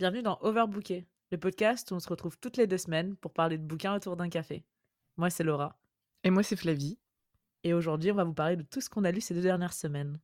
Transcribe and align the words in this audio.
Bienvenue 0.00 0.22
dans 0.22 0.38
Overbooké, 0.40 1.04
le 1.30 1.36
podcast 1.36 1.90
où 1.90 1.94
on 1.94 2.00
se 2.00 2.08
retrouve 2.08 2.38
toutes 2.38 2.56
les 2.56 2.66
deux 2.66 2.78
semaines 2.78 3.16
pour 3.16 3.34
parler 3.34 3.58
de 3.58 3.62
bouquins 3.62 3.94
autour 3.94 4.16
d'un 4.16 4.30
café. 4.30 4.64
Moi, 5.18 5.28
c'est 5.28 5.44
Laura. 5.44 5.78
Et 6.24 6.30
moi, 6.30 6.42
c'est 6.42 6.56
Flavie. 6.56 6.98
Et 7.64 7.74
aujourd'hui, 7.74 8.10
on 8.10 8.14
va 8.14 8.24
vous 8.24 8.32
parler 8.32 8.56
de 8.56 8.62
tout 8.62 8.80
ce 8.80 8.88
qu'on 8.88 9.04
a 9.04 9.10
lu 9.10 9.20
ces 9.20 9.34
deux 9.34 9.42
dernières 9.42 9.74
semaines. 9.74 10.18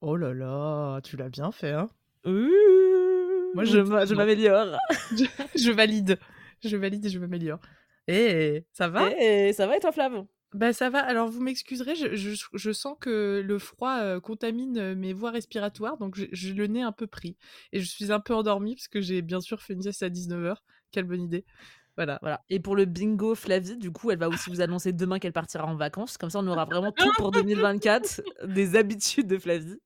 Oh 0.00 0.16
là 0.16 0.32
là, 0.32 1.02
tu 1.02 1.18
l'as 1.18 1.28
bien 1.28 1.52
fait, 1.52 1.72
hein 1.72 1.90
Moi, 2.24 3.64
je, 3.64 4.14
m'améliore. 4.14 4.78
je, 5.10 5.26
je 5.54 5.70
valide. 5.70 6.18
Je 6.64 6.78
valide 6.78 7.04
et 7.04 7.10
je 7.10 7.18
m'améliore. 7.18 7.60
Et 8.08 8.64
ça 8.72 8.88
va? 8.88 9.10
Et 9.20 9.52
ça 9.52 9.66
va 9.66 9.76
et 9.76 9.80
toi, 9.80 9.92
Flav? 9.92 10.24
Bah 10.54 10.72
ça 10.72 10.90
va. 10.90 11.00
Alors 11.00 11.28
vous 11.28 11.40
m'excuserez, 11.40 11.94
je, 11.94 12.14
je, 12.14 12.44
je 12.52 12.72
sens 12.72 12.96
que 13.00 13.42
le 13.44 13.58
froid 13.58 13.98
euh, 14.00 14.20
contamine 14.20 14.78
euh, 14.78 14.94
mes 14.94 15.12
voies 15.12 15.30
respiratoires, 15.30 15.96
donc 15.96 16.16
j'ai 16.32 16.52
le 16.52 16.66
nez 16.66 16.82
un 16.82 16.92
peu 16.92 17.06
pris. 17.06 17.36
Et 17.72 17.80
je 17.80 17.88
suis 17.88 18.12
un 18.12 18.20
peu 18.20 18.34
endormie 18.34 18.74
parce 18.74 18.88
que 18.88 19.00
j'ai 19.00 19.22
bien 19.22 19.40
sûr 19.40 19.62
fait 19.62 19.72
une 19.72 19.82
sieste 19.82 20.02
à 20.02 20.10
19h. 20.10 20.56
Quelle 20.90 21.04
bonne 21.04 21.22
idée. 21.22 21.44
Voilà. 21.96 22.18
voilà. 22.22 22.42
Et 22.48 22.58
pour 22.58 22.74
le 22.74 22.86
bingo 22.86 23.34
Flavie, 23.34 23.76
du 23.76 23.90
coup, 23.90 24.10
elle 24.10 24.18
va 24.18 24.28
aussi 24.28 24.48
vous 24.48 24.62
annoncer 24.62 24.92
demain 24.92 25.18
qu'elle 25.18 25.32
partira 25.32 25.66
en 25.66 25.76
vacances. 25.76 26.16
Comme 26.16 26.30
ça, 26.30 26.38
on 26.38 26.46
aura 26.46 26.64
vraiment 26.64 26.92
tout 26.92 27.10
pour 27.16 27.30
2024, 27.30 28.22
des 28.46 28.76
habitudes 28.76 29.26
de 29.26 29.38
Flavie. 29.38 29.78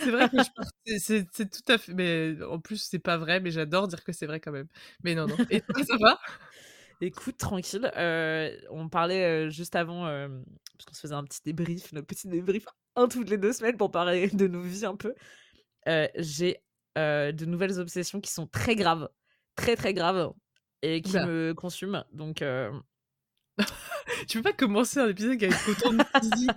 c'est 0.00 0.10
vrai 0.10 0.28
que 0.28 0.98
c'est 0.98 1.26
tout 1.26 1.72
à 1.72 1.78
fait. 1.78 1.94
Mais 1.94 2.36
en 2.42 2.58
plus, 2.58 2.76
c'est 2.76 2.98
pas 2.98 3.16
vrai, 3.16 3.40
mais 3.40 3.50
j'adore 3.50 3.88
dire 3.88 4.04
que 4.04 4.12
c'est 4.12 4.26
vrai 4.26 4.40
quand 4.40 4.52
même. 4.52 4.68
Mais 5.02 5.14
non, 5.14 5.26
non. 5.26 5.36
Et 5.50 5.60
toi, 5.60 5.82
ça 5.84 5.96
va? 5.98 6.18
Écoute, 7.00 7.36
tranquille. 7.36 7.90
Euh, 7.96 8.56
on 8.70 8.88
parlait 8.88 9.50
juste 9.50 9.76
avant, 9.76 10.04
parce 10.04 10.84
qu'on 10.86 10.94
se 10.94 11.00
faisait 11.00 11.14
un 11.14 11.24
petit 11.24 11.40
débrief, 11.44 11.92
notre 11.92 12.06
petit 12.06 12.28
débrief, 12.28 12.66
un 12.96 13.08
toutes 13.08 13.30
les 13.30 13.38
deux 13.38 13.52
semaines 13.52 13.76
pour 13.76 13.90
parler 13.90 14.28
de 14.28 14.46
nos 14.46 14.62
vies 14.62 14.84
un 14.84 14.96
peu. 14.96 15.14
J'ai 16.16 16.62
de 16.96 17.44
nouvelles 17.44 17.80
obsessions 17.80 18.20
qui 18.20 18.32
sont 18.32 18.46
très 18.46 18.76
graves, 18.76 19.08
très 19.56 19.76
très 19.76 19.94
graves, 19.94 20.32
et 20.82 21.02
qui 21.02 21.16
me 21.16 21.52
consument. 21.54 22.04
Donc, 22.12 22.44
tu 24.28 24.38
peux 24.38 24.42
pas 24.42 24.52
commencer 24.52 24.98
un 24.98 25.08
épisode 25.08 25.42
avec 25.42 25.52
autant 25.68 25.92
de 25.92 26.02
physique. 26.20 26.50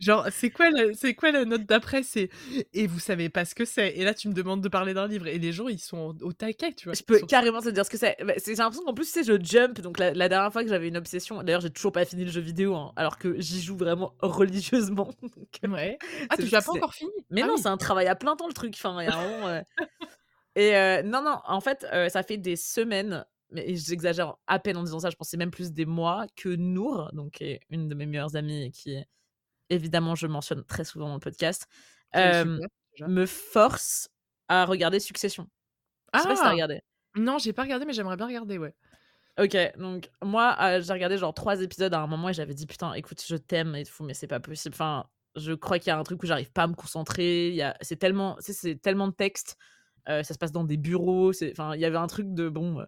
Genre, 0.00 0.26
c'est 0.30 0.50
quoi, 0.50 0.70
la, 0.70 0.94
c'est 0.94 1.14
quoi 1.14 1.32
la 1.32 1.44
note 1.44 1.66
d'après? 1.66 2.02
C'est 2.02 2.30
et 2.72 2.86
vous 2.86 3.00
savez 3.00 3.28
pas 3.28 3.44
ce 3.44 3.54
que 3.54 3.64
c'est. 3.64 3.96
Et 3.96 4.04
là, 4.04 4.14
tu 4.14 4.28
me 4.28 4.32
demandes 4.32 4.62
de 4.62 4.68
parler 4.68 4.94
d'un 4.94 5.08
livre 5.08 5.26
et 5.26 5.38
les 5.38 5.52
gens, 5.52 5.68
ils 5.68 5.80
sont 5.80 6.16
au 6.22 6.32
taquet, 6.32 6.72
tu 6.72 6.84
vois. 6.84 6.94
Je 6.94 7.02
peux 7.02 7.18
carrément 7.20 7.60
te 7.60 7.68
dire 7.68 7.84
ce 7.84 7.90
que 7.90 7.98
c'est. 7.98 8.16
Bah, 8.24 8.34
c'est 8.36 8.52
j'ai 8.52 8.62
l'impression 8.62 8.84
qu'en 8.84 8.94
plus, 8.94 9.06
tu 9.06 9.12
sais, 9.12 9.24
je 9.24 9.42
jump. 9.42 9.80
Donc 9.80 9.98
la, 9.98 10.12
dernière 10.12 10.52
fois 10.52 10.62
que 10.62 10.68
j'avais 10.68 10.88
une 10.88 10.96
obsession, 10.96 11.42
d'ailleurs, 11.42 11.60
j'ai 11.60 11.70
toujours 11.70 11.92
pas 11.92 12.04
fini 12.04 12.24
le 12.24 12.30
jeu 12.30 12.40
vidéo, 12.40 12.74
hein, 12.76 12.92
alors 12.96 13.18
que 13.18 13.40
j'y 13.40 13.60
joue 13.60 13.76
vraiment 13.76 14.14
religieusement. 14.20 15.10
ouais. 15.68 15.98
Ah, 16.30 16.36
tu 16.36 16.46
l'as 16.46 16.62
pas 16.62 16.72
encore 16.72 16.94
fini? 16.94 17.10
Mais 17.30 17.42
ah 17.42 17.46
non, 17.46 17.56
c'est 17.56 17.68
un 17.68 17.76
travail 17.76 18.06
à 18.06 18.14
plein 18.14 18.36
temps 18.36 18.46
le 18.46 18.54
truc. 18.54 18.74
Enfin, 18.76 19.02
y 19.02 19.08
a 19.08 19.64
Et 20.54 20.76
euh, 20.76 21.02
non, 21.02 21.22
non, 21.22 21.40
en 21.44 21.60
fait, 21.60 21.86
euh, 21.92 22.08
ça 22.08 22.22
fait 22.22 22.36
des 22.36 22.56
semaines 22.56 23.24
mais 23.50 23.74
j'exagère 23.76 24.36
à 24.46 24.58
peine 24.58 24.76
en 24.76 24.82
disant 24.82 25.00
ça, 25.00 25.10
je 25.10 25.16
pensais 25.16 25.36
même 25.36 25.50
plus 25.50 25.72
des 25.72 25.86
mois 25.86 26.26
que 26.36 26.48
Nour, 26.48 27.10
donc 27.12 27.42
une 27.70 27.88
de 27.88 27.94
mes 27.94 28.06
meilleures 28.06 28.36
amies 28.36 28.64
et 28.64 28.70
qui, 28.70 29.02
évidemment, 29.70 30.14
je 30.14 30.26
mentionne 30.26 30.64
très 30.64 30.84
souvent 30.84 31.08
dans 31.08 31.14
le 31.14 31.20
podcast, 31.20 31.66
me 32.14 33.26
force 33.26 34.08
à 34.48 34.64
regarder 34.64 35.00
Succession. 35.00 35.48
Je 36.14 36.20
sais 36.20 36.28
pas 36.28 36.36
si 36.36 36.42
t'as 36.42 36.48
ah! 36.48 36.52
regardé. 36.52 36.80
Non, 37.16 37.38
j'ai 37.38 37.52
pas 37.52 37.62
regardé, 37.62 37.84
mais 37.84 37.92
j'aimerais 37.92 38.16
bien 38.16 38.26
regarder, 38.26 38.58
ouais. 38.58 38.74
Ok, 39.38 39.56
donc 39.78 40.10
moi, 40.22 40.56
j'ai 40.80 40.92
regardé 40.92 41.16
genre 41.16 41.32
trois 41.32 41.62
épisodes 41.62 41.94
à 41.94 42.00
un 42.00 42.06
moment 42.06 42.28
et 42.28 42.32
j'avais 42.32 42.54
dit 42.54 42.66
putain, 42.66 42.92
écoute, 42.94 43.22
je 43.26 43.36
t'aime 43.36 43.74
et 43.76 43.84
tout, 43.84 44.02
mais 44.02 44.14
c'est 44.14 44.26
pas 44.26 44.40
possible. 44.40 44.74
Enfin, 44.74 45.06
je 45.36 45.52
crois 45.52 45.78
qu'il 45.78 45.88
y 45.88 45.90
a 45.92 45.98
un 45.98 46.02
truc 46.02 46.22
où 46.22 46.26
j'arrive 46.26 46.50
pas 46.50 46.64
à 46.64 46.66
me 46.66 46.74
concentrer. 46.74 47.50
Il 47.50 47.62
a, 47.62 47.76
c'est 47.80 47.96
tellement, 47.96 48.36
c'est 48.40 48.80
tellement 48.82 49.06
de 49.06 49.12
texte. 49.12 49.56
ça 50.06 50.24
se 50.24 50.38
passe 50.38 50.52
dans 50.52 50.64
des 50.64 50.76
bureaux. 50.76 51.32
Enfin, 51.52 51.74
il 51.76 51.80
y 51.80 51.84
avait 51.84 51.96
un 51.96 52.08
truc 52.08 52.34
de 52.34 52.48
bon 52.48 52.84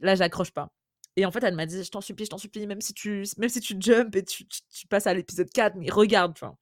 là, 0.00 0.14
j'accroche 0.14 0.50
pas. 0.50 0.72
Et 1.16 1.26
en 1.26 1.30
fait, 1.30 1.44
elle 1.44 1.54
m'a 1.54 1.66
dit, 1.66 1.82
je 1.82 1.90
t'en 1.90 2.00
supplie, 2.00 2.24
je 2.24 2.30
t'en 2.30 2.38
supplie, 2.38 2.66
même 2.66 2.80
si 2.80 2.94
tu, 2.94 3.24
même 3.36 3.48
si 3.48 3.60
tu 3.60 3.76
jumps 3.78 4.16
et 4.16 4.24
tu, 4.24 4.46
tu, 4.46 4.86
passes 4.88 5.06
à 5.06 5.14
l'épisode 5.14 5.50
4, 5.50 5.76
mais 5.76 5.90
regarde, 5.90 6.34
tu 6.34 6.40
vois. 6.40 6.56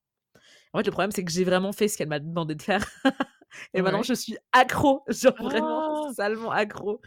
En 0.73 0.79
fait, 0.79 0.87
le 0.87 0.91
problème, 0.91 1.13
c'est 1.13 1.25
que 1.25 1.31
j'ai 1.31 1.45
vraiment 1.45 1.73
fait 1.73 1.89
ce 1.89 1.97
qu'elle 1.97 2.09
m'a 2.09 2.19
demandé 2.19 2.55
de 2.55 2.63
faire. 2.63 2.85
et 3.75 3.83
maintenant, 3.83 4.03
je 4.03 4.15
suis 4.15 4.37
accro, 4.53 5.05
genre 5.09 5.37
vraiment 5.41 6.09
oh! 6.09 6.13
salement 6.13 6.51
accro. 6.51 7.01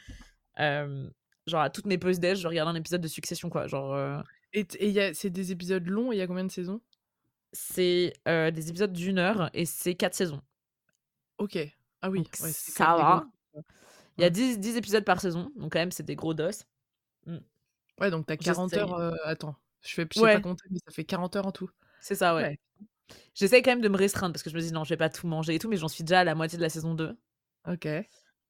genre, 0.57 1.61
à 1.61 1.69
toutes 1.69 1.85
mes 1.85 1.97
pauses 1.97 2.19
déj, 2.19 2.39
je 2.39 2.47
regarde 2.47 2.69
un 2.69 2.75
épisode 2.75 3.01
de 3.01 3.07
Succession, 3.07 3.49
quoi. 3.49 3.67
Genre. 3.67 4.23
Et, 4.53 4.65
et 4.79 5.13
c'est 5.13 5.29
des 5.29 5.51
épisodes 5.51 5.85
longs, 5.87 6.11
il 6.11 6.19
y 6.19 6.21
a 6.21 6.27
combien 6.27 6.45
de 6.45 6.51
saisons? 6.51 6.81
C'est 7.51 8.13
des 8.25 8.69
épisodes 8.69 8.93
d'une 8.93 9.19
heure 9.19 9.49
et 9.53 9.65
c'est 9.65 9.95
quatre 9.95 10.15
saisons. 10.15 10.41
Ok. 11.37 11.57
Ah 12.01 12.09
oui, 12.09 12.23
ça 12.33 12.95
va. 12.95 13.27
Il 14.17 14.21
y 14.21 14.25
a 14.25 14.29
10, 14.29 14.59
10, 14.59 14.77
épisodes 14.77 15.03
par 15.03 15.19
saison, 15.19 15.51
donc 15.55 15.73
quand 15.73 15.79
même, 15.79 15.91
c'est 15.91 16.03
des 16.03 16.15
gros 16.15 16.33
dos. 16.33 16.49
Mmh. 17.25 17.37
Ouais, 17.99 18.11
donc 18.11 18.25
t'as 18.25 18.37
40 18.37 18.73
heures. 18.75 18.93
Euh, 18.95 19.11
attends, 19.23 19.55
je 19.81 19.93
fais, 19.93 20.07
je 20.13 20.19
sais 20.19 20.25
pas 20.25 20.39
compter, 20.39 20.65
mais 20.69 20.79
ça 20.85 20.91
fait 20.91 21.03
40 21.03 21.35
heures 21.35 21.47
en 21.47 21.51
tout. 21.51 21.69
C'est 22.01 22.15
ça, 22.15 22.35
ouais. 22.35 22.59
J'essaie 23.33 23.61
quand 23.61 23.71
même 23.71 23.81
de 23.81 23.89
me 23.89 23.97
restreindre 23.97 24.33
parce 24.33 24.43
que 24.43 24.49
je 24.49 24.55
me 24.55 24.61
dis 24.61 24.71
non, 24.71 24.83
je 24.83 24.89
vais 24.89 24.97
pas 24.97 25.09
tout 25.09 25.27
manger 25.27 25.55
et 25.55 25.59
tout, 25.59 25.69
mais 25.69 25.77
j'en 25.77 25.87
suis 25.87 26.03
déjà 26.03 26.21
à 26.21 26.23
la 26.23 26.35
moitié 26.35 26.57
de 26.57 26.63
la 26.63 26.69
saison 26.69 26.93
2. 26.93 27.17
Ok. 27.67 27.87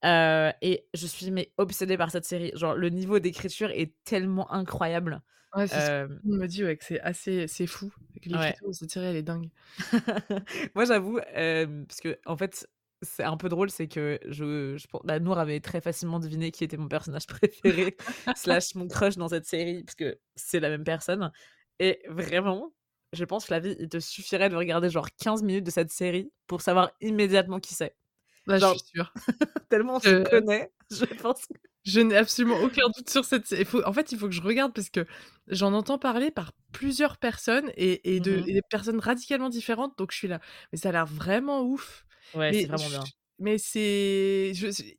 Euh, 0.05 0.51
et 0.61 0.85
je 0.93 1.07
suis 1.07 1.31
mais 1.31 1.53
obsédée 1.57 1.97
par 1.97 2.11
cette 2.11 2.25
série. 2.25 2.51
Genre, 2.55 2.75
le 2.75 2.89
niveau 2.89 3.19
d'écriture 3.19 3.71
est 3.71 3.93
tellement 4.03 4.51
incroyable. 4.51 5.21
Ouais, 5.55 5.67
c'est 5.67 5.89
euh... 5.89 6.07
ce 6.07 6.27
me 6.27 6.47
dit 6.47 6.63
ouais, 6.63 6.75
que 6.75 6.83
c'est 6.83 6.99
assez 7.01 7.47
c'est 7.47 7.67
fou. 7.67 7.93
L'écriture 8.25 8.67
de 8.67 8.73
cette 8.73 8.91
série, 8.91 9.05
elle 9.05 9.15
est 9.15 9.23
dingue. 9.23 9.49
Moi, 10.75 10.85
j'avoue, 10.85 11.19
euh, 11.35 11.85
parce 11.85 12.01
que 12.01 12.19
en 12.25 12.35
fait, 12.35 12.67
c'est 13.03 13.23
un 13.23 13.37
peu 13.37 13.49
drôle, 13.49 13.69
c'est 13.69 13.87
que 13.87 14.19
je, 14.27 14.77
je 14.77 14.87
bah, 15.03 15.19
Nour 15.19 15.37
avait 15.37 15.59
très 15.59 15.81
facilement 15.81 16.19
deviné 16.19 16.51
qui 16.51 16.63
était 16.63 16.77
mon 16.77 16.87
personnage 16.87 17.27
préféré, 17.27 17.95
slash 18.35 18.75
mon 18.75 18.87
crush 18.87 19.17
dans 19.17 19.27
cette 19.29 19.45
série, 19.45 19.83
parce 19.83 19.95
que 19.95 20.19
c'est 20.35 20.59
la 20.59 20.69
même 20.69 20.83
personne. 20.83 21.31
Et 21.79 22.01
vraiment, 22.07 22.73
je 23.13 23.25
pense, 23.25 23.45
Flavie, 23.45 23.75
il 23.79 23.89
te 23.89 23.99
suffirait 23.99 24.49
de 24.49 24.55
regarder 24.55 24.89
genre 24.89 25.07
15 25.21 25.43
minutes 25.43 25.65
de 25.65 25.71
cette 25.71 25.91
série 25.91 26.31
pour 26.47 26.61
savoir 26.61 26.91
immédiatement 27.01 27.59
qui 27.59 27.73
c'est. 27.73 27.95
Bah, 28.45 28.57
je 28.57 28.65
suis 28.65 28.79
sûre. 28.93 29.13
tellement 29.69 29.95
on 29.95 29.99
se 29.99 30.29
connaît, 30.29 30.71
je 30.91 31.05
pense. 31.05 31.47
Je 31.85 31.99
n'ai 31.99 32.15
absolument 32.15 32.59
aucun 32.61 32.87
doute 32.95 33.09
sur 33.09 33.25
cette 33.25 33.45
série. 33.45 33.65
En 33.85 33.93
fait, 33.93 34.11
il 34.11 34.17
faut 34.17 34.27
que 34.27 34.33
je 34.33 34.41
regarde 34.41 34.73
parce 34.73 34.89
que 34.89 35.05
j'en 35.47 35.73
entends 35.73 35.97
parler 35.97 36.31
par 36.31 36.53
plusieurs 36.71 37.17
personnes 37.17 37.71
et, 37.75 38.15
et 38.15 38.19
de 38.19 38.37
mmh 38.37 38.47
et 38.47 38.53
des 38.53 38.61
personnes 38.69 38.99
radicalement 38.99 39.49
différentes. 39.49 39.97
Donc 39.97 40.11
je 40.11 40.17
suis 40.17 40.27
là. 40.27 40.39
Mais 40.71 40.77
ça 40.77 40.89
a 40.89 40.91
l'air 40.93 41.05
vraiment 41.05 41.61
ouf. 41.63 42.05
Ouais, 42.33 42.53
c'est 42.53 42.65
vraiment 42.65 42.89
bien. 42.89 43.03
Mais 43.39 43.57
c'est. 43.57 44.51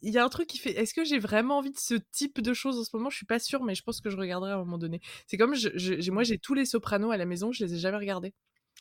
Il 0.03 0.12
y 0.12 0.19
a 0.19 0.25
un 0.25 0.29
truc 0.29 0.47
qui 0.49 0.59
fait. 0.59 0.73
Est-ce 0.73 0.93
que 0.93 1.05
j'ai 1.05 1.19
vraiment 1.19 1.59
envie 1.59 1.71
de 1.71 1.79
ce 1.79 1.95
type 2.12 2.41
de 2.41 2.53
choses 2.53 2.79
en 2.79 2.85
ce 2.85 2.91
moment? 2.95 3.11
Je 3.11 3.17
suis 3.17 3.27
pas 3.27 3.39
sûre, 3.39 3.62
mais 3.62 3.75
je 3.75 3.83
pense 3.83 4.01
que 4.01 4.11
je 4.11 4.17
regarderai 4.17 4.53
à 4.53 4.55
un 4.55 4.59
moment 4.59 4.79
donné. 4.79 5.01
C'est 5.27 5.37
comme. 5.37 5.55
Je, 5.55 6.11
moi, 6.11 6.25
j'ai 6.25 6.39
tous 6.39 6.55
les 6.55 6.67
sopranos 6.67 7.11
à 7.11 7.17
la 7.17 7.27
maison, 7.27 7.53
je 7.53 7.65
les 7.65 7.75
ai 7.75 7.79
jamais 7.79 7.99
regardés. 7.99 8.34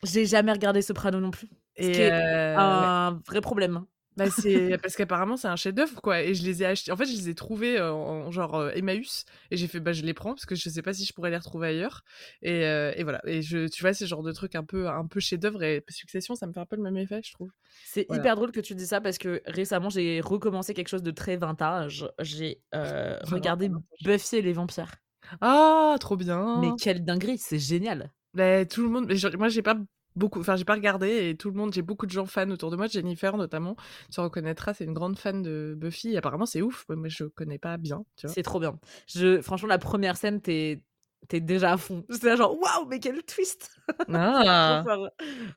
J'ai 0.03 0.25
jamais 0.25 0.51
regardé 0.51 0.81
Soprano 0.81 1.19
non 1.19 1.31
plus. 1.31 1.49
Et 1.77 1.93
ce 1.93 2.57
un 2.57 3.21
vrai 3.27 3.41
problème. 3.41 3.85
Bah, 4.15 4.29
c'est 4.29 4.77
parce 4.81 4.95
qu'apparemment 4.95 5.37
c'est 5.37 5.47
un 5.47 5.55
chef-d'œuvre 5.55 6.01
quoi 6.01 6.21
et 6.21 6.33
je 6.35 6.43
les 6.43 6.61
ai 6.61 6.65
achetés. 6.67 6.91
En 6.91 6.95
fait 6.97 7.05
je 7.05 7.13
les 7.13 7.29
ai 7.29 7.35
trouvés 7.35 7.81
en, 7.81 8.29
genre 8.31 8.55
euh, 8.55 8.71
Emmaüs 8.75 9.25
et 9.49 9.57
j'ai 9.57 9.67
fait 9.67 9.79
bah 9.79 9.91
je 9.91 10.03
les 10.03 10.13
prends 10.13 10.33
parce 10.33 10.45
que 10.45 10.55
je 10.55 10.69
sais 10.69 10.81
pas 10.81 10.93
si 10.93 11.05
je 11.05 11.13
pourrais 11.13 11.31
les 11.31 11.37
retrouver 11.37 11.69
ailleurs. 11.69 12.03
Et, 12.41 12.65
euh, 12.65 12.93
et 12.95 13.03
voilà. 13.03 13.21
Et 13.25 13.41
je 13.41 13.67
tu 13.67 13.81
vois 13.81 13.93
c'est 13.93 14.05
genre 14.05 14.23
de 14.23 14.31
truc 14.31 14.55
un 14.55 14.63
peu 14.63 14.87
un 14.87 15.07
peu 15.07 15.19
chef-d'œuvre 15.19 15.63
et 15.63 15.83
Succession 15.89 16.35
ça 16.35 16.47
me 16.47 16.53
fait 16.53 16.59
un 16.59 16.65
peu 16.65 16.75
le 16.75 16.83
même 16.83 16.97
effet 16.97 17.21
je 17.23 17.33
trouve. 17.33 17.49
C'est 17.85 18.05
hyper 18.11 18.35
drôle 18.35 18.51
que 18.51 18.59
tu 18.61 18.75
dis 18.75 18.85
ça 18.85 19.01
parce 19.01 19.17
que 19.17 19.41
récemment 19.45 19.89
j'ai 19.89 20.21
recommencé 20.21 20.73
quelque 20.73 20.89
chose 20.89 21.03
de 21.03 21.11
très 21.11 21.37
vintage. 21.37 22.07
J'ai 22.19 22.61
euh, 22.75 23.17
regardé 23.23 23.69
Buffy 24.03 24.37
et 24.37 24.41
les 24.41 24.53
vampires. 24.53 24.91
Ah 25.41 25.95
trop 25.99 26.17
bien. 26.17 26.59
Mais 26.61 26.69
quelle 26.79 27.03
dinguerie 27.03 27.37
c'est 27.37 27.59
génial. 27.59 28.11
Bah, 28.33 28.65
tout 28.65 28.83
le 28.83 28.89
monde 28.89 29.13
moi 29.37 29.49
j'ai 29.49 29.61
pas 29.61 29.77
beaucoup 30.15 30.39
enfin 30.39 30.55
j'ai 30.55 30.65
pas 30.65 30.73
regardé 30.73 31.29
et 31.29 31.37
tout 31.37 31.49
le 31.49 31.55
monde 31.55 31.73
j'ai 31.73 31.81
beaucoup 31.81 32.05
de 32.05 32.11
gens 32.11 32.25
fans 32.25 32.49
autour 32.49 32.71
de 32.71 32.75
moi 32.75 32.87
Jennifer 32.87 33.35
notamment 33.37 33.75
tu 34.11 34.19
reconnaîtras 34.19 34.73
c'est 34.73 34.85
une 34.85 34.93
grande 34.93 35.17
fan 35.17 35.41
de 35.41 35.75
Buffy 35.77 36.15
apparemment 36.17 36.45
c'est 36.45 36.61
ouf 36.61 36.85
mais 36.89 37.09
je 37.09 37.25
connais 37.25 37.57
pas 37.57 37.77
bien 37.77 38.05
c'est 38.15 38.43
trop 38.43 38.59
bien. 38.59 38.79
Je 39.07 39.41
franchement 39.41 39.69
la 39.69 39.77
première 39.77 40.17
scène 40.17 40.41
t'es 40.41 40.81
es 41.31 41.39
déjà 41.39 41.73
à 41.73 41.77
fond. 41.77 42.03
C'est 42.09 42.35
genre 42.35 42.59
waouh 42.59 42.85
mais 42.87 42.99
quel 42.99 43.23
twist! 43.23 43.71
Ah. 44.13 44.83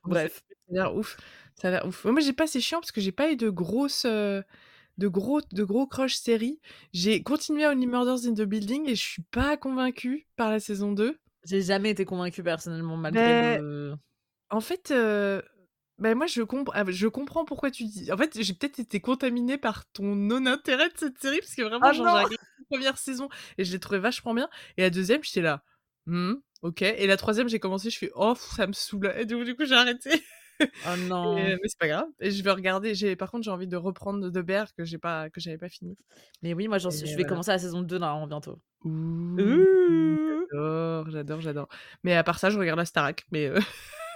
bref. 0.03 0.43
ça 0.49 0.71
a 0.71 0.73
l'air 0.73 0.95
ouf. 0.95 1.17
Ça 1.55 1.67
a 1.67 1.71
l'air 1.71 1.85
ouf. 1.85 2.05
Moi 2.05 2.21
j'ai 2.21 2.33
pas 2.33 2.47
c'est 2.47 2.61
chiant 2.61 2.79
parce 2.79 2.91
que 2.91 3.01
j'ai 3.01 3.11
pas 3.11 3.31
eu 3.31 3.35
de 3.35 3.49
grosses 3.49 4.05
euh, 4.05 4.41
de 4.97 5.07
gros 5.07 5.41
de 5.51 5.63
gros 5.63 5.85
crush 5.87 6.15
série. 6.15 6.59
J'ai 6.93 7.21
continué 7.21 7.65
à 7.65 7.71
Only 7.71 7.87
Murders 7.87 8.25
in 8.25 8.33
the 8.33 8.41
Building 8.41 8.87
et 8.89 8.95
je 8.95 9.01
suis 9.01 9.23
pas 9.23 9.57
convaincue 9.57 10.27
par 10.35 10.49
la 10.49 10.59
saison 10.59 10.91
2 10.91 11.19
j'ai 11.47 11.61
jamais 11.61 11.89
été 11.91 12.05
convaincue 12.05 12.43
personnellement 12.43 12.97
malgré 12.97 13.57
le 13.59 13.95
en 14.49 14.61
fait, 14.61 14.93
ben 15.99 16.15
moi 16.15 16.27
je, 16.27 16.41
ah, 16.73 16.83
je 16.87 17.07
comprends 17.07 17.45
pourquoi 17.45 17.71
tu 17.71 17.85
dis. 17.85 18.11
En 18.11 18.17
fait, 18.17 18.39
j'ai 18.41 18.53
peut-être 18.53 18.79
été 18.79 18.99
contaminée 18.99 19.57
par 19.57 19.85
ton 19.91 20.15
non-intérêt 20.15 20.89
de 20.89 20.97
cette 20.97 21.19
série, 21.19 21.39
parce 21.39 21.55
que 21.55 21.63
vraiment, 21.63 21.87
ah 21.87 21.93
j'ai 21.93 22.01
regardé 22.01 22.35
la 22.35 22.65
première 22.69 22.97
saison 22.97 23.29
et 23.57 23.63
je 23.65 23.71
l'ai 23.71 23.79
trouvé 23.79 23.99
vachement 23.99 24.33
bien. 24.33 24.49
Et 24.77 24.81
la 24.81 24.89
deuxième, 24.89 25.23
j'étais 25.23 25.41
là, 25.41 25.63
«Mmh, 26.05 26.35
ok. 26.61 26.81
Et 26.83 27.05
la 27.07 27.17
troisième, 27.17 27.49
j'ai 27.49 27.59
commencé, 27.59 27.89
je 27.89 27.97
fais, 27.97 28.11
oh, 28.15 28.33
ça 28.35 28.65
me 28.65 28.73
saoule. 28.73 29.13
Et 29.17 29.25
du 29.25 29.55
coup, 29.55 29.65
j'ai 29.65 29.75
arrêté. 29.75 30.09
Oh 30.87 30.97
non. 31.07 31.35
mais 31.35 31.55
c'est 31.65 31.77
pas 31.77 31.87
grave. 31.87 32.07
Et 32.19 32.31
je 32.31 32.43
vais 32.43 32.49
regarder. 32.49 32.95
J'ai 32.95 33.15
par 33.15 33.29
contre 33.29 33.43
j'ai 33.43 33.51
envie 33.51 33.67
de 33.67 33.77
reprendre 33.77 34.31
De 34.31 34.41
Bear 34.41 34.73
que 34.73 34.85
j'ai 34.85 34.97
pas 34.97 35.29
que 35.29 35.39
j'avais 35.39 35.59
pas 35.59 35.69
fini. 35.69 35.95
Mais 36.41 36.55
oui, 36.55 36.67
moi, 36.67 36.79
je 36.79 37.15
vais 37.15 37.25
commencer 37.25 37.51
la 37.51 37.59
saison 37.59 37.83
2 37.83 37.99
normalement 37.99 38.25
bientôt. 38.25 38.59
Ouh, 38.83 39.37
j'adore, 40.51 41.11
j'adore, 41.11 41.41
j'adore. 41.41 41.67
Mais 42.03 42.15
à 42.15 42.23
part 42.23 42.39
ça, 42.39 42.49
je 42.49 42.57
regarde 42.57 42.79
la 42.79 42.85
Starac. 42.85 43.23
Mais 43.31 43.51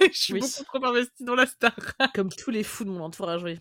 je 0.13 0.17
suis 0.17 0.33
beaucoup 0.33 0.63
trop 0.63 0.85
investie 0.85 1.23
dans 1.23 1.35
la 1.35 1.45
Starac. 1.45 1.95
Comme 2.15 2.29
tous 2.29 2.51
les 2.51 2.63
fous 2.63 2.85
de 2.85 2.89
mon 2.89 3.01
entourage, 3.01 3.43
oui. 3.43 3.59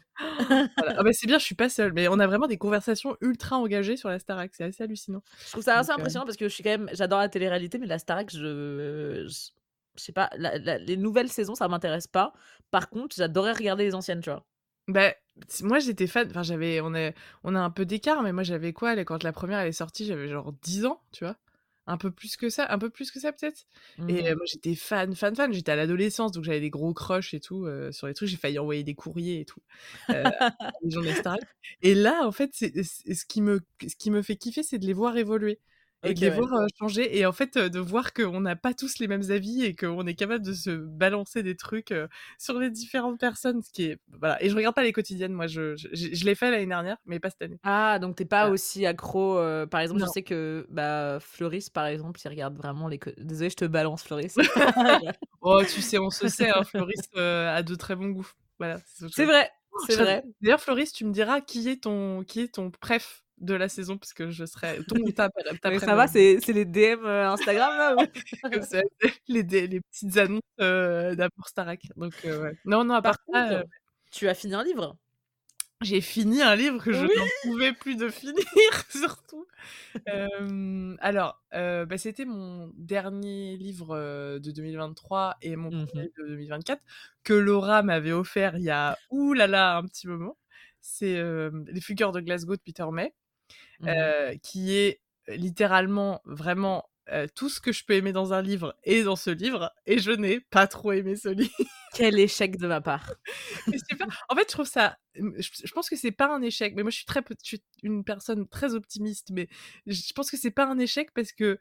Voilà. 0.48 0.69
Ah 0.98 1.02
bah 1.02 1.12
c'est 1.12 1.26
bien, 1.26 1.38
je 1.38 1.44
suis 1.44 1.54
pas 1.54 1.69
seule. 1.69 1.92
Mais 1.92 2.08
on 2.08 2.19
a 2.19 2.26
vraiment 2.26 2.46
des 2.46 2.58
conversations 2.58 3.16
ultra 3.20 3.56
engagées 3.56 3.96
sur 3.96 4.08
la 4.08 4.19
Starac. 4.19 4.50
C'est 4.54 4.64
assez 4.64 4.82
hallucinant. 4.82 5.22
Je 5.44 5.50
trouve 5.52 5.62
ça 5.62 5.78
assez 5.78 5.90
impressionnant 5.90 6.25
parce 6.25 6.37
que 6.37 6.48
je 6.48 6.54
suis 6.54 6.62
quand 6.62 6.70
même, 6.70 6.90
j'adore 6.92 7.19
la 7.19 7.28
télé-réalité, 7.28 7.78
mais 7.78 7.87
la 7.87 7.98
Starac, 7.98 8.31
je, 8.31 9.26
je, 9.28 10.02
sais 10.02 10.12
pas, 10.12 10.31
les 10.37 10.96
nouvelles 10.96 11.31
saisons, 11.31 11.54
ça 11.54 11.69
m'intéresse 11.69 12.06
pas. 12.06 12.32
Par 12.70 12.88
contre, 12.88 13.16
j'adorais 13.16 13.52
regarder 13.52 13.84
les 13.84 13.94
anciennes, 13.94 14.20
tu 14.20 14.31
vois. 14.31 14.46
Bah, 14.88 15.12
moi 15.62 15.78
j'étais 15.78 16.06
fan, 16.06 16.26
enfin 16.31 16.43
j'avais, 16.43 16.81
on 16.81 16.94
a, 16.94 17.12
on 17.44 17.54
a 17.54 17.60
un 17.60 17.70
peu 17.70 17.84
d'écart, 17.84 18.22
mais 18.22 18.32
moi 18.32 18.43
j'avais 18.43 18.72
quoi, 18.72 18.96
quand 19.04 19.22
la 19.22 19.32
première 19.32 19.60
elle 19.60 19.69
est 19.69 19.72
sortie, 19.72 20.04
j'avais 20.04 20.26
genre 20.26 20.52
10 20.62 20.84
ans, 20.86 21.00
tu 21.12 21.25
vois 21.25 21.36
un 21.90 21.96
peu 21.96 22.10
plus 22.10 22.37
que 22.37 22.48
ça, 22.48 22.66
un 22.70 22.78
peu 22.78 22.88
plus 22.88 23.10
que 23.10 23.20
ça 23.20 23.32
peut-être. 23.32 23.66
Et 24.08 24.22
Mmh. 24.22 24.34
moi 24.37 24.44
j'étais 24.46 24.75
fan, 24.75 25.14
fan, 25.14 25.34
fan. 25.34 25.52
J'étais 25.52 25.72
à 25.72 25.76
l'adolescence, 25.76 26.32
donc 26.32 26.44
j'avais 26.44 26.60
des 26.60 26.70
gros 26.70 26.94
crushs 26.94 27.34
et 27.34 27.40
tout 27.40 27.66
sur 27.90 28.06
les 28.06 28.14
trucs. 28.14 28.28
J'ai 28.28 28.37
failli 28.37 28.58
envoyer 28.58 28.84
des 28.84 28.94
courriers 28.94 29.40
et 29.40 29.44
tout. 29.44 29.60
Euh, 30.10 30.25
les 30.82 30.90
gens 30.90 31.00
de 31.00 31.10
Et 31.82 31.94
là, 31.94 32.26
en 32.26 32.32
fait, 32.32 32.50
c'est, 32.52 32.82
ce 32.82 33.25
qui 33.25 33.42
me, 33.42 33.60
ce 33.87 33.96
qui 33.96 34.10
me 34.10 34.22
fait 34.22 34.37
kiffer, 34.37 34.62
c'est 34.62 34.78
de 34.78 34.87
les 34.87 34.92
voir 34.92 35.16
évoluer 35.16 35.58
et 36.02 36.14
de 36.14 36.20
les 36.20 36.31
voir 36.31 36.49
changer 36.79 37.19
et 37.19 37.26
en 37.26 37.32
fait 37.32 37.58
de 37.58 37.79
voir 37.79 38.12
qu'on 38.12 38.41
n'a 38.41 38.56
pas 38.56 38.75
tous 38.75 38.99
les 38.99 39.08
mêmes 39.08 39.31
avis 39.31 39.64
et 39.64 39.75
qu'on 39.75 40.06
est 40.06 40.14
capable 40.14 40.44
de 40.44 40.52
se 40.52 40.70
balancer 40.70 41.43
des 41.43 41.56
trucs 41.56 41.94
sur 42.38 42.58
les 42.58 42.70
différentes 42.70 43.20
personnes 43.20 43.62
ce 43.62 43.70
qui 43.70 43.85
est 43.85 43.99
voilà. 44.19 44.43
Et 44.43 44.49
je 44.49 44.56
regarde 44.56 44.75
pas 44.75 44.82
les 44.82 44.93
quotidiennes 44.93 45.32
moi 45.32 45.47
je 45.47 45.76
je, 45.76 45.88
je, 45.93 46.25
l'ai 46.25 46.35
fait 46.35 46.50
l'année 46.50 46.67
dernière 46.67 46.97
mais 47.06 47.20
pas 47.20 47.31
cette 47.31 47.43
année. 47.43 47.58
Ah 47.62 47.99
donc 47.99 48.17
t'es 48.17 48.25
pas 48.25 48.49
aussi 48.49 48.87
accro 48.87 49.37
par 49.70 49.81
exemple 49.81 50.00
je 50.00 50.06
sais 50.06 50.23
que 50.23 50.67
bah 50.70 51.19
Floris 51.20 51.70
par 51.70 51.87
exemple 51.87 52.20
il 52.25 52.29
regarde 52.29 52.56
vraiment 52.56 52.88
les 52.88 53.00
désolé 53.19 53.50
je 53.50 53.56
te 53.56 53.64
balance 53.64 54.03
Floris. 54.03 54.37
Oh 55.43 55.62
tu 55.64 55.81
sais 55.81 55.99
on 55.99 56.11
se 56.11 56.29
sait 56.29 56.50
hein, 56.50 56.62
Floris 56.64 57.00
a 57.17 57.62
de 57.62 57.75
très 57.75 57.96
bons 57.96 58.11
goûts. 58.11 58.31
Voilà 58.58 58.79
c'est 58.87 59.25
vrai 59.25 59.50
c'est 59.87 59.96
vrai. 59.96 60.23
D'ailleurs 60.41 60.61
Floris 60.61 60.93
tu 60.93 61.05
me 61.05 61.12
diras 61.12 61.41
qui 61.41 61.69
est 61.69 61.85
ton 61.85 62.25
qui 62.25 62.41
est 62.41 62.55
ton 62.55 62.70
préf? 62.70 63.25
De 63.40 63.54
la 63.54 63.69
saison 63.69 63.96
parce 63.96 64.12
que 64.12 64.31
je 64.31 64.44
serais 64.44 64.78
ton 64.84 64.96
ta, 65.12 65.31
ça 65.81 65.94
va 65.94 66.06
c'est 66.06 66.38
les 66.48 66.64
DM 66.64 67.04
Instagram 67.06 67.76
là 67.76 67.96
les, 69.28 69.42
les 69.42 69.81
petites 69.81 70.16
annonces 70.19 70.42
euh, 70.60 71.14
d'Amour 71.14 71.48
Starak. 71.48 71.81
Donc 71.96 72.12
ouais. 72.25 72.56
non 72.66 72.84
non 72.84 72.94
à 72.94 73.02
part 73.02 73.16
ça 73.32 73.64
tu 74.10 74.28
as 74.28 74.34
fini 74.34 74.54
un 74.54 74.64
livre. 74.64 74.96
j'ai 75.81 76.00
fini 76.00 76.42
un 76.42 76.54
livre 76.54 76.82
que 76.82 76.92
je 76.92 77.04
n'en 77.04 77.26
pouvais 77.42 77.72
plus 77.72 77.96
de 77.96 78.08
finir 78.08 78.34
surtout. 78.90 79.46
Alors 81.00 81.43
bah, 81.52 81.98
c'était 81.98 82.26
mon 82.26 82.70
dernier 82.76 83.56
livre 83.56 83.96
de 84.38 84.50
2023 84.50 85.38
et 85.40 85.56
mon 85.56 85.70
mmh 85.70 85.86
premier 85.86 86.12
de 86.19 86.26
2024 86.28 86.82
que 87.25 87.32
Laura 87.32 87.82
m'avait 87.82 88.12
offert 88.12 88.56
il 88.56 88.64
y 88.64 88.70
a 88.70 88.98
oulala 89.08 89.76
un 89.78 89.84
petit 89.86 90.08
moment. 90.08 90.36
C'est 90.82 91.22
Les 91.69 91.81
Fugueurs 91.81 92.12
de 92.12 92.20
Glasgow 92.20 92.56
de 92.56 92.62
Peter 92.62 92.86
May 92.93 93.14
Mmh 93.81 94.37
qui 94.43 94.76
est 94.76 95.00
littéralement 95.29 96.20
vraiment 96.26 96.91
tout 97.35 97.49
ce 97.49 97.61
que 97.61 97.73
je 97.73 97.85
peux 97.85 97.94
aimer 97.94 98.12
dans 98.12 98.32
un 98.32 98.43
livre 98.43 98.76
est 98.85 99.02
dans 99.02 99.17
ce 99.17 99.31
livre, 99.31 99.73
et 99.87 99.99
je 99.99 100.12
n'ai 100.12 100.41
pas 100.41 100.67
trop 100.67 100.93
aimé 100.93 101.17
ce 101.17 101.29
livre. 101.31 101.50
Quel 101.94 102.19
échec 102.19 102.56
de 102.56 102.69
ma 102.69 102.81
part. 102.81 103.12
pas... 103.67 104.06
En 104.29 104.37
fait, 104.37 104.43
je 104.43 104.52
trouve 104.52 104.67
ça. 104.67 104.97
Je, 105.14 105.73
pense 105.73 105.91
que 105.91 105.97
c'est 105.97 106.12
pas 106.12 106.32
un 106.32 106.41
échec, 106.43 106.75
mais 106.76 106.82
moi 106.82 106.91
je 106.91 106.97
suis 106.97 107.06
très, 107.06 107.20
je 107.29 107.35
suis 107.47 107.62
une 107.82 108.05
personne 108.05 108.47
très 108.47 108.75
optimiste, 108.75 109.31
mais 109.32 109.49
je 109.87 110.12
pense 110.12 110.31
que 110.31 110.37
c'est 110.37 110.53
pas 110.53 110.67
un 110.67 110.79
échec 110.79 111.12
parce 111.12 111.32
que 111.32 111.58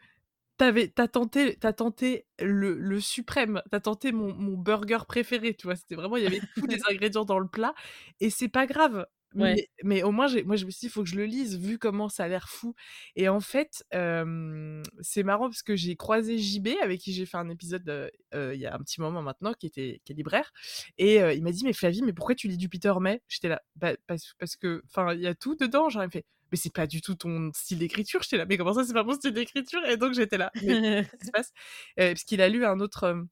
t'avais, 0.58 0.90
t'as 0.90 1.08
tenté, 1.08 1.56
t'as 1.56 1.74
tenté 1.74 2.28
le, 2.40 2.78
le 2.78 3.00
suprême, 3.00 3.62
t'as 3.72 3.80
tenté 3.80 4.12
mon, 4.12 4.34
mon 4.36 4.58
burger 4.58 5.00
préféré, 5.08 5.56
tu 5.56 5.66
vois? 5.66 5.76
C'était 5.76 5.96
vraiment, 5.96 6.18
il 6.18 6.24
y 6.24 6.28
avait 6.28 6.42
tous 6.56 6.68
les 6.68 6.80
ingrédients 6.90 7.26
dans 7.26 7.40
le 7.40 7.48
plat, 7.48 7.74
et 8.20 8.30
c'est 8.30 8.50
pas 8.50 8.68
grave. 8.68 9.08
Mais, 9.36 9.70
mais, 9.84 10.04
au 10.04 10.12
moins, 10.12 10.28
moi, 10.46 10.56
je 10.56 10.66
me 10.66 10.72
suis 10.72 10.80
dit, 10.82 10.86
il 10.88 10.90
faut 10.90 11.04
que 11.04 11.10
je 11.10 11.16
le 11.16 11.26
lise, 11.26 11.58
vu 11.58 11.78
comment 11.78 12.10
ça 12.10 12.24
a 12.24 12.28
l'air 12.28 12.50
fou. 12.50 12.74
Et 13.16 13.30
en 13.30 13.40
fait, 13.40 13.84
c'est 15.02 15.24
marrant 15.24 15.50
parce 15.50 15.64
que 15.64 15.76
j'ai 15.76 15.96
croisé 15.96 16.38
JB, 16.38 16.70
avec 16.82 17.00
qui 17.00 17.14
j'ai 17.14 17.26
fait 17.26 17.38
un 17.38 17.50
épisode 17.50 18.12
il 18.34 18.60
y 18.60 18.66
a 18.66 18.76
un 18.76 18.80
petit 18.80 19.02
moment 19.02 19.22
maintenant, 19.22 19.54
qui, 19.54 19.68
était, 19.68 20.02
qui 20.06 20.14
est 20.14 20.16
libraire. 20.16 20.52
Et 20.98 21.18
il 21.18 21.44
m'a 21.44 21.52
dit, 21.52 21.64
mais 21.64 21.74
Flavie, 21.74 22.02
mais 22.02 22.14
pourquoi 22.14 22.36
tu 22.36 22.48
lis 22.48 22.58
du 22.58 22.70
Peter 22.70 22.94
May? 23.00 23.22
J'étais 23.28 23.50
là, 23.50 23.62
bah, 23.76 23.94
parce, 24.08 24.34
parce 24.40 24.56
que, 24.56 24.84
enfin, 24.88 25.14
il 25.14 25.22
y 25.22 25.28
a 25.28 25.36
tout 25.36 25.56
dedans. 25.56 25.90
J'aurais 25.90 26.10
fait, 26.10 26.26
mais 26.52 26.58
c'est 26.58 26.74
pas 26.74 26.88
du 26.88 27.02
tout 27.02 27.16
ton 27.16 27.52
style 27.54 27.80
d'écriture. 27.80 28.22
J'étais 28.24 28.38
là, 28.38 28.46
mais 28.48 28.58
comment 28.58 28.74
ça, 28.74 28.84
c'est 28.84 28.94
pas 28.94 29.04
mon 29.04 29.14
style 29.14 29.34
d'écriture? 29.34 29.84
Et 29.86 29.98
donc, 29.98 30.14
j'étais 30.14 30.38
là, 30.38 30.52
mais 30.56 31.06
qu'est-ce 31.06 31.18
qui 31.18 31.26
se 31.28 31.32
passe? 31.34 31.52
Parce 31.96 32.24
qu'il 32.24 32.42
a 32.42 32.50
lu 32.50 32.66
un 32.66 32.80
autre 32.80 33.28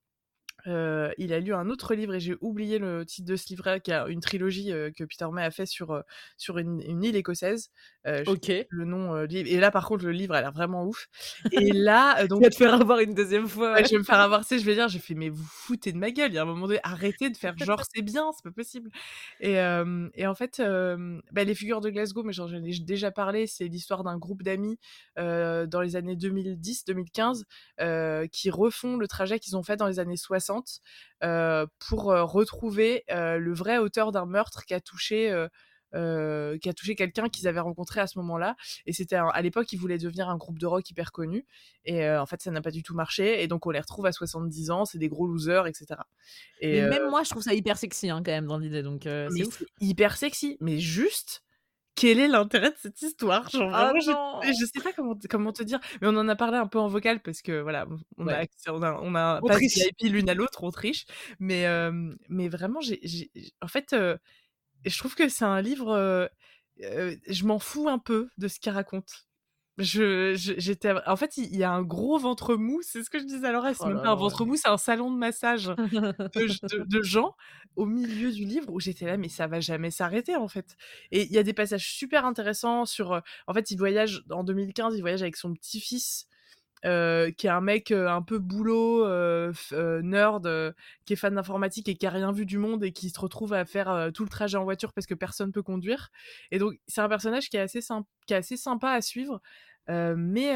euh, 0.67 1.11
il 1.17 1.33
a 1.33 1.39
lu 1.39 1.53
un 1.53 1.69
autre 1.69 1.95
livre 1.95 2.15
et 2.15 2.19
j'ai 2.19 2.35
oublié 2.41 2.77
le 2.77 3.05
titre 3.05 3.27
de 3.27 3.35
ce 3.35 3.47
livre 3.49 3.77
qui 3.77 3.91
a 3.91 4.07
une 4.07 4.19
trilogie 4.19 4.71
euh, 4.71 4.91
que 4.91 5.03
Peter 5.03 5.27
May 5.31 5.43
a 5.43 5.51
fait 5.51 5.65
sur, 5.65 5.91
euh, 5.91 6.01
sur 6.35 6.57
une, 6.57 6.81
île 7.03 7.15
écossaise. 7.15 7.69
ok. 8.25 8.51
Le 8.69 8.85
nom 8.85 9.25
et 9.29 9.59
là 9.59 9.71
par 9.71 9.87
contre 9.87 10.05
le 10.05 10.11
livre 10.11 10.33
a 10.33 10.41
l'air 10.41 10.51
vraiment 10.51 10.85
ouf. 10.85 11.07
Et 11.51 11.71
là 11.73 12.27
donc. 12.27 12.39
tu 12.39 12.45
vas 12.45 12.49
te 12.49 12.55
faire 12.55 12.73
avoir 12.73 12.99
une 12.99 13.13
deuxième 13.13 13.47
fois. 13.47 13.81
je 13.83 13.91
vais 13.91 13.99
me 13.99 14.03
faire 14.03 14.19
avoir, 14.19 14.43
je 14.49 14.55
vais 14.55 14.73
dire, 14.73 14.87
j'ai 14.87 14.99
fait 14.99 15.13
mais 15.13 15.29
vous 15.29 15.45
foutez 15.45 15.91
de 15.91 15.97
ma 15.97 16.11
gueule. 16.11 16.31
Il 16.31 16.35
y 16.35 16.37
a 16.37 16.41
un 16.41 16.45
moment 16.45 16.67
donné, 16.67 16.79
arrêtez 16.83 17.29
de 17.29 17.37
faire 17.37 17.55
genre 17.57 17.83
c'est 17.93 18.01
bien, 18.01 18.31
c'est 18.33 18.43
pas 18.43 18.51
possible. 18.51 18.89
Et, 19.39 19.53
et 19.53 20.27
en 20.27 20.35
fait, 20.35 20.61
bah, 21.31 21.43
les 21.43 21.55
figures 21.55 21.81
de 21.81 21.89
Glasgow, 21.89 22.23
mais 22.23 22.33
j'en 22.33 22.47
ai 22.51 22.79
déjà 22.79 23.11
parlé, 23.11 23.47
c'est 23.47 23.67
l'histoire 23.67 24.03
d'un 24.03 24.17
groupe 24.17 24.43
d'amis 24.43 24.77
dans 25.15 25.81
les 25.81 25.95
années 25.95 26.15
2010-2015 26.15 27.43
qui 28.29 28.49
refont 28.49 28.97
le 28.97 29.07
trajet 29.07 29.39
qu'ils 29.39 29.55
ont 29.55 29.63
fait 29.63 29.77
dans 29.77 29.87
les 29.87 29.99
années 29.99 30.17
60 30.17 30.56
pour 31.21 32.03
retrouver 32.03 33.03
le 33.09 33.53
vrai 33.53 33.77
auteur 33.77 34.11
d'un 34.11 34.25
meurtre 34.25 34.65
qui 34.65 34.73
a 34.73 34.79
touché 34.81 35.47
qui 35.93 36.69
a 36.69 36.73
touché 36.75 36.95
quelqu'un 36.95 37.29
qu'ils 37.29 37.47
avaient 37.47 37.61
rencontré 37.61 38.01
à 38.01 38.07
ce 38.07 38.19
moment-là. 38.19 38.55
Et 38.85 38.93
c'était 38.93 39.15
à 39.15 39.41
l'époque, 39.41 39.71
ils 39.71 39.79
voulaient 39.79 39.97
devenir 39.97 40.29
un 40.29 40.37
groupe 40.37 40.59
de 40.59 40.65
rock 40.65 40.89
hyper 40.89 41.11
connu. 41.11 41.45
Et 41.85 42.07
en 42.09 42.25
fait, 42.25 42.41
ça 42.41 42.51
n'a 42.51 42.61
pas 42.61 42.71
du 42.71 42.83
tout 42.83 42.93
marché. 42.93 43.41
Et 43.41 43.47
donc, 43.47 43.65
on 43.65 43.71
les 43.71 43.79
retrouve 43.79 44.05
à 44.05 44.11
70 44.11 44.69
ans, 44.69 44.85
c'est 44.85 44.97
des 44.97 45.09
gros 45.09 45.27
losers, 45.27 45.65
etc. 45.65 46.01
Et 46.59 46.81
même 46.81 47.09
moi, 47.09 47.23
je 47.23 47.29
trouve 47.29 47.43
ça 47.43 47.53
hyper 47.53 47.77
sexy 47.77 48.09
hein, 48.09 48.21
quand 48.23 48.31
même 48.31 48.47
dans 48.47 48.57
l'idée. 48.57 48.83
Donc, 48.83 49.03
c'est 49.03 49.65
hyper 49.79 50.17
sexy. 50.17 50.57
Mais 50.59 50.77
juste, 50.79 51.43
quel 51.97 52.19
est 52.19 52.27
l'intérêt 52.27 52.69
de 52.69 52.77
cette 52.77 53.01
histoire? 53.01 53.49
Genre, 53.49 53.73
ah 53.73 53.91
vraiment, 53.91 54.41
je, 54.43 54.65
sais 54.65 54.81
pas 54.81 54.93
comment, 54.93 55.17
comment 55.29 55.51
te 55.51 55.63
dire, 55.63 55.79
mais 55.99 56.07
on 56.07 56.15
en 56.15 56.29
a 56.29 56.35
parlé 56.35 56.57
un 56.57 56.67
peu 56.67 56.79
en 56.79 56.87
vocal 56.87 57.21
parce 57.21 57.41
que 57.41 57.59
voilà, 57.59 57.87
on 58.17 58.27
a, 58.27 58.43
on 58.67 58.83
a, 58.83 58.99
on 59.01 59.15
a 59.15 59.41
pas 59.41 59.57
l'une 60.01 60.29
à 60.29 60.35
l'autre, 60.35 60.63
on 60.63 60.69
triche, 60.69 61.05
mais, 61.39 61.65
mais 62.29 62.47
vraiment, 62.47 62.79
j'ai, 62.81 63.31
en 63.61 63.67
fait, 63.67 63.95
je 64.85 64.97
trouve 64.97 65.15
que 65.15 65.27
c'est 65.27 65.45
un 65.45 65.61
livre, 65.61 66.29
je 66.77 67.45
m'en 67.45 67.59
fous 67.59 67.89
un 67.89 67.99
peu 67.99 68.29
de 68.37 68.47
ce 68.47 68.59
qu'il 68.59 68.71
raconte 68.71 69.26
je 69.77 70.33
j'étais 70.35 70.93
en 71.05 71.15
fait 71.15 71.37
il 71.37 71.55
y, 71.55 71.63
a 71.63 71.71
un 71.71 71.83
gros 71.83 72.17
ventre 72.17 72.55
mou 72.55 72.79
c'est 72.81 73.03
ce 73.03 73.09
que 73.09 73.19
je 73.19 73.25
disais 73.25 73.47
à 73.47 73.51
Laura 73.51 73.73
c'est 73.75 73.83
oh 73.83 73.87
même 73.87 74.01
pas 74.01 74.09
un 74.09 74.15
ventre 74.15 74.43
mou 74.43 74.55
c'est 74.55 74.69
un 74.69 74.77
salon 74.77 75.11
de 75.11 75.17
massage 75.17 75.65
de, 75.65 76.83
de, 76.85 77.01
gens 77.03 77.35
au 77.75 77.85
milieu 77.85 78.31
du 78.31 78.43
livre 78.43 78.71
où 78.71 78.79
j'étais 78.79 79.05
là 79.05 79.17
mais 79.17 79.29
ça 79.29 79.45
va 79.45 79.59
jamais 79.59 79.91
s'arrêter 79.91 80.35
en 80.35 80.47
fait. 80.47 80.75
Et 81.11 81.23
il 81.23 81.31
y 81.31 81.37
a 81.37 81.43
des 81.43 81.53
passages 81.53 81.87
super 81.87 82.25
intéressants 82.25 82.85
sur 82.85 83.21
en 83.45 83.53
fait 83.53 83.69
il 83.69 83.77
voyage 83.77 84.23
en 84.31 84.43
2015 84.43 84.95
il 84.97 85.01
voyage 85.01 85.21
avec 85.21 85.35
son 85.35 85.53
petit 85.53 85.79
fils 85.79 86.27
euh, 86.85 87.31
qui 87.31 87.47
est 87.47 87.49
un 87.49 87.61
mec 87.61 87.91
un 87.91 88.21
peu 88.21 88.37
boulot, 88.39 89.05
euh, 89.05 89.51
nerd, 90.03 90.75
qui 91.05 91.13
est 91.13 91.15
fan 91.15 91.35
d'informatique 91.35 91.89
et 91.89 91.95
qui 91.95 92.05
a 92.05 92.09
rien 92.09 92.31
vu 92.31 92.45
du 92.45 92.57
monde 92.57 92.83
et 92.83 92.91
qui 92.91 93.09
se 93.09 93.19
retrouve 93.19 93.53
à 93.53 93.65
faire 93.65 94.11
tout 94.13 94.23
le 94.23 94.29
trajet 94.29 94.57
en 94.57 94.63
voiture 94.63 94.93
parce 94.93 95.07
que 95.07 95.15
personne 95.15 95.51
peut 95.51 95.63
conduire. 95.63 96.09
Et 96.51 96.59
donc 96.59 96.75
c'est 96.87 97.01
un 97.01 97.09
personnage 97.09 97.49
qui 97.49 97.57
est 97.57 97.61
assez, 97.61 97.79
qui 98.27 98.33
est 98.33 98.37
assez 98.37 98.57
sympa 98.57 98.91
à 98.91 99.01
suivre, 99.01 99.41
mais 99.87 100.55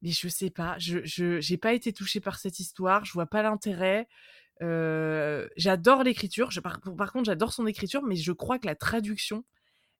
mais 0.00 0.10
je 0.10 0.28
sais 0.28 0.50
pas, 0.50 0.76
je 0.78 1.00
j'ai 1.04 1.56
pas 1.58 1.72
été 1.72 1.92
touchée 1.92 2.20
par 2.20 2.38
cette 2.38 2.60
histoire, 2.60 3.04
je 3.04 3.12
vois 3.12 3.26
pas 3.26 3.42
l'intérêt. 3.42 4.08
j'adore 4.60 6.04
l'écriture, 6.04 6.50
par 6.62 7.12
contre 7.12 7.26
j'adore 7.26 7.52
son 7.52 7.66
écriture, 7.66 8.02
mais 8.02 8.16
je 8.16 8.32
crois 8.32 8.58
que 8.58 8.66
la 8.66 8.76
traduction, 8.76 9.44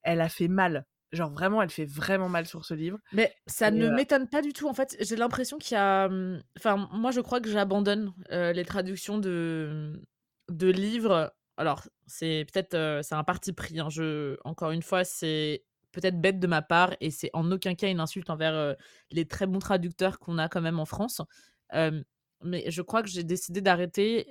elle 0.02 0.20
a 0.20 0.28
fait 0.28 0.48
mal 0.48 0.86
Genre 1.12 1.30
vraiment, 1.30 1.62
elle 1.62 1.70
fait 1.70 1.86
vraiment 1.86 2.28
mal 2.28 2.46
sur 2.46 2.64
ce 2.64 2.74
livre. 2.74 2.98
Mais 3.12 3.34
ça 3.46 3.70
ne 3.70 3.88
m'étonne 3.88 4.28
pas 4.28 4.42
du 4.42 4.52
tout. 4.52 4.68
En 4.68 4.74
fait, 4.74 4.96
j'ai 5.00 5.16
l'impression 5.16 5.56
qu'il 5.58 5.74
y 5.74 5.78
a. 5.78 6.08
Mmh, 6.08 6.42
enfin, 6.58 6.88
moi, 6.92 7.10
je 7.12 7.20
crois 7.20 7.40
que 7.40 7.50
j'abandonne 7.50 8.12
les 8.30 8.64
traductions 8.64 9.18
de 9.18 10.02
de 10.50 10.68
livres. 10.68 11.32
Alors, 11.56 11.88
c'est 12.06 12.46
peut-être 12.52 13.00
c'est 13.02 13.14
un 13.14 13.24
parti 13.24 13.52
pris. 13.52 13.80
Hein. 13.80 13.88
Je... 13.90 14.36
Encore 14.44 14.70
une 14.70 14.82
fois, 14.82 15.04
c'est 15.04 15.64
peut-être 15.92 16.20
bête 16.20 16.38
de 16.38 16.46
ma 16.46 16.62
part 16.62 16.94
et 17.00 17.10
c'est 17.10 17.30
en 17.32 17.50
aucun 17.50 17.74
cas 17.74 17.88
une 17.88 18.00
insulte 18.00 18.28
envers 18.30 18.76
les 19.10 19.26
très 19.26 19.46
bons 19.46 19.58
traducteurs 19.58 20.18
qu'on 20.18 20.38
a 20.38 20.48
quand 20.48 20.60
même 20.60 20.78
en 20.78 20.84
France. 20.84 21.22
mais 21.72 22.70
je 22.70 22.82
crois 22.82 23.02
que 23.02 23.08
j'ai 23.08 23.24
décidé 23.24 23.60
d'arrêter 23.60 24.26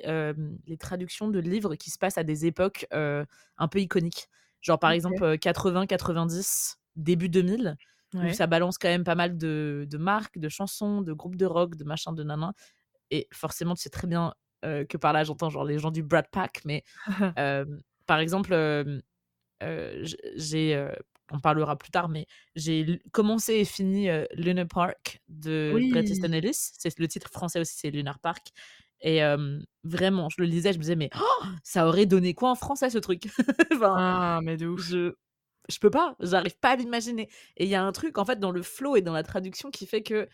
les 0.66 0.78
traductions 0.78 1.28
de 1.30 1.40
livres 1.40 1.76
qui 1.76 1.90
se 1.90 1.98
passent 1.98 2.18
à 2.18 2.24
des 2.24 2.46
époques 2.46 2.86
un 2.92 3.68
peu 3.70 3.80
iconiques. 3.80 4.30
Genre, 4.62 4.80
par 4.80 4.92
exemple, 4.92 5.38
80, 5.38 5.88
90, 5.88 6.78
début 6.96 7.30
2000, 7.30 7.76
où 8.14 8.34
ça 8.34 8.48
balance 8.48 8.78
quand 8.78 8.88
même 8.88 9.04
pas 9.04 9.16
mal 9.16 9.38
de, 9.38 9.88
de, 9.90 9.98
marques, 9.98 10.38
de 10.38 10.50
chansons, 10.50 11.02
de 11.02 11.14
groupes 11.14 11.36
de 11.36 11.46
rock, 11.46 11.76
de 11.76 11.84
machin, 11.84 12.14
de 12.14 12.24
nanan. 12.24 12.54
Et 13.12 13.28
forcément, 13.32 13.76
tu 13.76 13.82
sais 13.84 13.90
très 13.90 14.08
bien 14.08 14.34
que 14.64 14.98
par 14.98 15.14
là, 15.14 15.24
j'entends 15.24 15.50
genre 15.50 15.64
les 15.64 15.80
gens 15.80 15.92
du 15.92 16.04
Brad 16.04 16.28
Pack, 16.32 16.62
mais 16.66 16.84
par 18.06 18.20
exemple, 18.20 19.02
j'ai 19.62 20.88
on 21.32 21.40
parlera 21.40 21.78
plus 21.78 21.92
tard, 21.92 22.10
mais 22.10 22.26
j'ai 22.56 23.02
commencé 23.12 23.56
et 23.56 23.66
fini 23.66 24.08
Luna 24.34 24.66
Park 24.66 25.22
de 25.28 25.72
oui. 25.74 25.92
Bret 25.92 26.04
Easton 26.04 26.32
Ellis. 26.32 26.72
C'est 26.78 26.98
le 27.00 27.08
titre 27.08 27.30
français 27.32 27.60
aussi, 27.60 27.76
c'est 27.78 27.92
Lunar 27.92 28.20
Park. 28.20 28.48
Et 29.02 29.22
vraiment, 29.84 30.30
je 30.30 30.36
le 30.40 30.46
lisais, 30.46 30.74
je 30.74 30.78
me 30.78 30.84
disais, 30.84 30.96
mais 30.96 31.10
oh, 31.20 31.46
ça 31.64 31.88
aurait 31.88 32.06
donné 32.06 32.34
quoi 32.34 32.52
en 32.52 32.56
français 32.56 32.90
ce 32.90 32.98
truc? 32.98 33.28
Enfin, 33.74 33.96
Ah, 33.98 34.40
mais 34.44 34.58
de 34.58 34.68
ouf. 34.68 34.82
Je, 34.82 35.14
je 35.70 35.80
peux 35.80 35.90
pas, 35.90 36.16
j'arrive 36.20 36.58
pas 36.58 36.72
à 36.72 36.76
l'imaginer. 36.76 37.30
Et 37.58 37.66
il 37.66 37.70
y 37.70 37.76
a 37.76 37.84
un 37.84 37.92
truc, 37.92 38.18
en 38.18 38.26
fait, 38.26 38.40
dans 38.40 38.52
le 38.52 38.62
flow 38.62 38.96
et 38.96 39.02
dans 39.02 39.14
la 39.14 39.24
traduction 39.24 39.70
qui 39.70 39.86
fait 39.86 40.04
que, 40.04 40.28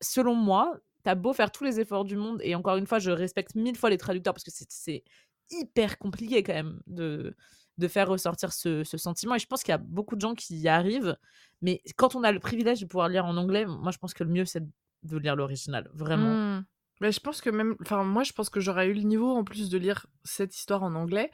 selon 0.00 0.34
moi, 0.34 0.76
t'as 1.02 1.14
beau 1.14 1.32
faire 1.32 1.50
tous 1.50 1.64
les 1.64 1.80
efforts 1.80 2.04
du 2.04 2.16
monde, 2.16 2.40
et 2.42 2.54
encore 2.54 2.76
une 2.76 2.86
fois, 2.86 2.98
je 2.98 3.10
respecte 3.10 3.54
mille 3.54 3.76
fois 3.76 3.90
les 3.90 3.98
traducteurs 3.98 4.34
parce 4.34 4.44
que 4.44 4.50
c'est 4.50 5.04
hyper 5.50 5.98
compliqué 5.98 6.42
quand 6.42 6.54
même 6.54 6.80
de, 6.86 7.34
de 7.78 7.88
faire 7.88 8.08
ressortir 8.08 8.52
ce, 8.52 8.84
sentiment. 8.84 9.34
Et 9.34 9.38
je 9.38 9.46
pense 9.46 9.62
qu'il 9.62 9.72
y 9.72 9.74
a 9.74 9.78
beaucoup 9.78 10.16
de 10.16 10.20
gens 10.20 10.34
qui 10.34 10.56
y 10.56 10.68
arrivent. 10.68 11.16
Mais 11.60 11.82
quand 11.96 12.14
on 12.14 12.22
a 12.22 12.32
le 12.32 12.40
privilège 12.40 12.80
de 12.80 12.86
pouvoir 12.86 13.08
lire 13.08 13.26
en 13.26 13.36
anglais, 13.36 13.66
moi, 13.66 13.92
je 13.92 13.98
pense 13.98 14.14
que 14.14 14.24
le 14.24 14.30
mieux, 14.30 14.44
c'est 14.44 14.64
de 15.02 15.16
lire 15.18 15.36
l'original. 15.36 15.90
Vraiment. 15.92 16.58
Mmh. 16.58 16.64
Mais 17.02 17.10
je 17.10 17.18
pense 17.18 17.40
que 17.40 17.50
même. 17.50 17.74
Enfin, 17.82 18.04
moi, 18.04 18.22
je 18.22 18.32
pense 18.32 18.48
que 18.48 18.60
j'aurais 18.60 18.86
eu 18.86 18.94
le 18.94 19.02
niveau 19.02 19.34
en 19.34 19.42
plus 19.42 19.68
de 19.68 19.76
lire 19.76 20.06
cette 20.22 20.56
histoire 20.56 20.84
en 20.84 20.94
anglais. 20.94 21.32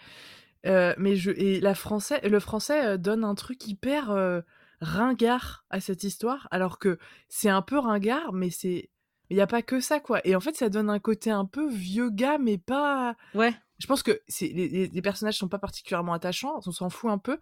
Euh, 0.66 0.94
mais 0.96 1.14
je. 1.14 1.30
Et 1.30 1.60
la 1.60 1.74
français, 1.74 2.26
le 2.26 2.40
français 2.40 2.86
euh, 2.86 2.96
donne 2.96 3.22
un 3.22 3.34
truc 3.34 3.66
hyper 3.66 4.10
euh, 4.10 4.40
ringard 4.80 5.66
à 5.68 5.80
cette 5.80 6.04
histoire. 6.04 6.48
Alors 6.50 6.78
que 6.78 6.98
c'est 7.28 7.50
un 7.50 7.60
peu 7.60 7.78
ringard, 7.78 8.32
mais 8.32 8.48
c'est. 8.48 8.88
Il 9.28 9.36
n'y 9.36 9.42
a 9.42 9.46
pas 9.46 9.60
que 9.60 9.78
ça, 9.78 10.00
quoi. 10.00 10.26
Et 10.26 10.34
en 10.34 10.40
fait, 10.40 10.56
ça 10.56 10.70
donne 10.70 10.88
un 10.88 11.00
côté 11.00 11.30
un 11.30 11.44
peu 11.44 11.68
vieux 11.68 12.08
gars, 12.08 12.38
mais 12.38 12.56
pas. 12.56 13.14
Ouais 13.34 13.54
je 13.78 13.86
pense 13.86 14.02
que 14.02 14.20
les, 14.40 14.88
les, 14.88 15.02
personnages 15.02 15.38
sont 15.38 15.48
pas 15.48 15.60
particulièrement 15.60 16.12
attachants, 16.12 16.60
on 16.66 16.72
s'en 16.72 16.90
fout 16.90 17.12
un 17.12 17.18
peu, 17.18 17.38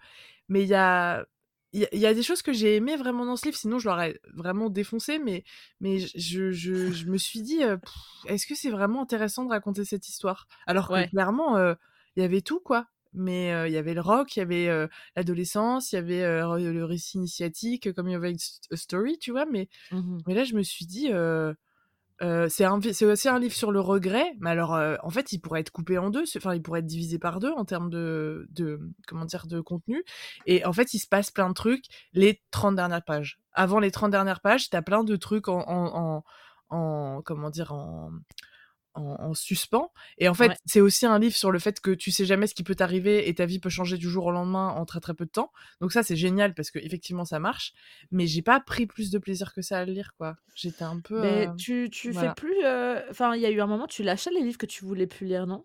mais 0.49 0.63
il 0.63 0.69
y 0.69 0.75
a 0.75 1.25
il 1.77 1.99
y, 1.99 2.07
a 2.07 2.15
des 2.15 2.23
choses 2.23 2.41
que 2.41 2.55
j'ai 2.55 2.77
aimées 2.77 2.97
vraiment 2.97 3.27
dans 3.27 3.37
ce 3.37 3.45
livre, 3.45 3.57
sinon 3.59 3.79
je 3.79 3.87
l'aurais 3.89 4.19
vraiment 4.35 4.71
défoncé, 4.71 5.19
mais, 5.19 5.45
mais 5.81 5.99
je, 5.99 6.51
je, 6.51 6.91
je 6.91 7.07
me 7.07 7.19
suis 7.19 7.43
dit, 7.43 7.63
euh, 7.63 7.77
est-ce 8.27 8.47
que 8.47 8.55
c'est 8.55 8.71
vraiment 8.71 9.03
intéressant 9.03 9.45
de 9.45 9.51
raconter 9.51 9.85
cette 9.85 10.09
histoire? 10.09 10.47
Alors 10.67 10.89
que 10.89 11.09
clairement, 11.11 11.59
euh, 11.59 11.75
il 12.17 12.23
y 12.23 12.25
avait 12.25 12.41
tout, 12.41 12.61
quoi. 12.61 12.87
Mais 13.13 13.53
euh, 13.53 13.69
il 13.69 13.75
y 13.75 13.77
avait 13.77 13.95
le 13.95 14.01
rock, 14.01 14.37
il 14.37 14.41
y 14.41 14.43
avait 14.43 14.89
l'adolescence, 15.17 15.93
il 15.93 15.97
y 15.97 15.99
avait 15.99 16.23
le 16.23 16.85
récit 16.85 17.19
initiatique, 17.19 17.93
comme 17.93 18.09
il 18.09 18.13
y 18.13 18.15
avait 18.17 18.33
a 18.33 18.77
Story, 18.77 19.19
tu 19.19 19.31
vois? 19.31 19.45
Mais, 19.47 19.69
mmh 19.91 20.19
mais 20.27 20.35
là, 20.35 20.45
je 20.45 20.55
me 20.55 20.63
suis 20.63 20.87
dit, 20.87 21.11
c'est 22.21 23.05
aussi 23.05 23.29
un 23.29 23.39
livre 23.39 23.55
sur 23.55 23.73
le 23.73 23.81
regret, 23.81 24.35
mais 24.41 24.51
alors 24.51 24.79
en 25.03 25.11
fait 25.11 25.33
il 25.33 25.39
pourrait 25.39 25.61
être 25.61 25.71
coupé 25.71 25.99
en 25.99 26.11
deux, 26.11 26.25
enfin 26.37 26.55
il 26.55 26.63
pourrait 26.63 26.81
être 26.81 26.87
divisé 26.87 27.19
par 27.19 27.41
deux 27.41 27.53
en 27.53 27.65
termes 27.65 27.91
de, 27.91 28.47
de, 28.51 28.81
comment 29.07 29.25
dire 29.25 29.47
de 29.47 29.61
contenu. 29.61 30.03
Et 30.47 30.65
en 30.65 30.73
fait 30.73 30.95
il 30.95 30.99
se 30.99 31.09
passe 31.09 31.31
plein 31.31 31.49
de 31.49 31.55
trucs 31.55 31.85
les 32.13 32.43
30 32.51 32.77
dernières 32.77 33.05
pages. 33.05 33.39
Avant 33.53 33.81
les 33.81 33.91
30 33.91 34.11
dernières 34.11 34.41
pages, 34.41 34.71
t'as 34.71 34.83
plein 34.83 35.05
de 35.05 35.17
trucs 35.17 35.49
en, 35.49 35.65
en, 35.67 36.25
en 36.71 37.23
comment 37.23 37.51
dire 37.51 37.73
en 37.73 38.11
en, 38.97 39.35
suspens. 39.35 39.93
Et 40.19 40.29
en 40.29 40.35
fait, 40.35 40.53
c'est 40.65 40.81
aussi 40.81 41.07
un 41.07 41.19
livre 41.19 41.37
sur 41.37 41.51
le 41.51 41.59
fait 41.59 41.81
que 41.81 41.91
tu 41.91 42.11
sais 42.11 42.25
jamais 42.25 42.47
ce 42.47 42.55
qui 42.55 42.63
peut 42.63 42.75
t'arriver 42.75 43.29
et 43.29 43.35
ta 43.35 43.47
vie 43.47 43.59
peut 43.59 43.69
changer 43.69 43.99
du 43.99 44.09
jour 44.09 44.27
au 44.27 44.31
lendemain 44.31 44.69
en 44.69 44.85
très 44.85 45.01
très 45.01 45.15
peu 45.15 45.25
de 45.25 45.31
temps. 45.31 45.53
Donc 45.81 45.93
ça, 45.93 46.03
c'est 46.03 46.17
génial 46.17 46.55
parce 46.55 46.71
que 46.71 46.79
effectivement 46.79 47.25
ça 47.25 47.39
marche. 47.39 47.75
Mais 48.11 48.27
j'ai 48.27 48.43
pas 48.43 48.61
pris 48.61 48.87
plus 48.87 49.11
de 49.11 49.19
plaisir 49.19 49.53
que 49.53 49.63
ça 49.63 49.79
à 49.79 49.85
le 49.85 49.93
lire, 49.93 50.13
quoi. 50.17 50.37
J'étais 50.55 50.85
un 50.85 51.01
peu. 51.01 51.21
Mais 51.21 51.49
tu, 51.57 51.89
tu 51.91 52.13
fais 52.13 52.33
plus. 52.35 52.59
Enfin, 53.11 53.35
il 53.35 53.43
y 53.43 53.47
a 53.47 53.51
eu 53.51 53.61
un 53.61 53.67
moment, 53.67 53.87
tu 53.87 54.03
lâchais 54.03 54.31
les 54.31 54.43
livres 54.43 54.59
que 54.59 54.67
tu 54.67 54.85
voulais 54.85 55.07
plus 55.07 55.27
lire, 55.27 55.47
non? 55.47 55.65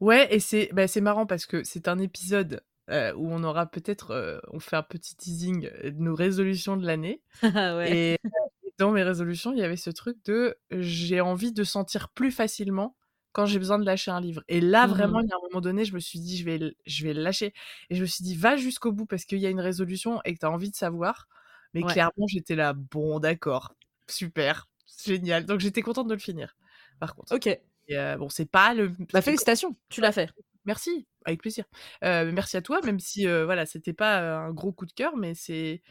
Ouais, 0.00 0.34
et 0.34 0.40
c'est 0.40 0.70
bah, 0.72 0.88
c'est 0.88 1.00
marrant 1.00 1.26
parce 1.26 1.46
que 1.46 1.62
c'est 1.64 1.88
un 1.88 1.98
épisode 1.98 2.62
où 2.88 3.32
on 3.32 3.44
aura 3.44 3.66
peut-être, 3.66 4.42
on 4.52 4.58
fait 4.58 4.76
un 4.76 4.82
petit 4.82 5.14
teasing 5.14 5.70
de 5.84 5.94
nos 5.98 6.14
résolutions 6.14 6.76
de 6.76 6.84
l'année. 6.84 7.22
ouais. 7.42 8.16
Et 8.16 8.18
dans 8.80 8.92
mes 8.92 9.02
résolutions, 9.02 9.52
il 9.52 9.58
y 9.58 9.62
avait 9.62 9.76
ce 9.76 9.90
truc 9.90 10.16
de 10.24 10.56
j'ai 10.70 11.20
envie 11.20 11.52
de 11.52 11.64
sentir 11.64 12.08
plus 12.08 12.30
facilement 12.30 12.96
quand 13.32 13.44
j'ai 13.44 13.58
besoin 13.58 13.78
de 13.78 13.84
lâcher 13.84 14.10
un 14.10 14.22
livre. 14.22 14.42
Et 14.48 14.60
là, 14.60 14.86
vraiment, 14.86 15.20
mmh. 15.20 15.24
il 15.24 15.28
y 15.28 15.32
a 15.32 15.36
un 15.36 15.48
moment 15.50 15.60
donné, 15.60 15.84
je 15.84 15.92
me 15.92 16.00
suis 16.00 16.18
dit, 16.18 16.38
je 16.38 16.44
vais, 16.46 16.58
je 16.86 17.04
vais 17.04 17.12
le 17.12 17.22
lâcher. 17.22 17.52
Et 17.90 17.94
je 17.94 18.00
me 18.00 18.06
suis 18.06 18.24
dit, 18.24 18.34
va 18.34 18.56
jusqu'au 18.56 18.90
bout 18.90 19.04
parce 19.04 19.26
qu'il 19.26 19.38
y 19.38 19.46
a 19.46 19.50
une 19.50 19.60
résolution 19.60 20.20
et 20.24 20.32
que 20.32 20.38
tu 20.40 20.46
as 20.46 20.50
envie 20.50 20.70
de 20.70 20.76
savoir. 20.76 21.28
Mais 21.74 21.82
clairement, 21.82 22.26
j'étais 22.26 22.56
là, 22.56 22.72
bon, 22.72 23.20
d'accord, 23.20 23.74
super, 24.08 24.66
génial. 25.04 25.44
Donc 25.44 25.60
j'étais 25.60 25.82
contente 25.82 26.08
de 26.08 26.14
le 26.14 26.20
finir, 26.20 26.56
par 26.98 27.14
contre. 27.14 27.34
Ok. 27.34 27.46
Et 27.46 28.16
bon, 28.18 28.30
c'est 28.30 28.50
pas 28.50 28.72
le. 28.72 28.88
Bah, 29.12 29.20
félicitations, 29.20 29.76
tu 29.90 30.00
l'as 30.00 30.10
fait. 30.10 30.30
Merci, 30.64 31.06
avec 31.26 31.42
plaisir. 31.42 31.64
merci 32.02 32.56
à 32.56 32.62
toi, 32.62 32.80
même 32.82 32.98
si, 32.98 33.26
voilà, 33.26 33.66
c'était 33.66 33.92
pas 33.92 34.38
un 34.38 34.52
gros 34.52 34.72
coup 34.72 34.86
de 34.86 34.92
cœur, 34.92 35.16
mais 35.16 35.34
c'est 35.34 35.82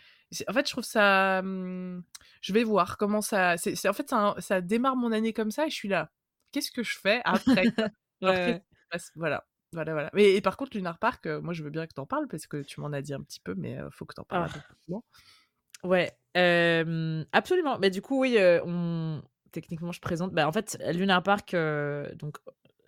en 0.48 0.54
fait, 0.54 0.68
je 0.68 0.72
trouve 0.72 0.84
ça. 0.84 1.42
Mmh, 1.42 2.04
je 2.42 2.54
vais 2.54 2.64
voir 2.64 2.98
comment 2.98 3.22
ça. 3.22 3.58
C'est, 3.58 3.88
en 3.88 3.94
fait, 3.94 4.14
ça, 4.40 4.62
démarre 4.62 4.96
mon 4.96 5.12
année 5.12 5.34
comme 5.34 5.52
ça 5.52 5.66
et 5.66 5.70
je 5.70 5.76
suis 5.76 5.90
là. 5.90 6.12
Qu'est-ce 6.52 6.72
que 6.72 6.84
je 6.84 6.98
fais 6.98 7.22
après, 7.26 7.66
Voilà. 9.16 9.46
Voilà, 9.72 9.94
voilà. 9.94 10.10
Mais, 10.14 10.34
et 10.34 10.42
par 10.42 10.58
contre, 10.58 10.76
Lunar 10.76 10.98
Park, 10.98 11.28
moi, 11.28 11.54
je 11.54 11.64
veux 11.64 11.70
bien 11.70 11.86
que 11.86 11.94
tu 11.94 12.02
en 12.02 12.08
parles 12.08 12.28
parce 12.28 12.48
que 12.48 12.64
tu 12.64 12.82
m'en 12.82 12.92
as 12.92 13.02
dit 13.02 13.14
un 13.14 13.22
petit 13.22 13.40
peu, 13.40 13.54
mais 13.56 13.74
il 13.74 13.92
faut 13.92 14.06
que 14.06 14.16
tu 14.16 14.22
en 14.22 14.24
parles. 14.24 14.50
Ah. 14.92 14.98
Ouais, 15.84 16.12
absolument. 17.32 17.78
Mais 17.80 17.90
du 17.90 18.02
coup, 18.02 18.20
oui, 18.22 18.38
on... 18.66 19.22
techniquement, 19.52 19.92
je 19.92 20.02
présente. 20.02 20.34
Bah, 20.34 20.48
en 20.48 20.52
fait, 20.52 20.78
Lunar 20.94 21.22
Park 21.22 21.56
donc, 22.16 22.38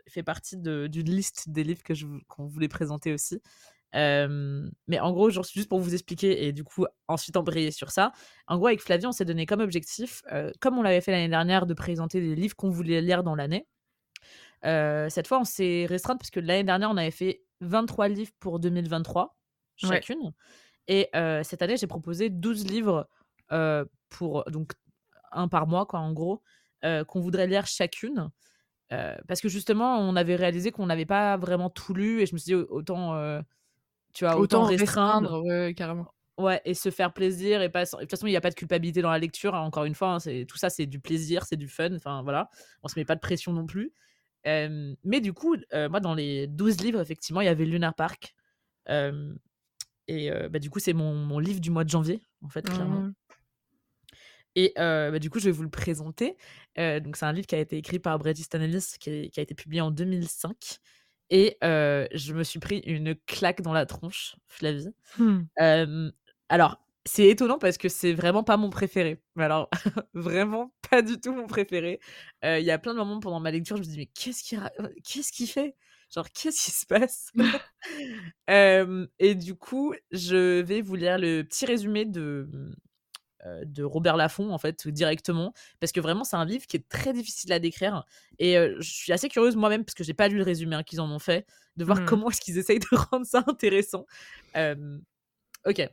fait 0.08 0.24
partie 0.24 0.58
d'une 0.58 1.10
liste 1.10 1.50
des 1.50 1.64
livres 1.64 1.84
que 1.84 1.94
je... 1.94 2.08
qu'on 2.28 2.48
voulait 2.48 2.68
présenter 2.68 3.14
aussi 3.14 3.42
mais 3.94 5.00
en 5.00 5.12
gros, 5.12 5.30
genre, 5.30 5.44
juste 5.44 5.70
pour 5.70 5.80
vous 5.80 5.94
expliquer 5.94 6.46
et 6.46 6.54
du 6.54 6.64
coup 6.64 6.86
ensuite 7.08 7.36
embrayer 7.38 7.72
sur 7.72 7.92
ça. 7.92 8.12
En 8.48 8.58
gros, 8.58 8.68
avec 8.68 8.82
Flavie, 8.82 9.06
on 9.06 9.12
s'est 9.12 9.26
donné 9.26 9.46
comme 9.46 9.62
objectif, 9.62 10.22
comme 10.60 10.78
on 10.78 10.82
l'avait 10.82 11.02
fait 11.02 11.12
l'année 11.12 11.30
dernière, 11.30 11.66
de 11.66 11.74
présenter 11.74 12.22
des 12.22 12.36
livres 12.36 12.56
qu'on 12.56 12.70
voulait 12.70 13.02
lire 13.02 13.24
dans 13.24 13.36
l'année. 13.36 13.68
cette 14.64 15.28
fois, 15.28 15.40
on 15.40 15.46
s'est 15.46 15.86
restreint 15.88 16.18
parce 16.18 16.30
que 16.30 16.40
l'année 16.40 16.64
dernière, 16.64 16.90
on 16.90 16.98
avait 16.98 17.12
fait 17.12 17.44
23 17.62 18.08
livres 18.08 18.32
pour 18.40 18.60
2023 18.60 19.38
chacune. 19.76 20.32
Et 20.88 21.10
cette 21.44 21.62
année, 21.62 21.78
j'ai 21.78 21.88
proposé 21.88 22.30
12 22.30 22.66
livres 22.66 23.08
pour 24.10 24.44
donc 24.46 24.74
un 25.32 25.48
par 25.48 25.68
mois, 25.68 25.86
quoi, 25.86 26.00
en 26.00 26.14
gros, 26.14 26.42
qu'on 26.82 27.20
voudrait 27.20 27.48
lire 27.48 27.68
chacune. 27.68 28.30
parce 28.90 29.42
que 29.42 29.50
justement, 29.50 30.00
on 30.00 30.16
avait 30.16 30.36
réalisé 30.36 30.72
qu'on 30.72 30.86
n'avait 30.86 31.06
pas 31.06 31.38
vraiment 31.38 31.70
tout 31.70 31.94
lu 31.94 32.22
et 32.22 32.26
je 32.26 32.34
me 32.34 32.38
suis 32.38 32.54
dit 32.54 32.56
autant 32.56 33.42
tu 34.14 34.26
vois, 34.26 34.38
autant, 34.38 34.66
restreindre. 34.66 35.44
ouais, 35.44 35.74
carrément. 35.76 36.08
Ouais, 36.38 36.62
et 36.66 36.74
se 36.74 36.90
faire 36.90 37.14
plaisir. 37.14 37.62
Et 37.62 37.70
pas... 37.70 37.84
De 37.86 37.90
toute 37.90 38.10
façon, 38.10 38.28
il 38.28 38.32
n'y 38.32 38.38
a 38.38 38.42
pas 38.42 38.50
de 38.50 38.56
culpabilité 38.56 39.02
dans 39.02 39.12
la 39.12 39.20
lecture. 39.20 39.56
Hein, 39.56 39.62
encore 39.62 39.86
une 39.86 39.96
fois, 39.96 40.14
hein, 40.14 40.20
c'est 40.20 40.46
tout 40.48 40.58
ça, 40.58 40.70
c'est 40.70 40.86
du 40.86 41.00
plaisir, 41.00 41.46
c'est 41.46 41.58
du 41.58 41.68
fun. 41.68 41.94
Enfin, 41.96 42.24
voilà. 42.24 42.50
On 42.84 42.88
se 42.88 42.98
met 42.98 43.06
pas 43.06 43.16
de 43.16 43.20
pression 43.20 43.54
non 43.54 43.66
plus. 43.66 43.94
mais 44.46 45.22
du 45.22 45.34
coup, 45.34 45.56
moi, 45.74 46.00
dans 46.00 46.14
les 46.14 46.48
12 46.48 46.82
livres, 46.82 47.00
effectivement, 47.00 47.42
il 47.42 47.46
y 47.46 47.50
avait 47.50 47.66
Lunar 47.66 47.94
Park. 47.94 48.36
et 48.88 50.32
bah, 50.50 50.60
du 50.60 50.70
coup, 50.70 50.80
c'est 50.80 50.94
mon, 50.94 51.14
mon, 51.14 51.40
livre 51.40 51.60
du 51.60 51.70
mois 51.70 51.84
de 51.84 51.90
janvier, 51.90 52.22
en 52.44 52.50
fait, 52.50 52.64
clairement. 52.64 53.02
Mmh. 53.02 53.14
Et 54.56 54.74
bah, 54.76 55.20
du 55.20 55.30
coup, 55.30 55.40
je 55.40 55.46
vais 55.46 55.52
vous 55.52 55.64
le 55.64 55.70
présenter. 55.70 56.38
donc, 56.78 57.18
c'est 57.18 57.26
un 57.26 57.34
livre 57.34 57.48
qui 57.48 57.56
a 57.56 57.60
été 57.60 57.78
écrit 57.78 58.00
par 58.00 58.18
Bret 58.18 58.34
Easton 58.34 58.62
Ellis, 58.62 58.96
qui, 59.00 59.30
qui, 59.30 59.40
a 59.40 59.44
été 59.44 59.54
publié 59.54 59.82
en 59.82 59.92
2005. 59.92 60.80
Et 61.32 61.58
je 61.62 62.34
me 62.34 62.44
suis 62.44 62.60
pris 62.60 62.80
une 62.80 63.16
claque 63.26 63.62
dans 63.62 63.74
la 63.74 63.86
tronche, 63.86 64.36
Flavie. 64.48 64.90
Mmh. 65.18 66.10
alors, 66.50 66.78
c'est 67.06 67.28
étonnant 67.30 67.58
parce 67.58 67.80
que 67.80 67.90
c'est 67.90 68.14
vraiment 68.14 68.44
pas 68.44 68.58
mon 68.58 68.70
préféré. 68.70 69.24
Mais 69.36 69.46
alors, 69.46 69.70
vraiment 70.14 70.72
pas 70.90 71.02
du 71.02 71.20
tout 71.20 71.34
mon 71.34 71.48
préféré. 71.48 72.00
Il 72.44 72.60
y 72.62 72.72
a 72.72 72.78
plein 72.78 72.94
de 72.94 73.00
moments 73.00 73.20
pendant 73.20 73.40
ma 73.40 73.52
lecture, 73.52 73.78
je 73.78 73.82
me 73.82 73.88
dis, 73.88 73.98
mais 73.98 74.06
qu'est-ce 74.08 74.44
qu'il 74.44 74.60
qu'est-ce 75.04 75.32
qu'il 75.32 75.48
fait? 75.48 75.76
Genre, 76.14 76.30
qu'est-ce 76.32 76.66
qui 76.66 76.72
se 76.72 76.86
passe? 76.86 77.32
Et 79.20 79.36
du 79.36 79.56
coup, 79.56 79.94
je 80.12 80.62
vais 80.62 80.82
vous 80.82 80.96
lire 80.96 81.18
le 81.18 81.44
petit 81.44 81.66
résumé 81.66 82.06
de, 82.06 82.50
mmh, 82.52 82.74
de 83.66 83.84
Robert 83.84 84.18
Laffont 84.18 84.52
en 84.52 84.58
fait 84.58 84.88
directement 84.88 85.54
parce 85.80 85.92
que 85.92 86.00
vraiment 86.00 86.24
c'est 86.24 86.36
un 86.36 86.46
livre 86.46 86.66
qui 86.68 86.78
est 86.78 86.88
très 86.88 87.12
difficile 87.14 87.52
à 87.54 87.60
décrire 87.60 88.06
et 88.40 88.58
euh, 88.58 88.76
je 88.80 88.92
suis 88.92 89.12
assez 89.12 89.30
curieuse 89.30 89.56
moi-même 89.56 89.84
parce 89.84 89.96
que 89.96 90.04
j'ai 90.04 90.14
pas 90.14 90.28
lu 90.28 90.38
le 90.38 90.44
résumé 90.44 90.76
hein, 90.76 90.84
qu'ils 90.84 91.02
en 91.02 91.10
ont 91.12 91.20
fait 91.20 91.46
de 91.76 91.84
voir 91.84 92.02
mmh. 92.02 92.06
comment 92.06 92.30
est-ce 92.30 92.42
qu'ils 92.42 92.58
essayent 92.58 92.80
de 92.80 92.86
rendre 93.12 93.26
ça 93.26 93.44
intéressant 93.48 94.06
ok 95.66 95.90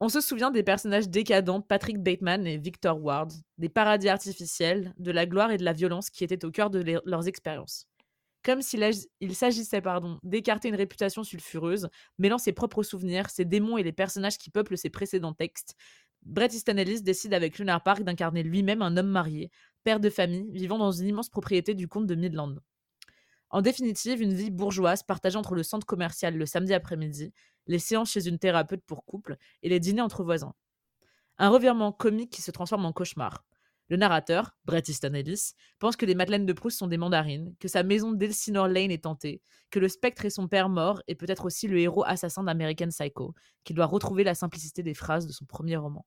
On 0.00 0.08
se 0.08 0.20
souvient 0.20 0.50
des 0.50 0.62
personnages 0.62 1.08
décadents 1.08 1.60
Patrick 1.60 1.98
Bateman 1.98 2.46
et 2.46 2.56
Victor 2.56 3.02
Ward, 3.02 3.32
des 3.58 3.68
paradis 3.68 4.08
artificiels, 4.08 4.94
de 4.98 5.10
la 5.10 5.26
gloire 5.26 5.50
et 5.50 5.58
de 5.58 5.64
la 5.64 5.74
violence 5.74 6.08
qui 6.08 6.24
étaient 6.24 6.44
au 6.44 6.50
cœur 6.50 6.70
de 6.70 6.78
les- 6.78 6.98
leurs 7.04 7.28
expériences. 7.28 7.86
Comme 8.42 8.62
s'il 8.62 8.82
ag- 8.82 9.06
il 9.20 9.34
s'agissait 9.34 9.82
pardon, 9.82 10.18
d'écarter 10.22 10.68
une 10.68 10.74
réputation 10.74 11.22
sulfureuse, 11.22 11.90
mêlant 12.16 12.38
ses 12.38 12.52
propres 12.54 12.82
souvenirs, 12.82 13.28
ses 13.28 13.44
démons 13.44 13.76
et 13.76 13.82
les 13.82 13.92
personnages 13.92 14.38
qui 14.38 14.48
peuplent 14.50 14.78
ses 14.78 14.88
précédents 14.88 15.34
textes, 15.34 15.74
Bret 16.22 16.48
Easton 16.52 16.74
décide 17.02 17.34
avec 17.34 17.58
Lunar 17.58 17.82
Park 17.82 18.02
d'incarner 18.02 18.42
lui-même 18.42 18.82
un 18.82 18.96
homme 18.96 19.08
marié, 19.08 19.50
père 19.84 20.00
de 20.00 20.10
famille, 20.10 20.50
vivant 20.52 20.78
dans 20.78 20.92
une 20.92 21.08
immense 21.08 21.28
propriété 21.28 21.74
du 21.74 21.88
comte 21.88 22.06
de 22.06 22.14
Midland. 22.14 22.56
En 23.50 23.62
définitive, 23.62 24.22
une 24.22 24.32
vie 24.32 24.50
bourgeoise 24.50 25.02
partagée 25.02 25.36
entre 25.36 25.54
le 25.54 25.62
centre 25.62 25.86
commercial 25.86 26.36
le 26.36 26.46
samedi 26.46 26.72
après-midi, 26.72 27.32
les 27.66 27.78
séances 27.78 28.12
chez 28.12 28.28
une 28.28 28.38
thérapeute 28.38 28.84
pour 28.86 29.04
couple 29.04 29.36
et 29.62 29.68
les 29.68 29.80
dîners 29.80 30.02
entre 30.02 30.22
voisins. 30.22 30.54
Un 31.38 31.48
revirement 31.48 31.90
comique 31.90 32.30
qui 32.30 32.42
se 32.42 32.50
transforme 32.50 32.84
en 32.84 32.92
cauchemar. 32.92 33.44
Le 33.90 33.96
narrateur, 33.96 34.56
Bret 34.64 34.84
Easton 34.88 35.12
Ellis, 35.14 35.52
pense 35.78 35.96
que 35.96 36.06
les 36.06 36.14
Madeleines 36.14 36.46
de 36.46 36.52
Proust 36.54 36.78
sont 36.78 36.86
des 36.86 36.96
mandarines, 36.96 37.54
que 37.60 37.68
sa 37.68 37.82
maison 37.82 38.12
d'Elsinore 38.12 38.68
Lane 38.68 38.90
est 38.90 39.04
tentée, 39.04 39.42
que 39.70 39.78
le 39.78 39.88
spectre 39.88 40.24
est 40.24 40.30
son 40.30 40.48
père 40.48 40.68
mort 40.70 41.02
et 41.08 41.14
peut-être 41.14 41.44
aussi 41.44 41.68
le 41.68 41.78
héros 41.78 42.04
assassin 42.06 42.42
d'American 42.44 42.88
Psycho, 42.88 43.34
qui 43.64 43.74
doit 43.74 43.86
retrouver 43.86 44.24
la 44.24 44.34
simplicité 44.34 44.82
des 44.82 44.94
phrases 44.94 45.26
de 45.26 45.32
son 45.32 45.44
premier 45.44 45.76
roman. 45.76 46.06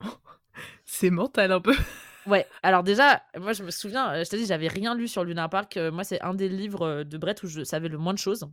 C'est 0.84 1.10
mental 1.10 1.52
un 1.52 1.60
peu. 1.60 1.74
Ouais, 2.24 2.46
alors 2.62 2.84
déjà, 2.84 3.20
moi 3.36 3.52
je 3.52 3.64
me 3.64 3.72
souviens, 3.72 4.12
euh, 4.14 4.24
je 4.24 4.30
t'ai 4.30 4.36
dit, 4.38 4.46
j'avais 4.46 4.68
rien 4.68 4.94
lu 4.94 5.08
sur 5.08 5.24
Luna 5.24 5.48
Park. 5.48 5.76
euh, 5.76 5.90
Moi, 5.90 6.04
c'est 6.04 6.20
un 6.22 6.34
des 6.34 6.48
livres 6.48 6.82
euh, 6.86 7.04
de 7.04 7.18
Brett 7.18 7.42
où 7.42 7.48
je 7.48 7.64
savais 7.64 7.88
le 7.88 7.98
moins 7.98 8.14
de 8.14 8.18
choses. 8.18 8.46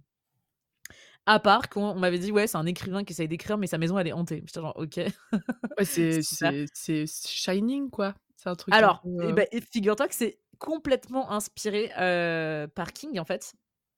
À 1.26 1.40
part 1.40 1.70
qu'on 1.70 1.90
on 1.90 2.00
m'avait 2.00 2.20
dit, 2.20 2.32
ouais, 2.32 2.48
c'est 2.48 2.58
un 2.58 2.66
écrivain 2.66 3.04
qui 3.04 3.14
essaye 3.14 3.28
d'écrire, 3.28 3.58
mais 3.58 3.68
sa 3.68 3.78
maison 3.78 4.00
elle 4.00 4.08
est 4.08 4.14
hantée. 4.14 4.44
J'étais 4.46 4.62
genre, 4.62 4.76
ok. 4.76 4.98
Ouais, 4.98 5.12
c'est 5.84 6.22
Super. 6.22 6.52
c'est 6.74 7.06
c'est 7.06 7.28
Shining 7.28 7.90
quoi. 7.90 8.16
C'est 8.36 8.50
un 8.50 8.56
truc. 8.56 8.74
Alors, 8.74 9.02
peu, 9.02 9.10
eh 9.22 9.26
euh, 9.26 9.34
ben, 9.34 9.48
et 9.52 9.62
figure-toi 9.62 10.08
que 10.08 10.16
c'est 10.16 10.40
complètement 10.60 11.32
inspiré 11.32 11.92
euh, 12.00 12.68
par 12.68 12.94
King 12.94 13.20
en 13.20 13.26
fait. 13.26 13.54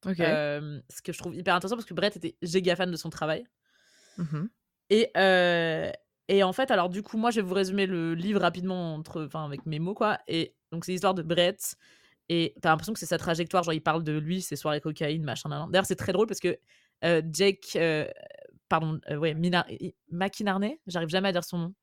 Ok. 0.05 0.19
Euh, 0.19 0.79
ce 0.89 1.01
que 1.01 1.11
je 1.11 1.17
trouve 1.17 1.35
hyper 1.35 1.55
intéressant 1.55 1.75
parce 1.75 1.85
que 1.85 1.93
Brett 1.93 2.15
était 2.15 2.35
giga 2.41 2.75
fan 2.75 2.89
de 2.89 2.97
son 2.97 3.09
travail. 3.09 3.45
Mhm. 4.17 4.49
Et, 4.89 5.09
euh, 5.15 5.91
et 6.27 6.43
en 6.43 6.53
fait, 6.53 6.71
alors 6.71 6.89
du 6.89 7.03
coup, 7.03 7.17
moi, 7.17 7.31
je 7.31 7.37
vais 7.41 7.47
vous 7.47 7.53
résumer 7.53 7.85
le 7.85 8.13
livre 8.13 8.41
rapidement 8.41 8.95
entre, 8.95 9.25
enfin, 9.25 9.45
avec 9.45 9.65
mes 9.65 9.79
mots, 9.79 9.93
quoi. 9.93 10.19
Et 10.27 10.55
donc, 10.71 10.85
c'est 10.85 10.91
l'histoire 10.91 11.13
de 11.13 11.21
Brett. 11.21 11.75
Et 12.29 12.55
t'as 12.61 12.69
l'impression 12.69 12.93
que 12.93 12.99
c'est 12.99 13.05
sa 13.05 13.17
trajectoire. 13.17 13.63
Genre, 13.63 13.73
il 13.73 13.81
parle 13.81 14.03
de 14.03 14.17
lui, 14.17 14.41
ses 14.41 14.55
soirées 14.55 14.81
cocaïne, 14.81 15.23
machin. 15.23 15.49
nan, 15.49 15.59
nan. 15.59 15.71
D'ailleurs, 15.71 15.85
c'est 15.85 15.95
très 15.95 16.13
drôle 16.13 16.27
parce 16.27 16.39
que 16.39 16.57
Jake, 17.31 17.75
euh, 17.75 18.07
pardon, 18.69 18.99
euh, 19.09 19.17
ouais, 19.17 19.33
Mina, 19.33 19.65
I- 19.69 19.95
Makinarney, 20.09 20.79
j'arrive 20.87 21.09
jamais 21.09 21.29
à 21.29 21.31
dire 21.31 21.43
son 21.43 21.57
nom. 21.57 21.73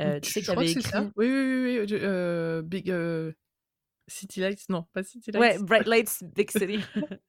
Euh, 0.00 0.18
tu 0.20 0.30
sais 0.30 0.40
qu'il 0.40 0.50
avait 0.50 0.70
écrit. 0.70 0.82
ça. 0.82 1.02
Oui, 1.16 1.26
oui, 1.26 1.62
oui. 1.64 1.78
oui, 1.80 1.86
euh, 1.92 2.62
Big 2.62 2.90
euh, 2.90 3.32
City 4.08 4.40
Lights. 4.40 4.68
Non, 4.68 4.86
pas 4.92 5.02
City 5.02 5.30
Lights. 5.30 5.40
Ouais, 5.40 5.58
Bright 5.64 5.86
Lights, 5.86 6.24
Big 6.34 6.50
City. 6.56 6.80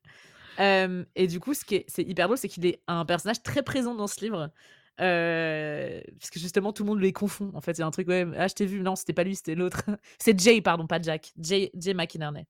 Euh, 0.60 1.06
et 1.16 1.28
du 1.28 1.40
coup, 1.40 1.54
ce 1.54 1.64
qui 1.64 1.76
est, 1.76 1.86
c'est 1.88 2.04
hyper 2.04 2.28
drôle, 2.28 2.38
c'est 2.38 2.50
qu'il 2.50 2.66
est 2.66 2.84
un 2.86 3.06
personnage 3.06 3.42
très 3.42 3.64
présent 3.64 3.96
dans 3.96 4.06
ce 4.06 4.20
livre. 4.20 4.52
Euh, 5.00 6.02
parce 6.20 6.30
que 6.30 6.40
justement, 6.40 6.74
tout 6.74 6.84
le 6.84 6.90
monde 6.90 7.00
les 7.00 7.14
confond. 7.14 7.52
En 7.56 7.62
fait, 7.62 7.72
il 7.72 7.80
y 7.80 7.82
a 7.84 7.88
un 7.88 7.92
truc, 7.92 8.10
ouais, 8.10 8.28
ah, 8.36 8.50
je 8.50 8.54
t'ai 8.54 8.66
vu, 8.66 8.82
non, 8.82 8.98
c'était 8.98 9.14
pas 9.14 9.24
lui, 9.24 9.36
c'était 9.36 9.56
l'autre. 9.56 9.84
c'est 10.20 10.38
Jay, 10.38 10.62
pardon, 10.62 10.88
pas 10.88 11.02
Jack. 11.02 11.32
Jay, 11.40 11.72
Jay 11.76 11.94
McInerney. 11.94 12.46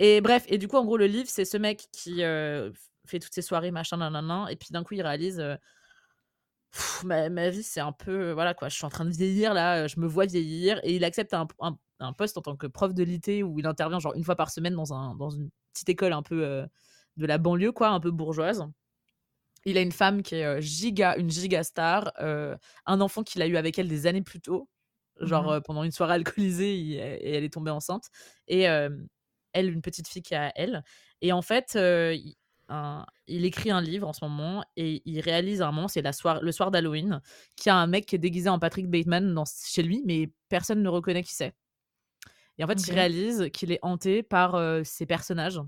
Et 0.00 0.20
bref, 0.20 0.44
et 0.48 0.58
du 0.58 0.66
coup, 0.66 0.76
en 0.76 0.84
gros, 0.84 0.96
le 0.96 1.06
livre, 1.06 1.28
c'est 1.28 1.44
ce 1.44 1.56
mec 1.56 1.86
qui 1.92 2.24
euh, 2.24 2.70
fait 3.10 3.18
toutes 3.20 3.34
ses 3.34 3.42
soirées, 3.42 3.70
machin, 3.72 3.98
nanana, 3.98 4.46
et 4.50 4.56
puis 4.56 4.68
d'un 4.72 4.84
coup, 4.84 4.94
il 4.94 5.02
réalise. 5.02 5.40
euh, 5.40 5.56
Pff, 6.72 7.02
ma, 7.04 7.28
ma 7.30 7.50
vie, 7.50 7.62
c'est 7.62 7.80
un 7.80 7.92
peu. 7.92 8.32
Voilà 8.32 8.54
quoi, 8.54 8.68
je 8.68 8.76
suis 8.76 8.84
en 8.84 8.90
train 8.90 9.04
de 9.04 9.10
vieillir 9.10 9.54
là, 9.54 9.86
je 9.88 9.98
me 9.98 10.06
vois 10.06 10.26
vieillir. 10.26 10.80
Et 10.84 10.94
il 10.96 11.04
accepte 11.04 11.34
un, 11.34 11.46
un- 11.60 11.76
un 11.98 12.12
poste 12.12 12.38
en 12.38 12.42
tant 12.42 12.56
que 12.56 12.66
prof 12.66 12.94
de 12.94 13.02
l'IT 13.02 13.42
où 13.42 13.58
il 13.58 13.66
intervient 13.66 13.98
genre 13.98 14.14
une 14.14 14.24
fois 14.24 14.36
par 14.36 14.50
semaine 14.50 14.74
dans, 14.74 14.92
un, 14.94 15.14
dans 15.16 15.30
une 15.30 15.50
petite 15.72 15.88
école 15.90 16.12
un 16.12 16.22
peu 16.22 16.44
euh, 16.44 16.66
de 17.16 17.26
la 17.26 17.38
banlieue, 17.38 17.72
quoi, 17.72 17.88
un 17.88 18.00
peu 18.00 18.10
bourgeoise. 18.10 18.64
Il 19.66 19.76
a 19.78 19.82
une 19.82 19.92
femme 19.92 20.22
qui 20.22 20.36
est 20.36 20.44
euh, 20.46 20.60
giga, 20.60 21.16
une 21.16 21.30
giga 21.30 21.62
star, 21.64 22.12
euh, 22.20 22.56
un 22.86 23.00
enfant 23.00 23.22
qu'il 23.22 23.42
a 23.42 23.46
eu 23.46 23.56
avec 23.56 23.78
elle 23.78 23.88
des 23.88 24.06
années 24.06 24.22
plus 24.22 24.40
tôt, 24.40 24.68
genre 25.20 25.50
euh, 25.50 25.60
pendant 25.60 25.82
une 25.84 25.92
soirée 25.92 26.14
alcoolisée, 26.14 26.76
il- 26.78 26.94
et 26.96 27.34
elle 27.36 27.44
est 27.44 27.52
tombée 27.52 27.70
enceinte. 27.70 28.04
Et 28.48 28.68
euh, 28.68 28.90
elle, 29.52 29.70
une 29.72 29.82
petite 29.82 30.08
fille 30.08 30.22
qui 30.22 30.34
a 30.34 30.52
elle. 30.56 30.82
Et 31.22 31.32
en 31.32 31.42
fait, 31.42 31.72
euh, 31.76 32.14
il, 32.14 32.36
un- 32.70 33.04
il 33.26 33.44
écrit 33.44 33.70
un 33.70 33.80
livre 33.80 34.08
en 34.08 34.12
ce 34.12 34.24
moment 34.24 34.64
et 34.76 35.02
il 35.04 35.20
réalise 35.20 35.60
un 35.62 35.70
moment, 35.72 35.88
c'est 35.88 36.02
la 36.02 36.12
soir, 36.12 36.40
le 36.42 36.52
soir 36.52 36.70
d'Halloween, 36.70 37.20
qu'il 37.56 37.68
y 37.70 37.72
a 37.72 37.76
un 37.76 37.86
mec 37.86 38.06
qui 38.06 38.14
est 38.14 38.18
déguisé 38.18 38.48
en 38.48 38.58
Patrick 38.58 38.88
Bateman 38.88 39.34
dans, 39.34 39.44
chez 39.44 39.82
lui, 39.82 40.02
mais 40.06 40.30
personne 40.48 40.82
ne 40.82 40.88
reconnaît 40.88 41.22
qui 41.22 41.34
c'est. 41.34 41.54
Et 42.58 42.64
en 42.64 42.66
fait, 42.66 42.74
il 42.86 42.92
réalise 42.94 43.48
qu'il 43.52 43.72
est 43.72 43.78
hanté 43.82 44.22
par 44.22 44.54
euh, 44.54 44.82
ses 44.84 45.06
personnages. 45.06 45.60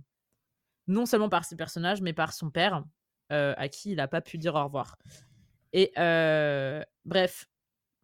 Non 0.88 1.06
seulement 1.06 1.28
par 1.28 1.44
ses 1.44 1.56
personnages, 1.56 2.02
mais 2.02 2.12
par 2.12 2.32
son 2.32 2.50
père, 2.50 2.84
euh, 3.32 3.54
à 3.56 3.68
qui 3.68 3.90
il 3.92 3.96
n'a 3.96 4.08
pas 4.08 4.20
pu 4.20 4.36
dire 4.38 4.54
au 4.54 4.64
revoir. 4.64 4.96
Et 5.72 5.92
euh, 5.98 6.82
bref, 7.04 7.48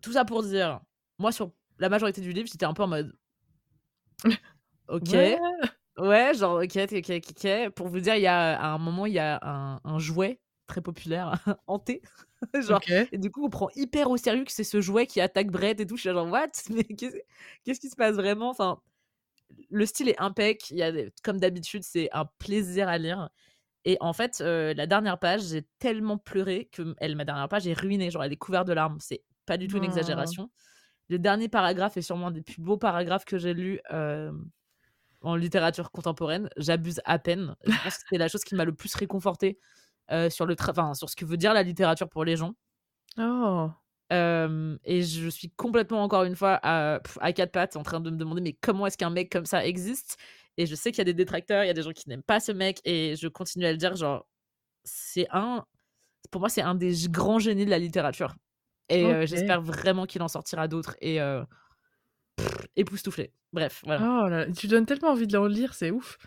tout 0.00 0.12
ça 0.12 0.24
pour 0.24 0.42
dire, 0.42 0.80
moi, 1.18 1.32
sur 1.32 1.52
la 1.78 1.88
majorité 1.88 2.20
du 2.20 2.32
livre, 2.32 2.48
j'étais 2.50 2.64
un 2.66 2.74
peu 2.74 2.82
en 2.82 2.88
mode. 2.88 3.14
Ok. 4.88 5.10
Ouais. 5.12 5.38
Ouais, 5.98 6.32
genre, 6.34 6.62
ok, 6.62 6.76
ok, 6.92 7.10
ok. 7.10 7.70
Pour 7.70 7.88
vous 7.88 8.00
dire, 8.00 8.14
il 8.14 8.22
y 8.22 8.26
a 8.26 8.58
à 8.60 8.68
un 8.68 8.78
moment, 8.78 9.06
il 9.06 9.14
y 9.14 9.18
a 9.18 9.38
un, 9.42 9.80
un 9.84 9.98
jouet 9.98 10.40
très 10.66 10.80
populaire, 10.80 11.32
hanté. 11.66 12.02
genre, 12.54 12.80
et 13.10 13.18
du 13.18 13.30
coup, 13.32 13.44
on 13.44 13.50
prend 13.50 13.68
hyper 13.74 14.10
au 14.10 14.16
sérieux 14.16 14.44
que 14.44 14.52
c'est 14.52 14.64
ce 14.64 14.80
jouet 14.80 15.06
qui 15.06 15.20
attaque 15.20 15.50
Brett 15.50 15.80
et 15.80 15.86
tout. 15.86 15.96
Je 15.96 16.02
suis 16.02 16.08
là, 16.08 16.14
genre, 16.14 16.30
what? 16.30 16.48
Mais 16.70 16.84
qu'est-ce 16.84 17.80
qui 17.80 17.88
se 17.90 17.96
passe 17.96 18.14
vraiment? 18.14 18.50
Enfin, 18.50 18.80
le 19.70 19.86
style 19.86 20.08
est 20.08 20.20
impec. 20.20 20.70
Il 20.70 20.78
y 20.78 20.82
a, 20.82 20.92
comme 21.24 21.40
d'habitude, 21.40 21.82
c'est 21.84 22.08
un 22.12 22.26
plaisir 22.38 22.88
à 22.88 22.98
lire. 22.98 23.30
Et 23.84 23.96
en 24.00 24.12
fait, 24.12 24.40
euh, 24.40 24.74
la 24.74 24.86
dernière 24.86 25.18
page, 25.18 25.42
j'ai 25.42 25.66
tellement 25.78 26.18
pleuré 26.18 26.68
que 26.72 26.94
elle, 26.98 27.16
ma 27.16 27.24
dernière 27.24 27.48
page 27.48 27.66
est 27.66 27.78
ruinée. 27.78 28.10
Genre, 28.10 28.24
elle 28.24 28.32
est 28.32 28.36
couverte 28.36 28.68
de 28.68 28.74
larmes. 28.74 28.98
C'est 29.00 29.22
pas 29.46 29.56
du 29.56 29.68
tout 29.68 29.78
une 29.78 29.84
exagération. 29.84 30.50
Le 31.08 31.18
dernier 31.18 31.48
paragraphe 31.48 31.96
est 31.96 32.02
sûrement 32.02 32.28
un 32.28 32.32
des 32.32 32.42
plus 32.42 32.60
beaux 32.60 32.78
paragraphes 32.78 33.24
que 33.24 33.38
j'ai 33.38 33.54
lus 33.54 33.80
euh, 33.92 34.32
en 35.20 35.36
littérature 35.36 35.90
contemporaine. 35.90 36.48
J'abuse 36.56 37.00
à 37.04 37.18
peine. 37.18 37.54
Je 37.64 37.70
pense 37.82 37.98
que 37.98 38.04
c'est 38.10 38.18
la 38.18 38.28
chose 38.28 38.44
qui 38.44 38.54
m'a 38.54 38.64
le 38.64 38.74
plus 38.74 38.94
réconforté 38.94 39.58
euh, 40.10 40.30
sur, 40.30 40.46
le 40.46 40.56
enfin, 40.60 40.94
sur 40.94 41.10
ce 41.10 41.16
que 41.16 41.24
veut 41.24 41.36
dire 41.36 41.54
la 41.54 41.62
littérature 41.62 42.08
pour 42.08 42.24
les 42.24 42.36
gens. 42.36 42.54
Oh. 43.18 43.70
Euh, 44.12 44.78
et 44.84 45.02
je 45.02 45.28
suis 45.28 45.50
complètement, 45.50 46.02
encore 46.02 46.24
une 46.24 46.36
fois, 46.36 46.58
à, 46.62 47.00
à 47.20 47.32
quatre 47.32 47.52
pattes 47.52 47.76
en 47.76 47.82
train 47.82 48.00
de 48.00 48.10
me 48.10 48.16
demander 48.16 48.40
mais 48.40 48.54
comment 48.54 48.86
est-ce 48.86 48.96
qu'un 48.96 49.10
mec 49.10 49.30
comme 49.30 49.46
ça 49.46 49.66
existe? 49.66 50.16
Et 50.56 50.66
je 50.66 50.74
sais 50.74 50.90
qu'il 50.90 50.98
y 50.98 51.02
a 51.02 51.04
des 51.04 51.14
détracteurs, 51.14 51.62
il 51.64 51.66
y 51.66 51.70
a 51.70 51.74
des 51.74 51.82
gens 51.82 51.92
qui 51.92 52.08
n'aiment 52.08 52.22
pas 52.22 52.40
ce 52.40 52.50
mec, 52.50 52.80
et 52.84 53.14
je 53.16 53.28
continue 53.28 53.66
à 53.66 53.70
le 53.70 53.78
dire, 53.78 53.94
genre, 53.94 54.26
c'est 54.84 55.28
un. 55.30 55.64
Pour 56.30 56.40
moi, 56.40 56.48
c'est 56.48 56.62
un 56.62 56.74
des 56.74 56.94
grands 57.08 57.38
génies 57.38 57.64
de 57.64 57.70
la 57.70 57.78
littérature. 57.78 58.34
Et 58.88 59.04
euh, 59.04 59.26
j'espère 59.26 59.60
vraiment 59.60 60.06
qu'il 60.06 60.22
en 60.22 60.28
sortira 60.28 60.66
d'autres. 60.66 60.96
Et 61.00 61.20
euh, 62.38 62.44
pff, 62.44 62.66
époustouflé. 62.76 63.32
Bref, 63.52 63.82
voilà. 63.84 64.24
Oh 64.24 64.28
là, 64.28 64.46
tu 64.50 64.66
donnes 64.66 64.86
tellement 64.86 65.08
envie 65.08 65.26
de 65.26 65.32
le 65.32 65.38
relire, 65.38 65.74
c'est 65.74 65.90
ouf. 65.90 66.18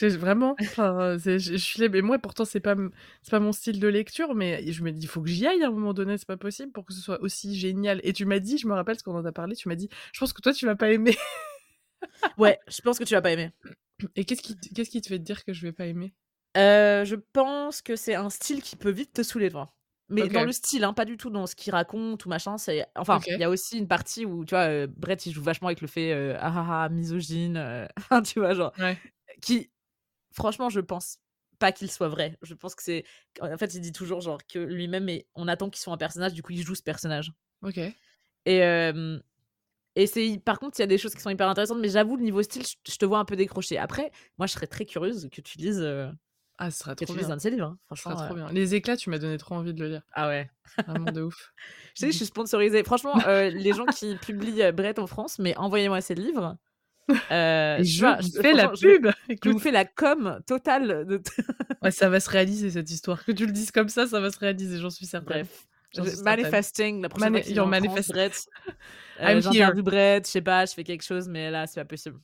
Vraiment, 0.00 0.56
je, 0.76 1.38
je 1.38 1.56
suis 1.56 1.80
là, 1.80 1.88
mais 1.88 2.02
moi 2.02 2.18
pourtant 2.18 2.44
c'est 2.44 2.60
pas, 2.60 2.74
c'est 3.22 3.30
pas 3.30 3.40
mon 3.40 3.52
style 3.52 3.78
de 3.78 3.88
lecture, 3.88 4.34
mais 4.34 4.70
je 4.72 4.82
me 4.82 4.90
dis, 4.90 5.04
il 5.04 5.08
faut 5.08 5.22
que 5.22 5.28
j'y 5.28 5.46
aille 5.46 5.62
à 5.62 5.68
un 5.68 5.70
moment 5.70 5.94
donné, 5.94 6.18
c'est 6.18 6.26
pas 6.26 6.36
possible 6.36 6.72
pour 6.72 6.84
que 6.84 6.92
ce 6.92 7.00
soit 7.00 7.20
aussi 7.22 7.54
génial. 7.56 8.00
Et 8.02 8.12
tu 8.12 8.24
m'as 8.24 8.40
dit, 8.40 8.58
je 8.58 8.66
me 8.66 8.74
rappelle 8.74 8.98
ce 8.98 9.04
qu'on 9.04 9.16
en 9.16 9.24
a 9.24 9.32
parlé, 9.32 9.54
tu 9.54 9.68
m'as 9.68 9.76
dit, 9.76 9.88
je 10.12 10.18
pense 10.20 10.32
que 10.32 10.42
toi 10.42 10.52
tu 10.52 10.66
vas 10.66 10.76
pas 10.76 10.90
aimer. 10.90 11.16
Ouais, 12.36 12.58
je 12.68 12.80
pense 12.80 12.98
que 12.98 13.04
tu 13.04 13.14
vas 13.14 13.22
pas 13.22 13.32
aimer. 13.32 13.50
Et 14.16 14.24
qu'est-ce 14.24 14.42
qui, 14.42 14.56
qu'est-ce 14.56 14.90
qui 14.90 15.00
te 15.00 15.08
fait 15.08 15.18
te 15.18 15.24
dire 15.24 15.44
que 15.44 15.52
je 15.52 15.62
vais 15.62 15.72
pas 15.72 15.86
aimer? 15.86 16.14
Euh, 16.56 17.04
je 17.04 17.16
pense 17.16 17.82
que 17.82 17.96
c'est 17.96 18.14
un 18.14 18.30
style 18.30 18.62
qui 18.62 18.76
peut 18.76 18.90
vite 18.90 19.12
te 19.12 19.22
saouler, 19.22 19.50
toi. 19.50 19.74
Mais 20.08 20.28
dans 20.28 20.44
le 20.44 20.52
style, 20.52 20.84
hein, 20.84 20.92
pas 20.92 21.04
du 21.06 21.16
tout 21.16 21.30
dans 21.30 21.46
ce 21.46 21.54
qu'il 21.56 21.72
raconte 21.72 22.26
ou 22.26 22.28
machin. 22.28 22.58
C'est 22.58 22.86
enfin, 22.94 23.20
il 23.36 23.40
y 23.40 23.44
a 23.44 23.50
aussi 23.50 23.78
une 23.78 23.88
partie 23.88 24.26
où 24.26 24.44
tu 24.44 24.50
vois, 24.54 24.68
euh, 24.68 24.86
Brett 24.86 25.24
il 25.26 25.32
joue 25.32 25.42
vachement 25.42 25.68
avec 25.68 25.80
le 25.80 25.86
fait 25.88 26.12
euh, 26.12 26.36
ah 26.40 26.52
ah 26.54 26.84
ah 26.84 26.88
misogyne, 26.90 27.56
euh, 27.56 27.86
tu 28.24 28.40
vois 28.40 28.54
genre 28.54 28.72
Ouais. 28.78 28.98
qui, 29.42 29.70
franchement, 30.32 30.70
je 30.70 30.80
pense 30.80 31.18
pas 31.58 31.72
qu'il 31.72 31.90
soit 31.90 32.08
vrai. 32.08 32.38
Je 32.42 32.54
pense 32.54 32.74
que 32.74 32.82
c'est 32.82 33.04
en 33.40 33.56
fait 33.58 33.74
il 33.74 33.80
dit 33.80 33.92
toujours 33.92 34.20
genre 34.20 34.40
que 34.46 34.58
lui-même 34.58 35.08
et 35.08 35.28
on 35.34 35.48
attend 35.48 35.70
qu'il 35.70 35.80
soit 35.80 35.94
un 35.94 35.98
personnage, 35.98 36.34
du 36.34 36.42
coup 36.42 36.52
il 36.52 36.62
joue 36.64 36.74
ce 36.76 36.82
personnage. 36.82 37.32
Ok. 37.62 37.78
Et 38.46 38.62
et 39.96 40.06
c'est 40.06 40.40
par 40.44 40.58
contre 40.58 40.78
il 40.78 40.82
y 40.82 40.84
a 40.84 40.86
des 40.88 40.98
choses 40.98 41.14
qui 41.14 41.20
sont 41.20 41.30
hyper 41.30 41.48
intéressantes, 41.48 41.78
mais 41.78 41.88
j'avoue 41.88 42.16
le 42.16 42.22
niveau 42.22 42.42
style, 42.42 42.64
je, 42.66 42.74
je 42.92 42.96
te 42.96 43.04
vois 43.04 43.18
un 43.20 43.24
peu 43.24 43.36
décroché. 43.36 43.78
Après, 43.78 44.10
moi 44.38 44.46
je 44.46 44.52
serais 44.52 44.66
très 44.66 44.84
curieuse 44.86 45.28
que 45.30 45.40
tu 45.40 45.58
lises 45.58 45.80
euh, 45.80 46.10
Ah, 46.58 46.70
ce 46.70 46.78
sera 46.78 46.94
que 46.94 47.04
trop 47.04 47.14
bien. 47.14 47.30
un 47.30 47.36
de 47.36 47.40
ses 47.40 47.50
livres. 47.50 47.66
hein. 47.66 47.78
Franchement. 47.86 48.14
trop 48.14 48.32
euh, 48.34 48.36
bien. 48.36 48.48
Les 48.52 48.74
éclats, 48.76 48.96
tu 48.96 49.10
m'as 49.10 49.18
donné 49.18 49.38
trop 49.38 49.56
envie 49.56 49.74
de 49.74 49.80
le 49.82 49.88
lire. 49.88 50.02
Ah 50.12 50.28
ouais. 50.28 50.48
Vraiment 50.86 51.10
de 51.10 51.22
ouf. 51.22 51.52
Je 51.94 52.00
sais, 52.00 52.12
je 52.12 52.16
suis 52.16 52.26
sponsorisée. 52.26 52.84
Franchement, 52.84 53.14
euh, 53.26 53.50
les 53.50 53.72
gens 53.72 53.86
qui 53.86 54.14
publient 54.16 54.62
euh, 54.62 54.72
Brett 54.72 54.98
en 54.98 55.06
France, 55.06 55.38
mais 55.38 55.56
envoyez-moi 55.56 56.00
ces 56.00 56.14
livres. 56.14 56.56
Euh, 57.30 57.78
je 57.82 58.00
vois, 58.00 58.16
vous 58.16 58.28
je- 58.34 58.40
fais 58.40 58.52
la 58.54 58.70
je- 58.74 58.80
pub. 58.80 59.10
Je 59.44 59.50
vous 59.50 59.58
fais 59.58 59.70
la 59.72 59.84
com 59.84 60.40
totale 60.46 61.04
de. 61.06 61.20
ouais, 61.82 61.90
ça 61.90 62.08
va 62.08 62.18
se 62.18 62.30
réaliser 62.30 62.70
cette 62.70 62.90
histoire. 62.90 63.22
Que 63.24 63.32
tu 63.32 63.44
le 63.46 63.52
dises 63.52 63.70
comme 63.72 63.88
ça, 63.90 64.06
ça 64.06 64.20
va 64.20 64.30
se 64.30 64.38
réaliser, 64.38 64.78
j'en 64.78 64.88
suis 64.90 65.04
certaine. 65.06 65.44
Bref. 65.96 66.22
manifesting, 66.24 67.02
la 67.02 67.08
prochaine 67.08 67.32
Mani 67.32 67.54
fois 67.54 67.66
manifest 67.66 68.10
Brett, 68.10 68.46
heu, 68.68 68.72
I'm 69.20 69.28
here. 69.28 69.40
j'interviewe 69.42 69.82
Brett, 69.82 70.26
je 70.26 70.30
sais 70.30 70.40
pas, 70.42 70.64
je 70.66 70.72
fais 70.74 70.84
quelque 70.84 71.04
chose, 71.04 71.28
mais 71.28 71.50
là, 71.50 71.66
c'est 71.66 71.80
pas 71.80 71.84
possible. 71.84 72.18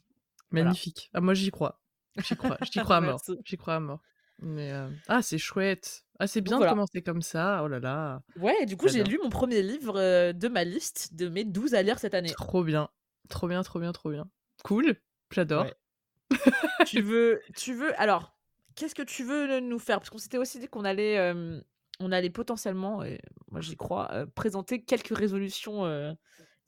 Voilà. 0.50 0.64
Magnifique. 0.66 1.10
Ah 1.14 1.20
moi 1.20 1.34
j'y 1.34 1.50
crois. 1.50 1.80
J'y 2.16 2.34
crois, 2.36 2.56
j'y 2.62 2.80
crois 2.80 2.96
à 2.96 3.00
mort. 3.00 3.22
J'y 3.44 3.56
crois 3.56 3.74
à 3.76 3.80
mort. 3.80 4.00
Mais 4.42 4.72
heu, 4.72 4.90
ah 5.08 5.22
c'est 5.22 5.38
chouette. 5.38 6.04
Ah 6.18 6.26
c'est 6.26 6.40
bien 6.40 6.60
de 6.60 6.66
commencer 6.66 7.02
comme 7.02 7.22
ça. 7.22 7.62
Oh 7.64 7.68
là 7.68 7.78
là, 7.80 8.22
Ouais 8.36 8.64
du 8.64 8.76
coup, 8.76 8.86
j'ai 8.88 9.02
lu 9.02 9.18
mon 9.22 9.28
1er 9.28 9.60
livre, 9.62 9.98
heu, 9.98 10.32
de 10.32 10.46
ma 10.48 10.62
liste 10.62 11.14
de 11.14 11.28
mes 11.28 11.44
12 11.44 11.74
à 11.74 11.82
lire 11.82 11.98
cette 11.98 12.14
année. 12.14 12.38
Trop 12.38 12.62
bien. 12.64 12.88
Trop 13.28 13.48
bien, 13.48 13.62
trop 13.62 13.80
bien, 13.80 13.92
trop 13.92 14.10
bien. 14.10 14.30
Cool, 14.64 14.96
j'adore. 15.32 15.70
Ouais. 15.70 15.74
Tu 16.84 17.02
veux 17.02 17.42
tu 17.54 17.74
veux 17.74 17.98
alors, 18.00 18.38
qu'est-ce 18.74 18.94
que 18.94 19.02
tu 19.02 19.24
veux 19.24 19.60
nous 19.60 19.78
faire? 19.78 19.98
Parce 19.98 20.10
qu'on 20.10 20.18
s'était 20.18 20.38
aussi 20.38 20.58
dit 20.58 20.68
qu'on 20.68 20.84
allait, 20.84 21.32
on 22.00 22.12
allait 22.12 22.30
potentiellement 22.30 23.02
et 23.04 23.20
moi 23.50 23.60
j'y 23.60 23.76
crois, 23.76 24.26
présenter 24.34 24.82
quelques 24.84 25.16
résolutions, 25.16 25.86
heu, 25.86 26.14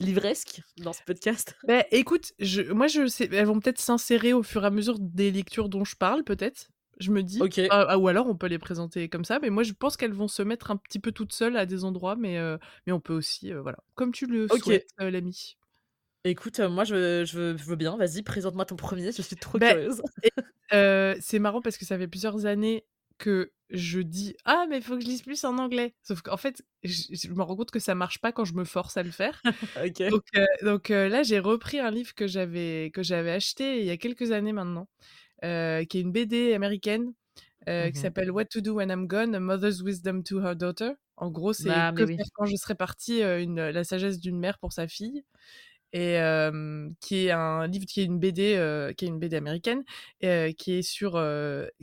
livresques 0.00 0.62
dans 0.76 0.92
ce 0.92 1.02
podcast. 1.02 1.56
Beh, 1.64 1.84
écoute, 1.92 2.32
je 2.40 2.62
moi 2.72 2.88
je 2.88 3.06
sais 3.06 3.28
elles 3.32 3.46
vont 3.46 3.60
peut-être 3.60 3.78
s'insérer 3.78 4.32
au 4.32 4.42
fur 4.42 4.64
et 4.64 4.66
à 4.66 4.70
mesure 4.70 4.98
des 4.98 5.30
lectures 5.30 5.68
dont 5.68 5.84
je 5.84 5.94
parle 5.94 6.24
peut-être, 6.24 6.71
je 6.98 7.10
me 7.10 7.22
dis. 7.22 7.48
OK. 7.48 7.60
Ah 7.68 7.86
ah 7.88 7.98
ou 7.98 8.08
alors 8.08 8.26
on 8.28 8.36
peut 8.36 8.46
les 8.48 8.58
présenter 8.58 9.08
comme 9.08 9.24
ça, 9.24 9.38
mais 9.40 9.50
moi 9.50 9.62
je 9.62 9.72
pense 9.72 9.96
qu'elles 9.96 10.12
vont 10.12 10.28
se 10.28 10.42
mettre 10.42 10.70
un 10.70 10.76
petit 10.76 10.98
peu 11.00 11.12
toutes 11.12 11.32
seules 11.32 11.56
à 11.56 11.66
des 11.66 11.84
endroits, 11.84 12.16
mais 12.16 12.38
heu, 12.38 12.58
mais 12.86 12.92
on 12.92 13.00
peut 13.00 13.14
aussi, 13.14 13.50
heu, 13.52 13.58
voilà, 13.60 13.78
comme 13.94 14.12
tu 14.12 14.26
le 14.26 14.48
OK. 14.50 14.82
souhaites, 14.88 14.88
heu, 15.00 15.10
l'ami. 15.10 15.56
Écoute, 16.24 16.60
moi 16.60 16.84
je 16.84 17.24
je 17.24 17.36
veux 17.36 17.56
je 17.56 17.64
veux 17.64 17.74
bien, 17.74 17.96
vas-y 17.96 18.22
présente-moi 18.22 18.64
ton 18.64 18.76
1er, 18.76 19.10
je 19.10 19.22
suis 19.22 19.36
trop 19.36 19.58
Beh, 19.58 19.74
curieuse. 19.74 20.02
c'est 21.20 21.38
marrant 21.40 21.62
parce 21.62 21.78
que 21.78 21.84
ça 21.86 21.98
fait 21.98 22.08
plusieurs 22.08 22.46
années 22.46 22.86
que 23.18 23.52
je 23.70 24.00
dis: 24.00 24.36
«Ah 24.44 24.66
mais 24.70 24.78
il 24.78 24.82
faut 24.84 24.96
que 24.96 25.02
je 25.02 25.06
lise 25.08 25.22
plus 25.22 25.44
en 25.44 25.58
anglais». 25.58 25.94
Sauf 26.02 26.22
qu'en 26.22 26.36
fait, 26.38 26.64
je 26.84 27.30
me 27.30 27.42
rends 27.42 27.56
compte 27.56 27.70
que 27.72 27.78
ça 27.80 27.94
marche 27.94 28.20
pas 28.20 28.32
quand 28.32 28.44
je 28.46 28.54
me 28.54 28.64
force 28.64 28.96
à 28.96 29.02
le 29.04 29.10
faire. 29.12 29.44
Donc 30.62 30.88
là 30.90 31.22
j'ai 31.24 31.38
repris 31.40 31.80
un 31.80 31.90
livre 31.90 32.14
que 32.14 32.26
j'avais 32.28 32.90
que 32.94 33.02
j'avais 33.02 33.32
acheté 33.32 33.80
il 33.80 33.86
y 33.86 33.90
a 33.90 33.96
quelques 33.98 34.32
années 34.32 34.52
maintenant, 34.54 34.88
heu, 35.44 35.84
qui 35.84 35.98
est 35.98 36.00
une 36.02 36.12
BD 36.12 36.54
américaine, 36.54 37.12
heu, 37.68 37.90
Mmh 37.90 37.92
qui 37.92 37.98
mh. 37.98 38.12
s'appelle 38.12 38.30
What 38.32 38.46
to 38.46 38.60
do 38.62 38.74
when 38.76 38.90
I'm 38.90 39.06
gone: 39.08 39.34
A 39.36 39.40
mother's 39.40 39.82
wisdom 39.82 40.22
to 40.24 40.40
her 40.40 40.56
daughter. 40.56 40.92
En 41.18 41.30
gros, 41.30 41.52
c'est 41.54 41.84
Ah 41.84 41.92
que 41.94 42.04
oui. 42.04 42.22
quand 42.34 42.46
je 42.46 42.56
serai 42.56 42.74
partie, 42.76 43.22
heu, 43.22 43.40
une 43.40 43.70
la 43.70 43.84
sagesse 43.84 44.20
d'une 44.20 44.38
mère 44.40 44.58
pour 44.60 44.72
sa 44.74 44.88
fille 44.88 45.24
et 45.94 46.18
qui 47.00 47.26
est 47.26 47.30
un 47.32 47.66
livre 47.66 47.86
qui 47.86 48.00
est 48.02 48.04
une 48.04 48.18
BD, 48.18 48.94
qui 48.96 49.04
est 49.06 49.08
une 49.08 49.18
BD 49.18 49.36
américaine 49.36 49.84
et 50.20 50.54
qui 50.58 50.74
est 50.74 50.82
sur, 50.82 51.12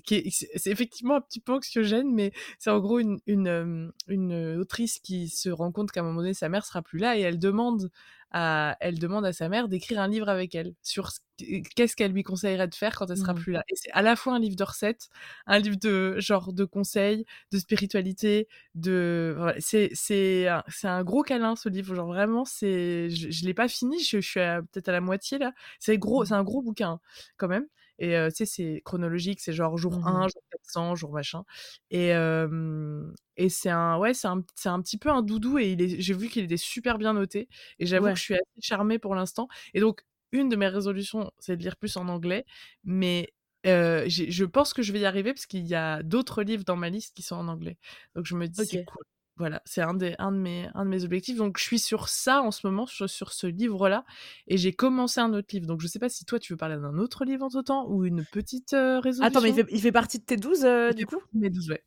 qui 0.05 0.15
est 0.15 0.29
c'est 0.31 0.71
effectivement 0.71 1.15
un 1.15 1.21
petit 1.21 1.39
peu 1.41 1.53
anxiogène, 1.53 2.13
mais 2.13 2.31
c'est 2.59 2.71
en 2.71 2.79
gros 2.79 2.99
une 2.99 3.19
une, 3.27 3.91
une, 4.07 4.57
autrice 4.59 4.99
qui 4.99 5.29
se 5.29 5.49
rend 5.49 5.71
compte 5.71 5.91
qu'à 5.91 6.01
un 6.01 6.03
moment 6.03 6.21
donné 6.21 6.33
sa 6.33 6.49
mère 6.49 6.65
sera 6.65 6.81
plus 6.81 6.99
là 6.99 7.17
et 7.17 7.21
elle 7.21 7.39
demande 7.39 7.91
à 8.31 8.77
elle 8.79 8.99
demande 8.99 9.25
à 9.25 9.33
sa 9.33 9.49
mère 9.49 9.67
d'écrire 9.69 9.99
un 10.01 10.07
livre 10.07 10.29
avec 10.29 10.55
elle 10.55 10.73
sur 10.83 11.11
qu'est-ce 11.75 11.95
qu'elle 11.95 12.11
lui 12.11 12.23
conseillerait 12.23 12.67
de 12.67 12.75
faire 12.75 12.95
quand 12.97 13.07
elle 13.09 13.17
sera 13.17 13.33
Mmh 13.33 13.39
mh. 13.39 13.45
plus 13.45 13.53
là 13.53 13.63
et 13.69 13.75
c'est 13.75 13.91
à 13.91 14.01
la 14.01 14.15
fois 14.15 14.33
un 14.35 14.39
livre 14.39 14.55
de 14.57 14.63
recettes, 14.63 15.07
un 15.47 15.59
livre 15.59 15.77
de 15.77 16.15
genre 16.19 16.53
de 16.53 16.65
conseils, 16.65 17.25
de 17.51 17.57
spiritualité, 17.59 18.47
de 18.75 19.33
voilà, 19.37 19.55
c'est 19.59 19.89
c'est 19.93 20.47
un 20.47 20.63
c'est 20.67 20.87
un 20.87 21.03
gros 21.03 21.23
câlin 21.23 21.55
ce 21.55 21.69
livre, 21.69 21.95
genre 21.95 22.07
vraiment 22.07 22.45
c'est 22.45 23.09
je 23.09 23.29
je 23.31 23.45
l'ai 23.45 23.53
pas 23.53 23.67
fini, 23.67 23.99
je 24.03 24.19
je 24.21 24.27
suis 24.29 24.39
peut-être 24.71 24.89
à 24.89 24.91
la 24.91 25.01
moitié 25.01 25.37
là. 25.39 25.53
C'est 25.79 25.97
gros, 25.97 26.25
c'est 26.25 26.33
Mmh. 26.33 26.35
un 26.35 26.43
gros 26.43 26.61
bouquin, 26.61 26.89
hein, 26.91 26.99
quand 27.37 27.47
même 27.47 27.67
et 27.99 28.15
tu 28.29 28.35
sais, 28.35 28.45
c'est 28.45 28.81
chronologique, 28.85 29.39
c'est 29.41 29.53
genre 29.53 29.77
jour 29.77 29.97
Mmh 29.97 30.07
1, 30.07 30.27
mh. 30.27 30.29
jour 30.29 30.41
400, 30.51 30.95
jour 30.95 31.12
machin 31.13 31.43
et 31.91 32.13
et 33.38 33.49
c'est 33.49 33.69
un 33.69 33.97
ouais, 33.97 34.13
c'est 34.13 34.27
un 34.27 34.43
un 34.65 34.81
petit 34.81 34.97
peu 34.97 35.09
un 35.09 35.21
doudou 35.21 35.57
et 35.59 35.75
j'ai 35.99 36.13
vu 36.13 36.29
qu'il 36.29 36.43
était 36.45 36.57
super 36.57 36.97
bien 36.97 37.13
noté 37.13 37.47
et 37.79 37.85
j'avoue 37.85 38.12
que 38.13 38.17
je 38.19 38.23
suis 38.23 38.33
assez 38.35 38.62
charmée 38.62 38.99
pour 38.99 39.15
l'instant 39.15 39.47
et 39.73 39.79
donc 39.79 40.01
une 40.31 40.49
de 40.49 40.55
mes 40.55 40.67
résolutions, 40.67 41.31
c'est 41.39 41.57
de 41.57 41.63
lire 41.63 41.75
plus 41.77 41.97
en 41.97 42.07
anglais, 42.07 42.45
mais 42.83 43.33
je 43.63 44.43
pense 44.45 44.73
que 44.73 44.81
je 44.83 44.93
vais 44.93 44.99
y 45.01 45.05
arriver 45.05 45.33
parce 45.33 45.45
qu'il 45.47 45.65
y 45.67 45.75
a 45.75 46.03
d'autres 46.03 46.43
livres 46.43 46.63
dans 46.65 46.75
ma 46.75 46.89
liste 46.89 47.15
qui 47.15 47.23
sont 47.23 47.35
en 47.35 47.47
anglais. 47.47 47.77
Donc 48.15 48.25
je 48.25 48.35
me 48.35 48.47
dis: 48.47 48.67
«C'est 48.67 48.83
cool». 48.85 49.03
Voilà, 49.39 49.62
c'est 49.63 49.82
un 49.82 49.93
des 49.93 50.15
un 50.19 50.34
de 50.34 50.38
mes 50.38 50.67
un 50.73 50.84
de 50.84 50.89
mes 50.89 51.06
objectifs 51.06 51.38
donc 51.38 51.58
je 51.58 51.63
suis 51.63 51.80
sur 51.80 52.10
ça 52.10 52.41
en 52.41 52.52
ce 52.52 52.67
moment, 52.67 52.86
sur 52.86 53.10
sur 53.10 53.32
ce 53.32 53.47
livre-là 53.47 54.04
et 54.47 54.58
j'ai 54.58 54.73
commencé 54.73 55.21
un 55.21 55.32
autre 55.34 55.47
livre. 55.54 55.65
Donc 55.65 55.80
je 55.80 55.88
sais 55.88 55.97
pas 55.99 56.10
si 56.10 56.25
toi 56.25 56.39
tu 56.39 56.52
veux 56.54 56.58
parler 56.58 56.75
d'un 56.75 56.97
autre 56.97 57.23
livre 57.23 57.45
entre 57.45 57.62
temps 57.62 57.88
ou 57.89 58.04
une 58.06 58.25
petite, 58.25 58.73
heu, 58.73 58.99
Attends, 59.21 59.41
mais 59.41 59.49
il 59.49 59.54
résolution? 59.54 59.56
fait 59.56 59.65
il 59.71 59.82
fait 59.82 59.91
partie 59.91 60.17
de 60.19 60.23
tes 60.23 60.38
12, 60.38 60.63
heu, 60.65 60.93
Il 60.93 60.95
du 60.95 61.06
coup? 61.06 61.21
mes 61.34 61.49
12, 61.49 61.69
ouais. 61.69 61.84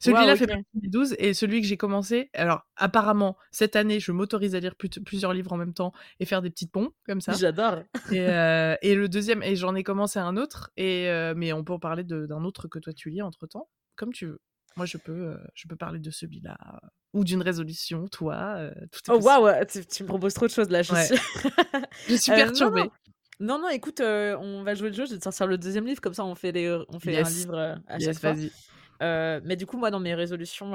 Celui-là 0.00 0.36
fait 0.36 0.46
partie 0.46 0.64
de 0.74 0.80
mes 0.82 0.88
12 0.88 1.14
et 1.18 1.34
celui 1.34 1.60
que 1.62 1.66
j'ai 1.66 1.76
commencé 1.76 2.30
alors 2.34 2.62
apparemment 2.76 3.36
cette 3.52 3.76
année, 3.76 4.00
je 4.00 4.12
m'autorise 4.12 4.54
à 4.54 4.60
lire 4.60 4.74
plusieurs 4.76 5.32
livres 5.34 5.52
en 5.52 5.56
même 5.56 5.74
temps 5.74 5.92
et 6.20 6.26
faire 6.26 6.42
des 6.42 6.50
petits 6.50 6.68
ponts 6.68 6.90
comme 7.06 7.20
ça 7.20 7.40
J'adore. 7.40 7.84
et 8.10 8.20
heu 8.20 8.76
et 8.82 8.94
le 8.96 9.08
2e 9.08 9.42
et 9.44 9.56
j'en 9.56 9.74
ai 9.76 9.84
commencé 9.84 10.18
un 10.20 10.36
autre 10.38 10.72
et 10.78 11.08
heu, 11.10 11.34
mais 11.36 11.52
on 11.54 11.64
peut 11.64 11.74
en 11.74 11.78
parler 11.80 12.04
d'un 12.04 12.44
autre 12.44 12.68
que 12.68 12.78
toi 12.80 12.92
tu 12.94 13.10
lis 13.10 13.22
entre 13.22 13.46
temps, 13.48 13.70
comme 13.96 14.12
tu 14.12 14.26
veux. 14.26 14.40
Moi 14.76 14.86
je 14.86 14.98
peux, 14.98 15.12
heu, 15.12 15.40
je 15.54 15.68
peux 15.68 15.76
parler 15.76 16.00
de 16.00 16.10
celui-là 16.10 16.56
ou 17.12 17.22
d'une 17.24 17.42
résolution, 17.42 18.08
toi, 18.08 18.72
tout 18.90 19.08
est 19.08 19.12
Oh 19.12 19.18
waouh, 19.20 19.64
tu 19.66 19.84
tu 19.84 20.02
me 20.02 20.08
proposes 20.08 20.32
trop 20.32 20.46
de 20.46 20.50
choses 20.50 20.70
là, 20.70 20.82
je 20.82 20.94
Ouais. 20.94 21.10
suis 21.10 21.14
Je 22.08 22.16
suis 22.16 22.32
heu, 22.32 22.50
non, 22.50 22.70
non. 22.70 22.86
perturbée. 22.86 22.92
Non, 23.40 23.58
non, 23.58 23.68
écoute, 23.68 24.00
on 24.00 24.62
va 24.64 24.74
jouer 24.74 24.88
le 24.90 24.94
jeu, 24.94 25.06
je 25.06 25.12
vais 25.12 25.18
te 25.18 25.24
sortir 25.24 25.46
le 25.46 25.58
2e 25.58 25.86
livre, 25.86 26.00
comme 26.00 26.14
ça 26.14 26.24
on 26.24 26.34
fait 26.34 26.52
les, 26.52 26.70
on 26.88 27.00
fait 27.00 27.18
un 27.18 27.30
livre, 27.30 27.80
à 27.86 27.98
chaque 28.00 28.18
yes, 28.18 28.20
fois. 28.20 28.36
vas-y. 28.36 28.54
Heu, 29.02 29.40
mais 29.44 29.56
du 29.56 29.66
coup, 29.66 29.78
moi 29.78 29.90
dans 29.90 30.00
mes 30.00 30.14
résolutions, 30.14 30.72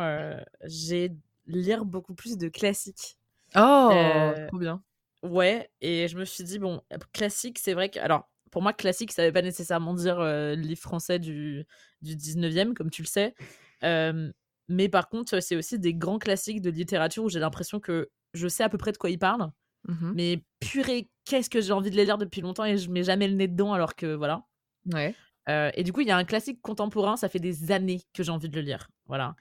j'ai 0.65 1.11
lire 1.47 1.85
beaucoup 1.85 2.15
plus 2.15 2.37
de 2.37 2.49
classiques. 2.49 3.17
Oh! 3.55 4.33
Trop 4.47 4.59
bien. 4.59 4.83
ouais 5.23 5.71
et 5.81 6.07
je 6.07 6.17
me 6.17 6.25
suis 6.25 6.43
dit: 6.43 6.59
«Bon, 6.59 6.81
classique», 7.13 7.59
c'est 7.59 7.73
vrai 7.73 7.89
que 7.89 7.99
alors 7.99 8.29
pour 8.51 8.61
moi 8.63 8.73
classique, 8.73 9.11
ça 9.11 9.25
veut 9.25 9.33
pas 9.33 9.41
nécessairement 9.43 9.93
dire, 9.93 10.21
livre 10.55 10.81
français 10.81 11.19
du 11.19 11.65
du 12.01 12.15
19e 12.15 12.73
comme 12.75 12.89
tu 12.91 13.01
le 13.03 13.07
sais. 13.07 13.35
Mais 13.81 14.89
par 14.89 15.09
contre, 15.09 15.39
c'est 15.41 15.55
aussi 15.55 15.79
des 15.79 15.93
grands 15.95 16.19
classiques 16.19 16.61
de 16.61 16.69
littérature 16.69 17.23
où 17.23 17.29
j'ai 17.29 17.39
l'impression 17.39 17.79
que 17.79 18.09
je 18.33 18.47
sais 18.47 18.63
à 18.63 18.69
peu 18.69 18.77
près 18.77 18.91
de 18.91 18.97
quoi 18.97 19.09
ils 19.09 19.17
parlent, 19.19 19.49
Mmh 19.87 19.93
mh. 20.05 20.11
mais 20.13 20.43
purée, 20.59 21.09
qu'est-ce 21.25 21.49
que 21.49 21.61
j'ai 21.61 21.71
envie 21.73 21.89
de 21.91 21.95
les 21.95 22.05
lire 22.05 22.17
depuis 22.19 22.41
longtemps 22.41 22.65
et 22.65 22.77
je 22.77 22.89
mets 22.91 23.03
jamais 23.03 23.27
le 23.27 23.33
nez 23.35 23.47
dedans 23.47 23.73
alors 23.73 23.95
que 23.95 24.13
voilà. 24.15 24.43
Ouais. 24.93 25.15
Et 25.75 25.83
du 25.83 25.91
coup, 25.93 26.01
il 26.01 26.07
y 26.07 26.11
a 26.11 26.17
un 26.17 26.25
classique 26.25 26.61
contemporain, 26.61 27.17
ça 27.17 27.27
fait 27.27 27.39
des 27.39 27.71
années 27.71 28.01
que 28.13 28.21
j'ai 28.23 28.31
envie 28.31 28.49
de 28.49 28.55
le 28.55 28.61
lire, 28.61 28.87
voilà. 29.07 29.35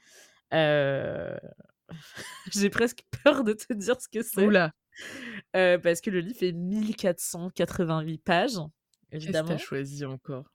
J'ai 2.51 2.69
presque 2.69 3.03
peur 3.23 3.43
de 3.43 3.53
te 3.53 3.73
dire 3.73 3.99
ce 4.01 4.07
que 4.07 4.23
c'est, 4.23 4.47
heu, 5.55 5.79
parce 5.81 6.01
que 6.01 6.09
le 6.09 6.19
livre 6.19 6.39
fait 6.39 6.51
1488 6.51 8.23
pages, 8.23 8.57
Qu'est-ce 9.19 9.43
que 9.43 9.47
évidemment 9.47 9.57
choisi 9.57 10.03
encore? 10.03 10.51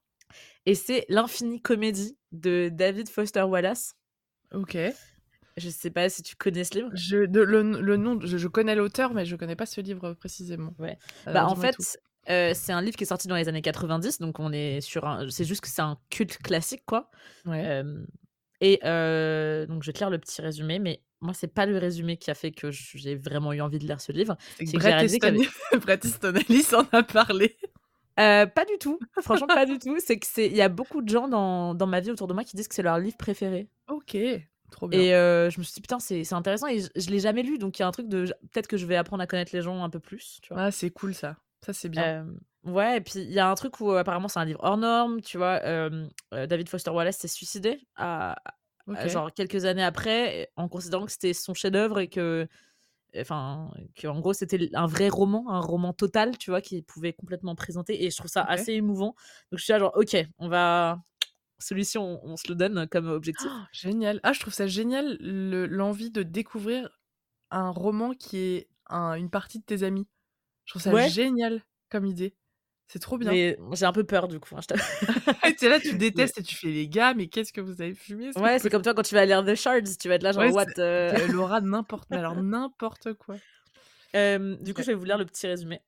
Et 0.66 0.74
c'est 0.74 1.04
L'Infinie 1.08 1.60
Comédie 1.60 2.16
de 2.32 2.70
David 2.72 3.08
Foster 3.08 3.42
Wallace. 3.42 3.94
OK. 4.52 4.76
Je 5.56 5.68
sais 5.68 5.90
pas 5.90 6.08
si 6.08 6.22
tu 6.22 6.34
connais 6.34 6.64
ce 6.64 6.74
livre? 6.74 6.90
Je 6.94 7.16
le 7.18 7.96
nom, 7.96 8.18
je 8.20 8.36
je 8.38 8.48
connais 8.48 8.74
l'auteur, 8.74 9.14
mais 9.14 9.24
je 9.24 9.36
connais 9.36 9.56
pas 9.56 9.66
ce 9.66 9.80
livre, 9.80 10.14
précisément. 10.14 10.74
Ouais. 10.78 10.98
Alors 11.26 11.46
Bah, 11.46 11.52
en 11.52 11.54
fait, 11.54 11.76
heu, 12.28 12.52
c'est 12.54 12.72
un 12.72 12.82
livre 12.82 12.96
qui 12.96 13.04
est 13.04 13.06
sorti 13.06 13.28
dans 13.28 13.36
les 13.36 13.48
années 13.48 13.62
90, 13.62 14.18
donc 14.18 14.40
on 14.40 14.52
est 14.52 14.80
sur 14.80 15.04
un 15.06 15.28
c'est 15.30 15.44
juste 15.44 15.60
que 15.60 15.68
c'est 15.68 15.82
un 15.82 15.98
culte 16.10 16.38
classique, 16.38 16.82
quoi. 16.86 17.10
Ouais. 17.46 17.62
Hem 17.62 18.06
et 18.60 18.78
donc 19.68 19.82
je 19.82 19.86
vais 19.86 19.92
te 19.92 19.98
lire 19.98 20.10
le 20.10 20.18
petit 20.18 20.40
résumé, 20.42 20.78
mais 20.78 21.02
moi, 21.20 21.34
c'est 21.34 21.48
pas 21.48 21.66
le 21.66 21.78
résumé 21.78 22.16
qui 22.16 22.30
a 22.30 22.34
fait 22.34 22.50
que 22.50 22.70
j'ai 22.70 23.14
vraiment 23.14 23.52
eu 23.52 23.60
envie 23.60 23.78
de 23.78 23.86
lire 23.86 24.00
ce 24.00 24.12
livre. 24.12 24.36
C'est 24.58 24.64
que 24.64 24.70
C'est 24.70 24.76
que 24.76 24.82
j'ai 24.82 24.88
Bret 24.88 24.90
réalisé 24.90 25.18
qu'il 25.20 25.34
y 25.34 25.40
Easton 25.40 25.50
avait 25.72 25.80
Bret 25.80 26.00
Easton 26.04 26.34
Ellis 26.34 26.66
en 26.74 26.84
a 26.92 27.02
parlé. 27.02 27.56
Heu, 28.18 28.46
pas 28.54 28.64
du 28.64 28.78
tout, 28.78 29.00
franchement 29.18 29.50
pas 29.50 29.66
du 29.66 29.78
tout. 29.78 29.98
C'est 30.00 30.18
que 30.18 30.26
c'est 30.26 30.46
il 30.46 30.54
y 30.56 30.62
a 30.62 30.68
beaucoup 30.68 31.02
de 31.02 31.08
gens 31.08 31.28
dans 31.28 31.74
dans 31.74 31.86
ma 31.86 32.00
vie 32.00 32.10
autour 32.10 32.26
de 32.28 32.34
moi 32.34 32.44
qui 32.44 32.56
disent 32.56 32.68
que 32.68 32.74
c'est 32.74 32.82
leur 32.82 32.98
livre 32.98 33.16
préféré 33.16 33.68
OK, 33.88 34.16
trop 34.70 34.88
bien. 34.88 35.08
et 35.08 35.12
heu, 35.14 35.50
je 35.50 35.58
me 35.58 35.64
suis 35.64 35.74
dit: 35.74 35.80
«Putain, 35.80 35.98
c'est 35.98 36.32
intéressant» 36.32 36.68
et 36.68 36.80
je 36.80 36.88
je 36.96 37.10
l'ai 37.10 37.20
jamais 37.20 37.42
lu, 37.42 37.58
donc 37.58 37.78
il 37.78 37.82
y 37.82 37.84
a 37.84 37.88
un 37.88 37.90
truc 37.92 38.08
de 38.08 38.26
peut-être 38.52 38.68
que 38.68 38.76
je 38.76 38.86
vais 38.86 38.96
apprendre 38.96 39.22
à 39.22 39.26
connaître 39.26 39.54
les 39.54 39.62
gens 39.62 39.82
un 39.82 39.90
peu 39.90 40.00
plus, 40.00 40.38
tu 40.42 40.52
vois? 40.52 40.62
Ah, 40.62 40.70
c'est 40.70 40.90
cool 40.90 41.14
ça. 41.14 41.36
Ça, 41.64 41.72
c'est 41.72 41.88
bien. 41.88 42.14
Hem, 42.22 42.40
ouais 42.64 42.96
et 42.98 43.00
puis 43.00 43.12
il 43.20 43.30
y 43.32 43.38
a 43.38 43.48
un 43.48 43.54
truc 43.54 43.78
où, 43.80 43.90
apparemment 43.92 44.26
c'est 44.28 44.40
un 44.40 44.44
livre 44.44 44.60
hors 44.62 44.76
norme, 44.76 45.20
tu 45.20 45.38
vois? 45.38 45.60
David 46.32 46.68
Foster 46.68 46.90
Wallace 46.90 47.18
s'est 47.18 47.28
suicidé 47.28 47.80
à 47.96 48.36
genre 49.06 49.32
quelques 49.32 49.64
années 49.64 49.82
après 49.84 50.50
en 50.56 50.68
considérant 50.68 51.06
que 51.06 51.12
c'était 51.12 51.32
son 51.34 51.54
chef-d'œuvre 51.54 52.00
et 52.00 52.08
que 52.08 52.48
enfin, 53.20 53.70
qu'en 54.00 54.20
gros 54.20 54.32
c'était 54.34 54.70
un 54.74 54.86
vrai 54.86 55.08
roman, 55.08 55.50
un 55.50 55.60
roman 55.60 55.92
total, 55.94 56.38
tu 56.38 56.50
vois? 56.50 56.60
Qu'il 56.62 56.84
pouvait 56.84 57.12
complètement 57.14 57.54
présenter 57.56 58.04
et 58.04 58.10
je 58.10 58.16
trouve 58.16 58.30
ça 58.30 58.42
assez 58.44 58.72
émouvant. 58.74 59.14
Donc 59.52 59.58
je 59.60 59.64
suis 59.64 59.72
là 59.72 59.78
genre: 59.80 59.92
«OK, 59.96 60.16
on 60.38 60.48
va 60.48 61.02
celui-ci 61.60 61.98
on 61.98 62.20
on 62.24 62.36
se 62.38 62.48
le 62.50 62.56
donne 62.56 62.88
comme 62.88 63.08
objectif». 63.08 63.54
Génial. 63.72 64.20
Ah, 64.22 64.32
je 64.32 64.40
trouve 64.40 64.54
ça 64.54 64.66
génial 64.66 65.16
le 65.20 65.66
l'envie 65.66 66.10
de 66.10 66.22
découvrir 66.22 66.88
un 67.50 67.70
roman 67.70 68.14
qui 68.14 68.38
est 68.38 68.68
un 68.88 69.14
une 69.14 69.30
partie 69.30 69.60
de 69.60 69.64
tes 69.64 69.82
amis. 69.84 70.08
Je 70.66 70.72
trouve 70.74 70.82
ça 70.82 70.94
Ouais. 70.94 71.14
génial 71.14 71.62
comme 71.90 72.06
idée. 72.06 72.36
C'est 72.94 73.00
trop 73.00 73.18
bien. 73.18 73.32
Mais 73.32 73.58
j'ai 73.72 73.86
un 73.86 73.92
peu 73.92 74.04
peur 74.04 74.28
du 74.28 74.38
coup. 74.38 74.54
Hein, 74.54 74.60
je 74.62 74.68
t'avoue. 74.68 74.82
tu 75.58 75.66
es 75.66 75.68
là, 75.68 75.80
tu 75.80 75.88
Mais 75.94 75.98
détestes 75.98 76.38
et 76.38 76.44
tu 76.44 76.54
fais: 76.54 76.68
«Les 76.68 76.86
gars, 76.86 77.12
mais 77.12 77.26
qu'est-ce 77.26 77.52
que 77.52 77.60
vous 77.60 77.82
avez 77.82 77.92
fumé?» 77.92 78.30
ouais, 78.36 78.60
c'est 78.60 78.70
comme 78.70 78.82
toi 78.82 78.94
quand 78.94 79.02
tu 79.02 79.16
vas 79.16 79.24
lire 79.24 79.44
The 79.44 79.56
Shards, 79.56 79.98
tu 79.98 80.06
vas 80.06 80.14
être 80.14 80.22
là 80.22 80.30
genre: 80.30 80.44
Ouais, 80.44 80.52
«What?» 80.52 80.66
c'est 80.76 80.80
heu 80.80 81.12
tu 81.16 81.22
elle 81.22 81.34
aura 81.34 81.60
n'importe 81.60 82.12
alors 82.12 82.40
n'importe 82.40 83.14
quoi. 83.14 83.34
Du 84.14 84.74
coup, 84.74 84.82
je 84.82 84.86
vais 84.86 84.94
vous 84.94 85.04
lire 85.04 85.18
le 85.18 85.24
petit 85.24 85.48
résumé. 85.48 85.80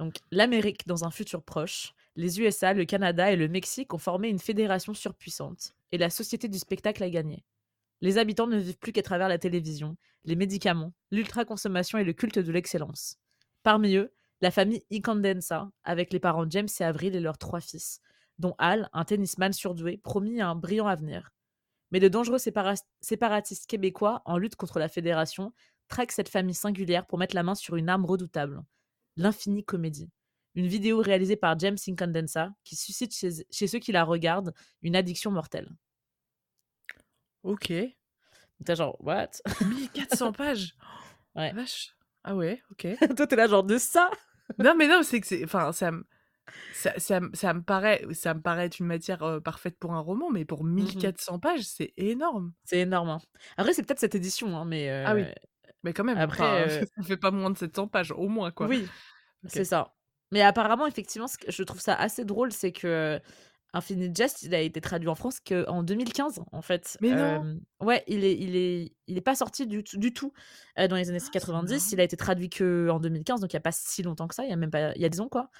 Donc, 0.00 0.16
l'Amérique 0.32 0.88
dans 0.88 1.04
un 1.04 1.12
futur 1.12 1.40
proche, 1.44 1.94
les 2.16 2.40
USA, 2.40 2.74
le 2.74 2.84
Canada 2.84 3.30
et 3.30 3.36
le 3.36 3.46
Mexique 3.46 3.94
ont 3.94 3.98
formé 3.98 4.28
une 4.28 4.40
fédération 4.40 4.92
surpuissante 4.92 5.76
et 5.92 5.98
la 5.98 6.10
société 6.10 6.48
du 6.48 6.58
spectacle 6.58 7.04
a 7.04 7.10
gagné. 7.10 7.44
Les 8.00 8.18
habitants 8.18 8.48
ne 8.48 8.58
vivent 8.58 8.78
plus 8.78 8.90
qu'à 8.90 9.02
travers 9.02 9.28
la 9.28 9.38
télévision, 9.38 9.96
les 10.24 10.34
médicaments, 10.34 10.92
l'ultra-consommation 11.12 11.98
et 11.98 12.04
le 12.04 12.12
culte 12.12 12.40
de 12.40 12.50
l'excellence. 12.50 13.18
Parmi 13.62 13.94
eux, 13.94 14.12
la 14.40 14.50
famille 14.50 14.84
Icandensa, 14.90 15.70
avec 15.84 16.12
les 16.12 16.20
parents 16.20 16.48
James 16.50 16.68
et 16.80 16.84
Avril 16.84 17.16
et 17.16 17.20
leurs 17.20 17.38
trois 17.38 17.60
fils, 17.60 18.00
dont 18.38 18.54
Al, 18.58 18.88
un 18.92 19.04
tennisman 19.04 19.52
surdoué, 19.52 19.98
promis 19.98 20.40
un 20.40 20.54
brillant 20.54 20.86
avenir. 20.86 21.30
Mais 21.90 22.00
de 22.00 22.08
dangereux 22.08 22.38
sépara- 22.38 22.82
séparatistes 23.00 23.66
québécois, 23.66 24.22
en 24.24 24.38
lutte 24.38 24.56
contre 24.56 24.78
la 24.78 24.88
fédération, 24.88 25.52
traquent 25.88 26.12
cette 26.12 26.28
famille 26.28 26.54
singulière 26.54 27.06
pour 27.06 27.18
mettre 27.18 27.34
la 27.34 27.42
main 27.42 27.54
sur 27.54 27.76
une 27.76 27.88
arme 27.88 28.04
redoutable, 28.04 28.62
l'infini 29.16 29.64
comédie. 29.64 30.10
Une 30.54 30.66
vidéo 30.66 31.00
réalisée 31.00 31.36
par 31.36 31.58
James 31.58 31.76
Incandensa 31.86 32.50
qui 32.64 32.76
suscite 32.76 33.14
chez, 33.14 33.46
chez 33.50 33.66
ceux 33.66 33.78
qui 33.78 33.92
la 33.92 34.04
regardent 34.04 34.54
une 34.82 34.96
addiction 34.96 35.30
mortelle. 35.30 35.70
OK. 37.42 37.72
T'es 38.64 38.76
genre, 38.76 38.96
what? 39.00 39.30
1400 39.60 40.32
pages! 40.32 40.74
Ouais. 41.34 41.52
Vache! 41.52 41.94
Ah 42.24 42.34
ouais, 42.34 42.60
OK. 42.72 42.86
Toi, 43.16 43.26
t'es 43.26 43.36
là, 43.36 43.46
genre, 43.46 43.62
de 43.62 43.78
ça? 43.78 44.10
Non, 44.58 44.74
mais 44.76 44.88
non, 44.88 45.02
c'est 45.02 45.20
que 45.20 45.26
c'est 45.26 45.44
enfin, 45.44 45.72
ça 45.72 45.90
me 45.92 46.04
ça 46.72 46.98
ça 47.00 47.20
ça 47.34 47.54
me 47.54 47.62
paraît 47.62 48.04
ça 48.14 48.34
me 48.34 48.42
paraît 48.42 48.66
être 48.66 48.80
une 48.80 48.86
matière, 48.86 49.22
heu, 49.24 49.40
parfaite 49.42 49.78
pour 49.78 49.94
un 49.94 50.00
roman, 50.00 50.30
mais 50.30 50.44
pour 50.46 50.64
Mmh 50.76 51.10
1400 51.10 51.40
pages, 51.40 51.64
c'est 51.64 51.94
énorme. 51.98 52.54
C'est 52.64 52.80
énorme. 52.80 53.08
hein. 53.10 53.20
Après, 53.56 53.72
c'est 53.72 53.82
peut-être 53.84 54.00
cette 54.00 54.14
édition, 54.16 54.56
hein, 54.56 54.64
mais 54.64 54.90
Ah 55.04 55.14
oui. 55.14 55.28
euh, 55.28 55.32
Mais 55.84 55.92
quand 55.92 56.04
même, 56.04 56.18
après, 56.18 56.60
euh, 56.66 56.84
ça 56.96 57.02
fait 57.04 57.16
pas 57.16 57.30
moins 57.30 57.50
de 57.50 57.58
700 57.58 57.88
pages, 57.88 58.12
au 58.12 58.28
moins, 58.28 58.50
quoi. 58.50 58.70
oui, 58.70 58.94
c'est 59.46 59.64
ça. 59.64 59.94
Mais 60.32 60.42
apparemment, 60.42 60.86
effectivement, 60.86 61.28
ce 61.28 61.38
que 61.38 61.52
je 61.52 61.62
trouve 61.62 61.80
ça 61.80 61.94
assez 61.94 62.24
drôle, 62.24 62.52
c'est 62.52 62.72
que 62.72 63.20
Infinite 63.76 64.16
Jest, 64.16 64.42
il 64.42 64.54
a 64.54 64.60
été 64.60 64.80
traduit 64.80 65.08
en 65.08 65.14
France 65.14 65.38
qu'en 65.40 65.82
2015, 65.82 66.42
en 66.50 66.62
fait. 66.62 66.96
Mais 67.00 67.10
non! 67.10 67.60
Ouais, 67.80 68.02
il 68.06 68.24
est, 68.24 68.34
il 68.36 68.56
est, 68.56 68.92
il 69.06 69.18
est 69.18 69.22
pas 69.22 69.34
sorti 69.34 69.66
du 69.66 69.84
tout, 69.84 69.98
du 69.98 70.12
tout 70.12 70.32
dans 70.76 70.96
les 70.96 71.08
années 71.08 71.18
Ah, 71.20 71.24
c'est 71.24 71.30
90. 71.30 71.70
marrant. 71.70 71.84
Il 71.92 72.00
a 72.00 72.04
été 72.04 72.16
traduit 72.16 72.48
que 72.48 72.88
en 72.90 73.00
2015, 73.00 73.40
donc 73.40 73.52
il 73.52 73.56
y 73.56 73.58
a 73.58 73.60
pas 73.60 73.72
si 73.72 74.02
longtemps 74.02 74.28
que 74.28 74.34
ça. 74.34 74.44
Il 74.44 74.50
y 74.50 74.52
a 74.52 74.56
même 74.56 74.70
pas, 74.70 74.92
il 74.94 75.02
y 75.02 75.04
a 75.04 75.08
10 75.08 75.20
ans, 75.20 75.28
quoi. 75.28 75.50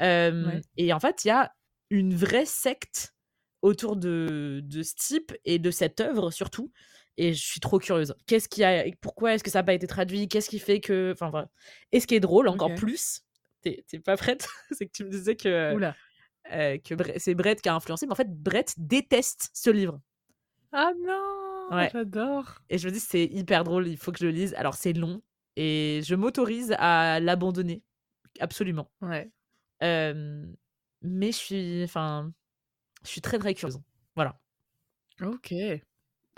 Ouais. 0.00 0.60
Et 0.76 0.92
en 0.92 1.00
fait, 1.00 1.24
il 1.24 1.28
y 1.28 1.30
a 1.30 1.52
une 1.90 2.14
vraie 2.14 2.46
secte 2.46 3.14
autour 3.62 3.96
de, 3.96 4.60
de 4.64 4.82
ce 4.82 4.94
type 4.94 5.32
et 5.44 5.58
de 5.58 5.70
cette 5.70 6.00
œuvre 6.00 6.30
surtout. 6.30 6.72
Et 7.16 7.34
je 7.34 7.40
suis 7.40 7.60
trop 7.60 7.78
curieuse. 7.78 8.14
Qu'est-ce 8.26 8.48
qui 8.48 8.64
a, 8.64 8.84
pourquoi 9.00 9.34
est-ce 9.34 9.44
que 9.44 9.50
ça 9.50 9.58
n'a 9.60 9.64
pas 9.64 9.74
été 9.74 9.86
traduit? 9.86 10.28
Qu'est-ce 10.28 10.48
qui 10.48 10.58
fait 10.58 10.80
que, 10.80 11.12
enfin 11.12 11.30
voilà. 11.30 11.48
Et 11.92 12.00
ce 12.00 12.06
qui 12.06 12.14
est 12.14 12.20
drôle 12.20 12.48
encore 12.48 12.70
OK. 12.70 12.78
plus, 12.78 13.20
t'es 13.60 13.84
pas 14.04 14.16
prête 14.16 14.48
C'est 14.72 14.86
que 14.86 14.92
tu 14.92 15.04
me 15.04 15.10
disais 15.10 15.36
que 15.36 15.74
Ouh 15.74 15.78
là! 15.78 15.94
Euh, 16.52 16.78
que 16.78 16.94
c'est 17.18 17.34
Brett 17.34 17.60
qui 17.60 17.68
a 17.68 17.74
influencé, 17.74 18.06
mais 18.06 18.12
en 18.12 18.16
fait, 18.16 18.30
Brett 18.30 18.74
déteste 18.78 19.50
ce 19.52 19.70
livre. 19.70 20.00
Ah 20.72 20.92
non! 20.98 21.76
Ouais. 21.76 21.90
J'adore! 21.92 22.56
Et 22.70 22.78
je 22.78 22.88
me 22.88 22.92
dis, 22.92 23.00
c'est 23.00 23.24
hyper 23.24 23.64
drôle, 23.64 23.86
il 23.88 23.96
faut 23.96 24.12
que 24.12 24.18
je 24.18 24.26
le 24.26 24.32
lise. 24.32 24.54
Alors, 24.54 24.74
c'est 24.74 24.92
long, 24.92 25.22
et 25.56 26.00
je 26.04 26.14
m'autorise 26.14 26.74
à 26.78 27.20
l'abandonner, 27.20 27.82
absolument. 28.40 28.90
Ouais. 29.00 29.30
Euh, 29.82 30.46
mais 31.02 31.32
je 31.32 31.36
suis, 31.36 31.84
enfin, 31.84 32.32
je 33.04 33.08
suis 33.08 33.20
très 33.20 33.38
très 33.38 33.54
curieuse. 33.54 33.80
Voilà. 34.16 34.38
OK. 35.22 35.52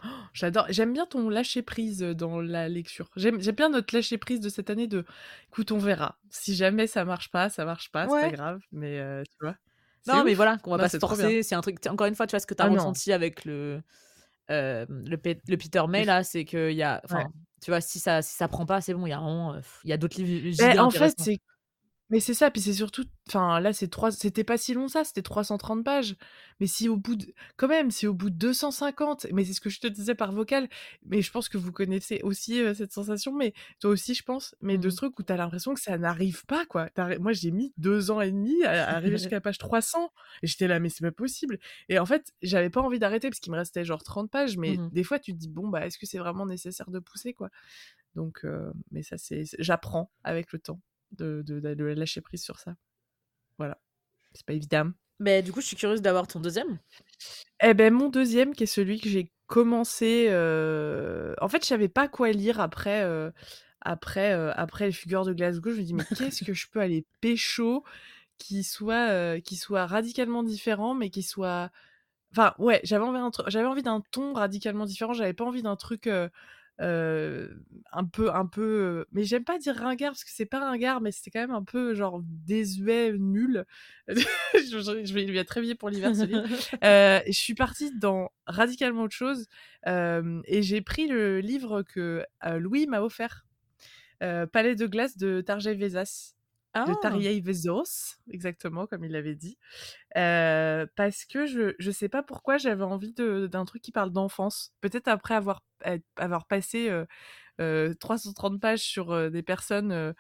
Oh, 0.05 0.07
J'adore. 0.35 0.67
J'aime 0.71 0.93
bien 0.93 1.07
ton 1.07 1.29
lâcher 1.29 1.63
prise 1.63 2.01
dans 2.01 2.41
la 2.41 2.69
lecture. 2.69 3.11
J'aime 3.17 3.39
bien 3.39 3.69
notre 3.71 3.95
lâcher 3.95 4.19
prise 4.19 4.41
de 4.41 4.49
cette 4.49 4.71
année 4.71 4.87
de 4.89 5.05
écoute, 5.49 5.73
on 5.73 5.79
verra. 5.79 6.19
Si 6.31 6.55
jamais 6.55 6.87
ça 6.87 7.05
marche 7.05 7.31
pas, 7.31 7.49
ça 7.49 7.65
marche 7.65 7.91
pas, 7.93 8.09
c'est 8.09 8.21
pas 8.21 8.29
Ouais. 8.29 8.33
grave. 8.33 8.61
Mais 8.73 8.99
euh, 8.99 9.23
tu 9.25 9.37
vois? 9.41 9.57
Non, 10.07 10.23
mais 10.25 10.35
ouf. 10.35 10.37
voilà, 10.37 10.59
qu'on 10.59 10.71
va 10.71 10.79
Non, 10.79 10.83
pas 10.83 10.89
se 10.89 10.99
forcer. 10.99 11.43
C'est 11.43 11.55
un 11.55 11.61
truc, 11.61 11.79
encore 11.87 12.07
une 12.07 12.15
fois, 12.15 12.27
tu 12.27 12.33
vois, 12.33 12.41
ce 12.41 12.47
que 12.47 12.55
tu 12.55 12.63
as 12.63 12.67
Ah 12.67 12.71
non. 12.71 12.77
ressenti 12.85 13.13
avec 13.13 13.45
le, 13.45 13.83
euh, 14.51 14.87
le, 14.89 15.17
Pe- 15.19 15.41
le 15.49 15.57
Peter 15.57 15.83
May, 15.89 16.05
là, 16.05 16.25
c'est 16.25 16.45
qu'il 16.45 16.73
y 16.73 16.83
a, 16.83 17.03
Ouais. 17.11 17.25
tu 17.63 17.71
vois, 17.71 17.81
si 17.81 18.01
ça, 18.01 18.23
si 18.23 18.35
ça 18.37 18.49
prend 18.49 18.67
pas, 18.67 18.81
c'est 18.81 18.95
bon, 18.95 19.07
il 19.07 19.11
y 19.11 19.13
a 19.15 19.19
vraiment, 19.19 19.55
euh, 19.55 19.61
il 19.85 19.91
y 19.91 19.93
a 19.95 19.99
d'autres 19.99 20.21
livres 20.21 20.51
Mais 20.59 20.75
giga 20.75 20.79
en 20.79 20.91
fait, 20.91 21.15
c'est 21.19 21.39
mais 22.15 22.21
c'est 22.21 22.35
ça, 22.35 22.51
puis 22.51 22.61
c'est 22.63 22.73
surtout 22.75 23.05
enfin 23.29 23.61
là, 23.61 23.73
c'est 23.73 23.89
trois 23.89 24.13
c'était 24.13 24.45
pas 24.45 24.57
si 24.59 24.75
long 24.75 24.89
ça, 24.89 25.05
c'était 25.05 25.23
330 25.23 25.85
pages. 25.85 26.17
Mais 26.61 26.67
si 26.69 26.89
au 26.89 26.97
bout 26.97 27.17
de 27.17 27.27
quand 27.57 27.69
même, 27.69 27.91
si 27.91 28.07
au 28.07 28.15
bout 28.15 28.31
de 28.31 28.37
250 28.37 29.27
mais 29.33 29.45
c'est 29.45 29.53
ce 29.55 29.61
que 29.61 29.71
je 29.71 29.81
te 29.81 29.87
disais 29.89 30.15
par 30.15 30.33
vocal, 30.33 30.69
mais 31.05 31.23
je 31.23 31.31
pense 31.33 31.49
que 31.49 31.59
vous 31.59 31.73
connaissez 31.73 32.21
aussi, 32.23 32.61
heu, 32.61 32.75
cette 32.75 32.93
sensation, 32.93 33.35
mais 33.35 33.53
toi 33.81 33.91
aussi, 33.91 34.15
je 34.15 34.23
pense, 34.23 34.55
mais 34.63 34.79
de 34.79 34.91
ce 34.91 34.97
truc 34.97 35.19
où 35.19 35.25
tu 35.25 35.33
as 35.33 35.37
l'impression 35.37 35.75
que 35.75 35.81
ça 35.81 35.99
n'arrive 35.99 36.47
pas, 36.47 36.67
quoi. 36.67 36.89
Moi, 37.21 37.33
j'ai 37.33 37.51
mis 37.51 37.73
2 37.79 38.11
ans 38.13 38.21
et 38.21 38.31
demi 38.33 38.63
à 38.65 38.85
à 38.85 38.97
arriver 38.97 39.17
jusqu'à 39.17 39.37
la 39.37 39.41
page 39.41 39.59
300 39.59 40.11
et 40.43 40.47
j'étais 40.47 40.69
là: 40.69 40.79
«Mais 40.81 40.89
c'est 40.91 41.05
pas 41.05 41.13
possible» 41.13 41.59
et 41.89 41.99
en 41.99 42.07
fait, 42.07 42.33
j'avais 42.43 42.71
pas 42.71 42.81
envie 42.83 42.99
d'arrêter 43.01 43.29
parce 43.31 43.41
qu'il 43.41 43.53
me 43.53 43.59
restait 43.59 43.85
genre 43.85 44.03
30 44.05 44.31
pages, 44.31 44.57
mais 44.59 44.83
Mhm. 44.83 44.93
des 44.93 45.05
fois, 45.05 45.19
tu 45.19 45.33
te 45.33 45.39
dis: 45.39 45.49
«Bon, 45.49 45.69
bah, 45.69 45.87
est-ce 45.87 45.99
que 45.99 46.07
c'est 46.07 46.19
vraiment 46.19 46.47
nécessaire 46.47 46.91
de 46.91 46.99
pousser, 47.01 47.35
quoi?» 47.35 47.51
donc 48.15 48.45
heu, 48.45 48.73
mais 48.91 49.03
ça, 49.03 49.19
c'est 49.19 49.45
j'apprends 49.59 50.11
avec 50.25 50.53
le 50.53 50.59
temps 50.59 50.81
de 51.13 51.43
de 51.47 51.61
de 51.61 51.85
lâcher 51.85 52.21
prise 52.21 52.43
sur 52.43 52.59
ça. 52.59 52.75
Voilà. 53.59 53.79
C'est 54.35 54.47
pas 54.47 54.55
évident. 54.55 54.91
Mais 55.21 55.43
du 55.43 55.53
coup, 55.53 55.61
je 55.61 55.67
suis 55.67 55.77
curieuse 55.77 56.03
d'avoir 56.03 56.27
ton 56.27 56.41
deuxième. 56.41 56.79
Eh 57.63 57.75
ben 57.75 57.93
mon 57.93 58.09
deuxième 58.09 58.55
qui 58.55 58.65
est 58.65 58.67
celui 58.67 59.01
que 59.01 59.09
j'ai 59.09 59.31
commencé, 59.47 60.29
heu, 60.31 61.35
en 61.41 61.49
fait, 61.49 61.63
je 61.63 61.67
savais 61.69 61.89
pas 61.89 62.09
quoi 62.09 62.31
lire 62.33 62.61
après, 62.61 63.05
heu, 63.05 63.33
après, 63.81 64.35
heu, 64.35 64.51
après 64.59 64.87
Les 64.87 64.93
Fugueurs 64.93 65.25
de 65.25 65.33
Glasgow. 65.33 65.71
Je 65.73 65.79
me 65.81 65.83
dis: 65.85 65.95
«Mais 65.95 66.05
qu'est-ce 66.15 66.45
que 66.45 66.53
je 66.55 66.67
peux 66.69 66.81
aller 66.81 67.07
pécho 67.21 67.85
qui 68.39 68.65
soit, 68.65 69.41
qui 69.43 69.57
soit 69.57 69.87
radicalement 69.87 70.43
différent, 70.45 70.95
mais 70.95 71.11
qui 71.11 71.23
soit» 71.23 71.71
enfin, 72.33 72.55
ouais, 72.59 72.81
j'avais 72.85 73.05
envie 73.05 73.19
d'un 73.21 73.31
j'avais 73.49 73.67
envie 73.69 73.83
d'un 73.83 74.03
ton 74.13 74.35
radicalement 74.35 74.87
différent. 74.87 75.13
J'avais 75.15 75.35
pas 75.35 75.45
envie 75.45 75.63
d'un 75.63 75.77
truc, 75.77 76.09
un 76.79 78.05
peu 78.13 78.33
un 78.33 78.47
peu, 78.47 79.07
mais 79.13 79.25
j'aime 79.25 79.45
pas 79.45 79.59
dire 79.59 79.77
ringard 79.77 80.13
parce 80.13 80.25
que 80.25 80.31
c'est 80.33 80.47
pas 80.47 80.61
ringard, 80.61 81.01
mais 81.01 81.13
c'était 81.13 81.31
quand 81.31 81.41
même 81.41 81.55
un 81.55 81.63
peu 81.63 81.95
genre 81.95 82.21
désuet, 82.25 83.13
nul. 83.19 83.65
Je 84.09 85.15
vais 85.15 85.25
lui 85.25 85.39
être 85.39 85.49
très 85.49 85.61
bien 85.61 85.75
pour 85.75 85.91
l'hiver 85.91 86.15
ce 86.15 86.25
livre. 86.25 86.45
Je 86.83 87.33
suis 87.33 87.55
partie 87.55 87.97
dans 87.99 88.31
radicalement 88.47 89.03
autre 89.03 89.15
chose, 89.17 89.47
et 89.87 90.63
j'ai 90.63 90.81
pris 90.81 91.07
le 91.07 91.41
livre 91.41 91.83
que, 91.83 92.25
Louis 92.59 92.87
m'a 92.87 93.03
offert, 93.03 93.47
Palais 94.21 94.75
de 94.75 94.87
glace 94.87 95.17
de 95.17 95.41
Tarjei 95.41 95.75
Vesaas, 96.75 96.85
de 96.85 96.95
Ah, 96.95 96.95
Tarjei 96.95 97.41
Vesaas, 97.41 98.17
exactement 98.31 98.87
comme 98.87 99.05
il 99.05 99.13
l'avait 99.13 99.35
dit, 99.37 99.59
parce 100.97 101.25
que 101.25 101.47
je 101.47 101.75
je 101.79 101.91
sais 101.91 102.09
pas 102.09 102.23
pourquoi 102.23 102.59
j'avais 102.59 102.85
envie 102.85 103.13
d'un 103.15 103.65
truc 103.65 103.83
qui 103.83 103.93
parle 103.93 104.11
d'enfance. 104.13 104.75
Peut-être 104.81 105.09
après 105.09 105.35
avoir 105.35 105.63
avoir 106.17 106.47
passé, 106.47 106.89
heu 106.91 107.07
heu, 107.61 107.95
330 108.01 108.61
pages 108.61 108.83
sur, 108.83 109.31
des 109.31 109.43
personnes, 109.43 110.15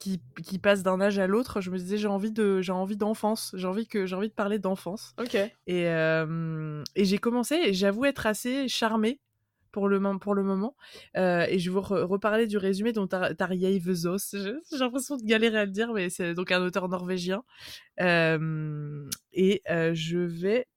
qui 0.00 0.22
qui 0.44 0.58
passent 0.58 0.82
d'un 0.84 1.00
âge 1.00 1.18
à 1.18 1.26
l'autre, 1.28 1.60
je 1.62 1.70
me 1.70 1.78
disais: 1.78 1.98
«J'ai 1.98 2.08
envie 2.08 2.32
de 2.32 2.60
j'ai 2.62 2.72
envie 2.72 2.96
d'enfance, 2.98 3.52
j'ai 3.56 3.68
envie 3.68 3.88
que 3.88 4.06
j'ai 4.06 4.16
envie 4.16 4.28
de 4.30 4.34
parler 4.34 4.58
d'enfance» 4.60 5.14
ok. 5.16 5.34
et 5.66 5.86
et 6.96 7.04
j'ai 7.04 7.18
commencé 7.18 7.56
et 7.56 7.74
j'avoue 7.74 8.04
être 8.04 8.26
assez 8.26 8.68
charmée 8.68 9.20
pour 9.74 9.88
le 9.88 10.00
pour 10.20 10.34
le 10.36 10.44
moment, 10.44 10.76
heu 11.16 11.44
et 11.48 11.58
je 11.58 11.68
vais 11.70 11.74
vous 11.74 11.80
re 11.82 12.08
reparler 12.08 12.46
du 12.46 12.56
résumé 12.58 12.92
dont 12.92 13.08
Tar 13.08 13.34
Tarjei. 13.36 13.80
Je 13.80 14.60
j'ai 14.72 14.78
l'impression 14.78 15.16
de 15.16 15.24
galérer 15.24 15.58
à 15.58 15.64
le 15.64 15.72
dire, 15.72 15.92
mais 15.92 16.10
c'est 16.10 16.34
donc 16.34 16.52
un 16.52 16.62
auteur 16.62 16.88
norvégien, 16.88 17.42
hem 17.98 19.10
et 19.32 19.62
heu, 19.70 19.94
je 19.94 20.18
vais 20.18 20.68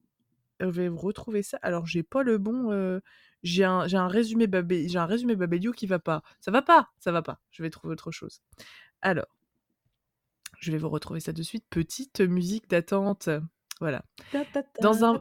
je 0.60 0.66
vais 0.66 0.88
retrouver 0.88 1.42
ça. 1.42 1.58
Alors 1.62 1.86
j'ai 1.86 2.02
pas 2.02 2.22
le 2.24 2.38
bon, 2.38 3.00
j'ai 3.42 3.64
un 3.64 3.86
un 3.92 4.08
résumé 4.08 4.46
Babé 4.48 4.88
j'ai 4.88 4.98
un 4.98 5.06
résumé 5.06 5.36
Babelio 5.36 5.72
qui 5.72 5.86
va 5.86 5.98
pas. 6.00 6.22
Ça 6.40 6.50
va 6.50 6.62
pas, 6.62 6.88
ça 7.00 7.12
va 7.12 7.22
pas. 7.22 7.40
Je 7.52 7.62
vais 7.62 7.70
trouver 7.70 7.92
autre 7.92 8.10
chose. 8.12 8.42
Alors, 9.02 9.26
je 10.60 10.72
vais 10.72 10.78
vous 10.78 10.88
retrouver 10.88 11.20
ça 11.20 11.32
de 11.32 11.42
suite. 11.42 11.64
Petite 11.70 12.20
musique 12.20 12.68
d'attente, 12.68 13.28
voilà. 13.80 14.04
Dans 14.80 15.04
un 15.04 15.20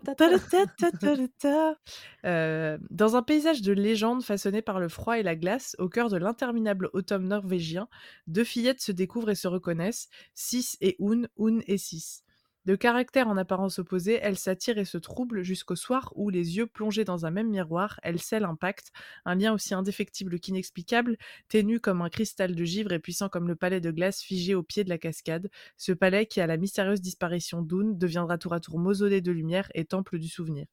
Heu, 2.26 2.80
dans 2.90 3.16
un 3.16 3.24
paysage 3.24 3.62
de 3.62 3.72
légende 3.74 4.24
façonné 4.24 4.62
par 4.62 4.80
le 4.80 4.90
froid 4.90 5.18
et 5.20 5.24
la 5.24 5.36
glace, 5.36 5.76
au 5.80 5.90
cœur 5.90 6.10
de 6.10 6.18
l'interminable 6.18 6.90
automne 6.94 7.28
norvégien, 7.28 7.88
deux 8.28 8.44
fillettes 8.44 8.82
se 8.82 8.92
découvrent 8.92 9.30
et 9.30 9.36
se 9.36 9.48
reconnaissent, 9.48 10.10
Sis 10.34 10.78
et 10.82 10.98
Un, 11.00 11.24
Un 11.40 11.60
et 11.68 11.78
Sis. 11.78 12.24
De 12.68 12.76
caractère 12.76 13.30
en 13.30 13.38
apparence 13.38 13.80
opposé, 13.80 14.20
elle 14.22 14.38
s'attire 14.38 14.78
et 14.78 14.84
se 14.84 14.98
trouble 14.98 15.42
jusqu'au 15.42 15.78
soir 15.78 16.12
où, 16.18 16.30
les 16.30 16.58
yeux 16.58 16.68
plongés 16.68 17.06
dans 17.06 17.26
un 17.26 17.32
même 17.32 17.50
miroir, 17.50 17.98
elle 18.04 18.20
scelle 18.20 18.44
un 18.44 18.56
pacte, 18.56 18.92
un 19.24 19.36
lien 19.36 19.54
aussi 19.54 19.74
indéfectible 19.74 20.38
qu'inexplicable, 20.38 21.16
ténu 21.48 21.80
comme 21.80 22.02
un 22.02 22.10
cristal 22.10 22.56
de 22.56 22.64
givre 22.66 22.92
et 22.92 23.00
puissant 23.00 23.30
comme 23.30 23.48
le 23.48 23.56
palais 23.56 23.80
de 23.80 23.90
glace 23.90 24.22
figé 24.22 24.54
au 24.54 24.64
pied 24.64 24.84
de 24.84 24.90
la 24.90 24.98
cascade. 24.98 25.50
Ce 25.78 25.94
palais 25.94 26.26
qui, 26.26 26.42
à 26.42 26.48
la 26.48 26.58
mystérieuse 26.58 27.00
disparition 27.00 27.62
d'Oun, 27.62 27.98
deviendra 27.98 28.38
tour 28.38 28.52
à 28.54 28.60
tour 28.60 28.80
mausolée 28.80 29.22
de 29.22 29.32
lumière 29.32 29.70
et 29.74 29.86
temple 29.86 30.20
du 30.20 30.28
souvenir. 30.28 30.66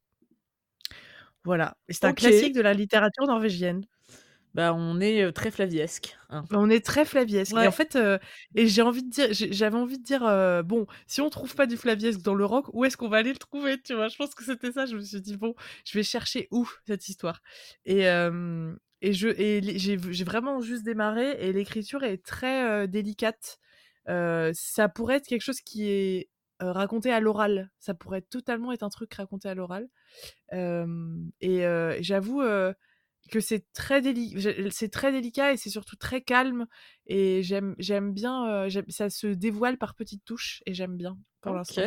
Voilà. 1.45 1.77
C'est 1.89 2.05
un 2.07 2.13
classique 2.13 2.55
de 2.55 2.61
la 2.61 2.75
littérature 2.75 3.27
norvégienne. 3.27 3.85
Bah, 4.55 4.73
on 4.73 5.01
est 5.01 5.33
très 5.33 5.51
flaviesque. 5.51 6.17
hein. 6.31 6.45
On 6.53 6.71
est 6.71 6.85
très 6.85 7.05
flaviesque. 7.05 7.55
Et 7.61 7.67
en 7.67 7.73
fait, 7.73 7.97
euh, 7.97 8.19
et 8.55 8.69
j'ai 8.69 8.83
envie 8.83 9.03
de 9.03 9.11
dire, 9.11 9.27
j'avais 9.33 9.77
envie 9.77 9.99
de 9.99 10.05
dire, 10.05 10.25
euh, 10.25 10.63
bon, 10.63 10.87
si 11.09 11.21
on 11.21 11.29
trouve 11.29 11.55
pas 11.57 11.67
du 11.67 11.77
flaviesque 11.77 12.21
dans 12.23 12.35
le 12.35 12.45
rock, 12.45 12.67
où 12.73 12.85
est-ce 12.85 12.97
qu'on 12.97 13.09
va 13.09 13.17
aller 13.17 13.33
le 13.33 13.39
trouver, 13.39 13.81
tu 13.83 13.95
vois? 13.95 14.07
Je 14.09 14.17
pense 14.17 14.35
que 14.35 14.45
c'était 14.45 14.71
ça. 14.71 14.87
Je 14.87 14.95
me 14.95 15.01
suis 15.01 15.21
dit, 15.21 15.37
bon, 15.37 15.55
je 15.85 15.99
vais 15.99 16.05
chercher 16.05 16.47
où 16.53 16.69
cette 16.87 17.09
histoire? 17.09 17.41
Et, 17.85 18.09
euh, 18.09 18.73
et 19.03 19.13
je, 19.13 19.29
et 19.29 19.61
j'ai 19.79 19.97
vraiment 20.25 20.61
juste 20.61 20.85
démarré, 20.85 21.33
et 21.41 21.53
l'écriture 21.53 22.05
est 22.05 22.25
très 22.25 22.87
délicate. 22.87 23.59
Ça 24.07 24.89
pourrait 24.89 25.17
être 25.17 25.27
quelque 25.27 25.43
chose 25.43 25.61
qui 25.61 25.89
est 25.91 26.29
raconté 26.61 27.13
à 27.13 27.19
l'oral. 27.21 27.71
Ça 27.81 27.95
pourrait 27.95 28.23
totalement 28.23 28.71
être 28.73 28.85
un 28.85 28.89
truc 28.89 29.13
raconté 29.15 29.49
à 29.49 29.55
l'oral. 29.55 29.89
Et 30.53 31.65
j'avoue 32.01 32.43
que 33.31 33.41
c'est 33.41 33.65
très, 33.73 34.01
déli- 34.01 34.33
j'ai- 34.39 34.71
c'est 34.71 34.89
très 34.91 35.13
délicat 35.13 35.53
et 35.53 35.57
c'est 35.57 35.71
surtout 35.71 35.97
très 35.97 36.21
calme. 36.23 36.67
Et 37.07 37.43
j'aime 37.43 37.75
j'aime 37.79 38.13
bien, 38.13 38.49
euh, 38.67 38.71
ça 38.89 39.11
se 39.11 39.27
dévoile 39.29 39.79
par 39.79 39.95
petites 39.95 40.25
touches 40.25 40.63
et 40.67 40.75
j'aime 40.75 40.97
bien 40.97 41.19
pour 41.41 41.53
l'instant. 41.55 41.83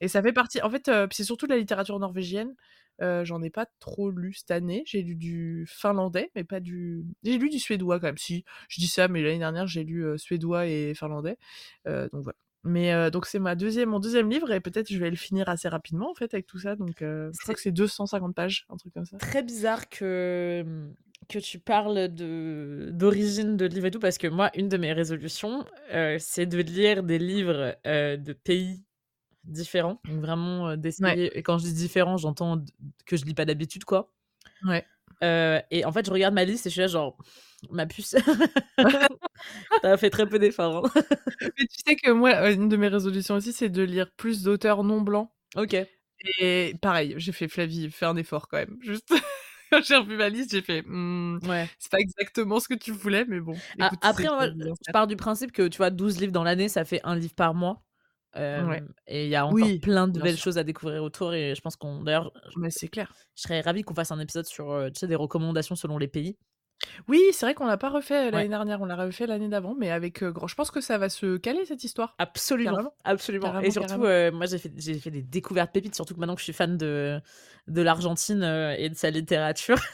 Et 0.00 0.08
ça 0.08 0.22
fait 0.22 0.32
partie, 0.32 0.60
en 0.62 0.70
fait, 0.70 0.88
euh, 0.88 1.06
c'est 1.12 1.24
surtout 1.24 1.46
de 1.46 1.52
la 1.52 1.58
littérature 1.58 1.98
norvégienne. 1.98 2.54
Euh, 3.02 3.24
J'en 3.24 3.40
ai 3.42 3.48
pas 3.50 3.66
trop 3.78 4.10
lu 4.10 4.34
cette 4.34 4.50
année. 4.50 4.82
J'ai 4.86 5.02
lu 5.02 5.16
du 5.16 5.64
finlandais, 5.68 6.30
mais 6.34 6.44
pas 6.44 6.60
du. 6.60 7.04
J'ai 7.22 7.38
lu 7.38 7.48
du 7.48 7.58
suédois 7.58 7.98
quand 7.98 8.08
même. 8.08 8.18
Si, 8.18 8.44
je 8.68 8.80
dis 8.80 8.88
ça, 8.88 9.08
mais 9.08 9.22
l'année 9.22 9.38
dernière, 9.38 9.66
j'ai 9.66 9.84
lu 9.84 10.04
suédois 10.18 10.66
et 10.66 10.94
finlandais. 10.94 11.38
Donc 11.86 12.22
voilà. 12.22 12.36
Mais 12.62 12.92
euh, 12.92 13.10
donc 13.10 13.26
c'est 13.26 13.38
ma 13.38 13.54
deuxième, 13.54 13.88
mon 13.88 14.00
deuxième 14.00 14.28
livre 14.28 14.52
et 14.52 14.60
peut-être 14.60 14.92
je 14.92 14.98
vais 14.98 15.08
le 15.08 15.16
finir 15.16 15.48
assez 15.48 15.68
rapidement 15.68 16.10
en 16.10 16.14
fait 16.14 16.34
avec 16.34 16.46
tout 16.46 16.58
ça. 16.58 16.76
Donc 16.76 17.00
euh, 17.00 17.30
je 17.32 17.42
crois 17.42 17.54
que 17.54 17.60
c'est 17.60 17.72
250 17.72 18.34
pages, 18.34 18.66
un 18.68 18.76
truc 18.76 18.92
comme 18.92 19.06
ça. 19.06 19.16
Très 19.16 19.42
bizarre 19.42 19.88
que, 19.88 20.64
que 21.28 21.38
tu 21.38 21.58
parles 21.58 22.08
de 22.08 22.90
d'origine 22.92 23.56
de 23.56 23.64
livres 23.64 23.86
et 23.86 23.90
tout, 23.90 23.98
parce 23.98 24.18
que 24.18 24.26
moi, 24.26 24.50
une 24.54 24.68
de 24.68 24.76
mes 24.76 24.92
résolutions, 24.92 25.64
euh, 25.92 26.16
c'est 26.20 26.46
de 26.46 26.58
lire 26.58 27.02
des 27.02 27.18
livres 27.18 27.76
de 27.84 28.32
pays 28.34 28.84
différents. 29.44 30.00
Donc 30.04 30.20
vraiment 30.20 30.76
d'essayer. 30.76 31.36
Et 31.38 31.42
quand 31.42 31.56
je 31.56 31.64
dis 31.64 31.72
différents, 31.72 32.18
j'entends 32.18 32.62
que 33.06 33.16
je 33.16 33.24
lis 33.24 33.34
pas 33.34 33.46
d'habitude, 33.46 33.84
quoi. 33.84 34.12
Ouais. 34.64 34.84
Et 35.22 35.84
en 35.86 35.92
fait, 35.92 36.04
je 36.04 36.10
regarde 36.10 36.34
ma 36.34 36.44
liste 36.44 36.66
et 36.66 36.68
je 36.68 36.74
suis 36.74 36.80
là, 36.82 36.88
genre, 36.88 37.16
ma 37.70 37.86
puce. 37.86 38.14
T'as 39.82 39.96
fait 39.96 40.10
très 40.10 40.26
peu 40.28 40.38
d'efforts. 40.38 40.86
hein. 40.86 40.90
Mais 41.58 41.66
tu 41.66 41.76
sais 41.86 41.96
que 41.96 42.10
moi, 42.10 42.50
une 42.50 42.68
de 42.68 42.76
mes 42.76 42.88
résolutions 42.88 43.34
aussi, 43.36 43.52
c'est 43.52 43.68
de 43.68 43.82
lire 43.82 44.10
plus 44.16 44.42
d'auteurs 44.42 44.84
non 44.84 45.00
blancs. 45.00 45.30
ok. 45.56 45.76
Et 46.38 46.74
pareil, 46.82 47.14
j'ai 47.16 47.32
fait 47.32 47.48
Flavie, 47.48 47.90
fais 47.90 48.04
un 48.04 48.16
effort 48.16 48.46
quand 48.48 48.58
même. 48.58 48.76
Juste 48.82 49.08
quand 49.72 49.82
j'ai 49.82 49.96
revu 49.96 50.18
ma 50.18 50.28
liste, 50.28 50.50
j'ai 50.50 50.60
fait. 50.60 50.82
Hmm, 50.86 51.38
Ouais. 51.48 51.66
c'est 51.78 51.90
pas 51.90 51.98
exactement 51.98 52.60
ce 52.60 52.68
que 52.68 52.74
tu 52.74 52.92
voulais, 52.92 53.24
mais 53.26 53.40
bon. 53.40 53.54
Après, 54.02 54.24
moi, 54.28 54.48
je 54.48 54.92
pars 54.92 55.06
du 55.06 55.16
principe 55.16 55.50
que 55.50 55.66
tu 55.68 55.78
vois, 55.78 55.88
12 55.88 56.20
livres 56.20 56.32
dans 56.32 56.44
l'année, 56.44 56.68
ça 56.68 56.84
fait 56.84 57.00
un 57.04 57.16
livre 57.16 57.34
par 57.34 57.54
mois. 57.54 57.82
Euh, 58.36 58.62
Ouais. 58.66 58.82
Et 59.06 59.24
il 59.24 59.30
y 59.30 59.34
a 59.34 59.46
encore 59.46 59.54
Oui, 59.54 59.78
plein 59.80 60.08
de 60.08 60.20
belles 60.20 60.34
sûr. 60.36 60.44
choses 60.44 60.58
à 60.58 60.62
découvrir 60.62 61.02
autour. 61.02 61.32
Et 61.32 61.54
je 61.54 61.60
pense 61.62 61.76
qu'on. 61.76 62.02
D'ailleurs, 62.04 62.30
c'est 62.68 62.88
clair. 62.88 63.14
je 63.34 63.42
serais 63.42 63.62
ravie 63.62 63.82
qu'on 63.82 63.94
fasse 63.94 64.12
un 64.12 64.20
épisode 64.20 64.44
sur 64.46 64.88
tu 64.92 65.00
sais, 65.00 65.06
des 65.06 65.16
recommandations 65.16 65.74
selon 65.74 65.96
les 65.96 66.06
pays. 66.08 66.36
Oui, 67.08 67.20
c'est 67.32 67.46
vrai 67.46 67.54
qu'on 67.54 67.66
l'a 67.66 67.76
pas 67.76 67.90
refait 67.90 68.28
euh, 68.28 68.30
l'année 68.30 68.44
Ouais. 68.44 68.48
dernière, 68.48 68.80
on 68.80 68.86
l'a 68.86 68.96
refait 68.96 69.26
l'année 69.26 69.48
d'avant, 69.48 69.74
mais 69.78 69.90
avec 69.90 70.22
euh, 70.22 70.30
grand. 70.32 70.46
Je 70.46 70.54
pense 70.54 70.70
que 70.70 70.80
ça 70.80 70.98
va 70.98 71.08
se 71.08 71.36
caler 71.36 71.64
cette 71.64 71.84
histoire. 71.84 72.14
Absolument. 72.18 72.70
Carrément. 72.70 72.94
Absolument. 73.04 73.60
et 73.60 73.70
surtout, 73.70 74.04
euh, 74.04 74.30
moi, 74.32 74.46
j'ai 74.46 74.58
fait, 74.58 75.10
des 75.10 75.22
découvertes 75.22 75.72
pépites, 75.72 75.94
surtout 75.94 76.14
que 76.14 76.20
maintenant 76.20 76.34
que 76.34 76.40
je 76.40 76.44
suis 76.44 76.52
fan 76.52 76.76
de, 76.76 77.20
de 77.68 77.82
l'Argentine 77.82 78.42
euh, 78.42 78.74
et 78.78 78.88
de 78.88 78.94
sa 78.94 79.10
littérature. 79.10 79.78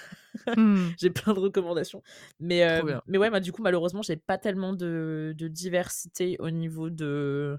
Hmm. 0.55 0.91
j'ai 0.99 1.09
plein 1.09 1.33
de 1.33 1.41
recommandations. 1.41 2.03
Mais, 2.41 2.83
mais 3.07 3.17
ouais, 3.17 3.31
moi, 3.31 3.41
du 3.41 3.53
coup, 3.53 3.63
malheureusement, 3.63 4.03
j'ai 4.03 4.17
pas 4.17 4.37
tellement 4.37 4.75
de, 4.75 5.35
de 5.35 5.49
diversité 5.49 6.37
au 6.41 6.51
niveau 6.51 6.91
de 6.91 7.59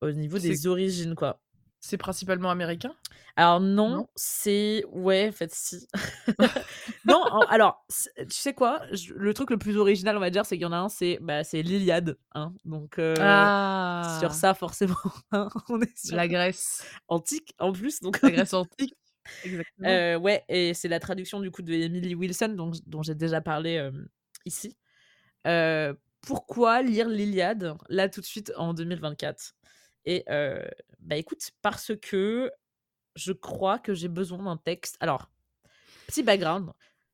au 0.00 0.12
niveau 0.12 0.38
des 0.38 0.68
origines, 0.68 1.16
quoi. 1.16 1.40
C'est 1.80 1.96
principalement 1.96 2.50
américain? 2.50 2.94
Alors 3.36 3.60
non, 3.60 3.90
Non? 3.90 4.06
c'est 4.14 4.84
ouais, 4.90 5.28
en 5.28 5.32
fait 5.32 5.52
si. 5.54 5.86
non, 7.06 7.16
en- 7.30 7.46
alors 7.46 7.84
tu 7.88 8.26
sais 8.30 8.52
quoi, 8.54 8.82
Je- 8.92 9.14
le 9.14 9.32
truc 9.34 9.50
le 9.50 9.58
plus 9.58 9.76
original 9.76 10.16
on 10.16 10.20
va 10.20 10.30
dire, 10.30 10.44
c'est 10.44 10.56
qu'il 10.56 10.62
y 10.62 10.66
en 10.66 10.72
a 10.72 10.76
un, 10.78 10.88
c'est 10.88 11.18
bah 11.22 11.42
l'Iliade, 11.52 12.18
hein. 12.34 12.52
Donc 12.64 12.98
euh, 12.98 13.16
ah 13.22 14.18
sur 14.20 14.34
ça 14.34 14.54
forcément, 14.54 14.94
hein, 15.32 15.48
on 15.68 15.80
est 15.80 15.96
sur 15.96 16.16
La 16.16 16.28
Grèce. 16.28 16.82
antique 17.08 17.54
en 17.58 17.72
plus, 17.72 18.00
donc 18.00 18.20
La 18.22 18.30
Grèce 18.30 18.52
antique. 18.54 18.94
Exactement. 19.42 19.88
euh, 19.88 20.18
ouais, 20.18 20.44
et 20.48 20.74
c'est 20.74 20.88
la 20.88 21.00
traduction 21.00 21.40
du 21.40 21.50
coup 21.50 21.62
de 21.62 21.72
Emily 21.72 22.14
Wilson, 22.14 22.48
donc, 22.56 22.74
dont 22.86 23.02
j'ai 23.02 23.14
déjà 23.14 23.40
parlé 23.40 23.76
euh, 23.78 23.90
ici. 24.44 24.76
Pourquoi 26.22 26.82
lire 26.82 27.08
l'Iliade 27.08 27.76
là 27.88 28.08
tout 28.08 28.20
de 28.20 28.26
suite 28.26 28.52
en 28.56 28.74
2024 28.74 29.54
Et 30.04 30.24
euh, 30.28 30.62
bah 31.00 31.16
écoute, 31.16 31.50
parce 31.62 31.92
que 32.00 32.50
je 33.16 33.32
crois 33.32 33.78
que 33.78 33.94
j'ai 33.94 34.08
besoin 34.08 34.42
d'un 34.42 34.56
texte. 34.56 34.96
Alors, 35.00 35.30
petit 36.06 36.22
background. 36.22 36.70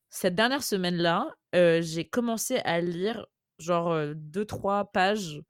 Cette 0.08 0.34
dernière 0.34 0.62
semaine-là, 0.62 1.34
euh, 1.54 1.82
j'ai 1.82 2.06
commencé 2.06 2.58
à 2.58 2.80
lire 2.80 3.26
genre 3.58 3.96
2-3 4.14 4.92
pages 4.92 5.42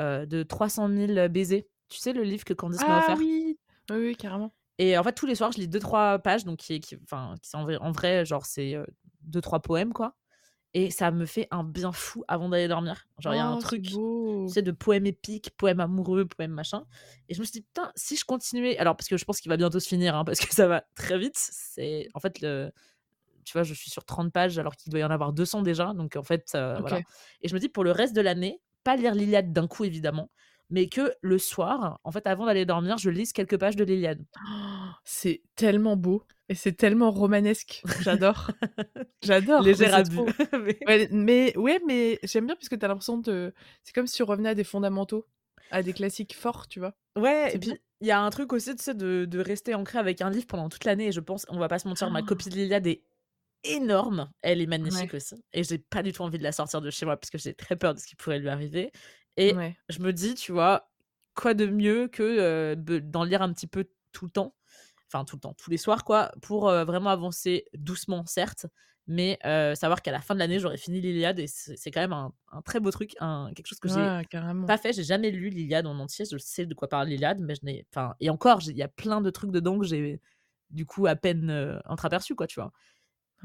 euh, 0.00 0.24
de 0.26 0.42
300 0.42 0.88
000 0.88 1.28
baisers. 1.28 1.66
Tu 1.88 1.98
sais, 1.98 2.12
le 2.12 2.22
livre 2.22 2.44
que 2.44 2.54
Candice 2.54 2.86
m'a 2.86 2.94
ah 2.94 2.98
offert? 2.98 3.18
oui. 3.18 3.58
oui, 3.90 3.96
oui, 3.96 4.16
carrément. 4.16 4.54
Et 4.78 4.96
en 4.96 5.02
fait, 5.02 5.12
tous 5.12 5.26
les 5.26 5.34
soirs, 5.34 5.50
je 5.52 5.58
lis 5.58 5.68
2-3 5.68 6.20
pages, 6.20 6.44
donc 6.44 6.58
qui, 6.58 6.78
qui, 6.78 6.96
enfin, 7.02 7.34
qui 7.42 7.50
sont 7.50 7.58
en 7.58 7.62
vrai, 7.64 7.76
en 7.78 7.90
vrai, 7.90 8.24
genre, 8.24 8.46
c'est 8.46 8.76
2-3 9.22 9.60
poèmes, 9.60 9.92
quoi. 9.92 10.14
Et 10.80 10.92
ça 10.92 11.10
me 11.10 11.26
fait 11.26 11.48
un 11.50 11.64
bien 11.64 11.90
fou 11.90 12.22
avant 12.28 12.48
d'aller 12.48 12.68
dormir. 12.68 13.08
Genre, 13.18 13.34
il 13.34 13.38
y 13.38 13.40
a 13.40 13.46
un 13.46 13.56
Oh, 13.56 13.60
c'est 13.60 13.66
truc, 13.66 13.90
beau. 13.92 14.46
tu 14.46 14.52
sais, 14.54 14.62
de 14.62 14.70
poèmes 14.70 15.06
épiques, 15.06 15.50
poèmes 15.56 15.80
amoureux, 15.80 16.24
poèmes 16.24 16.52
machin. 16.52 16.84
Et 17.28 17.34
je 17.34 17.40
me 17.40 17.44
suis 17.44 17.52
dit, 17.52 17.62
putain, 17.62 17.90
si 17.96 18.16
je 18.16 18.24
continuais. 18.24 18.78
Alors, 18.78 18.96
parce 18.96 19.08
que 19.08 19.16
je 19.16 19.24
pense 19.24 19.40
qu'il 19.40 19.48
va 19.48 19.56
bientôt 19.56 19.80
se 19.80 19.88
finir, 19.88 20.14
hein, 20.14 20.24
parce 20.24 20.38
que 20.38 20.54
ça 20.54 20.68
va 20.68 20.84
très 20.94 21.18
vite. 21.18 21.36
C'est. 21.36 22.06
En 22.14 22.20
fait, 22.20 22.40
le. 22.40 22.70
Tu 23.44 23.54
vois, 23.54 23.64
je 23.64 23.74
suis 23.74 23.90
sur 23.90 24.04
30 24.04 24.32
pages 24.32 24.56
alors 24.58 24.76
qu'il 24.76 24.90
doit 24.92 25.00
y 25.00 25.04
en 25.04 25.10
avoir 25.10 25.32
200 25.32 25.62
déjà. 25.62 25.94
Donc, 25.94 26.14
en 26.14 26.22
fait, 26.22 26.52
euh, 26.54 26.78
voilà. 26.80 27.00
Et 27.42 27.48
je 27.48 27.54
me 27.54 27.58
dis, 27.58 27.68
pour 27.68 27.82
le 27.82 27.90
reste 27.90 28.14
de 28.14 28.20
l'année, 28.20 28.60
pas 28.84 28.94
lire 28.94 29.14
l'Iliade 29.16 29.52
d'un 29.52 29.66
coup, 29.66 29.82
évidemment, 29.84 30.30
mais 30.70 30.88
que 30.88 31.12
le 31.20 31.38
soir, 31.38 31.98
en 32.04 32.10
fait, 32.12 32.26
avant 32.26 32.46
d'aller 32.46 32.64
dormir, 32.66 32.98
je 32.98 33.10
lise 33.10 33.32
quelques 33.32 33.58
pages 33.58 33.76
de 33.76 33.84
l'Iliade. 33.84 34.24
Oh, 34.36 34.50
C'est 35.04 35.42
tellement 35.56 35.96
beau 35.96 36.24
et 36.48 36.54
c'est 36.54 36.72
tellement 36.72 37.10
romanesque. 37.10 37.82
J'adore. 38.02 38.50
J'adore. 39.22 39.64
C'est 39.74 39.86
abus. 39.90 40.18
Mais- 40.52 40.78
Ouais, 40.86 41.08
mais 41.12 41.56
ouais, 41.56 41.80
mais 41.86 42.18
j'aime 42.22 42.46
bien 42.46 42.54
parce 42.56 42.68
que 42.68 42.74
t'as 42.76 42.88
l'impression 42.88 43.18
de. 43.18 43.52
C'est 43.82 43.92
comme 43.94 44.06
si 44.06 44.16
tu 44.16 44.22
revenais 44.22 44.50
à 44.50 44.54
des 44.54 44.64
fondamentaux, 44.64 45.26
à 45.70 45.82
des 45.82 45.92
classiques 45.92 46.34
forts, 46.34 46.66
tu 46.68 46.78
vois? 46.80 46.94
Ouais, 47.18 47.54
et 47.54 47.58
puis 47.58 47.72
il 48.00 48.06
y 48.06 48.10
a 48.12 48.20
un 48.20 48.30
truc 48.30 48.52
aussi, 48.52 48.74
tu 48.76 48.82
sais, 48.82 48.94
de, 48.94 49.24
de 49.24 49.38
rester 49.40 49.74
ancré 49.74 49.98
avec 49.98 50.20
un 50.22 50.30
livre 50.30 50.46
pendant 50.46 50.68
toute 50.68 50.84
l'année. 50.84 51.08
Et 51.08 51.12
je 51.12 51.20
pense, 51.20 51.44
on 51.48 51.58
va 51.58 51.68
pas 51.68 51.78
se 51.78 51.88
mentir, 51.88 52.10
ma 52.10 52.20
Ah. 52.20 52.22
copie 52.22 52.48
de 52.48 52.54
l'Iliade 52.54 52.86
est 52.86 53.02
énorme. 53.64 54.30
Elle 54.42 54.60
est 54.60 54.66
magnifique 54.66 55.14
aussi. 55.14 55.34
Et 55.52 55.64
j'ai 55.64 55.78
pas 55.78 56.02
du 56.02 56.12
tout 56.12 56.22
envie 56.22 56.38
de 56.38 56.42
la 56.44 56.52
sortir 56.52 56.80
de 56.80 56.90
chez 56.90 57.04
moi 57.06 57.16
parce 57.16 57.30
que 57.30 57.38
j'ai 57.38 57.54
très 57.54 57.76
peur 57.76 57.94
de 57.94 57.98
ce 57.98 58.06
qui 58.06 58.14
pourrait 58.16 58.38
lui 58.38 58.48
arriver. 58.48 58.92
Et 59.38 59.54
Ouais. 59.56 59.76
je 59.88 60.00
me 60.00 60.12
dis, 60.12 60.34
tu 60.34 60.52
vois, 60.52 60.90
quoi 61.36 61.54
de 61.54 61.66
mieux 61.66 62.08
que 62.08 62.22
euh, 62.24 62.76
de- 62.76 63.00
d'en 63.00 63.24
lire 63.24 63.42
un 63.42 63.52
petit 63.54 63.68
peu 63.68 63.86
tout 64.12 64.26
le 64.26 64.32
temps, 64.32 64.56
enfin 65.08 65.24
tout 65.24 65.36
le 65.36 65.40
temps, 65.40 65.54
tous 65.54 65.70
les 65.70 65.78
soirs, 65.78 66.04
quoi, 66.04 66.32
pour 66.42 66.68
euh, 66.68 66.84
vraiment 66.84 67.10
avancer 67.10 67.66
doucement, 67.74 68.26
certes, 68.26 68.66
mais 69.06 69.38
euh, 69.46 69.74
savoir 69.76 70.02
qu'à 70.02 70.12
la 70.12 70.20
fin 70.20 70.34
de 70.34 70.40
l'année, 70.40 70.58
j'aurai 70.60 70.76
fini 70.78 71.00
l'Iliade 71.00 71.38
et 71.40 71.46
c'est 71.48 71.90
quand 71.92 72.00
même 72.00 72.12
un, 72.12 72.34
un 72.52 72.62
très 72.62 72.80
beau 72.80 72.90
truc, 72.90 73.16
un, 73.20 73.50
quelque 73.56 73.66
chose 73.68 73.80
que 73.80 73.88
j'ai 73.88 74.12
Ouais, 74.12 74.24
carrément. 74.30 74.66
pas 74.66 74.78
fait. 74.78 74.92
J'ai 74.92 75.04
jamais 75.04 75.30
lu 75.30 75.50
l'Iliade 75.50 75.86
en 75.86 75.98
entier. 75.98 76.24
Je 76.30 76.38
sais 76.38 76.66
de 76.66 76.74
quoi 76.74 76.88
parle 76.88 77.08
l'Iliade, 77.08 77.40
mais 77.40 77.54
je 77.54 77.60
n'ai. 77.64 77.86
Enfin, 77.92 78.14
et 78.20 78.30
encore, 78.30 78.60
j'ai- 78.60 78.72
il 78.72 78.78
y 78.78 78.82
a 78.82 78.88
plein 78.88 79.20
de 79.20 79.30
trucs 79.30 79.50
dedans 79.52 79.78
que 79.78 79.86
j'ai 79.86 80.20
du 80.70 80.84
coup 80.86 81.06
à 81.06 81.16
peine 81.16 81.80
entreaperçu, 81.86 82.34
quoi, 82.34 82.46
tu 82.46 82.60
vois. 82.60 82.72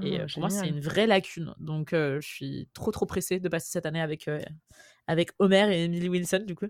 Et 0.01 0.19
Ah, 0.19 0.25
pour 0.31 0.41
moi, 0.41 0.49
c'est 0.49 0.67
une 0.67 0.79
vraie 0.79 1.07
lacune. 1.07 1.53
Donc, 1.59 1.93
euh, 1.93 2.19
je 2.21 2.27
suis 2.27 2.69
trop, 2.73 2.91
trop 2.91 3.05
pressée 3.05 3.39
de 3.39 3.49
passer 3.49 3.69
cette 3.71 3.85
année 3.85 4.01
avec, 4.01 4.27
euh, 4.27 4.39
avec 5.07 5.31
Homer 5.39 5.67
et 5.71 5.83
Emily 5.85 6.09
Wilson, 6.09 6.43
du 6.47 6.55
coup. 6.55 6.67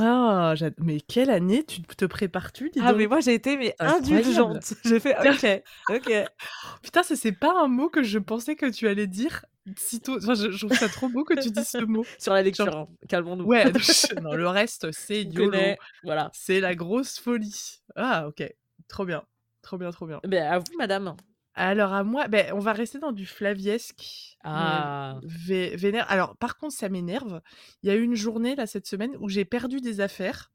Ah, 0.00 0.54
mais 0.78 1.00
quelle 1.00 1.30
année 1.30 1.64
tu 1.64 1.82
te 1.82 2.04
prépares-tu, 2.04 2.70
Ah, 2.80 2.88
donc? 2.90 2.98
mais 2.98 3.06
moi, 3.06 3.20
j'ai 3.20 3.34
été 3.34 3.56
mais 3.56 3.76
indulgente. 3.78 4.74
J'ai 4.84 4.98
fait 4.98 5.16
OK, 5.18 5.62
OK. 5.88 6.12
Putain, 6.82 7.02
ça 7.02 7.14
c'est 7.14 7.32
pas 7.32 7.52
un 7.62 7.68
mot 7.68 7.88
que 7.88 8.02
je 8.02 8.18
pensais 8.18 8.56
que 8.56 8.66
tu 8.70 8.88
allais 8.88 9.06
dire 9.06 9.44
Sitôt, 9.76 10.18
enfin, 10.18 10.34
je, 10.34 10.50
je 10.50 10.66
trouve 10.66 10.76
ça 10.76 10.88
trop 10.88 11.08
beau 11.08 11.24
que 11.24 11.34
tu 11.34 11.50
dises 11.50 11.68
ce 11.68 11.78
mot. 11.84 12.04
Sur 12.18 12.34
la 12.34 12.42
lecture, 12.42 12.66
Genre, 12.66 12.88
hein, 12.90 13.06
calmons-nous. 13.08 13.44
ouais, 13.46 13.64
non, 14.22 14.34
le 14.34 14.48
reste, 14.48 14.90
c'est 14.92 15.22
YOLO. 15.22 15.76
voilà. 16.02 16.30
C'est 16.34 16.60
la 16.60 16.74
grosse 16.74 17.18
folie. 17.18 17.80
Ah, 17.94 18.26
ok. 18.28 18.42
Trop 18.88 19.04
bien. 19.06 19.24
Trop 19.62 19.78
bien, 19.78 19.90
trop 19.90 20.06
bien. 20.06 20.20
Ben, 20.24 20.42
à 20.42 20.58
vous, 20.58 20.64
madame. 20.76 21.16
Alors, 21.54 21.92
à 21.92 22.02
moi, 22.04 22.26
ben, 22.28 22.52
on 22.52 22.58
va 22.58 22.72
rester 22.72 22.98
dans 22.98 23.12
du 23.12 23.26
Flaviesque. 23.26 24.36
Ah. 24.42 25.18
vé- 25.24 25.76
vénère. 25.76 26.10
Alors, 26.10 26.36
par 26.36 26.56
contre, 26.56 26.74
ça 26.74 26.88
m'énerve. 26.88 27.40
Il 27.82 27.88
y 27.88 27.90
a 27.92 27.94
eu 27.94 28.02
une 28.02 28.16
journée, 28.16 28.56
là, 28.56 28.66
cette 28.66 28.86
semaine, 28.86 29.16
où 29.20 29.28
j'ai 29.28 29.44
perdu 29.44 29.80
des 29.80 30.00
affaires, 30.00 30.50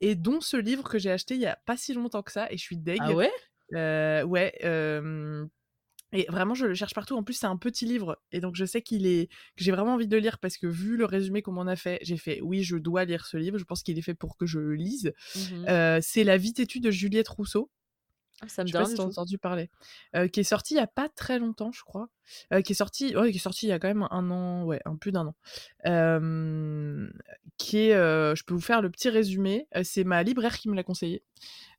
et 0.00 0.14
dont 0.14 0.40
ce 0.40 0.56
livre 0.56 0.84
que 0.88 0.98
j'ai 0.98 1.10
acheté 1.10 1.34
il 1.34 1.40
y 1.40 1.46
a 1.46 1.58
pas 1.66 1.76
si 1.76 1.92
longtemps 1.92 2.22
que 2.22 2.32
ça, 2.32 2.46
et 2.50 2.56
je 2.56 2.62
suis 2.62 2.76
deg. 2.76 2.98
Ah 3.00 3.12
ouais? 3.12 3.30
Euh, 3.74 4.22
ouais. 4.22 4.52
euh, 4.64 5.44
Et 6.12 6.26
vraiment, 6.28 6.54
je 6.54 6.66
le 6.66 6.74
cherche 6.74 6.94
partout. 6.94 7.16
En 7.16 7.24
plus, 7.24 7.34
c'est 7.34 7.46
un 7.46 7.56
petit 7.56 7.84
livre. 7.86 8.20
Et 8.30 8.38
donc, 8.40 8.54
je 8.54 8.64
sais 8.64 8.82
qu'il 8.82 9.06
est... 9.06 9.26
que 9.56 9.64
j'ai 9.64 9.72
vraiment 9.72 9.94
envie 9.94 10.06
de 10.06 10.14
le 10.14 10.22
lire 10.22 10.38
parce 10.38 10.56
que, 10.56 10.68
vu 10.68 10.96
le 10.96 11.04
résumé 11.04 11.42
qu'on 11.42 11.50
m'en 11.52 11.66
a 11.66 11.74
fait, 11.74 11.98
j'ai 12.02 12.16
fait 12.16 12.40
oui, 12.42 12.62
je 12.62 12.76
dois 12.76 13.04
lire 13.04 13.26
ce 13.26 13.36
livre. 13.36 13.58
Je 13.58 13.64
pense 13.64 13.82
qu'il 13.82 13.98
est 13.98 14.02
fait 14.02 14.14
pour 14.14 14.36
que 14.36 14.46
je 14.46 14.60
le 14.60 14.74
lise. 14.74 15.12
Mhm. 15.34 15.66
Euh, 15.68 15.98
c'est 16.00 16.22
La 16.22 16.36
vie 16.36 16.52
têtue 16.52 16.78
de 16.78 16.92
Juliette 16.92 17.26
Rousseau. 17.28 17.70
Ah, 18.44 18.48
Ça 18.48 18.62
me 18.62 18.68
Je 18.68 18.72
sais 18.72 18.78
pas 18.78 18.84
si 18.86 18.94
t'as 18.94 19.02
entendu 19.02 19.38
parler. 19.38 19.70
Euh, 20.16 20.28
qui 20.28 20.40
est 20.40 20.44
sorti 20.44 20.74
il 20.74 20.76
y 20.78 20.80
a 20.80 20.86
pas 20.86 21.08
très 21.08 21.38
longtemps, 21.38 21.72
je 21.72 21.82
crois. 21.82 22.08
Euh, 22.52 22.62
qui 22.62 22.72
est 22.72 22.76
sorti, 22.76 23.16
ouais, 23.16 23.30
qui 23.30 23.38
est 23.38 23.40
sorti 23.40 23.66
il 23.66 23.68
y 23.70 23.72
a 23.72 23.78
quand 23.78 23.88
même 23.88 24.06
un 24.10 24.30
an, 24.30 24.64
ouais, 24.64 24.80
un 24.84 24.96
plus 24.96 25.12
d'un 25.12 25.26
an. 25.26 25.34
Euh, 25.86 27.08
qui 27.58 27.78
est, 27.78 27.92
je 27.92 28.44
peux 28.44 28.54
vous 28.54 28.60
faire 28.60 28.82
le 28.82 28.90
petit 28.90 29.08
résumé. 29.08 29.66
C'est 29.82 30.04
ma 30.04 30.22
libraire 30.22 30.58
qui 30.58 30.68
me 30.68 30.74
l'a 30.74 30.82
conseillé. 30.82 31.22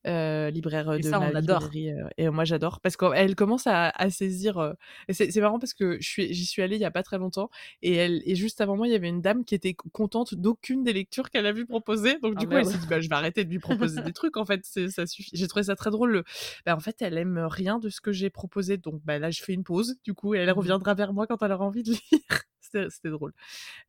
Euh, 0.06 0.52
libraire 0.52 0.94
Et 0.94 1.00
de 1.00 1.10
ça, 1.10 1.20
ma 1.20 1.32
on 1.32 1.36
adore. 1.36 1.62
librairie. 1.64 1.90
euh, 1.92 2.08
et 2.18 2.30
moi, 2.30 2.46
j'adore 2.46 2.80
parce 2.80 2.96
qu'elle 2.96 3.36
commence 3.36 3.66
à, 3.66 3.90
à 3.90 4.10
saisir. 4.12 4.58
euh, 4.60 4.74
c'est 5.10 5.36
marrant 5.38 5.58
parce 5.58 5.74
que 5.74 5.98
je 6.00 6.08
suis, 6.08 6.34
j'y 6.34 6.46
suis 6.46 6.62
allée 6.62 6.76
il 6.76 6.82
y 6.82 6.86
a 6.86 6.92
pas 6.92 7.02
très 7.04 7.18
longtemps 7.18 7.50
et 7.82 7.96
elle, 7.96 8.22
et 8.26 8.36
juste 8.36 8.62
avant 8.62 8.76
moi, 8.78 8.88
il 8.88 8.92
y 8.92 8.96
avait 8.96 9.10
une 9.10 9.22
dame 9.22 9.44
qui 9.46 9.56
était 9.56 9.74
contente 9.94 10.36
d'aucune 10.36 10.84
des 10.84 10.94
lectures 10.94 11.30
qu'elle 11.32 11.46
a 11.48 11.52
vu 11.52 11.66
proposer. 11.66 12.20
Donc 12.20 12.34
Ah 12.38 12.40
du 12.40 12.48
coup, 12.48 12.56
elle 12.56 12.66
s'est 12.66 12.78
dit, 12.78 12.88
bah, 12.88 13.02
je 13.02 13.10
vais 13.10 13.16
arrêter 13.16 13.46
de 13.46 13.50
lui 13.50 13.60
proposer 13.60 14.02
des 14.04 14.14
trucs. 14.14 14.38
En 14.38 14.46
fait, 14.46 14.62
c'est- 14.64 14.90
ça 14.90 15.08
suffit. 15.08 15.32
J'ai 15.34 15.48
trouvé 15.48 15.64
ça 15.64 15.76
très 15.76 15.90
drôle. 15.90 16.12
le- 16.12 16.24
bah, 16.66 16.76
en 16.76 16.80
fait, 16.80 17.02
elle 17.02 17.18
aime 17.18 17.40
rien 17.40 17.80
de 17.80 17.90
ce 17.90 18.00
que 18.00 18.12
j'ai 18.12 18.30
proposé. 18.30 18.78
Donc 18.78 19.02
bah, 19.04 19.18
là, 19.18 19.32
je 19.32 19.42
fais 19.42 19.54
une 19.54 19.64
pause. 19.64 19.96
Du 20.04 20.14
coup, 20.14 20.36
et 20.36 20.38
elle 20.40 20.50
Mhm. 20.50 20.54
reviendra 20.58 20.94
vers 20.94 21.14
moi 21.14 21.26
quand 21.26 21.42
elle 21.42 21.52
aura 21.52 21.66
envie 21.66 21.82
de 21.84 21.92
lire. 22.12 22.44
C'était 22.62 22.90
c'était 22.90 23.10
drôle. 23.10 23.34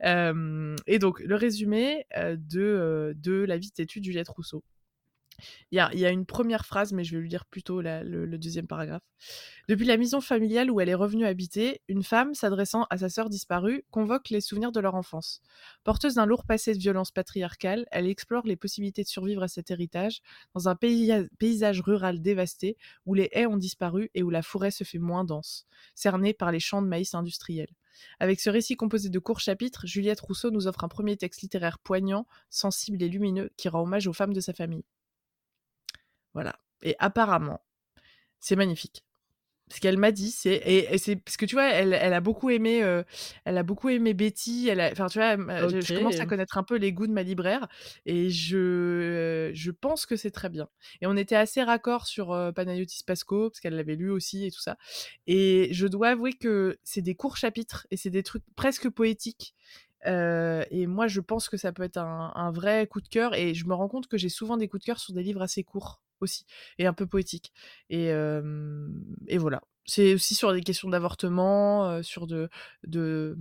Euh, 0.05 0.77
et 0.87 0.99
donc, 0.99 1.21
le 1.21 1.35
résumé 1.35 2.07
euh, 2.17 2.37
de, 2.39 2.61
euh, 2.61 3.15
de 3.17 3.33
La 3.45 3.59
vie 3.59 3.71
têtue 3.71 4.01
de 4.01 4.05
Juliette 4.05 4.29
Rousseau. 4.29 4.63
Il 5.71 5.77
y 5.77 5.81
a, 5.81 6.11
une 6.11 6.27
première 6.27 6.65
phrase, 6.65 6.93
mais 6.93 7.05
je 7.05 7.17
vais 7.17 7.23
lui 7.23 7.29
lire 7.29 7.45
plutôt 7.45 7.81
le, 7.81 8.39
deuxième 8.39 8.67
paragraphe. 8.67 9.03
Depuis 9.69 9.85
la 9.85 9.97
maison 9.97 10.21
familiale 10.21 10.71
où 10.71 10.81
elle 10.81 10.89
est 10.89 10.95
revenue 10.95 11.27
habiter, 11.27 11.83
une 11.89 12.03
femme, 12.03 12.35
s'adressant 12.35 12.87
à 12.91 12.99
sa 12.99 13.09
sœur 13.09 13.29
disparue, 13.29 13.85
convoque 13.91 14.31
les 14.31 14.41
souvenirs 14.41 14.73
de 14.73 14.81
leur 14.81 14.95
enfance. 14.95 15.41
Porteuse 15.85 16.15
d'un 16.15 16.27
lourd 16.27 16.45
passé 16.45 16.73
de 16.73 16.79
violence 16.79 17.11
patriarcale, 17.11 17.87
elle 17.91 18.07
explore 18.07 18.47
les 18.47 18.57
possibilités 18.57 19.03
de 19.03 19.09
survivre 19.09 19.43
à 19.43 19.49
cet 19.49 19.71
héritage 19.71 20.21
dans 20.55 20.69
un 20.69 20.77
pays- 20.77 21.13
paysage 21.39 21.81
rural 21.81 22.23
dévasté 22.23 22.77
où 23.05 23.15
les 23.15 23.29
haies 23.33 23.47
ont 23.47 23.57
disparu 23.57 24.11
et 24.15 24.23
où 24.23 24.31
la 24.31 24.43
forêt 24.43 24.71
se 24.71 24.85
fait 24.85 24.99
moins 24.99 25.25
dense, 25.25 25.67
cernée 25.95 26.35
par 26.35 26.53
les 26.53 26.61
champs 26.61 26.83
de 26.83 26.89
maïs 26.89 27.15
industriels. 27.15 27.75
Avec 28.21 28.41
ce 28.41 28.51
récit 28.51 28.77
composé 28.77 29.09
de 29.09 29.19
courts 29.19 29.41
chapitres, 29.41 29.87
Juliette 29.87 30.21
Rousseau 30.21 30.51
nous 30.51 30.67
offre 30.67 30.85
un 30.85 30.89
premier 30.89 31.17
texte 31.17 31.43
littéraire 31.43 31.79
poignant, 31.79 32.27
sensible 32.51 33.03
et 33.03 33.09
lumineux 33.09 33.51
qui 33.57 33.69
rend 33.69 33.83
hommage 33.83 34.07
aux 34.07 34.13
femmes 34.13 34.35
de 34.35 34.41
sa 34.41 34.53
famille. 34.53 34.85
Voilà. 36.37 36.61
Et 36.83 36.95
apparemment, 36.99 37.63
c'est 38.41 38.57
magnifique. 38.57 39.03
Ce 39.73 39.81
qu'elle 39.81 39.97
m'a 39.97 40.13
dit, 40.13 40.31
c'est 40.31 40.53
et, 40.55 40.93
et 40.95 40.99
c'est 40.99 41.17
parce 41.17 41.39
que 41.39 41.47
tu 41.47 41.55
vois, 41.57 41.69
elle, 41.71 41.95
elle 41.95 42.13
a 42.13 42.21
beaucoup 42.21 42.51
aimé, 42.51 42.85
euh, 42.85 43.03
elle 43.47 43.57
a 43.57 43.63
beaucoup 43.63 43.89
aimé 43.89 44.13
Betty. 44.13 44.69
Elle 44.69 44.81
a, 44.81 44.93
enfin 44.93 45.07
tu 45.07 45.19
vois, 45.19 45.37
je, 45.37 45.81
je 45.81 45.95
commence 45.95 46.21
à 46.21 46.27
connaître 46.27 46.59
un 46.59 46.63
peu 46.63 46.77
les 46.77 46.93
goûts 46.93 47.07
de 47.07 47.13
ma 47.13 47.23
libraire 47.23 47.67
et 48.05 48.29
je, 48.29 49.51
je 49.55 49.71
pense 49.71 50.05
que 50.05 50.15
c'est 50.15 50.31
très 50.31 50.51
bien. 50.51 50.69
Et 51.01 51.07
on 51.07 51.17
était 51.17 51.35
assez 51.35 51.63
raccord 51.63 52.07
sur 52.07 52.33
euh, 52.33 52.53
Panayotis 52.53 53.03
Pasco 53.05 53.49
parce 53.49 53.59
qu'elle 53.61 53.75
l'avait 53.75 53.97
lu 53.97 54.11
aussi 54.11 54.45
et 54.45 54.51
tout 54.51 54.61
ça. 54.61 54.77
Et 55.27 55.69
je 55.73 55.87
dois 55.87 56.11
avouer 56.11 56.35
que 56.35 56.79
c'est 56.85 57.03
des 57.03 57.15
courts 57.17 57.39
chapitres 57.39 57.87
et 57.91 57.97
c'est 57.97 58.11
des 58.11 58.23
trucs 58.23 58.45
presque 58.55 58.91
poétiques. 58.91 59.55
Euh, 60.07 60.65
et 60.71 60.87
moi, 60.87 61.07
je 61.09 61.21
pense 61.21 61.49
que 61.49 61.57
ça 61.57 61.73
peut 61.73 61.83
être 61.83 61.97
un, 61.99 62.33
un 62.35 62.51
vrai 62.51 62.87
coup 62.87 63.01
de 63.01 63.09
cœur. 63.09 63.35
Et 63.35 63.55
je 63.55 63.67
me 63.67 63.75
rends 63.75 63.89
compte 63.89 64.07
que 64.09 64.17
j'ai 64.19 64.29
souvent 64.29 64.57
des 64.57 64.69
coups 64.69 64.83
de 64.83 64.87
cœur 64.87 64.99
sur 65.01 65.13
des 65.15 65.23
livres 65.23 65.43
assez 65.43 65.65
courts 65.65 66.03
aussi 66.21 66.47
et 66.79 66.87
un 66.87 66.93
peu 66.93 67.07
poétiques. 67.07 67.53
Et, 67.91 68.11
euh, 68.13 68.89
et 69.29 69.39
voilà. 69.39 69.63
C'est 69.85 70.15
aussi 70.15 70.35
sur 70.35 70.53
des 70.53 70.63
questions 70.63 70.89
d'avortement, 70.89 71.89
euh, 71.89 72.03
sur 72.03 72.27
de, 72.27 72.49
de, 72.87 73.37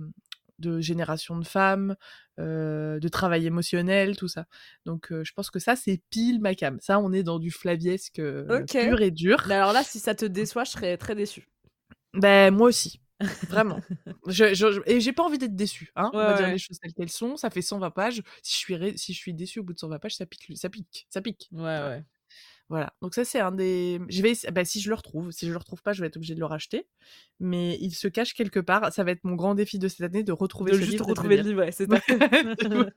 de 0.58 0.80
génération 0.80 1.36
de 1.38 1.44
femmes, 1.46 1.96
euh, 2.38 3.00
de 3.00 3.08
travail 3.08 3.46
émotionnel, 3.46 4.16
tout 4.16 4.28
ça. 4.28 4.46
Donc, 4.84 5.08
je 5.10 5.32
pense 5.32 5.50
que 5.50 5.58
ça, 5.58 5.74
c'est 5.76 6.00
pile 6.10 6.40
ma 6.40 6.54
cam. 6.54 6.78
Ça, 6.80 6.98
on 7.00 7.12
est 7.12 7.22
dans 7.24 7.38
du 7.38 7.50
flaviesque 7.50 8.20
euh, 8.20 8.62
Ok. 8.62 8.76
pur 8.78 9.00
et 9.02 9.10
dur. 9.10 9.42
Mais 9.48 9.54
alors 9.54 9.72
là, 9.72 9.82
si 9.82 9.98
ça 9.98 10.14
te 10.14 10.24
déçoit, 10.24 10.64
je 10.64 10.70
serais 10.72 10.96
très 10.96 11.14
déçue. 11.14 11.48
Ben, 12.14 12.50
moi 12.54 12.68
aussi. 12.68 13.00
Vraiment. 13.48 13.80
je, 14.26 14.54
je- 14.54 14.72
je- 14.72 14.80
et 14.86 15.00
j'ai 15.00 15.12
pas 15.12 15.22
envie 15.22 15.38
d'être 15.38 15.56
déçue. 15.56 15.90
Hein 15.96 16.10
on 16.12 16.18
Ouais, 16.18 16.24
va 16.24 16.36
dire 16.36 16.48
les 16.48 16.58
choses 16.58 16.78
telles 16.78 16.92
qu'elles 16.92 17.10
sont. 17.10 17.36
Ça 17.36 17.50
fait 17.50 17.62
120 17.62 17.90
pages. 17.90 18.22
Si 18.42 18.52
je 18.54 18.58
suis, 18.58 18.76
ré- 18.76 18.96
si 18.96 19.12
je 19.14 19.18
suis 19.18 19.34
déçue 19.34 19.60
au 19.60 19.62
bout 19.62 19.72
de 19.72 19.78
120 19.78 19.98
pages, 19.98 20.16
ça 20.16 20.26
pique. 20.26 20.46
Ça 20.54 20.68
pique. 20.68 21.06
Ça 21.10 21.20
pique. 21.22 21.48
Ouais, 21.52 21.62
ouais. 21.62 22.04
Voilà. 22.68 22.92
Donc 23.00 23.14
ça, 23.14 23.24
c'est 23.24 23.38
un 23.38 23.52
des... 23.52 24.00
Je 24.08 24.22
vais... 24.22 24.32
ben, 24.52 24.64
si 24.64 24.80
je 24.80 24.88
le 24.88 24.96
retrouve. 24.96 25.30
Si 25.30 25.46
je 25.46 25.52
le 25.52 25.58
retrouve 25.58 25.82
pas, 25.82 25.92
je 25.92 26.00
vais 26.00 26.08
être 26.08 26.16
obligée 26.16 26.34
de 26.34 26.40
le 26.40 26.46
racheter. 26.46 26.88
Mais 27.38 27.78
il 27.80 27.94
se 27.94 28.08
cache 28.08 28.34
quelque 28.34 28.58
part. 28.58 28.92
Ça 28.92 29.04
va 29.04 29.12
être 29.12 29.22
mon 29.22 29.36
grand 29.36 29.54
défi 29.54 29.78
de 29.78 29.86
cette 29.86 30.00
année 30.00 30.24
de 30.24 30.32
retrouver 30.32 30.72
De 30.72 30.76
ce 30.76 30.80
juste 30.80 30.92
livre 30.94 31.06
retrouver 31.06 31.36
le 31.36 31.42
livre, 31.44 31.60
ouais, 31.60 31.70
c'est. 31.72 31.86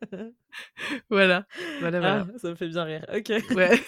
Voilà. 1.09 1.45
Voilà, 1.81 1.99
voilà. 1.99 2.27
Ah, 2.33 2.37
ça 2.39 2.49
me 2.49 2.55
fait 2.55 2.67
bien 2.67 2.83
rire. 2.83 3.05
Ok. 3.15 3.31
Ouais. 3.55 3.79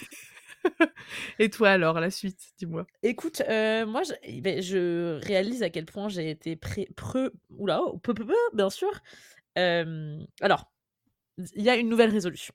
et 1.39 1.49
toi, 1.49 1.70
alors, 1.70 1.99
la 1.99 2.12
suite, 2.12 2.39
dis-moi. 2.57 2.86
Écoute, 3.03 3.41
euh, 3.49 3.86
moi, 3.86 4.03
je, 4.03 4.14
eh 4.24 4.41
ben, 4.41 4.62
je 4.62 5.20
réalise 5.26 5.64
à 5.64 5.70
quel 5.70 5.86
point 5.86 6.09
j'ai 6.09 6.30
été 6.30 6.55
pré... 6.55 6.88
Pre... 6.95 7.32
Oula, 7.57 7.82
oh, 7.82 7.97
peu, 7.97 8.14
peu, 8.14 8.26
peu, 8.26 8.36
bien 8.53 8.70
sûr. 8.70 8.91
Euh, 9.57 10.20
alors, 10.41 10.72
il 11.38 11.64
y 11.64 11.70
a 11.70 11.76
une 11.76 11.89
nouvelle 11.89 12.12
résolution 12.12 12.53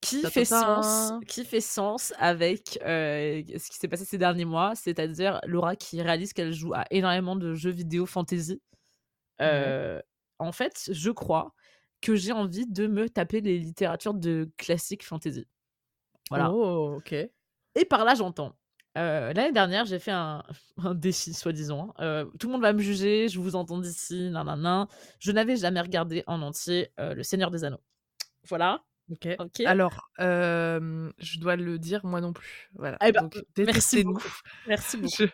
qui 0.00 0.22
fait 0.30 0.44
sens, 0.44 1.12
qui 1.26 1.44
fait 1.44 1.60
sens 1.60 2.12
avec 2.18 2.78
euh, 2.84 3.42
ce 3.58 3.68
qui 3.68 3.76
s'est 3.78 3.88
passé 3.88 4.04
ces 4.04 4.18
derniers 4.18 4.44
mois, 4.44 4.76
c'est-à-dire 4.76 5.40
Laura 5.44 5.74
qui 5.74 6.00
réalise 6.00 6.32
qu'elle 6.32 6.52
joue 6.52 6.72
à 6.72 6.84
énormément 6.92 7.34
de 7.34 7.54
jeux 7.54 7.72
vidéo 7.72 8.06
fantasy. 8.06 8.62
En 9.40 10.52
fait, 10.52 10.90
je 10.92 11.10
crois 11.10 11.52
que 12.00 12.14
j'ai 12.14 12.32
envie 12.32 12.66
de 12.66 12.86
me 12.86 13.08
taper 13.08 13.40
les 13.40 13.58
littératures 13.58 14.14
de 14.14 14.50
classique 14.56 15.04
fantasy. 15.04 15.46
Voilà. 16.30 16.50
Oh, 16.52 16.96
ok. 16.98 17.12
Et 17.12 17.84
par 17.88 18.04
là, 18.04 18.14
j'entends. 18.14 18.56
euh, 18.96 19.32
L'année 19.32 19.52
dernière, 19.52 19.84
j'ai 19.84 19.98
fait 19.98 20.10
un, 20.10 20.42
un 20.84 20.94
défi, 20.94 21.34
soi-disant. 21.34 21.94
Euh, 22.00 22.24
tout 22.38 22.46
le 22.48 22.52
monde 22.54 22.62
va 22.62 22.72
me 22.72 22.80
juger, 22.80 23.28
je 23.28 23.38
vous 23.40 23.56
entends 23.56 23.78
d'ici, 23.78 24.30
nanana. 24.30 24.88
Je 25.20 25.32
n'avais 25.32 25.56
jamais 25.56 25.80
regardé 25.80 26.24
en 26.26 26.42
entier 26.42 26.90
euh, 27.00 27.14
Le 27.14 27.22
Seigneur 27.22 27.50
des 27.50 27.64
Anneaux. 27.64 27.80
Voilà. 28.48 28.82
Ok. 29.10 29.28
Ok. 29.38 29.60
Alors, 29.60 30.10
je 30.18 31.38
dois 31.38 31.56
le 31.56 31.78
dire, 31.78 32.04
moi 32.04 32.20
non 32.20 32.32
plus. 32.32 32.68
Voilà. 32.74 32.98
Eh 33.04 33.12
ben, 33.12 33.22
Donc, 33.22 33.38
merci 33.56 34.04
beaucoup. 34.04 34.28
Merci 34.66 34.96
beaucoup. 34.98 35.14
Je- 35.18 35.26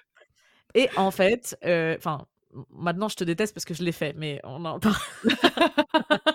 Et 0.74 0.88
en 0.96 1.10
fait, 1.10 1.56
enfin, 1.98 2.26
maintenant 2.70 3.08
je 3.08 3.16
te 3.16 3.24
déteste 3.24 3.52
parce 3.54 3.64
que 3.64 3.74
je 3.74 3.82
l'ai 3.82 3.92
fait, 3.92 4.12
mais 4.14 4.40
on 4.44 4.64
en 4.64 4.78
parle. 4.78 4.94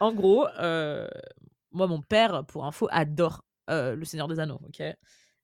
en 0.00 0.12
gros, 0.12 0.46
moi, 1.72 1.86
mon 1.86 2.00
père, 2.00 2.44
pour 2.46 2.64
info, 2.64 2.88
adore 2.90 3.44
Le 3.68 4.04
Seigneur 4.04 4.28
des 4.28 4.40
Anneaux. 4.40 4.60
Ok? 4.66 4.82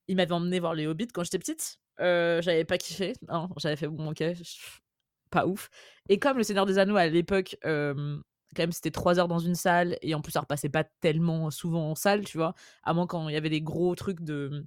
Il 0.07 0.15
m'avait 0.15 0.31
emmené 0.33 0.59
voir 0.59 0.73
les 0.73 0.87
Hobbits 0.87 1.07
quand 1.07 1.23
j'étais 1.23 1.39
petite. 1.39 1.79
Euh, 1.99 2.41
j'avais 2.41 2.65
pas 2.65 2.77
kiffé. 2.77 3.13
Non, 3.29 3.49
j'avais 3.57 3.75
fait 3.75 3.87
bon, 3.87 4.11
ok, 4.11 4.23
pas 5.29 5.45
ouf. 5.47 5.69
Et 6.09 6.19
comme 6.19 6.37
Le 6.37 6.43
Seigneur 6.43 6.65
des 6.65 6.77
Anneaux 6.77 6.95
à 6.97 7.07
l'époque, 7.07 7.57
euh, 7.65 8.19
quand 8.55 8.63
même, 8.63 8.71
c'était 8.71 8.91
trois 8.91 9.19
heures 9.19 9.27
dans 9.27 9.39
une 9.39 9.55
salle 9.55 9.97
et 10.01 10.13
en 10.13 10.21
plus, 10.21 10.31
ça 10.31 10.41
repassait 10.41 10.69
pas 10.69 10.83
tellement 11.01 11.49
souvent 11.51 11.91
en 11.91 11.95
salle, 11.95 12.23
tu 12.25 12.37
vois. 12.37 12.53
À 12.83 12.93
moins 12.93 13.07
quand 13.07 13.29
il 13.29 13.33
y 13.33 13.37
avait 13.37 13.49
des 13.49 13.61
gros 13.61 13.95
trucs 13.95 14.21
de. 14.21 14.65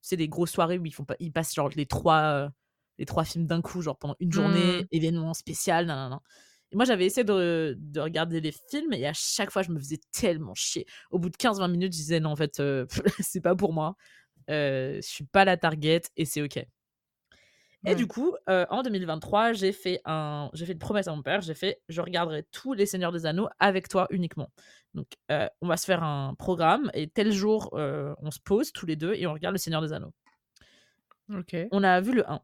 C'est 0.00 0.16
des 0.16 0.28
grosses 0.28 0.50
soirées 0.52 0.78
où 0.78 0.84
ils, 0.84 0.92
font 0.92 1.04
pas, 1.04 1.16
ils 1.18 1.32
passent 1.32 1.54
genre 1.54 1.70
les 1.74 1.86
trois, 1.86 2.20
euh, 2.22 2.48
les 2.98 3.06
trois 3.06 3.24
films 3.24 3.46
d'un 3.46 3.62
coup, 3.62 3.80
genre 3.80 3.96
pendant 3.98 4.16
une 4.20 4.32
journée, 4.32 4.82
Hmm. 4.82 4.86
événement 4.92 5.34
spécial, 5.34 5.86
nan, 5.86 5.96
nan, 5.96 6.10
nan. 6.10 6.20
Moi, 6.74 6.84
j'avais 6.84 7.06
essayé 7.06 7.24
de, 7.24 7.76
de 7.78 8.00
regarder 8.00 8.40
les 8.40 8.52
films 8.52 8.92
et 8.92 9.06
à 9.06 9.12
chaque 9.14 9.50
fois, 9.50 9.62
je 9.62 9.70
me 9.70 9.78
faisais 9.78 10.00
tellement 10.12 10.54
chier. 10.54 10.86
Au 11.10 11.18
bout 11.18 11.30
de 11.30 11.36
15-20 11.36 11.70
minutes, 11.70 11.92
je 11.92 11.98
disais 11.98 12.20
non, 12.20 12.30
en 12.30 12.36
fait, 12.36 12.60
euh, 12.60 12.86
c'est 13.20 13.40
pas 13.40 13.54
pour 13.54 13.72
moi. 13.72 13.96
Euh, 14.50 14.96
je 14.96 15.08
suis 15.08 15.24
pas 15.24 15.44
la 15.44 15.56
target 15.56 16.02
et 16.16 16.24
c'est 16.24 16.42
ok. 16.42 16.64
Et 17.86 17.94
du 17.94 18.06
coup, 18.06 18.34
euh, 18.48 18.64
en 18.70 18.82
2023, 18.82 19.52
j'ai 19.52 19.72
fait 19.72 20.00
un, 20.06 20.48
j'ai 20.54 20.64
fait 20.64 20.72
une 20.72 20.78
promesse 20.78 21.06
à 21.06 21.14
mon 21.14 21.22
père. 21.22 21.42
J'ai 21.42 21.54
fait, 21.54 21.82
je 21.88 22.00
regarderai 22.00 22.44
tous 22.44 22.72
les 22.72 22.86
Seigneurs 22.86 23.12
des 23.12 23.26
Anneaux 23.26 23.48
avec 23.58 23.88
toi 23.88 24.06
uniquement. 24.10 24.50
Donc, 24.94 25.06
euh, 25.30 25.48
on 25.60 25.68
va 25.68 25.76
se 25.76 25.84
faire 25.84 26.02
un 26.02 26.34
programme 26.34 26.90
et 26.94 27.08
tel 27.08 27.32
jour, 27.32 27.70
euh, 27.74 28.14
on 28.20 28.30
se 28.30 28.40
pose 28.40 28.72
tous 28.72 28.86
les 28.86 28.96
deux 28.96 29.12
et 29.14 29.26
on 29.26 29.34
regarde 29.34 29.54
le 29.54 29.58
Seigneur 29.58 29.82
des 29.82 29.92
Anneaux. 29.92 30.12
Ok. 31.34 31.56
On 31.72 31.82
a 31.82 32.00
vu 32.00 32.14
le 32.14 32.28
1. 32.30 32.40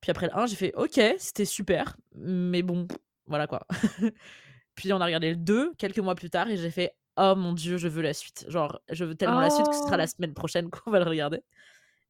Puis 0.00 0.10
après 0.10 0.26
le 0.26 0.36
1, 0.36 0.46
j'ai 0.46 0.56
fait 0.56 0.72
OK, 0.76 1.00
c'était 1.18 1.44
super, 1.44 1.96
mais 2.14 2.62
bon, 2.62 2.86
voilà 3.26 3.46
quoi. 3.46 3.66
Puis 4.74 4.92
on 4.92 5.00
a 5.00 5.04
regardé 5.06 5.30
le 5.30 5.36
2 5.36 5.74
quelques 5.78 5.98
mois 6.00 6.14
plus 6.14 6.30
tard 6.30 6.48
et 6.50 6.56
j'ai 6.56 6.70
fait: 6.70 6.96
«Oh 7.16 7.34
mon 7.36 7.52
Dieu, 7.52 7.78
je 7.78 7.88
veux 7.88 8.02
la 8.02 8.14
suite». 8.14 8.46
Genre, 8.48 8.80
je 8.90 9.04
veux 9.04 9.14
tellement 9.14 9.40
la 9.40 9.50
suite 9.50 9.68
que 9.68 9.76
ce 9.76 9.82
sera 9.86 9.96
la 9.96 10.06
Oh! 10.06 10.08
semaine 10.08 10.34
prochaine 10.34 10.70
qu'on 10.70 10.90
va 10.90 10.98
le 11.00 11.06
regarder 11.08 11.40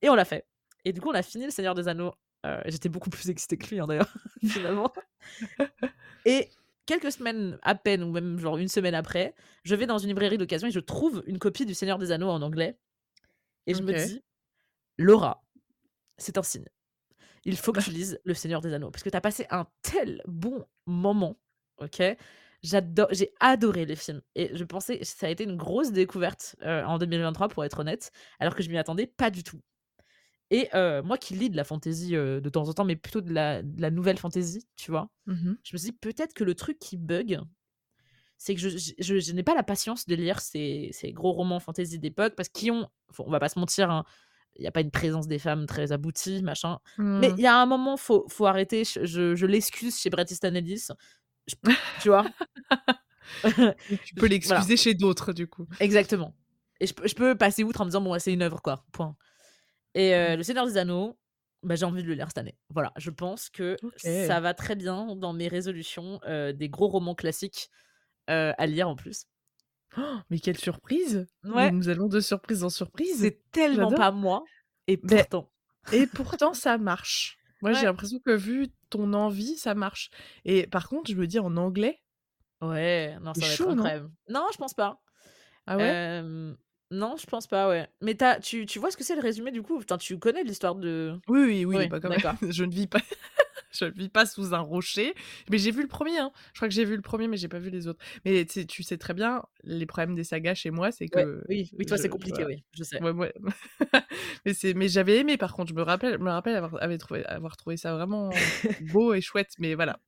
et 0.02 0.10
on 0.10 0.14
l'a 0.16 0.24
fait 0.26 0.46
et 0.86 0.92
du 0.92 1.00
coup, 1.00 1.10
on 1.10 1.14
a 1.14 1.22
fini 1.22 1.44
Le 1.46 1.50
Seigneur 1.50 1.74
des 1.74 1.88
Anneaux, 1.88 2.14
heu, 2.46 2.58
j'étais 2.66 2.88
beaucoup 2.90 3.10
plus 3.10 3.30
excitée 3.30 3.58
que 3.58 3.68
lui, 3.68 3.80
hein, 3.80 3.86
d'ailleurs, 3.86 4.12
finalement 4.44 4.92
et 6.24 6.54
quelques 6.86 7.12
semaines 7.12 7.58
à 7.62 7.74
peine 7.74 8.02
ou 8.02 8.10
même 8.12 8.38
genre 8.38 8.56
une 8.58 8.68
semaine 8.68 8.94
après, 8.94 9.34
je 9.64 9.74
vais 9.74 9.86
dans 9.86 9.98
une 9.98 10.08
librairie 10.08 10.38
d'occasion 10.38 10.68
et 10.68 10.70
je 10.70 10.80
trouve 10.80 11.22
une 11.26 11.38
copie 11.38 11.66
du 11.66 11.74
Seigneur 11.74 11.98
des 11.98 12.12
Anneaux 12.12 12.28
en 12.30 12.42
anglais 12.42 12.78
et 13.66 13.74
je 13.74 13.82
me 13.82 13.94
dis: 13.94 14.22
«Laura, 14.98 15.44
c'est 16.18 16.38
un 16.38 16.44
signe. 16.44 16.66
Il 17.44 17.56
faut 17.56 17.72
que 17.72 17.80
tu 17.80 17.90
lises 17.90 18.18
Le 18.24 18.34
Seigneur 18.34 18.60
des 18.60 18.72
Anneaux 18.72 18.90
parce 18.90 19.02
que 19.02 19.10
tu 19.10 19.16
as 19.16 19.20
passé 19.20 19.46
un 19.50 19.66
tel 19.82 20.22
bon 20.26 20.64
moment, 20.86 21.38
OK? 21.78 22.02
J'adore 22.62 23.08
j'ai 23.10 23.34
adoré 23.40 23.84
les 23.84 23.96
films 23.96 24.22
et 24.34 24.56
je 24.56 24.64
pensais 24.64 25.04
ça 25.04 25.26
a 25.26 25.30
été 25.30 25.44
une 25.44 25.56
grosse 25.56 25.92
découverte, 25.92 26.56
heu, 26.62 26.82
en 26.86 26.96
2023 26.98 27.48
pour 27.48 27.62
être 27.64 27.80
honnête, 27.80 28.10
alors 28.40 28.54
que 28.54 28.62
je 28.62 28.70
m'y 28.70 28.78
attendais 28.78 29.06
pas 29.06 29.30
du 29.30 29.42
tout 29.42 29.60
et 30.50 30.68
heu, 30.74 31.02
moi 31.02 31.18
qui 31.18 31.34
lis 31.34 31.50
de 31.50 31.56
la 31.56 31.64
fantasy, 31.64 32.16
heu, 32.16 32.40
de 32.40 32.48
temps 32.50 32.68
en 32.68 32.74
temps, 32.74 32.84
mais 32.84 32.96
plutôt 32.96 33.20
de 33.22 33.32
la 33.32 33.62
de 33.62 33.80
la 33.82 33.90
nouvelle 33.90 34.18
fantasy, 34.18 34.66
tu 34.76 34.90
vois? 34.92 35.10
Mmh 35.26 35.32
mh. 35.50 35.56
Je 35.64 35.74
me 35.74 35.78
suis 35.78 35.90
dit: 35.92 35.98
«Peut-être 35.98 36.34
que 36.34 36.44
le 36.44 36.54
truc 36.54 36.78
qui 36.78 36.96
bug, 36.98 37.40
c'est 38.38 38.54
que 38.54 38.60
je 38.60 38.68
je 38.70 38.92
je 38.98 39.18
je 39.20 39.32
n'ai 39.32 39.42
pas 39.42 39.54
la 39.54 39.62
patience 39.62 40.06
de 40.06 40.14
lire 40.14 40.40
ces 40.40 40.90
ces 40.92 41.12
gros 41.12 41.32
romans 41.32 41.60
fantasy 41.60 41.98
d'époque» 41.98 42.34
parce 42.36 42.48
qu'ils 42.48 42.72
ont 42.72 42.88
on 43.18 43.30
va 43.30 43.38
pas 43.40 43.48
se 43.48 43.58
mentir, 43.58 43.90
hein, 43.90 44.04
il 44.56 44.64
y 44.64 44.66
a 44.68 44.72
pas 44.72 44.80
une 44.82 44.90
présence 44.90 45.28
des 45.28 45.38
femmes 45.38 45.66
très 45.66 45.92
aboutie, 45.92 46.42
machin, 46.42 46.78
mais 47.18 47.34
Mmh. 47.36 47.38
il 47.38 47.44
y 47.44 47.46
a 47.46 47.56
un 47.56 47.66
moment, 47.66 47.96
faut 47.96 48.26
faut 48.28 48.46
arrêter. 48.46 48.84
Je 48.84 49.04
je 49.06 49.34
je 49.36 49.46
l'excuse 49.46 49.98
chez 50.00 50.10
Bret 50.10 50.26
Easton 50.30 50.54
Ellis, 50.54 50.88
j 51.48 51.56
tu 52.00 52.08
vois? 52.10 52.30
Tu 54.04 54.14
peux 54.16 54.26
voilà. 54.44 54.66
l'excuser 54.66 54.76
chez 54.76 54.94
d'autres, 54.94 55.32
du 55.32 55.46
coup. 55.46 55.66
Exactement 55.80 56.34
et 56.80 56.86
je 56.88 56.92
peux 56.94 57.06
je 57.06 57.14
peux 57.14 57.36
passer 57.38 57.62
outre 57.62 57.80
en 57.82 57.84
me 57.84 57.90
disant: 57.90 58.00
«Bon, 58.00 58.18
c'est 58.18 58.32
une 58.32 58.42
œuvre, 58.42 58.60
quoi, 58.60 58.84
point» 58.92 59.16
et 59.94 60.14
heu, 60.14 60.36
Mmh. 60.36 60.38
Le 60.38 60.42
Seigneur 60.44 60.66
des 60.66 60.78
Anneaux, 60.78 61.18
bah, 61.64 61.76
j'ai 61.76 61.86
envie 61.86 62.02
de 62.02 62.08
le 62.08 62.14
lire 62.14 62.28
cette 62.28 62.38
année. 62.38 62.58
Voilà, 62.70 62.92
je 62.98 63.10
pense 63.10 63.50
que 63.50 63.80
ça 63.96 64.40
va 64.40 64.54
très 64.54 64.76
bien 64.76 65.16
dans 65.16 65.32
mes 65.34 65.48
résolutions, 65.48 66.20
heu, 66.28 66.52
des 66.54 66.68
gros 66.70 66.88
romans 66.88 67.14
classiques, 67.16 67.70
heu, 68.30 68.52
à 68.58 68.66
lire 68.66 68.88
en 68.88 68.96
plus. 68.96 69.26
Mais 70.30 70.38
quelle 70.38 70.58
surprise! 70.58 71.26
Ouais. 71.44 71.70
nous 71.70 71.88
allons 71.88 72.08
de 72.08 72.20
surprise 72.20 72.64
en 72.64 72.70
surprise. 72.70 73.20
C'est 73.20 73.40
tellement 73.50 73.90
pas 73.92 74.10
moi 74.10 74.44
et 74.86 74.96
pourtant. 74.96 75.50
et 75.92 76.06
pourtant 76.06 76.54
ça 76.54 76.78
marche. 76.78 77.38
Moi, 77.62 77.72
j'ai 77.72 77.86
l'impression 77.86 78.18
que 78.24 78.32
vu 78.32 78.68
ton 78.90 79.12
envie, 79.14 79.56
ça 79.56 79.74
marche 79.74 80.10
et 80.44 80.66
par 80.66 80.88
contre, 80.88 81.10
je 81.10 81.16
me 81.16 81.26
dis 81.26 81.38
en 81.38 81.56
anglais 81.56 82.00
Ouais, 82.60 83.16
non, 83.20 83.34
c'est 83.34 83.40
ça 83.40 83.46
va 83.46 83.52
être 83.52 83.58
chaud, 83.58 83.64
non? 83.66 83.72
incroyable. 83.72 84.10
Non, 84.28 84.46
je 84.52 84.58
pense 84.58 84.74
pas. 84.74 85.00
Ah 85.66 85.76
ouais? 85.78 86.22
Non, 86.90 87.16
je 87.16 87.26
pense 87.26 87.46
pas, 87.46 87.68
ouais, 87.68 87.88
mais 88.02 88.14
tu 88.14 88.24
as 88.24 88.38
tu 88.38 88.66
tu 88.66 88.78
vois 88.78 88.90
ce 88.90 88.96
que 88.96 89.02
c'est 89.02 89.16
le 89.16 89.22
résumé 89.22 89.50
du 89.50 89.62
coup? 89.62 89.82
Tu 89.98 90.18
connais 90.18 90.44
l'histoire 90.44 90.74
de 90.76 91.18
Oui, 91.28 91.40
oui, 91.44 91.64
oui, 91.64 91.88
bah, 91.88 91.98
quand 92.00 92.08
même, 92.08 92.20
d'accord. 92.20 92.36
je 92.50 92.64
ne 92.64 92.72
vis 92.72 92.86
pas 92.86 93.00
je 93.78 93.84
ne 93.86 93.90
vis 93.90 94.08
pas 94.08 94.26
sous 94.26 94.54
un 94.54 94.60
rocher, 94.60 95.14
mais 95.50 95.58
j'ai 95.58 95.70
vu 95.70 95.82
le 95.82 95.88
1er, 95.88 96.18
hein. 96.18 96.32
Je 96.52 96.58
crois 96.58 96.68
que 96.68 96.74
j'ai 96.74 96.84
vu 96.84 96.96
le 96.96 97.02
1er, 97.02 97.28
mais 97.28 97.36
j'ai 97.36 97.48
pas 97.48 97.58
vu 97.58 97.70
les 97.70 97.86
autres, 97.88 98.04
mais 98.24 98.44
tu 98.46 98.82
sais 98.82 98.98
très 98.98 99.14
bien, 99.14 99.42
les 99.64 99.86
problèmes 99.86 100.14
des 100.14 100.24
sagas 100.24 100.54
chez 100.54 100.70
moi, 100.70 100.92
c'est 100.92 101.08
Ouais, 101.14 101.28
que 101.28 101.42
oui, 101.48 101.70
oui, 101.78 101.86
toi, 101.86 101.96
c'est 101.98 102.08
compliqué, 102.08 102.44
voilà. 102.44 102.46
oui, 102.46 102.64
je 102.72 102.82
sais. 102.84 103.00
Ouais, 103.00 103.10
ouais, 103.10 103.34
mais 104.46 104.54
c'est 104.54 104.74
mais 104.74 104.88
j'avais 104.88 105.18
aimé 105.18 105.36
par 105.36 105.54
contre, 105.54 105.70
je 105.70 105.74
me 105.74 105.82
rappelle 105.82 106.14
je 106.14 106.18
me 106.18 106.30
rappelle 106.30 106.56
avoir 106.56 106.82
avait 106.82 106.98
trouvé 106.98 107.24
avoir 107.26 107.56
trouvé 107.56 107.76
ça 107.76 107.94
vraiment 107.94 108.30
beau 108.78 109.14
et 109.14 109.20
chouette, 109.20 109.52
mais 109.58 109.74
voilà, 109.74 109.98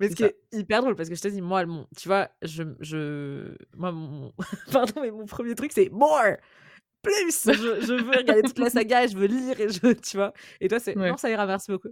Mais 0.00 0.08
c'est 0.08 0.10
ce 0.10 0.16
qui 0.16 0.24
est 0.24 0.36
hyper 0.52 0.82
drôle 0.82 0.96
parce 0.96 1.08
que 1.08 1.14
je 1.14 1.20
te 1.22 1.28
dis, 1.28 1.40
moi, 1.40 1.64
mon 1.66 1.86
tu 1.96 2.08
vois, 2.08 2.30
je 2.42 2.62
je 2.80 3.56
moi, 3.76 3.92
mon 3.92 4.32
pardon, 4.72 5.00
mais 5.02 5.10
mon 5.10 5.26
1er 5.26 5.54
truc, 5.54 5.72
c'est 5.72 5.90
more, 5.90 6.36
plus, 7.02 7.50
je 7.52 7.80
je 7.82 7.92
veux 7.94 8.16
regarder 8.16 8.44
toute 8.44 8.58
la 8.58 8.70
saga 8.70 9.04
et 9.04 9.08
je 9.08 9.16
veux 9.16 9.26
lire 9.26 9.60
et 9.60 9.68
je 9.68 9.92
tu 9.94 10.16
vois? 10.16 10.32
Et 10.60 10.68
toi, 10.68 10.80
c'est: 10.80 10.98
«Non, 11.04 11.16
Ouais. 11.16 11.16
ça 11.16 11.30
ira, 11.30 11.46
merci 11.46 11.70
beaucoup». 11.72 11.88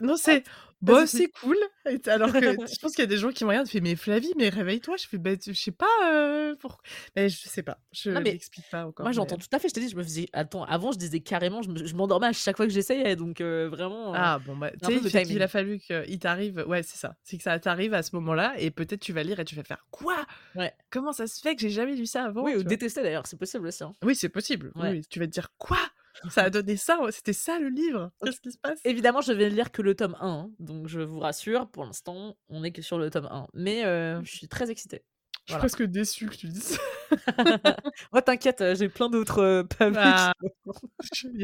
Non, 0.00 0.16
c'est: 0.16 0.44
de 0.82 0.94
«Bah, 1.06 1.06
c'est 1.06 1.28
cool» 1.30 1.56
et 1.86 2.00
alors 2.08 2.36
que 2.36 2.44
je 2.66 2.78
pense 2.80 2.92
qu'il 2.92 3.02
y 3.02 3.04
a 3.04 3.06
des 3.06 3.18
gens 3.18 3.30
qui 3.30 3.44
me 3.44 3.50
regardent, 3.50 3.68
font: 3.68 3.78
«Mais 3.82 3.96
Flavie, 3.96 4.32
mais 4.38 4.48
réveille-toi!» 4.48 4.96
je 4.96 5.06
fais: 5.08 5.18
«Beh, 5.18 5.38
tu 5.38 5.54
je 5.54 5.60
sais 5.60 5.72
pas, 5.72 5.86
heu, 6.12 6.56
pourq» 6.60 6.80
mais 7.16 7.28
je 7.28 7.36
sais 7.48 7.62
pas, 7.62 7.80
je 7.92 8.10
Non, 8.14 8.20
m'explique 8.22 8.68
pas 8.68 8.86
encore, 8.86 9.08
moi, 9.08 9.12
mais 9.12 9.22
j'entends 9.22 9.38
tout 9.38 9.48
à 9.52 9.58
fait, 9.58 9.68
je 9.68 9.74
t'ai 9.74 9.80
dit, 9.80 9.90
je 9.90 9.96
me 9.96 10.02
faisais 10.04 10.28
attends, 10.32 10.64
avant, 10.64 10.92
je 10.92 10.98
disais 10.98 11.20
carrément, 11.20 11.62
je 11.62 11.70
me 11.70 11.86
je 11.86 11.94
m'endormais 11.96 12.28
à 12.28 12.32
chaque 12.32 12.56
fois 12.56 12.66
que 12.66 12.72
j'essayais 12.72 13.16
donc 13.16 13.40
heu, 13.42 13.66
vraiment, 13.68 14.16
heu, 14.26 14.26
Ah 14.26 14.38
bon, 14.38 14.56
bah, 14.56 14.70
tu 14.80 15.00
sais, 15.02 15.10
timing. 15.10 15.42
a 15.42 15.48
fallu 15.48 15.78
qu'il 15.80 16.18
t'arrive 16.20 16.64
ouais, 16.68 16.82
c'est 16.82 16.96
ça, 16.96 17.16
c'est 17.24 17.36
que 17.36 17.42
ça 17.42 17.58
t'arrive 17.58 17.94
à 17.94 18.02
ce 18.02 18.14
moment-là 18.16 18.54
et 18.58 18.70
peut-être 18.70 19.00
tu 19.00 19.12
vas 19.12 19.22
lire 19.24 19.40
et 19.40 19.44
tu 19.44 19.56
vas 19.56 19.64
faire: 19.64 19.86
«Quoi? 19.90 20.24
Ouais. 20.54 20.74
Comment 20.90 21.12
ça 21.12 21.26
se 21.26 21.40
fait 21.40 21.56
que 21.56 21.62
j'ai 21.62 21.70
jamais 21.70 21.96
lu 21.96 22.06
ça 22.06 22.24
avant?» 22.24 22.44
Oui, 22.44 22.54
ou 22.56 22.62
détester 22.62 23.02
d'ailleurs, 23.02 23.26
c'est 23.26 23.38
possible 23.38 23.66
aussi, 23.66 23.82
hein. 23.84 23.96
Oui, 24.04 24.14
c'est 24.14 24.28
possible, 24.28 24.43
oui, 24.52 24.70
Ouais. 24.74 24.94
oui, 24.98 25.02
tu 25.08 25.18
vas 25.18 25.26
te 25.26 25.30
dire: 25.32 25.48
«Quoi? 25.58 25.78
Ça 26.28 26.44
a 26.44 26.50
donné 26.50 26.76
ça? 26.76 26.98
C'était 27.10 27.32
ça 27.32 27.58
le 27.58 27.68
livre? 27.68 28.10
Qu'est-ce 28.22 28.40
qui 28.40 28.52
se 28.52 28.58
passe?» 28.58 28.80
évidemment, 28.84 29.20
je 29.22 29.32
vais 29.32 29.50
lire 29.50 29.72
que 29.72 29.82
le 29.82 29.94
tome 29.94 30.16
1, 30.20 30.28
hein, 30.28 30.50
donc 30.58 30.88
je 30.88 31.00
vous 31.00 31.20
rassure, 31.20 31.70
pour 31.70 31.84
l'instant, 31.84 32.36
on 32.48 32.64
est 32.64 32.72
que 32.72 32.82
sur 32.82 32.98
le 32.98 33.10
tome 33.10 33.26
1, 33.30 33.46
mais 33.54 33.84
heu, 33.86 34.20
je 34.24 34.30
suis 34.36 34.48
très 34.48 34.70
excitée. 34.70 35.04
Je 35.46 35.52
suis 35.52 35.56
Voilà. 35.56 35.58
presque 35.58 35.82
déçue 35.84 36.28
que 36.28 36.36
tu 36.36 36.48
dises 36.48 36.64
ça. 36.64 36.78
Oh 38.12 38.20
t'inquiète, 38.20 38.60
heu, 38.60 38.74
j'ai 38.74 38.88
plein 38.88 39.08
d'autres, 39.10 39.40
heu, 39.42 39.66
pavés 39.66 39.96
Ah, 39.96 40.32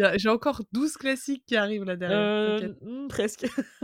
a 0.02 0.18
j'ai 0.18 0.28
encore 0.28 0.62
12 0.72 0.96
classiques 0.96 1.44
qui 1.46 1.56
arrivent 1.56 1.84
là 1.84 1.96
derrière. 1.96 2.28
Heu, 2.40 2.76
mmh, 2.82 3.08
presque. 3.08 3.46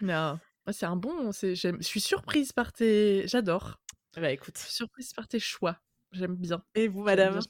Non, 0.00 0.40
c'est 0.72 0.86
un 0.86 0.96
bon 0.96 1.30
je 1.32 1.76
suis 1.82 2.00
surprise 2.00 2.52
par 2.52 2.72
tes 2.72 3.26
j'adore. 3.28 3.80
Bah, 4.16 4.30
Je 4.56 4.62
suis 4.64 4.72
écoute. 4.72 4.72
surprise 4.74 5.12
par 5.14 5.28
tes 5.28 5.40
choix. 5.40 5.80
J'aime 6.12 6.36
bien, 6.36 6.64
Et 6.74 6.88
vous, 6.88 7.02
madame? 7.02 7.46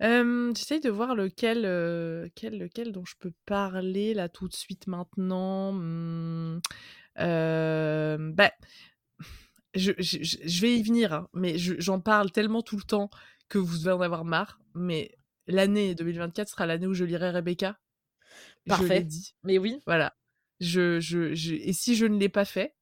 Hem, 0.00 0.52
j'essaye 0.56 0.80
de 0.80 0.90
voir 0.90 1.14
lequel, 1.14 1.64
heu, 1.64 2.24
lequel 2.24 2.58
lequel 2.58 2.92
dont 2.92 3.04
je 3.04 3.14
peux 3.18 3.32
parler 3.46 4.14
là 4.14 4.28
tout 4.28 4.48
de 4.48 4.54
suite 4.54 4.86
maintenant, 4.86 5.72
bah, 8.34 8.50
je 9.74 9.92
je 9.98 10.18
je 10.22 10.38
je 10.44 10.60
vais 10.60 10.76
y 10.76 10.82
venir, 10.82 11.12
hein, 11.12 11.28
mais 11.34 11.58
je 11.58 11.74
j'en 11.78 12.00
parle 12.00 12.30
tellement 12.32 12.62
tout 12.62 12.76
le 12.76 12.82
temps 12.82 13.10
que 13.48 13.58
vous 13.58 13.78
devez 13.78 13.92
en 13.92 14.00
avoir 14.00 14.24
marre, 14.24 14.60
mais 14.74 15.12
l'année 15.46 15.94
2024 15.94 16.48
sera 16.50 16.66
l'année 16.66 16.86
où 16.86 16.94
je 16.94 17.04
lirai 17.04 17.30
Rebecca. 17.30 17.78
Parfait, 18.66 19.04
dit, 19.04 19.34
mais 19.42 19.58
oui. 19.58 19.80
voilà. 19.86 20.14
Je 20.60 21.00
je 21.00 21.34
j'ai 21.34 21.68
et 21.68 21.72
si 21.72 21.96
je 21.96 22.06
ne 22.06 22.18
l'ai 22.18 22.28
pas 22.28 22.44
fait, 22.44 22.76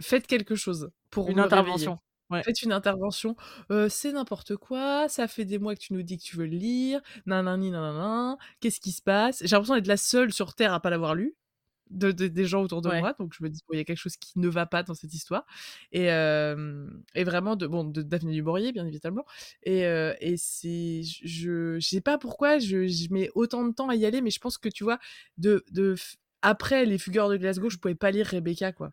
faites 0.00 0.26
quelque 0.26 0.56
chose 0.56 0.90
pour 1.10 1.30
Une 1.30 1.40
réveiller. 1.46 1.94
Ouais. 2.30 2.44
Faites 2.44 2.62
une 2.62 2.72
intervention, 2.72 3.36
«C'est 3.90 4.12
n'importe 4.12 4.56
quoi, 4.56 5.08
ça 5.08 5.28
fait 5.28 5.44
des 5.44 5.58
mois 5.58 5.74
que 5.74 5.80
tu 5.80 5.92
nous 5.94 6.02
dis 6.02 6.18
que 6.18 6.22
tu 6.24 6.36
veux 6.36 6.46
le 6.46 6.56
lire, 6.56 7.00
nanani 7.26 7.70
nanana, 7.70 8.38
qu'est-ce 8.60 8.80
qui 8.80 8.92
se 8.92 9.02
passe?» 9.02 9.40
j'ai 9.44 9.48
l'impression 9.56 9.74
d'être 9.74 9.86
la 9.88 9.96
seule 9.98 10.32
sur 10.32 10.54
terre 10.54 10.72
à 10.74 10.80
pas 10.80 10.90
l'avoir 10.90 11.14
lu, 11.14 11.36
de 11.90 12.12
de 12.12 12.28
des 12.28 12.46
gens 12.46 12.62
autour 12.62 12.82
de 12.82 12.90
Ouais. 12.90 13.00
moi, 13.00 13.14
donc 13.18 13.34
je 13.38 13.42
me 13.44 13.50
dis: 13.50 13.60
«Bon, 13.68 13.74
il 13.74 13.78
y 13.78 13.80
a 13.82 13.84
quelque 13.84 13.98
chose 13.98 14.16
qui 14.18 14.38
ne 14.40 14.48
va 14.48 14.66
pas 14.66 14.82
dans 14.84 14.94
cette 14.94 15.14
histoire» 15.14 15.46
et 15.92 16.06
et 17.14 17.24
vraiment 17.24 17.56
de 17.56 17.66
bon, 17.66 17.84
de 17.84 18.02
Daphné 18.02 18.32
du 18.32 18.42
Maurier, 18.42 18.72
bien 18.72 18.86
évidemment 18.86 19.24
et 19.64 19.80
et 20.20 20.36
c'est 20.38 21.02
je 21.04 21.78
je 21.80 21.88
sais 21.88 22.00
pas 22.02 22.18
pourquoi 22.18 22.58
je 22.60 22.86
je 22.88 23.12
mets 23.12 23.30
autant 23.34 23.64
de 23.66 23.72
temps 23.74 23.88
à 23.90 23.96
y 23.96 24.06
aller, 24.06 24.22
mais 24.22 24.30
je 24.30 24.40
pense 24.40 24.58
que, 24.58 24.68
tu 24.70 24.84
vois, 24.84 24.98
de 25.38 25.64
de 25.72 25.96
après 26.42 26.86
Les 26.86 26.98
Fugueurs 26.98 27.28
de 27.30 27.36
Glasgow, 27.38 27.70
je 27.70 27.78
pouvais 27.78 27.94
pas 27.96 28.10
lire 28.12 28.26
Rebecca, 28.28 28.72
quoi. 28.72 28.92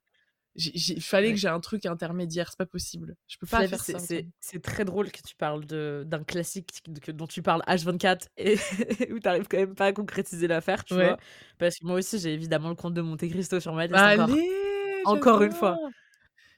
Il 0.57 1.01
fallait 1.01 1.31
que 1.33 1.39
j'ai 1.39 1.47
un 1.49 1.59
truc 1.59 1.85
intermédiaire, 1.85 2.49
c'est 2.49 2.57
pas 2.57 2.65
possible. 2.65 3.15
Je 3.27 3.37
peux 3.37 3.45
pas 3.47 3.63
Flavie, 3.63 3.77
faire 3.77 3.83
c'est 3.83 3.97
ça 3.99 3.99
c'est 4.41 4.61
très 4.61 4.83
drôle 4.83 5.11
que 5.11 5.21
tu 5.25 5.35
parles 5.35 5.63
d'un 5.65 6.23
classique 6.23 6.81
que 7.01 7.11
dont 7.11 7.27
tu 7.27 7.41
parles 7.41 7.61
H24 7.67 8.27
et 8.37 8.55
où 9.13 9.19
tu 9.19 9.27
arrives 9.29 9.47
quand 9.47 9.57
même 9.57 9.75
pas 9.75 9.85
à 9.87 9.93
concrétiser 9.93 10.47
l'affaire, 10.47 10.83
tu 10.83 10.99
Ouais. 10.99 10.99
vois? 10.99 11.19
Parce 11.59 11.77
que 11.77 11.85
moi 11.85 11.95
aussi, 11.97 12.19
j'ai 12.19 12.33
évidemment 12.33 12.69
Le 12.69 12.75
Comte 12.75 12.93
de 12.95 13.01
Monte 13.01 13.27
Cristo 13.29 13.59
sur 13.59 13.73
ma 13.73 13.87
liste 13.87 14.07
encore 14.07 14.29
Allez! 14.29 15.05
encore 15.05 15.41
une 15.43 15.53
fois. 15.53 15.79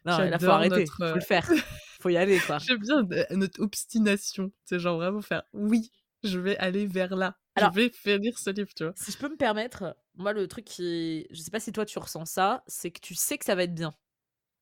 Non, 0.06 0.24
là, 0.26 0.39
faut 0.39 0.52
arrêter, 0.52 0.70
notre, 0.70 1.04
faut 1.06 1.18
le 1.18 1.24
faire, 1.24 1.50
faut 2.02 2.10
y 2.10 2.18
aller, 2.18 2.41
quoi. 2.41 2.60
j'aime 2.68 2.80
bien 2.80 3.04
de 3.04 3.26
notre 3.36 3.62
obstination, 3.62 4.52
c'est 4.66 4.80
genre 4.80 4.97
vraiment 4.97 5.22
faire: 5.22 5.43
«Oui, 5.54 5.91
je 6.24 6.39
vais 6.39 6.58
aller 6.58 6.86
vers 6.88 7.16
là, 7.16 7.38
je 7.58 7.66
vais 7.68 7.91
lire 8.18 8.38
ce 8.39 8.50
livre», 8.52 8.70
tu 8.76 8.84
vois? 8.86 8.95
si 8.95 9.12
je 9.12 9.18
peux 9.18 9.30
me 9.30 9.38
permettre, 9.38 9.95
moi, 10.20 10.34
le 10.34 10.47
truc 10.47 10.65
qui 10.65 11.28
je 11.32 11.41
sais 11.41 11.51
pas 11.51 11.59
si 11.61 11.72
toi 11.72 11.86
tu 11.86 11.99
ressens 11.99 12.26
ça, 12.26 12.63
c'est 12.67 12.91
que 12.91 12.99
tu 13.01 13.15
sais 13.15 13.38
que 13.39 13.45
ça 13.45 13.55
va 13.55 13.63
être 13.63 13.76
bien. 13.76 13.95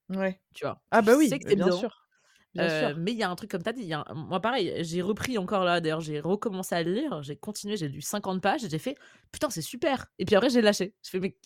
Ouais. 0.10 0.42
Tu 0.54 0.66
vois? 0.66 0.84
Ah 0.92 1.02
Tu 1.02 1.04
bah 1.04 1.16
oui, 1.18 1.36
sais 1.36 1.40
que 1.40 1.56
bien 1.56 1.56
bien, 1.56 1.72
sûr, 1.72 2.08
bien 2.54 2.70
heu, 2.70 2.70
sûr. 2.70 2.98
mais 2.98 3.14
il 3.14 3.18
y 3.18 3.24
a 3.24 3.30
un 3.30 3.36
truc 3.36 3.52
comme 3.52 3.64
tu 3.64 3.70
as 3.70 3.74
dit, 3.74 3.84
y 3.86 3.94
a 3.94 4.04
un 4.08 4.14
moi 4.16 4.42
pareil, 4.42 4.74
j'ai 4.84 5.02
repris 5.02 5.38
encore 5.38 5.66
là, 5.66 5.82
d'ailleurs, 5.82 6.02
j'ai 6.02 6.20
recommencé 6.22 6.76
à 6.76 6.84
le 6.84 6.94
lire, 6.94 7.24
j'ai 7.24 7.38
continué, 7.38 7.78
j'ai 7.78 7.90
lu 7.90 8.02
50 8.02 8.42
pages 8.42 8.64
et 8.66 8.70
j'ai 8.70 8.80
fait: 8.80 8.96
«Putain, 9.32 9.50
c'est 9.52 9.62
super» 9.64 10.08
et 10.20 10.26
puis 10.26 10.36
après 10.36 10.50
j'ai 10.50 10.62
lâché. 10.62 10.96
J'ai 11.04 11.12
fait: 11.12 11.20
«Mais» 11.22 11.38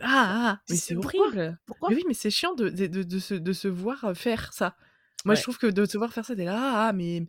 Ah, 0.00 0.58
ah! 0.58 0.62
Mais 0.68 0.78
c'est 0.78 0.96
pourquoi? 1.00 1.24
horrible! 1.24 1.58
Mais 1.88 1.94
Pourquoi? 1.94 1.96
oui, 1.96 2.04
mais 2.08 2.14
c'est 2.14 2.30
chiant 2.30 2.54
de 2.54 2.68
de 2.70 2.86
de 2.86 3.02
de 3.02 3.18
se 3.18 3.34
de 3.34 3.52
se 3.52 3.68
voir, 3.68 4.04
heu, 4.06 4.14
faire 4.14 4.52
ça. 4.52 4.76
Moi, 5.24 5.34
je 5.34 5.42
trouve 5.42 5.58
que 5.58 5.66
de 5.68 5.84
se 5.86 5.98
voir 5.98 6.12
faire 6.12 6.24
ça, 6.26 6.34
tu 6.36 6.42
es 6.42 6.44
là: 6.46 6.56
«Ah 6.58 6.88
ah, 6.88 6.92
mais 6.92 7.26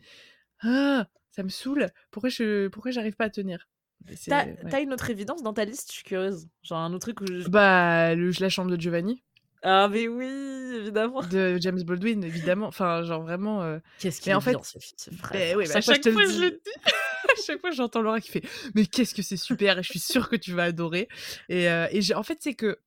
ah, 0.63 1.07
ça 1.31 1.43
me 1.43 1.49
saoule, 1.49 1.89
pourquoi 2.11 2.29
je 2.29 2.67
pourquoi 2.69 2.91
j'arrive 2.91 3.15
pas 3.17 3.25
à 3.25 3.29
tenir?» 3.31 3.67
C'est 4.15 4.29
Tu 4.29 4.33
as 4.33 4.47
ouais. 4.63 4.71
tu 4.71 4.75
as 4.75 4.79
une 4.81 4.93
autre 4.93 5.09
évidence 5.09 5.43
dans 5.43 5.53
ta 5.53 5.65
liste? 5.65 5.89
Je 5.89 5.95
suis 5.95 6.03
curieuse. 6.03 6.47
Genre 6.63 6.79
un 6.79 6.93
autre 6.93 7.11
truc 7.11 7.21
où 7.21 7.25
j 7.27 7.47
Bah, 7.47 8.15
le 8.15 8.31
La 8.39 8.49
chambre 8.49 8.71
de 8.71 8.79
Giovanni 8.79 9.21
Ah 9.63 9.87
mais 9.89 10.07
oui, 10.07 10.25
évidemment. 10.25 11.21
de 11.21 11.57
James 11.61 11.81
Baldwin, 11.83 12.23
évidemment. 12.23 12.67
Enfin, 12.67 13.03
genre 13.03 13.21
vraiment, 13.23 13.63
heu, 13.63 13.81
Qu'est-ce 13.99 14.19
qu'il 14.21 14.35
en 14.35 14.41
fait 14.41 14.65
ce 14.65 14.77
ce 14.97 15.11
frère. 15.11 15.45
oui, 15.55 15.67
bah, 15.67 15.77
à 15.77 15.79
Chaque 15.79 15.85
fois 15.85 15.93
je 15.93 15.99
chaque 15.99 16.01
te 16.01 16.09
le 16.09 16.15
fois 16.15 16.23
je 16.27 16.39
le 16.41 16.51
dis. 16.51 16.57
À 17.25 17.41
chaque 17.45 17.61
fois 17.61 17.71
j'entends 17.71 18.01
Laura 18.01 18.21
qui 18.21 18.31
fait: 18.31 18.43
«Mais 18.75 18.85
qu'est-ce 18.85 19.13
que 19.15 19.21
c'est 19.23 19.37
super 19.37 19.79
et 19.79 19.83
je 19.83 19.89
suis 19.89 19.99
sûre 19.99 20.29
que 20.29 20.35
tu 20.35 20.53
vas 20.53 20.63
adorer» 20.65 21.07
et 21.49 21.67
heu 21.69 21.87
et 21.91 22.15
en 22.15 22.23
fait, 22.23 22.37
c'est 22.41 22.53
que 22.55 22.79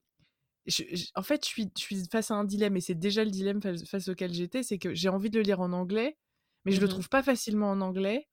je 0.66 0.84
en 1.16 1.22
fait, 1.22 1.44
je 1.44 1.48
suis 1.50 1.70
je 1.78 1.82
suis 1.82 2.04
face 2.12 2.30
à 2.32 2.34
un 2.36 2.44
dilemme 2.44 2.76
et 2.76 2.80
c'est 2.82 2.94
déjà 2.96 3.24
le 3.24 3.30
dilemme 3.30 3.62
face 3.62 3.84
face 3.88 4.08
auquel 4.08 4.32
j'étais, 4.34 4.62
c'est 4.64 4.78
que 4.78 4.94
j'ai 4.94 5.08
envie 5.10 5.30
de 5.30 5.38
le 5.38 5.44
lire 5.44 5.60
en 5.60 5.72
anglais, 5.72 6.18
mais 6.66 6.72
je 6.72 6.80
Mmh 6.80 6.82
le 6.82 6.88
mh. 6.88 6.88
trouve 6.88 7.08
pas 7.10 7.22
facilement 7.24 7.70
en 7.72 7.80
anglais 7.82 8.28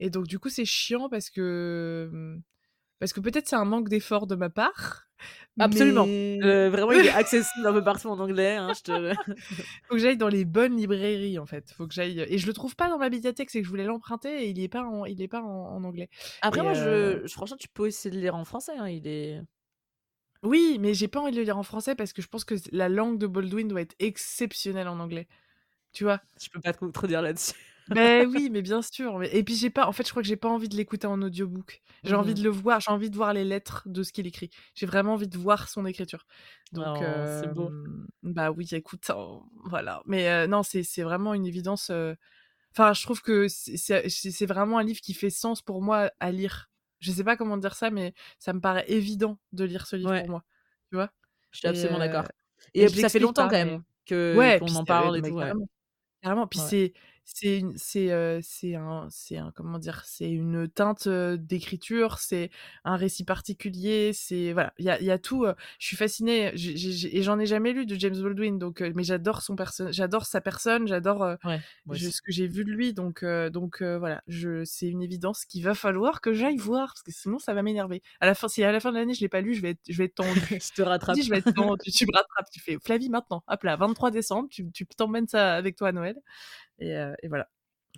et 0.00 0.10
donc 0.10 0.26
du 0.26 0.38
coup, 0.38 0.48
c'est 0.50 0.64
chiant 0.64 1.08
parce 1.08 1.30
que, 1.30 2.08
mmh, 2.12 2.42
parce 3.00 3.12
que 3.14 3.20
peut-être 3.20 3.48
c'est 3.48 3.56
un 3.56 3.64
manque 3.66 3.88
d'effort 3.90 4.26
de 4.28 4.36
ma 4.36 4.50
part, 4.50 5.08
Absolument. 5.58 6.10
mais 6.36 6.44
Heu, 6.44 6.68
vraiment, 6.68 6.92
il 6.92 7.06
est 7.06 7.10
accessible 7.10 7.66
un 7.66 7.72
peu 7.72 7.82
partout 7.82 8.08
en 8.08 8.18
anglais, 8.20 8.56
hein, 8.56 8.72
je 8.74 8.82
te 8.82 9.14
faut 9.88 9.94
que 9.94 9.98
j'aille 9.98 10.16
dans 10.16 10.28
les 10.28 10.44
bonnes 10.44 10.76
librairies, 10.76 11.38
en 11.38 11.46
fait. 11.46 11.72
Faut 11.72 11.86
que 11.86 11.94
j'aille 11.94 12.20
et 12.28 12.38
je 12.38 12.46
le 12.46 12.52
trouve 12.52 12.76
pas 12.76 12.88
dans 12.88 12.98
ma 12.98 13.10
médiathèque, 13.10 13.50
c'est 13.50 13.60
que 13.60 13.64
je 13.64 13.70
voulais 13.70 13.84
l'emprunter 13.84 14.44
et 14.44 14.50
il 14.50 14.60
est 14.60 14.68
pas 14.68 14.82
en 14.84 15.04
il 15.06 15.20
est 15.22 15.28
pas 15.28 15.42
en 15.42 15.46
en 15.76 15.84
anglais 15.84 16.08
Après 16.40 16.62
et 16.62 16.64
moi, 16.64 16.74
heu 16.74 17.20
je 17.22 17.22
je 17.26 17.32
franchement, 17.32 17.56
tu 17.58 17.68
peux 17.68 17.86
essayer 17.88 18.10
de 18.10 18.16
le 18.16 18.22
lire 18.22 18.34
en 18.36 18.44
français, 18.44 18.76
hein, 18.78 18.88
il 18.88 19.06
est 19.06 19.40
Oui, 20.42 20.78
mais 20.80 20.94
j'ai 20.94 21.08
pas 21.08 21.20
envie 21.20 21.32
de 21.32 21.36
le 21.36 21.42
lire 21.42 21.58
en 21.58 21.62
français 21.62 21.94
parce 21.94 22.12
que 22.12 22.22
je 22.22 22.28
pense 22.28 22.44
que 22.44 22.54
la 22.72 22.88
langue 22.88 23.18
de 23.18 23.26
Baldwin 23.26 23.68
doit 23.68 23.80
être 23.80 23.96
exceptionnelle 23.98 24.88
en 24.88 24.98
anglais. 25.00 25.28
Tu 25.92 26.04
vois? 26.04 26.22
Je 26.40 26.48
peux 26.50 26.60
pas 26.60 26.72
te 26.72 26.78
contredire 26.78 27.22
là-dessus. 27.22 27.54
Beh, 27.88 28.24
oui, 28.26 28.50
mais 28.50 28.62
bien 28.62 28.82
sûr, 28.82 29.16
mais 29.18 29.28
et 29.32 29.44
puis 29.44 29.54
j'ai 29.54 29.70
pas 29.70 29.86
en 29.86 29.92
fait, 29.92 30.04
je 30.04 30.10
crois 30.10 30.20
que 30.22 30.28
j'ai 30.28 30.36
pas 30.36 30.48
envie 30.48 30.68
de 30.68 30.76
l'écouter 30.76 31.06
en 31.06 31.22
audiobook. 31.22 31.82
J'ai 32.04 32.14
Mmh 32.14 32.16
envie 32.16 32.34
mh. 32.34 32.36
de 32.36 32.42
le 32.42 32.48
voir, 32.50 32.80
j'ai 32.80 32.90
envie 32.90 33.10
de 33.10 33.16
voir 33.16 33.32
les 33.32 33.44
lettres 33.44 33.84
de 33.86 34.02
ce 34.02 34.12
qu'il 34.12 34.26
écrit. 34.26 34.50
J'ai 34.74 34.86
vraiment 34.86 35.12
envie 35.14 35.28
de 35.28 35.38
voir 35.38 35.68
son 35.68 35.86
écriture. 35.86 36.26
Donc 36.72 37.00
Oh, 37.00 37.24
c'est 37.26 37.46
beau. 37.48 37.72
bah, 38.22 38.50
oui, 38.50 38.66
écoute, 38.72 39.08
hein, 39.10 39.40
voilà. 39.64 40.02
Mais 40.06 40.46
non, 40.48 40.62
c'est 40.62 40.82
c'est 40.82 41.02
vraiment 41.02 41.34
une 41.34 41.46
évidence, 41.46 41.90
enfin, 42.72 42.92
je 42.94 43.02
trouve 43.04 43.22
que 43.22 43.48
c'est 43.48 44.46
vraiment 44.46 44.78
un 44.78 44.84
livre 44.84 45.00
qui 45.00 45.14
fait 45.14 45.30
sens 45.30 45.62
pour 45.62 45.82
moi 45.82 46.12
à 46.20 46.32
lire. 46.32 46.70
Je 47.00 47.12
sais 47.12 47.24
pas 47.24 47.36
comment 47.36 47.58
dire 47.58 47.74
ça, 47.76 47.90
mais 47.90 48.14
ça 48.38 48.52
me 48.54 48.60
paraît 48.60 48.86
évident 48.90 49.38
de 49.52 49.64
lire 49.64 49.86
ce 49.86 49.96
livre 49.96 50.12
Ouais. 50.12 50.24
pour 50.24 50.28
moi, 50.28 50.44
tu 50.90 50.96
vois? 50.96 51.10
Je 51.52 51.58
suis 51.60 51.68
Et 51.68 51.68
absolument 51.68 51.98
d'accord 51.98 52.26
et 52.74 52.88
puis 52.90 52.98
ça 52.98 53.10
fait 53.10 53.20
longtemps 53.20 53.32
pas, 53.34 53.48
quand 53.48 53.56
mais 53.62 53.66
même 53.66 53.82
que 54.06 54.52
ouais, 54.52 54.60
qu'on 54.60 54.74
en 54.76 54.86
parle 54.86 55.16
et 55.18 55.22
tout, 55.22 55.34
ouais. 55.34 55.34
carrément. 55.34 55.68
Carrément, 56.22 56.46
puis 56.48 56.60
c'est 56.60 56.94
c'est 57.28 57.58
une 57.58 57.76
c'est, 57.76 58.12
heu, 58.12 58.38
c'est 58.42 58.76
un 58.76 59.08
c'est 59.10 59.36
un 59.36 59.50
comment 59.52 59.78
dire? 59.78 60.02
C'est 60.04 60.30
une 60.30 60.68
teinte, 60.68 61.08
d'écriture, 61.08 62.18
c'est 62.18 62.50
un 62.84 62.96
récit 62.96 63.24
particulier, 63.24 64.12
c'est 64.14 64.52
voilà, 64.52 64.72
il 64.78 64.84
y 64.86 64.90
a 64.90 65.00
il 65.00 65.06
y 65.06 65.10
a 65.10 65.18
tout, 65.18 65.44
heu, 65.44 65.54
je 65.80 65.86
suis 65.88 65.96
fascinée, 65.96 66.52
et 66.54 67.22
j'en 67.22 67.38
ai 67.40 67.46
jamais 67.46 67.72
lu 67.72 67.84
de 67.84 67.96
James 67.96 68.20
Baldwin 68.22 68.58
donc 68.58 68.80
mais 68.94 69.02
j'adore 69.02 69.42
son 69.42 69.56
perso 69.56 69.90
j'adore 69.92 70.24
sa 70.26 70.40
personne, 70.40 70.86
j'adore, 70.86 71.36
Ouais, 71.44 71.64
ce 71.92 72.20
que 72.22 72.32
j'ai 72.32 72.46
vu 72.48 72.64
de 72.64 72.70
lui 72.70 72.94
donc 72.94 73.24
donc 73.52 73.82
voilà, 73.82 74.22
je 74.28 74.64
c'est 74.64 74.88
une 74.88 75.02
évidence 75.02 75.44
qu'il 75.44 75.64
va 75.64 75.74
falloir 75.74 76.20
que 76.20 76.32
j'aille 76.32 76.56
voir 76.58 76.88
parce 76.88 77.02
que 77.02 77.12
sinon 77.12 77.38
ça 77.38 77.54
va 77.54 77.62
m'énerver. 77.62 78.02
À 78.20 78.26
la 78.26 78.34
fin 78.34 78.48
si 78.48 78.62
à 78.64 78.72
la 78.72 78.80
fin 78.80 78.92
de 78.92 78.98
l'année 78.98 79.14
je 79.14 79.20
l'ai 79.20 79.28
pas 79.28 79.40
lu, 79.40 79.54
je 79.54 79.62
vais 79.62 79.70
être 79.70 79.80
je 79.88 79.96
vais 79.98 80.04
être 80.04 80.14
tendue. 80.16 80.46
Je 80.60 80.72
te 80.72 80.82
rattrape. 80.82 81.20
je 81.22 81.30
vais 81.30 81.38
être 81.38 81.48
tu 81.94 82.06
me 82.06 82.12
rattrapes, 82.16 82.50
tu 82.52 82.60
fais: 82.60 82.78
«Flavie 82.82 83.08
maintenant, 83.10 83.42
hop 83.48 83.62
là, 83.64 83.76
23 83.76 84.10
décembre, 84.10 84.48
tu 84.50 84.70
tu 84.72 84.86
t'emmènes 84.86 85.28
ça 85.28 85.54
avec 85.54 85.76
toi 85.76 85.88
à 85.88 85.92
Noël» 85.92 86.16
et 86.78 86.94
heu 86.96 87.14
et 87.22 87.28
voilà. 87.28 87.48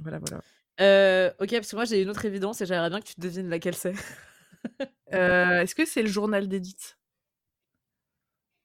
Voilà, 0.01 0.19
voilà. 0.19 0.43
Heu, 0.81 1.33
OK, 1.41 1.51
parce 1.53 1.71
que 1.71 1.77
moi 1.77 1.85
j'ai 1.85 2.03
une 2.03 2.11
autre 2.11 2.25
évidence 2.25 2.61
et 2.61 2.67
j'aimerais 2.67 2.91
bien 2.91 3.01
que 3.01 3.07
tu 3.09 3.15
devines 3.21 3.49
laquelle 3.51 3.75
c'est. 3.77 3.95
Heu, 5.13 5.61
est-ce 5.63 5.75
que 5.75 5.85
c'est 5.85 6.03
le 6.03 6.09
journal 6.09 6.49
d'Edith? 6.49 6.97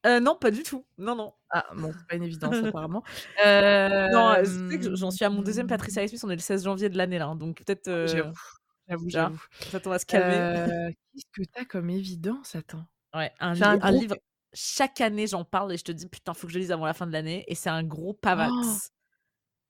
Non, 0.05 0.35
pas 0.35 0.51
du 0.51 0.63
tout. 0.63 0.85
Non, 0.97 1.15
non. 1.15 1.33
Ah 1.49 1.65
bon, 1.75 1.91
c'est 1.97 2.05
pas 2.07 2.15
une 2.15 2.23
évidence 2.23 2.61
apparemment. 2.63 3.03
Non, 4.05 4.35
j'en 4.95 5.11
suis 5.11 5.23
à 5.25 5.29
mon 5.29 5.41
2e 5.41 5.67
Patricia 5.67 6.01
Highsmith, 6.01 6.23
on 6.23 6.29
est 6.29 6.35
le 6.35 6.41
16 6.41 6.63
janvier 6.65 6.89
de 6.89 6.97
l'année 6.97 7.19
là, 7.19 7.27
hein, 7.27 7.35
donc 7.35 7.57
peut-être, 7.63 7.89
j'avoue, 8.03 8.33
j'avoue, 8.89 9.09
j'avoue. 9.09 9.39
Peut-être 9.69 9.87
on 9.87 9.91
va 9.91 9.99
se 9.99 10.05
calmer. 10.05 10.45
Qu'est-ce 10.51 11.25
que 11.33 11.43
tu 11.43 11.59
as 11.61 11.65
comme 11.65 11.89
évidence? 11.89 12.55
Attends. 12.55 12.85
Ouais, 13.15 13.31
un 13.39 13.53
livre, 13.55 14.17
chaque 14.53 15.01
année 15.01 15.27
j'en 15.27 15.45
parle 15.45 15.71
et 15.73 15.77
je 15.77 15.83
te 15.83 15.91
dis: 15.91 16.07
«Putain, 16.07 16.33
faut 16.33 16.47
que 16.47 16.53
je 16.53 16.57
le 16.57 16.61
lise 16.63 16.71
avant 16.71 16.85
la 16.85 16.93
fin 16.93 17.07
de 17.07 17.11
l'année» 17.13 17.43
et 17.47 17.55
c'est 17.55 17.69
un 17.69 17.83
gros 17.83 18.13
pavax 18.13 18.91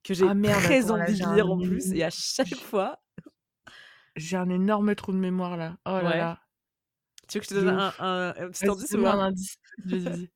que 0.03 0.13
Ah 0.13 0.15
j'ai 0.17 0.33
merde, 0.33 0.61
très 0.63 0.91
envie 0.91 1.15
de 1.19 1.33
lire 1.33 1.51
en 1.51 1.57
plus 1.59 1.91
et 1.93 2.03
à 2.03 2.09
chaque 2.11 2.55
fois 2.55 2.99
j'ai 4.15 4.37
un 4.37 4.49
énorme 4.49 4.93
trou 4.95 5.11
de 5.11 5.17
mémoire 5.17 5.57
là. 5.57 5.77
Oh 5.85 5.91
là 5.91 6.03
Ouais. 6.03 6.17
là. 6.17 6.39
Tu 7.27 7.37
veux 7.37 7.41
que 7.41 7.45
je 7.49 7.55
te 7.55 7.59
donne 7.65 7.69
un 7.79 7.93
un 7.99 8.29
un 8.37 8.49
petit 8.49 8.65
indice 8.67 8.91
ou 8.93 9.07
un 9.07 9.19
indice. 9.19 9.55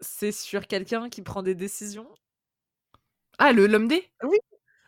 C'est 0.00 0.32
sur 0.32 0.66
quelqu'un 0.66 1.08
qui 1.08 1.22
prend 1.22 1.42
des 1.42 1.54
décisions? 1.54 2.08
Ah, 3.38 3.52
le 3.52 3.66
l'homme 3.66 3.88
D? 3.88 4.04
Oui! 4.22 4.36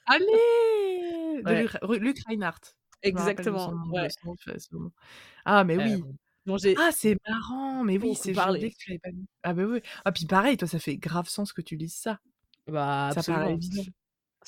Allez! 0.07 1.43
Ouais. 1.45 1.63
Luc 1.63 1.71
Re 1.83 1.95
Luc 1.95 2.19
Reinhardt. 2.29 2.75
Exactement, 3.03 3.75
ouais. 3.93 4.09
Ah 5.45 5.65
mais 5.65 5.77
oui. 5.77 6.03
Ah, 6.77 6.91
c'est 6.93 7.17
marrant, 7.29 7.85
mais 7.85 7.99
oui, 7.99 8.15
c'est 8.15 8.33
parlé. 8.33 8.71
que 8.71 8.77
tu 8.77 8.91
l'avais 8.91 8.99
pas 8.99 9.11
lu. 9.11 9.25
Ah 9.43 9.55
bah 9.55 9.65
oui. 9.65 9.81
Ah 10.05 10.13
puis 10.13 10.27
pareil, 10.27 10.57
toi, 10.57 10.69
ça 10.69 10.79
fait 10.79 10.97
grave 10.97 11.29
sens 11.29 11.53
que 11.53 11.63
tu 11.63 11.77
lises 11.77 11.95
ça. 11.95 12.21
Bah, 12.67 13.15
Ça 13.15 13.23
paraît 13.25 13.53
évident. 13.55 13.85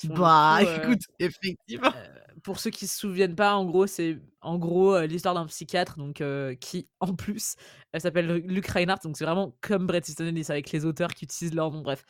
Bah, 0.03 0.59
coup, 0.65 0.65
heu 0.65 0.95
écoute, 0.99 1.01
effectivement. 1.19 1.91
heu, 1.93 2.09
pour 2.43 2.59
ceux 2.59 2.71
qui 2.71 2.87
se 2.87 2.97
souviennent 2.99 3.35
pas, 3.35 3.55
en 3.55 3.65
gros, 3.65 3.87
c'est 3.87 4.19
en 4.41 4.57
gros, 4.59 4.95
heu, 4.95 5.05
l'histoire 5.07 5.35
d'un 5.35 5.45
psychiatre 5.47 5.97
donc 5.97 6.23
qui 6.61 6.89
en 7.01 7.15
plus, 7.15 7.55
heu, 7.95 7.99
s'appelle 7.99 8.27
Lu 8.27 8.41
Luc 8.55 8.67
Reinhardt, 8.67 9.01
donc 9.03 9.17
c'est 9.17 9.25
vraiment 9.25 9.57
comme 9.61 9.87
Bret 9.87 10.01
Easton 10.07 10.27
Ellis 10.27 10.47
avec 10.49 10.71
les 10.71 10.85
auteurs 10.85 11.13
qui 11.13 11.25
utilisent 11.25 11.55
leur 11.55 11.71
nom, 11.71 11.81
bref. 11.81 12.05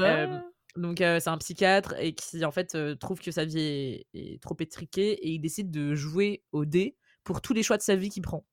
Ah! 0.00 0.44
donc 0.76 0.98
c'est 0.98 1.28
un 1.28 1.38
psychiatre 1.38 1.94
et 2.00 2.14
qui 2.14 2.44
en 2.44 2.50
fait, 2.52 2.76
trouve 2.98 3.20
que 3.20 3.30
sa 3.32 3.44
vie 3.44 3.60
est 3.60 4.06
est 4.14 4.42
trop 4.42 4.56
étriquée 4.60 5.12
et 5.12 5.30
il 5.32 5.40
décide 5.40 5.70
de 5.70 5.94
jouer 5.94 6.44
aux 6.52 6.64
dés 6.64 6.96
pour 7.24 7.40
tous 7.42 7.54
les 7.54 7.62
choix 7.62 7.76
de 7.78 7.82
sa 7.82 7.96
vie 7.96 8.10
qu'il 8.10 8.22
prend. 8.22 8.44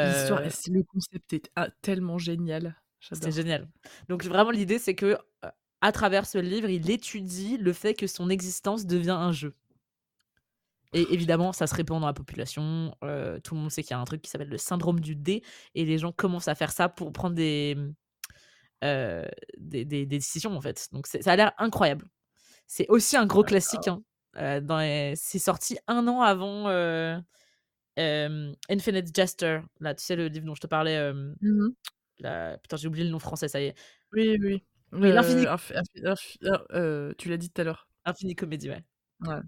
L'histoire 0.00 0.40
le 0.42 0.82
concept 0.82 1.32
est 1.32 1.50
ah, 1.56 1.70
tellement 1.82 2.18
génial. 2.18 2.76
C'est 3.12 3.32
génial. 3.32 3.68
Donc 4.08 4.24
vraiment 4.24 4.50
l'idée 4.50 4.78
c'est 4.78 4.94
que, 4.94 5.16
à 5.80 5.92
travers 5.92 6.26
ce 6.26 6.38
livre, 6.38 6.68
il 6.68 6.90
étudie 6.90 7.56
le 7.58 7.72
fait 7.72 7.94
que 7.94 8.06
son 8.06 8.30
existence 8.30 8.86
devient 8.86 9.10
un 9.10 9.32
jeu. 9.32 9.54
Et 10.94 11.12
évidemment, 11.12 11.52
ça 11.52 11.66
se 11.66 11.74
répand 11.74 12.00
dans 12.00 12.06
la 12.06 12.14
population, 12.14 12.94
heu, 13.04 13.40
tout 13.44 13.54
le 13.54 13.60
monde 13.60 13.70
sait 13.70 13.82
qu'il 13.82 13.90
y 13.90 13.94
a 13.94 13.98
un 14.00 14.04
truc 14.04 14.22
qui 14.22 14.30
s'appelle 14.30 14.48
le 14.48 14.56
syndrome 14.58 15.00
du 15.00 15.14
dé 15.14 15.42
et 15.74 15.84
les 15.84 15.98
gens 15.98 16.12
commencent 16.12 16.48
à 16.48 16.54
faire 16.54 16.72
ça 16.72 16.88
pour 16.88 17.12
prendre 17.12 17.34
des, 17.34 17.76
heu, 18.84 19.26
des 19.58 19.84
des 19.84 20.06
des 20.06 20.18
décisions, 20.18 20.56
en 20.56 20.60
fait. 20.62 20.88
Donc 20.92 21.06
ça 21.06 21.18
a 21.32 21.36
l'air 21.36 21.52
incroyable. 21.58 22.06
C'est 22.68 22.88
aussi 22.90 23.16
un 23.16 23.26
gros 23.26 23.44
classique, 23.44 23.88
hein, 23.88 24.02
les 24.36 25.14
c'est 25.16 25.38
sorti 25.40 25.78
1 25.88 26.08
an 26.08 26.22
avant, 26.22 26.68
Infinite 28.70 29.14
Jester, 29.14 29.60
là, 29.80 29.94
tu 29.94 30.04
sais, 30.04 30.16
le 30.16 30.28
livre 30.28 30.46
dont 30.46 30.54
je 30.54 30.60
te 30.62 30.66
parlais, 30.66 31.12
Mmh 31.40 31.68
putain, 32.62 32.76
j'ai 32.76 32.88
oublié 32.88 33.04
le 33.04 33.10
nom 33.10 33.18
français, 33.18 33.48
ça 33.48 33.60
y 33.60 33.66
est. 33.66 33.74
Oui, 34.12 34.36
oui. 34.40 34.64
Oui, 34.92 35.12
l'Infini 35.12 35.46
heu 35.46 36.58
heu, 36.74 37.14
tu 37.18 37.28
l'as 37.28 37.36
dit 37.36 37.50
tout 37.50 37.60
à 37.60 37.64
l'heure. 37.64 37.86
Infini 38.04 38.34
Comédie, 38.34 38.68
ouais. 38.70 38.84
Ouais. 39.20 39.40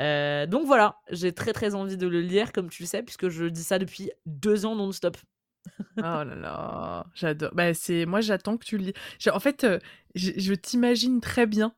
Heu, 0.00 0.46
donc 0.46 0.66
voilà, 0.66 0.98
j'ai 1.10 1.32
très, 1.32 1.52
très 1.52 1.74
envie 1.74 1.96
de 1.96 2.06
le 2.08 2.20
lire, 2.20 2.52
comme 2.52 2.70
tu 2.70 2.82
le 2.82 2.88
sais, 2.88 3.02
puisque 3.02 3.28
je 3.28 3.46
dis 3.46 3.64
ça 3.64 3.78
depuis 3.78 4.10
2 4.26 4.66
ans 4.66 4.76
non-stop. 4.76 5.16
Oh 6.02 6.22
là 6.24 6.34
là, 6.36 7.06
j'adore. 7.14 7.54
Bah, 7.54 7.72
c'est 7.72 8.04
moi, 8.04 8.20
j'attends 8.20 8.58
que 8.58 8.64
tu 8.66 8.76
le 8.76 8.84
lis. 8.84 8.92
En 9.32 9.40
fait, 9.40 9.66
je 10.14 10.32
je 10.36 10.52
t'imagine 10.54 11.20
très 11.22 11.46
bien 11.46 11.74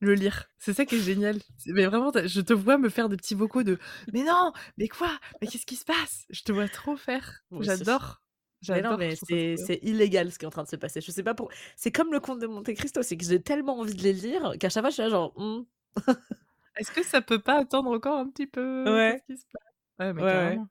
le 0.00 0.14
lire. 0.14 0.50
C'est 0.58 0.74
ça 0.74 0.86
qui 0.86 0.96
est 0.96 1.00
génial. 1.00 1.40
Mais 1.66 1.86
vraiment, 1.86 2.12
je 2.26 2.40
te 2.40 2.52
vois 2.52 2.78
me 2.78 2.88
faire 2.88 3.08
des 3.08 3.16
petits 3.16 3.34
vocaux 3.34 3.62
de: 3.62 3.78
«Mais 4.12 4.22
non! 4.24 4.52
Mais 4.78 4.88
quoi? 4.88 5.18
Mais 5.40 5.48
qu'est-ce 5.48 5.66
qui 5.66 5.76
se 5.76 5.84
passe?» 5.84 6.26
Je 6.30 6.42
te 6.42 6.52
vois 6.52 6.68
trop 6.68 6.96
faire. 6.96 7.44
J'adore. 7.58 8.20
Mais 8.68 8.80
non, 8.80 8.94
mais 8.94 9.14
c'est 9.16 9.78
illégal 9.82 10.32
ce 10.32 10.38
qui 10.38 10.44
est 10.44 10.48
en 10.48 10.50
train 10.50 10.62
de 10.64 10.68
se 10.68 10.76
passer. 10.76 11.00
Je 11.00 11.10
sais 11.10 11.22
pas 11.22 11.34
pour 11.34 11.50
c'est 11.76 11.92
comme 11.92 12.12
le 12.12 12.20
Comte 12.20 12.40
de 12.40 12.46
Monte 12.46 12.72
Cristo, 12.74 13.02
c'est 13.02 13.16
que 13.16 13.24
j'ai 13.24 13.42
tellement 13.42 13.78
envie 13.78 13.94
de 13.94 14.02
les 14.02 14.12
lire 14.12 14.54
qu'à 14.58 14.68
chaque 14.68 14.82
fois 14.82 14.90
je 14.90 14.94
suis 14.94 15.02
là 15.02 15.08
genre: 15.10 15.32
«Mmh». 15.38 15.64
Est-ce 16.76 16.90
que 16.92 17.02
ça 17.04 17.20
peut 17.22 17.40
pas 17.40 17.58
attendre 17.60 17.90
encore 17.90 18.18
un 18.18 18.28
petit 18.30 18.46
peu? 18.46 19.00
Ouais. 19.00 19.20
Qu'est-ce 19.26 19.34
qui 19.34 19.36
se 19.38 19.46
passe? 19.52 19.62
Ouais, 19.98 20.12
Ouais, 20.18 20.22
mais 20.22 20.24
ouais. 20.24 20.60
carrément, 20.60 20.68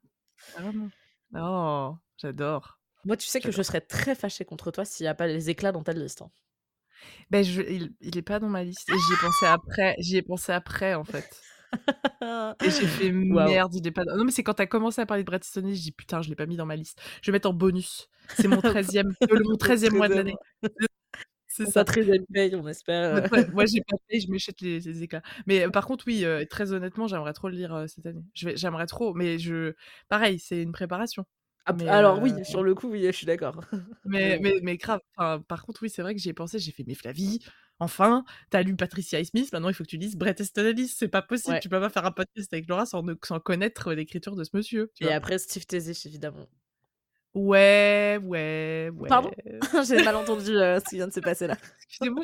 carrément. 0.54 0.92
Oh, 1.36 2.00
j'adore, 2.18 2.80
Moi, 3.06 3.16
tu 3.18 3.28
sais 3.28 3.40
que 3.42 3.52
je 3.54 3.62
serais 3.62 3.80
très 3.82 4.14
fâchée 4.14 4.44
contre 4.46 4.70
toi 4.72 4.84
s'il 4.84 5.06
y 5.06 5.08
a 5.08 5.16
pas 5.16 5.28
les 5.28 5.50
éclats 5.50 5.72
dans 5.72 5.84
ta 5.84 5.94
liste, 5.94 6.22
hein. 6.22 6.32
Beh, 7.32 7.44
je 7.44 7.62
il 7.62 7.94
il 8.02 8.18
est 8.18 8.22
pas 8.22 8.40
dans 8.40 8.50
ma 8.50 8.64
liste 8.64 8.88
j'y 8.96 9.14
ai 9.14 9.18
pensé 9.18 9.46
après 9.46 9.96
j'y 10.00 10.18
ai 10.18 10.22
pensé 10.22 10.52
après, 10.52 10.94
en 10.96 11.04
fait. 11.04 11.46
Et 12.62 12.70
j'ai 12.72 12.88
fait. 12.88 13.12
«Merde, 13.30 13.74
il 13.76 13.86
est 13.88 13.92
pas 13.92 14.06
dans» 14.06 14.16
non, 14.18 14.24
mais 14.26 14.32
c'est 14.32 14.44
quand 14.44 14.54
tu 14.56 14.62
as 14.62 14.68
commencé 14.68 15.02
à 15.02 15.06
parler 15.06 15.24
de 15.24 15.34
Easton 15.36 15.62
Ellis, 15.66 15.76
j'ai 15.76 15.82
dit: 15.84 15.92
«Putain, 15.92 16.22
je 16.22 16.30
l'ai 16.30 16.36
pas 16.36 16.46
mis 16.46 16.56
dans 16.58 16.66
ma 16.66 16.76
liste. 16.76 17.02
Je 17.22 17.32
vais 17.32 17.36
mettre 17.36 17.50
en 17.50 17.54
bonus. 17.54 18.10
C'est 18.34 18.48
mon 18.48 18.62
13e, 18.62 19.10
heu, 19.32 19.36
le 19.38 19.44
mon 19.44 19.58
Ton 19.58 19.58
13e 19.58 19.96
mois 19.96 20.10
de 20.10 20.16
13e. 20.16 20.16
l'année. 20.16 20.40
C'est 21.48 21.66
ça. 21.68 21.84
très 21.86 22.02
elle 22.10 22.26
paye, 22.34 22.56
on 22.56 22.68
espère, 22.68 23.30
moi 23.54 23.66
j'ai 23.66 23.82
pas 23.82 23.96
payé, 24.08 24.22
je 24.22 24.32
m'achète 24.32 24.60
les 24.62 24.80
les 24.80 25.04
éclats. 25.04 25.22
Mais 25.46 25.70
par 25.70 25.86
contre, 25.86 26.06
oui, 26.08 26.24
heu, 26.26 26.46
très 26.50 26.72
honnêtement, 26.74 27.08
j'aimerais 27.08 27.34
trop 27.34 27.48
le 27.50 27.56
lire, 27.56 27.76
heu, 27.76 27.88
cette 27.88 28.06
année. 28.08 28.24
Je 28.34 28.56
j'aimerais 28.56 28.88
trop, 28.88 29.14
mais 29.14 29.38
je 29.40 29.74
pareil, 30.10 30.40
c'est 30.40 30.62
une 30.64 30.72
préparation. 30.72 31.26
Ah 31.66 31.74
Mais 31.74 31.88
alors 31.88 32.22
oui, 32.22 32.44
sur 32.46 32.64
le 32.64 32.76
coup, 32.76 32.90
oui, 32.90 33.04
je 33.06 33.12
suis 33.12 33.26
d'accord. 33.26 33.62
Mais 34.06 34.38
mais 34.42 34.56
mais 34.62 34.76
grave, 34.78 35.00
enfin, 35.16 35.42
par 35.48 35.64
contre, 35.66 35.82
oui, 35.84 35.90
c'est 35.90 36.02
vrai 36.02 36.14
que 36.14 36.20
j'y 36.22 36.30
ai 36.30 36.34
pensé, 36.34 36.60
j'ai 36.60 36.72
fait: 36.74 36.84
«Mais 36.86 36.94
Flavie, 36.96 37.40
enfin, 37.84 38.26
tu 38.52 38.58
as 38.58 38.64
lu 38.64 38.76
Patricia 38.76 39.20
Highsmith, 39.20 39.52
maintenant 39.54 39.70
il 39.70 39.76
faut 39.76 39.84
que 39.84 39.90
tu 39.90 39.98
lises 39.98 40.16
Bret 40.18 40.36
Easton 40.40 40.66
Ellis, 40.66 40.88
c'est 40.90 41.08
pas 41.10 41.22
possible, 41.22 41.58
Ouais. 41.58 41.60
tu 41.60 41.70
peux 41.70 41.80
pas 41.80 41.90
faire 41.90 42.06
un 42.06 42.12
podcast 42.12 42.52
avec 42.54 42.68
Laura 42.68 42.86
sans 42.86 43.04
ne 43.04 43.14
sans 43.24 43.40
connaître 43.40 43.94
l'écriture 43.94 44.36
de 44.36 44.44
ce 44.44 44.52
monsieur», 44.54 44.92
tu 44.96 45.04
Et 45.04 45.06
vois? 45.06 45.14
après 45.14 45.38
Steve 45.38 45.68
Teasich, 45.68 46.08
évidemment. 46.08 46.48
Ouais, 47.34 48.20
ouais, 48.24 48.92
Pardon? 49.08 49.32
ouais. 49.46 49.60
J'ai 49.88 50.00
mal 50.00 50.16
entendu, 50.16 50.52
heu, 50.52 50.80
ce 50.80 50.86
qui 50.88 50.96
vient 50.98 51.08
de 51.08 51.14
se 51.14 51.20
passer 51.20 51.48
là. 51.48 51.58
Excusez-moi, 51.90 52.22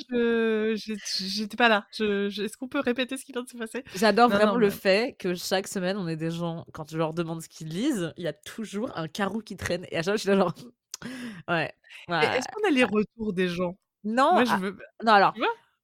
j'étais 0.76 1.57
pas 1.57 1.68
là. 1.70 1.88
Je 1.91 2.30
je 2.30 2.43
est-ce 2.43 2.57
qu'on 2.57 2.68
peut 2.68 2.80
répéter 2.80 3.18
ce 3.18 3.26
qui 3.26 3.32
vient 3.32 3.43
de 3.43 3.49
se 3.49 3.57
passer? 3.57 3.84
J'adore 3.93 4.30
vraiment 4.30 4.55
non, 4.55 4.60
le 4.60 4.70
mais 4.70 4.72
fait 4.72 5.16
que 5.18 5.34
chaque 5.34 5.68
semaine, 5.68 5.97
on 5.97 6.07
ait 6.07 6.16
des 6.16 6.30
gens, 6.32 6.66
quand 6.74 6.89
je 6.91 6.97
leur 6.97 7.14
demande 7.14 7.41
ce 7.41 7.49
qu'ils 7.49 7.70
lisent, 7.70 8.14
il 8.18 8.24
y 8.24 8.28
a 8.28 8.34
toujours 8.34 8.95
un 8.97 9.07
carreau 9.07 9.39
qui 9.41 9.57
traîne 9.57 9.86
et 9.91 9.97
à 9.97 10.03
chaque 10.03 10.05
fois, 10.05 10.16
je 10.18 10.22
suis 10.22 10.30
là 10.30 10.36
genre: 10.38 10.53
«Ouais, 11.49 11.74
est-ce 12.22 12.47
qu'on 12.51 12.68
a 12.68 12.72
les 12.72 12.84
ouais». 12.84 12.89
retours 12.91 13.34
des 13.34 13.47
gens? 13.47 13.78
Non, 14.04 14.32
Moi, 14.32 14.45
je 14.45 14.56
ah 14.56 14.60
veux 14.60 14.78
non, 15.04 15.14
alors, 15.14 15.36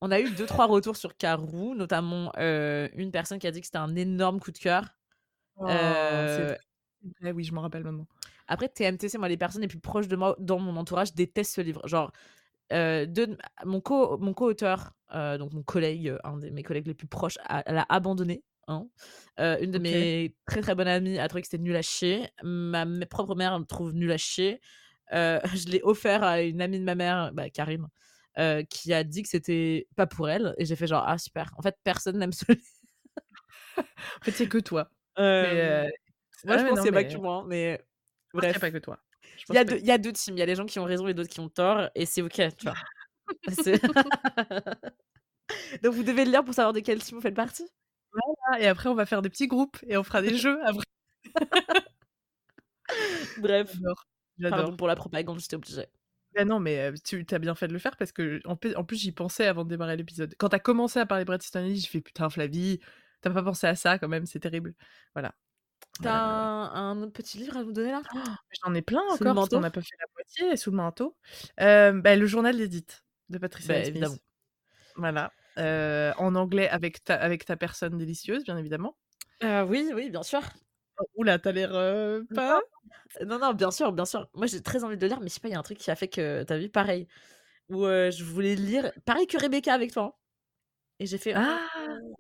on 0.02 0.12
a 0.12 0.20
eu 0.20 0.32
2-3 0.32 0.66
retours 0.68 0.96
sur 0.98 1.18
Carrou, 1.18 1.76
notamment, 1.76 2.32
une 2.38 3.12
personne 3.12 3.40
qui 3.40 3.48
a 3.48 3.52
dit 3.52 3.60
que 3.62 3.66
c'était 3.68 3.78
un 3.78 3.96
énorme 3.96 4.40
coup 4.40 4.52
de 4.52 4.58
cœur. 4.58 4.86
Oh, 5.58 6.24
c'est 6.28 6.46
c'est 6.48 7.32
oui, 7.34 7.44
je 7.44 7.54
m'en 7.54 7.62
rappelle 7.62 7.84
maintenant. 7.84 8.08
après 8.48 8.70
TMTC, 8.70 9.18
moi, 9.18 9.30
les 9.30 9.38
personnes 9.38 9.62
les 9.62 9.68
plus 9.68 9.80
proches 9.80 10.08
de 10.08 10.16
moi 10.16 10.36
dans 10.40 10.60
mon 10.60 10.76
entourage 10.78 11.14
détestent 11.14 11.56
ce 11.56 11.62
livre. 11.62 11.88
Genre, 11.88 12.12
heu, 12.74 13.08
2 13.08 13.28
de 13.28 13.38
mon 13.66 13.82
co 13.82 14.18
mon 14.20 14.34
co-auteur, 14.34 14.94
donc 15.14 15.54
mon 15.54 15.64
collègue, 15.64 16.16
un 16.26 16.38
de 16.38 16.50
mes 16.52 16.64
collègues 16.64 16.88
les 16.88 16.96
plus 16.96 17.08
proches 17.08 17.38
a 17.46 17.64
l'a 17.74 17.86
abandonné, 17.90 18.44
hein. 18.68 18.88
Une 19.40 19.72
de 19.72 19.80
mes 19.80 20.36
très, 20.48 20.62
très 20.62 20.76
bonnes 20.76 20.88
amies 20.90 21.20
a 21.20 21.28
trouvé 21.30 21.42
que 21.44 21.48
c'était 21.50 21.64
nul 21.64 21.76
à 21.78 21.82
chier. 21.84 22.30
Ma 22.44 22.84
m 22.84 23.06
propre 23.10 23.36
mère 23.36 23.60
le 23.60 23.66
trouve 23.66 23.94
nul 23.94 24.12
à 24.12 24.18
chier. 24.18 24.62
Heu, 25.14 25.40
je 25.56 25.68
l'ai 25.70 25.82
offert 25.84 26.24
à 26.24 26.42
une 26.42 26.62
amie 26.62 26.80
de 26.80 26.84
ma 26.86 26.96
mère, 26.96 27.32
bah, 27.34 27.50
Karim, 27.50 27.88
heu, 28.40 28.64
qui 28.70 28.94
a 28.94 29.04
dit 29.04 29.24
que 29.24 29.30
c'était 29.30 29.88
pas 29.96 30.08
pour 30.08 30.30
elle 30.30 30.56
et 30.58 30.66
j'ai 30.66 30.76
fait 30.76 30.88
genre: 30.88 31.04
«Ah 31.08 31.18
super, 31.18 31.54
en 31.58 31.62
fait, 31.62 31.78
personne 31.84 32.18
n'aime 32.20 32.34
ce 32.34 32.46
livre». 32.52 32.62
En 34.22 34.24
fait, 34.26 34.40
il 34.40 34.44
a 34.44 34.48
que 34.48 34.58
toi. 34.58 34.90
Mais 35.40 35.62
heu, 35.62 35.90
moi, 36.44 36.58
ah 36.58 36.60
je 36.60 36.64
pense 36.66 36.82
qu'il 36.82 36.90
a 36.90 36.94
pas 36.94 37.04
que 37.06 37.18
moi, 37.18 37.46
mais 37.48 37.86
je 38.30 38.34
pense 38.36 38.48
qu'il 38.48 38.56
y 38.56 38.58
a 38.58 38.60
bref. 38.60 38.62
pas 38.62 38.72
que 38.72 38.78
toi. 38.80 39.00
Il 39.50 39.56
y 39.56 39.60
a 39.60 39.66
pas 39.66 39.66
2 39.66 39.78
que 39.78 39.80
il 39.80 39.86
y 39.88 39.92
a 39.92 39.98
2 40.00 40.14
teams, 40.14 40.36
il 40.38 40.40
y 40.40 40.44
a 40.44 40.48
des 40.48 40.56
gens 40.56 40.66
qui 40.68 40.80
ont 40.80 40.86
raison 40.86 41.08
et 41.08 41.14
d'autres 41.16 41.30
qui 41.30 41.40
ont 41.42 41.50
tort 41.50 41.90
et 41.96 42.06
c'est 42.08 42.22
OK, 42.24 42.34
tu 42.58 42.66
vois? 42.70 42.80
C'est 43.54 43.82
donc 45.84 45.94
vous 45.94 46.04
devez 46.04 46.26
le 46.26 46.32
lire 46.32 46.44
pour 46.44 46.54
savoir 46.54 46.74
de 46.74 46.80
quel 46.80 47.00
team 47.02 47.16
vous 47.18 47.22
faites 47.22 47.36
partie? 47.36 47.68
Voilà 48.14 48.62
et 48.62 48.68
après 48.68 48.90
on 48.90 48.96
va 48.96 49.06
faire 49.06 49.22
des 49.22 49.30
petits 49.30 49.48
groupes 49.48 49.78
et 49.88 49.98
on 49.98 50.04
fera 50.04 50.22
des 50.22 50.36
jeux 50.38 50.60
après. 50.66 50.84
Bref, 53.36 53.82
pardon 54.50 54.76
pour 54.78 54.88
la 54.88 54.96
propagande, 54.96 55.40
j'étais 55.40 55.56
obligée. 55.56 55.88
Bah 56.34 56.44
non, 56.44 56.60
mais 56.60 56.92
tu 57.04 57.26
as 57.32 57.40
bien 57.40 57.56
fait 57.56 57.68
de 57.68 57.74
le 57.74 57.80
faire 57.80 57.96
parce 57.96 58.12
qu'en 58.12 58.56
p 58.58 58.76
en 58.76 58.84
plus, 58.84 58.98
j'y 58.98 59.12
pensais 59.14 59.46
avant 59.48 59.64
de 59.64 59.70
démarrer 59.70 59.96
l'épisode. 59.96 60.36
Quand 60.38 60.50
tu 60.50 60.56
as 60.56 60.60
commencé 60.60 61.00
à 61.00 61.06
parler 61.06 61.24
Bret 61.24 61.38
Easton 61.42 61.62
Ellis, 61.64 61.80
j'ai 61.82 61.88
fait: 61.88 62.02
«Putain, 62.02 62.30
Flavie, 62.30 62.80
tu 63.22 63.28
as 63.30 63.32
pas 63.32 63.44
pensé 63.44 63.68
à 63.68 63.76
ça 63.76 63.98
quand 64.00 64.10
même, 64.10 64.26
c'est 64.26 64.40
terrible». 64.40 64.74
Voilà. 65.14 65.36
Tu 66.04 66.08
as 66.10 66.12
Voilà, 66.12 66.20
voilà, 66.22 66.36
voilà. 66.36 66.52
un 66.74 67.02
autre 67.02 67.14
petit 67.14 67.38
livre 67.38 67.56
à 67.58 67.64
nous 67.64 67.72
donner 67.72 67.92
là? 67.92 68.04
J'en 68.64 68.74
ai 68.74 68.82
plein 68.82 69.02
encore 69.10 69.36
parce 69.36 69.50
manteau? 69.50 69.62
n'a 69.62 69.72
pas 69.72 69.82
fait 69.82 69.96
la 70.00 70.06
moitié, 70.16 70.58
sous 70.58 70.72
le 70.72 70.78
manteau. 70.78 71.18
Bah, 71.58 72.16
Le 72.16 72.26
journal 72.26 72.58
d'Edith 72.58 73.06
de 73.30 73.38
Patricia 73.38 73.76
Bah, 73.76 73.84
évidemment. 73.86 74.18
Highsmith. 74.18 74.22
Voilà, 74.96 75.34
en 75.58 76.36
anglais 76.36 76.70
avec 76.70 77.04
ta 77.04 77.16
avec 77.16 77.46
ta 77.46 77.58
personne 77.58 77.98
délicieuse, 77.98 78.44
bien 78.46 78.58
évidemment. 78.58 78.98
Heu, 79.42 79.64
oui, 79.70 79.92
oui, 79.94 80.10
bien 80.10 80.24
sûr. 80.24 80.42
Oh, 80.98 81.04
ouh 81.16 81.24
là, 81.24 81.40
tu 81.40 81.50
as 81.50 81.52
l'air, 81.52 81.72
pas 82.34 82.62
non, 83.26 83.40
non, 83.40 83.54
bien 83.54 83.72
sûr, 83.72 83.92
bien 83.94 84.06
sûr. 84.06 84.30
Moi, 84.34 84.48
j'ai 84.48 84.62
très 84.62 84.84
envie 84.84 84.98
de 84.98 85.02
le 85.02 85.08
lire, 85.08 85.20
mais 85.22 85.30
je 85.30 85.36
sais 85.36 85.40
pas, 85.40 85.48
il 85.48 85.52
y 85.52 85.56
a 85.56 85.60
un 85.60 85.64
truc 85.64 85.78
qui 85.78 85.92
a 85.92 85.96
fait 85.96 86.08
que 86.10 86.44
tu 86.44 86.54
as 86.54 86.58
vu, 86.58 86.70
pareil, 86.70 87.08
où, 87.70 87.84
je 87.86 88.24
voulais 88.24 88.56
lire 88.56 88.92
pareil 89.06 89.28
que 89.28 89.38
Rebecca 89.42 89.74
avec 89.74 89.94
toi, 89.94 90.04
hein 90.04 90.14
et 91.00 91.08
j'ai 91.08 91.18
fait: 91.20 91.34
Ah! 91.36 91.60
«Oh, 91.90 92.16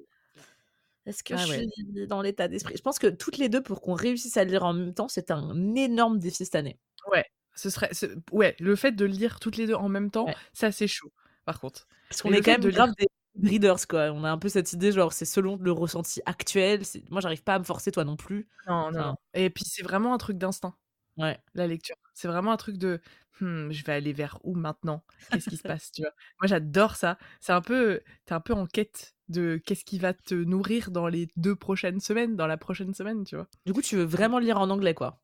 est-ce 1.06 1.24
que 1.24 1.38
je 1.38 1.42
Ah 1.42 1.48
ouais. 1.48 1.66
suis 1.66 2.08
dans 2.08 2.22
l'état 2.24 2.48
d'esprit?» 2.50 2.76
je 2.78 2.82
pense 2.84 3.00
que 3.00 3.08
toutes 3.08 3.38
les 3.40 3.50
2 3.50 3.62
pour 3.64 3.82
qu'on 3.82 3.94
réussisse 3.96 4.38
à 4.38 4.44
le 4.46 4.52
lire 4.52 4.66
en 4.66 4.74
même 4.74 4.94
temps, 4.96 5.08
c'était 5.10 5.34
un 5.34 5.76
énorme 5.76 6.20
défi 6.20 6.46
cette 6.46 6.56
année. 6.56 6.80
Ouais, 7.12 7.26
ce 7.56 7.70
serait 7.70 7.94
ce 7.94 8.06
ouais, 8.32 8.56
le 8.60 8.76
fait 8.76 8.92
de 8.92 9.06
lire 9.06 9.40
toutes 9.40 9.58
les 9.58 9.68
2 9.68 9.76
en 9.76 9.90
même 9.90 10.10
temps, 10.12 10.28
Ouais. 10.28 10.36
ça 10.54 10.72
c'est 10.72 10.88
chaud, 10.88 11.12
par 11.46 11.60
contre. 11.60 11.88
Parce 12.10 12.22
qu'on 12.22 12.34
est 12.34 12.38
le 12.38 12.42
quand 12.42 12.52
fait 12.52 12.58
même 12.58 12.68
de 12.68 12.70
lire 12.70 12.86
grave 12.86 12.92
des 12.98 13.08
readers, 13.44 13.88
quoi. 13.88 14.12
On 14.12 14.24
a 14.24 14.32
un 14.32 14.38
peu 14.38 14.50
cette 14.50 14.74
idée, 14.74 14.92
genre, 14.92 15.14
c'est 15.14 15.26
selon 15.26 15.58
le 15.58 15.72
ressenti 15.72 16.22
actuel, 16.26 16.82
moi, 17.10 17.22
j'arrive 17.22 17.44
pas 17.44 17.56
à 17.56 17.60
me 17.60 17.64
forcer, 17.64 17.92
toi 17.92 18.04
non 18.06 18.16
plus. 18.18 18.48
Non, 18.68 18.92
non, 18.92 19.14
Enfin 19.14 19.18
et 19.34 19.50
puis 19.50 19.66
c'est 19.66 19.84
vraiment 19.84 20.14
un 20.14 20.18
truc 20.18 20.38
d'instinct, 20.38 20.76
ouais. 21.18 21.40
la 21.56 21.68
lecture. 21.68 21.96
C'est 22.14 22.28
vraiment 22.30 22.52
un 22.54 22.58
truc 22.58 22.78
de: 22.78 23.02
«Mmh, 23.42 23.72
je 23.72 23.86
vais 23.86 23.94
aller 23.94 24.14
vers 24.14 24.40
où 24.44 24.56
maintenant? 24.56 25.06
Qu'est-ce 25.32 25.48
qui 25.50 25.58
se 25.58 25.64
passe?» 25.66 25.92
tu 25.92 26.04
vois? 26.04 26.12
Moi, 26.42 26.48
j'adore 26.48 26.96
ça. 26.98 27.18
C'est 27.42 27.54
un 27.54 27.62
peu, 27.62 28.02
tu 28.28 28.34
es 28.34 28.36
un 28.36 28.42
peu 28.42 28.54
en 28.54 28.68
quête 28.68 29.16
de 29.30 29.62
qu'est-ce 29.66 29.86
qui 29.86 30.00
va 30.00 30.14
te 30.14 30.36
nourrir 30.36 30.92
dans 30.92 31.08
les 31.08 31.28
2 31.38 31.56
prochaines 31.56 32.00
semaines, 32.02 32.36
dans 32.38 32.48
la 32.48 32.58
prochaine 32.58 32.94
semaine, 32.96 33.24
tu 33.26 33.36
vois? 33.38 33.50
Du 33.68 33.74
coup, 33.74 33.82
tu 33.84 33.96
veux 33.96 34.04
vraiment 34.06 34.40
lire 34.40 34.58
en 34.60 34.72
anglais, 34.72 34.96
quoi? 34.96 35.22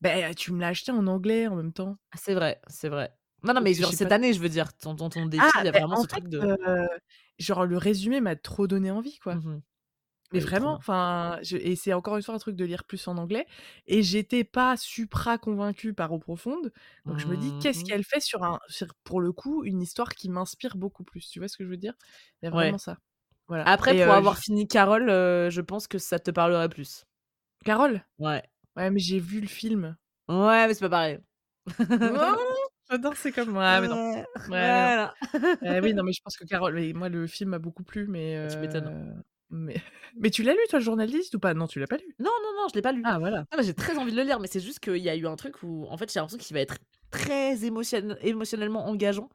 Beh, 0.00 0.34
tu 0.34 0.52
me 0.52 0.60
l'as 0.60 0.68
acheté 0.68 0.90
en 0.92 1.06
anglais 1.06 1.46
en 1.46 1.54
même 1.56 1.72
temps. 1.72 1.98
Ah, 2.12 2.16
c'est 2.18 2.34
vrai, 2.34 2.60
c'est 2.68 2.88
vrai. 2.88 3.17
Non, 3.44 3.54
non, 3.54 3.60
mais 3.60 3.72
genre 3.74 3.92
cette 3.94 4.10
pas 4.10 4.10
année, 4.10 4.32
je 4.32 4.40
veux 4.40 4.48
dire, 4.48 4.76
ton 4.76 4.96
ton 4.96 5.08
ton 5.10 5.26
défi, 5.26 5.52
ah, 5.54 5.60
il 5.60 5.64
y 5.64 5.68
a 5.68 5.72
beh, 5.72 5.80
vraiment 5.80 5.94
en 5.94 6.04
ce 6.04 6.06
fait, 6.06 6.08
truc 6.08 6.28
de 6.28 6.48
genre 7.38 7.66
le 7.66 7.78
résumé 7.78 8.20
m'a 8.20 8.36
trop 8.36 8.66
donné 8.66 8.90
envie, 8.90 9.18
quoi. 9.18 9.40
mh. 9.44 9.60
Mais 10.32 10.40
trop 10.40 10.40
vraiment, 10.40 10.76
enfin, 10.76 11.40
et 11.52 11.76
c'est 11.76 11.94
encore 11.94 12.16
une 12.16 12.22
fois 12.24 12.34
un 12.36 12.38
truc 12.38 12.56
de 12.56 12.64
lire 12.66 12.84
plus 12.84 13.08
en 13.08 13.18
anglais 13.18 13.46
et 13.86 14.02
j'étais 14.02 14.44
pas 14.44 14.76
supra 14.76 15.38
convaincue 15.38 15.94
par 15.94 16.12
Eau 16.12 16.18
profonde, 16.20 16.72
donc 17.08 17.18
je 17.20 17.30
me 17.30 17.36
dis: 17.38 17.54
Mmh 17.54 17.58
«Qu'est-ce 17.58 17.84
qu'elle 17.84 18.04
fait 18.04 18.20
sur 18.20 18.44
un 18.44 18.60
sur 18.68 18.88
pour 19.04 19.20
le 19.22 19.32
coup, 19.32 19.64
une 19.64 19.82
histoire 19.82 20.14
qui 20.14 20.30
m'inspire 20.30 20.76
beaucoup 20.78 21.04
plus?» 21.04 21.28
tu 21.30 21.40
vois 21.40 21.48
ce 21.48 21.56
que 21.58 21.64
je 21.64 21.70
veux 21.70 21.78
dire? 21.78 21.94
Il 22.42 22.46
y 22.46 22.48
a 22.48 22.52
vraiment 22.52 22.76
Ouais. 22.76 22.78
ça. 22.78 22.98
Voilà 23.48 23.68
Après, 23.68 23.94
et 23.94 23.96
pour 23.96 24.12
je 24.12 24.14
avoir 24.14 24.38
fini 24.38 24.68
Carole, 24.68 25.08
je 25.08 25.60
pense 25.62 25.88
que 25.88 25.98
ça 25.98 26.18
te 26.20 26.30
parlerait 26.32 26.68
plus. 26.70 27.04
Carole? 27.64 28.02
Ouais. 28.18 28.42
Ouais, 28.76 28.90
mais 28.90 28.98
j'ai 29.00 29.18
vu 29.20 29.40
le 29.40 29.46
film. 29.46 29.96
Ouais, 30.28 30.66
mais 30.66 30.74
c'est 30.74 30.80
pas 30.80 30.90
pareil. 30.90 31.18
Non! 32.90 32.96
J'adore, 32.96 33.16
c'est 33.16 33.32
comme 33.32 33.56
ouais, 33.56 33.80
mais 33.80 33.88
non. 33.88 34.26
Ouais, 34.46 34.82
voilà. 34.82 35.14
Eh 35.62 35.80
oui, 35.80 35.92
non, 35.94 36.02
mais 36.04 36.12
je 36.12 36.20
pense 36.22 36.36
que 36.36 36.44
Carole 36.44 36.74
oui, 36.76 36.92
moi, 36.94 37.08
le 37.08 37.26
film 37.26 37.50
m'a 37.50 37.58
beaucoup 37.58 37.82
plu, 37.84 38.06
mais 38.06 38.36
Bah, 38.42 38.48
tu 38.48 38.58
m'étonnes. 38.60 38.90
heu, 38.90 39.22
mais 39.50 39.74
mais 40.20 40.30
tu 40.30 40.42
l'as 40.42 40.52
lu 40.54 40.58
toi, 40.68 40.78
le 40.78 40.84
journaliste 40.84 41.34
ou 41.34 41.40
pas? 41.40 41.54
Non, 41.54 41.66
tu 41.66 41.80
l'as 41.80 41.86
pas 41.88 41.96
lu? 41.98 42.14
Non, 42.18 42.30
non, 42.42 42.52
non, 42.62 42.68
je 42.68 42.74
l'ai 42.74 42.82
pas 42.82 42.92
lu. 42.92 43.08
Ah 43.08 43.18
voilà. 43.18 43.44
Non, 43.56 43.62
j'ai 43.62 43.74
très 43.74 43.96
envie 43.98 44.12
de 44.12 44.16
le 44.16 44.22
lire, 44.24 44.40
mais 44.40 44.46
c'est 44.48 44.60
juste 44.60 44.80
qu'il 44.80 44.96
y 44.98 45.08
a 45.08 45.16
eu 45.16 45.26
un 45.26 45.36
truc 45.36 45.62
où, 45.62 45.86
en 45.88 45.96
fait, 45.96 46.12
j'ai 46.12 46.20
l'impression 46.20 46.38
qu'il 46.38 46.54
va 46.54 46.60
être 46.60 46.78
très 47.10 47.64
émotionnel 47.64 48.18
émotionnellement 48.22 48.86
engageant. 48.86 49.30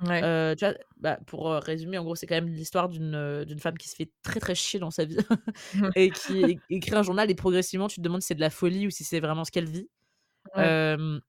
Ouais. 0.00 0.22
Heu, 0.22 0.54
tu 0.56 0.64
vois? 0.64 0.74
Bah, 0.96 1.18
pour, 1.26 1.48
heu, 1.52 1.58
résumer, 1.58 1.98
en 1.98 2.04
gros, 2.04 2.14
c'est 2.14 2.26
quand 2.26 2.34
même 2.36 2.48
l'histoire 2.48 2.88
d'une, 2.88 3.44
femme 3.60 3.76
qui 3.78 3.88
se 3.88 3.94
fait 3.96 4.10
très, 4.22 4.40
très 4.40 4.54
chier 4.54 4.78
dans 4.80 4.90
sa 4.90 5.04
vie 5.04 5.16
et 5.94 6.12
qui 6.12 6.62
écrit 6.70 6.94
un 6.96 7.02
journal 7.02 7.30
et 7.30 7.34
progressivement, 7.34 7.88
tu 7.88 7.96
te 7.96 8.00
demandes 8.02 8.22
si 8.22 8.28
c'est 8.28 8.34
de 8.34 8.40
la 8.40 8.50
folie 8.50 8.86
ou 8.86 8.90
si 8.90 9.04
c'est 9.04 9.20
vraiment 9.20 9.44
ce 9.44 9.50
qu'elle 9.50 9.68
vit. 9.68 9.88
Ouais, 10.56 10.72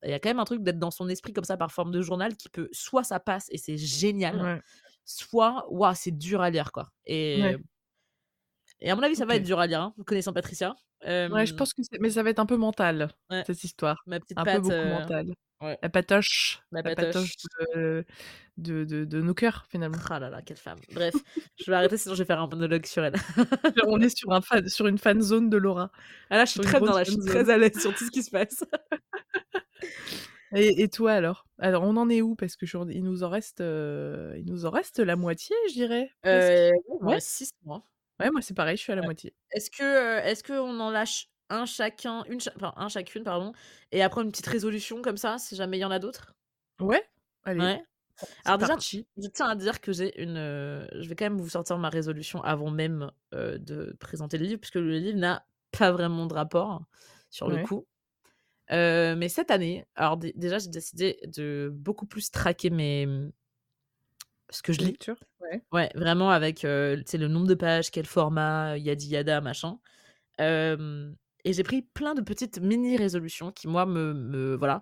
il 0.04 0.10
y 0.10 0.14
a 0.14 0.20
quand 0.20 0.30
même 0.30 0.40
un 0.40 0.46
truc 0.46 0.64
d'être 0.64 0.80
dans 0.80 0.92
son 0.92 1.10
esprit 1.10 1.34
comme 1.34 1.44
ça 1.44 1.58
par 1.58 1.72
forme 1.72 1.92
de 1.92 2.02
journal 2.02 2.36
qui 2.38 2.50
peut 2.50 2.70
soit 2.72 3.04
ça 3.04 3.20
passe 3.20 3.48
et 3.52 3.58
c'est 3.58 3.78
génial, 3.78 4.42
ouais, 4.42 4.62
soit 5.06 5.66
waouh, 5.70 5.94
c'est 5.96 6.18
dur 6.18 6.42
à 6.42 6.50
lire, 6.50 6.72
quoi. 6.72 6.90
Et 7.06 7.42
ouais, 7.42 7.58
et 8.80 8.90
à 8.92 8.96
mon 8.96 9.04
avis, 9.04 9.16
ça 9.16 9.26
va 9.26 9.36
être 9.36 9.44
dur 9.44 9.60
à 9.60 9.68
lire, 9.68 9.82
hein, 9.82 9.96
connaissant 10.06 10.34
Patricia. 10.34 10.76
Ouais, 11.30 11.46
je 11.46 11.54
pense 11.54 11.74
que 11.74 11.82
mais 12.00 12.10
ça 12.12 12.24
va 12.24 12.30
être 12.30 12.40
un 12.40 12.46
peu 12.46 12.56
mental, 12.58 13.10
ouais, 13.30 13.46
cette 13.46 13.64
histoire. 13.64 14.08
ma 14.08 14.20
petite 14.20 14.38
Un 14.38 14.46
peu 14.46 14.60
beaucoup 14.60 14.88
ouais, 15.62 15.80
La 15.82 15.90
patoche, 15.90 16.62
la 16.72 16.84
la 16.84 16.92
patoche 16.96 17.36
de 17.66 18.06
de 18.58 18.86
de 18.86 19.06
de 19.06 19.22
nos 19.22 19.34
cœurs, 19.34 19.66
finalement. 19.70 20.00
Ah 20.10 20.20
là 20.20 20.30
là, 20.30 20.42
quelle 20.42 20.58
femme. 20.58 20.80
Bref, 20.90 21.24
je 21.58 21.70
vais 21.72 21.78
arrêter 21.78 21.98
sinon 21.98 22.16
je 22.16 22.24
vais 22.24 22.26
faire 22.28 22.40
un 22.42 22.48
monologue 22.48 22.86
sur 22.86 23.04
elle. 23.04 23.16
On 23.88 24.00
est 24.02 24.16
sur 24.16 24.32
un 24.32 24.42
fan 24.42 24.68
sur 24.70 24.88
une 24.88 24.98
fan 24.98 25.22
zone 25.22 25.50
de 25.50 25.58
Laura, 25.58 25.92
Ah 26.30 26.38
là, 26.38 26.46
je 26.46 26.52
suis 26.52 26.60
très 26.60 26.82
grosse 26.82 26.92
là, 26.96 27.04
je 27.04 27.12
suis 27.12 27.22
très 27.22 27.50
à 27.50 27.58
l'aise 27.58 27.80
sur 27.80 27.94
tout 27.94 28.04
ce 28.06 28.12
qui 28.12 28.24
se 28.24 28.32
passe. 28.32 28.64
Et 30.56 30.82
et 30.84 30.90
toi 30.90 31.14
alors? 31.14 31.48
Alors 31.60 31.84
on 31.84 31.98
en 31.98 32.10
est 32.10 32.22
où? 32.22 32.36
Parce 32.36 32.56
que 32.56 32.66
je 32.66 32.78
il 32.92 33.04
nous 33.04 33.24
en 33.24 33.30
reste, 33.30 33.60
il 33.60 34.44
nous 34.46 34.66
en 34.66 34.70
reste 34.72 35.00
la 35.00 35.16
moitié, 35.16 35.56
je 35.70 35.74
dirais, 35.74 36.12
presque. 36.24 36.64
ouais, 36.64 36.98
il 37.00 37.04
m'en 37.04 37.10
Ouais? 37.10 37.14
reste 37.14 37.28
6 37.30 37.52
mois. 37.64 37.84
Ouais, 38.20 38.32
moi 38.32 38.42
c'est 38.42 38.54
pareil, 38.56 38.78
je 38.78 38.82
suis 38.82 38.92
à 38.92 38.96
la 38.96 39.04
moitié. 39.04 39.34
Est-ce 39.52 39.70
que, 39.72 40.20
est-ce 40.26 40.44
qu'on 40.44 40.80
en 40.80 40.92
lâche 40.92 41.30
un 41.50 41.66
chacun, 41.66 42.24
une 42.26 42.42
cha 42.42 42.52
enfin 42.58 42.74
un 42.76 42.90
chacune 42.90 43.24
pardon 43.24 43.54
et 43.94 44.02
après 44.04 44.22
une 44.22 44.32
petite 44.32 44.48
résolution 44.48 45.02
comme 45.02 45.16
ça, 45.18 45.38
si 45.38 45.56
jamais 45.56 45.78
il 45.78 45.82
y 45.82 45.86
en 45.86 45.92
a 45.92 46.00
d'autres? 46.00 46.34
Ouais? 46.80 47.04
Allez, 47.44 47.60
Ouais? 47.60 47.82
Alors 48.46 48.58
déjà, 48.60 48.76
parti. 48.76 49.08
je 49.18 49.28
tiens 49.30 49.48
à 49.50 49.56
dire 49.56 49.82
que 49.82 49.94
j'ai 49.94 50.22
une, 50.22 50.36
je 50.38 51.08
vais 51.10 51.16
quand 51.16 51.26
même 51.26 51.40
vous 51.42 51.50
sortir 51.50 51.78
ma 51.80 51.90
résolution 51.90 52.42
avant 52.44 52.72
même, 52.72 53.12
de 53.34 53.96
présenter 54.00 54.38
le 54.38 54.46
livre, 54.46 54.60
puisque 54.62 54.76
le 54.76 54.98
livre 55.00 55.18
n'a 55.20 55.48
pas 55.72 55.92
vraiment 55.92 56.28
de 56.28 56.34
rapport, 56.34 56.86
sur 57.32 57.50
le 57.50 57.60
coup. 57.60 57.88
Mais 58.72 59.30
cette 59.30 59.52
année, 59.52 59.86
alors 59.96 60.18
dé 60.18 60.34
déjà 60.38 60.60
j'ai 60.60 60.70
décidé 60.70 61.20
de 61.28 61.72
beaucoup 61.74 62.08
plus 62.08 62.32
traquer 62.32 62.70
mes, 62.72 63.06
mmh 63.08 63.32
ce 64.50 64.62
que 64.62 64.74
je 64.74 64.80
lis. 64.80 65.00
Lecture, 65.00 65.18
ouais. 65.42 65.64
Ouais, 65.74 65.92
vraiment 65.96 66.32
avec, 66.32 66.60
sais, 66.60 67.20
le 67.20 67.28
nombre 67.30 67.48
de 67.48 67.56
pages, 67.56 67.92
quel 67.92 68.06
format, 68.08 68.78
yadi 68.78 69.10
yada, 69.10 69.42
machin. 69.42 69.80
Et 70.40 71.54
j'ai 71.54 71.64
pris 71.64 71.82
plein 71.84 72.16
de 72.16 72.22
petites 72.22 72.60
mini 72.62 72.98
résolutions 72.98 73.52
qui, 73.52 73.68
moi, 73.68 73.86
me 73.86 74.14
me 74.14 74.56
voilà, 74.58 74.82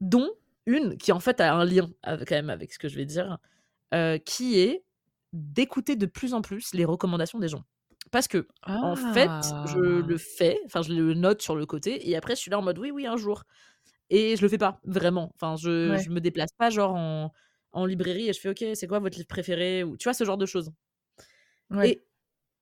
dont 0.00 0.30
une 0.66 0.98
qui, 0.98 1.12
en 1.12 1.20
fait, 1.20 1.40
a 1.40 1.54
un 1.54 1.64
lien 1.66 1.90
avec 2.04 2.28
quand 2.30 2.36
même 2.36 2.50
avec 2.50 2.72
ce 2.74 2.78
que 2.80 2.88
je 2.88 2.96
vais 2.96 3.06
dire, 3.06 3.38
qui 4.26 4.60
est 4.60 4.84
d'écouter 5.34 5.96
de 5.96 6.06
plus 6.06 6.34
en 6.34 6.42
plus 6.42 6.74
les 6.74 6.84
recommandations 6.86 7.38
des 7.40 7.48
gens. 7.48 7.64
Parce 8.12 8.28
que 8.28 8.48
en 8.82 8.96
fait, 8.96 9.54
je 9.64 9.78
le 10.02 10.18
Ah! 10.18 10.20
fais, 10.20 10.60
enfin, 10.66 10.82
je 10.82 10.92
le 10.94 11.14
note 11.14 11.42
sur 11.42 11.56
le 11.56 11.66
côté 11.66 12.08
et 12.10 12.16
après 12.16 12.36
je 12.36 12.40
suis 12.42 12.50
là 12.52 12.58
en 12.60 12.62
mode: 12.62 12.78
«Oui, 12.78 12.90
oui, 12.92 13.06
un 13.06 13.16
jour» 13.18 13.44
et 14.10 14.36
je 14.36 14.42
le 14.42 14.48
fais 14.50 14.58
pas, 14.58 14.80
vraiment. 14.84 15.32
Enfin, 15.36 15.56
je 15.56 15.96
Ouais. 15.96 16.04
je 16.04 16.10
me 16.10 16.20
déplace 16.20 16.50
pas 16.58 16.70
genre 16.70 16.94
en 16.96 17.32
en 17.72 17.86
librairie 17.86 18.28
et 18.28 18.32
je 18.32 18.40
fais: 18.40 18.50
«OK, 18.50 18.64
c'est 18.74 18.86
quoi 18.88 18.98
votre 19.00 19.16
livre 19.16 19.28
préféré?» 19.28 19.84
ou 19.84 19.96
tu 19.96 20.04
vois, 20.04 20.14
ce 20.14 20.24
genre 20.24 20.38
de 20.38 20.46
choses 20.46 20.72
Ouais. 21.70 21.92
et 21.92 22.06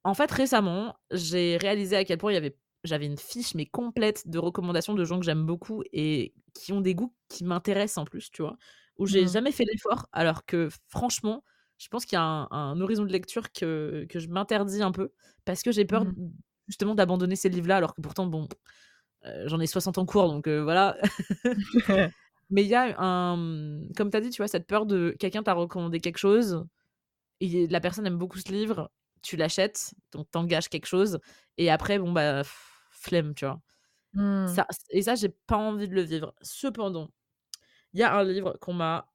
en 0.04 0.14
fait, 0.14 0.30
récemment, 0.30 0.96
j'ai 1.12 1.56
réalisé 1.58 1.96
à 1.96 2.04
quel 2.04 2.18
point 2.18 2.32
il 2.32 2.34
y 2.36 2.38
avait 2.38 2.58
j'avais 2.84 3.06
une 3.06 3.18
fiche, 3.18 3.54
mais 3.54 3.66
complète 3.66 4.28
de 4.28 4.38
recommandations 4.38 4.94
de 4.94 5.04
gens 5.04 5.18
que 5.20 5.26
j'aime 5.26 5.46
beaucoup 5.46 5.82
et 5.92 6.34
qui 6.54 6.72
ont 6.72 6.80
des 6.82 6.94
goûts 6.94 7.14
qui 7.28 7.44
m'intéressent 7.44 7.98
en 7.98 8.04
plus, 8.06 8.30
tu 8.30 8.42
vois? 8.42 8.56
Où 8.98 9.06
j'ai 9.06 9.26
Mmh. 9.26 9.28
jamais 9.28 9.52
fait 9.52 9.64
l'effort 9.64 10.06
alors 10.12 10.46
que 10.46 10.68
franchement, 10.88 11.44
je 11.78 11.88
pense 11.88 12.06
qu'il 12.06 12.14
y 12.16 12.20
a 12.20 12.22
un 12.24 12.48
un 12.52 12.80
horizon 12.80 13.04
de 13.04 13.12
lecture 13.12 13.52
que 13.52 14.06
que 14.10 14.20
je 14.20 14.28
m'interdis 14.28 14.82
un 14.82 14.92
peu 14.92 15.12
parce 15.46 15.62
que 15.62 15.72
j'ai 15.72 15.84
peur 15.86 16.04
Mmh. 16.04 16.18
justement 16.68 16.94
d'abandonner 16.96 17.36
ces 17.36 17.48
livres-là 17.50 17.76
alors 17.78 17.94
que 17.94 18.02
pourtant 18.02 18.26
bon, 18.26 18.48
heu, 19.26 19.48
j'en 19.48 19.60
ai 19.60 19.66
60 19.68 19.98
en 19.98 20.06
cours 20.06 20.28
donc 20.30 20.48
heu, 20.48 20.62
voilà. 20.62 20.98
Mais 22.50 22.62
il 22.64 22.68
y 22.68 22.74
a 22.74 22.94
un, 22.98 23.82
comme 23.96 24.10
tu 24.10 24.16
as 24.16 24.20
dit, 24.20 24.30
tu 24.30 24.38
vois, 24.38 24.48
cette 24.48 24.66
peur 24.66 24.86
de 24.86 25.14
quelqu'un 25.18 25.42
t'a 25.42 25.52
recommandé 25.52 26.00
quelque 26.00 26.16
chose 26.18 26.64
et 27.40 27.66
la 27.68 27.80
personne 27.80 28.06
aime 28.06 28.18
beaucoup 28.18 28.38
ce 28.38 28.52
livre, 28.52 28.92
tu 29.22 29.36
l'achètes, 29.36 29.94
donc 30.12 30.28
tu 30.32 30.38
engages 30.38 30.68
quelque 30.68 30.86
chose 30.86 31.20
et 31.58 31.70
après 31.70 31.98
bon, 31.98 32.12
bah, 32.12 32.42
flemme, 32.92 33.34
tu 33.34 33.46
vois? 33.46 33.60
Mmh. 34.14 34.46
Ça 34.46 34.66
et 34.90 35.02
ça, 35.02 35.14
j'ai 35.16 35.30
pas 35.30 35.56
envie 35.58 35.88
de 35.88 35.94
le 35.94 36.02
vivre. 36.02 36.34
Cependant, 36.42 37.10
il 37.94 38.00
y 38.00 38.04
a 38.04 38.16
un 38.16 38.24
livre 38.24 38.58
qu'on 38.60 38.74
m'a, 38.74 39.10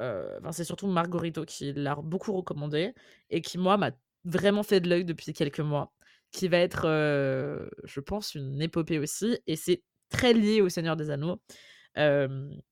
enfin, 0.00 0.52
c'est 0.52 0.64
surtout 0.64 0.86
Margarito 0.88 1.44
qui 1.44 1.72
l'a 1.74 1.96
beaucoup 1.96 2.32
recommandé 2.34 2.94
et 3.30 3.42
qui, 3.42 3.58
moi, 3.58 3.76
m'a 3.78 3.92
vraiment 4.24 4.62
fait 4.64 4.80
de 4.80 4.88
l'œil 4.90 5.04
depuis 5.04 5.32
quelques 5.34 5.60
mois, 5.60 5.94
qui 6.32 6.48
va 6.48 6.58
être, 6.58 6.86
heu, 6.88 7.70
je 7.84 8.00
pense 8.00 8.34
une 8.34 8.60
épopée 8.62 8.98
aussi 8.98 9.38
et 9.46 9.56
c'est 9.56 9.84
très 10.10 10.32
lié 10.34 10.60
au 10.62 10.68
Seigneur 10.68 10.96
des 10.96 11.10
Anneaux. 11.10 11.40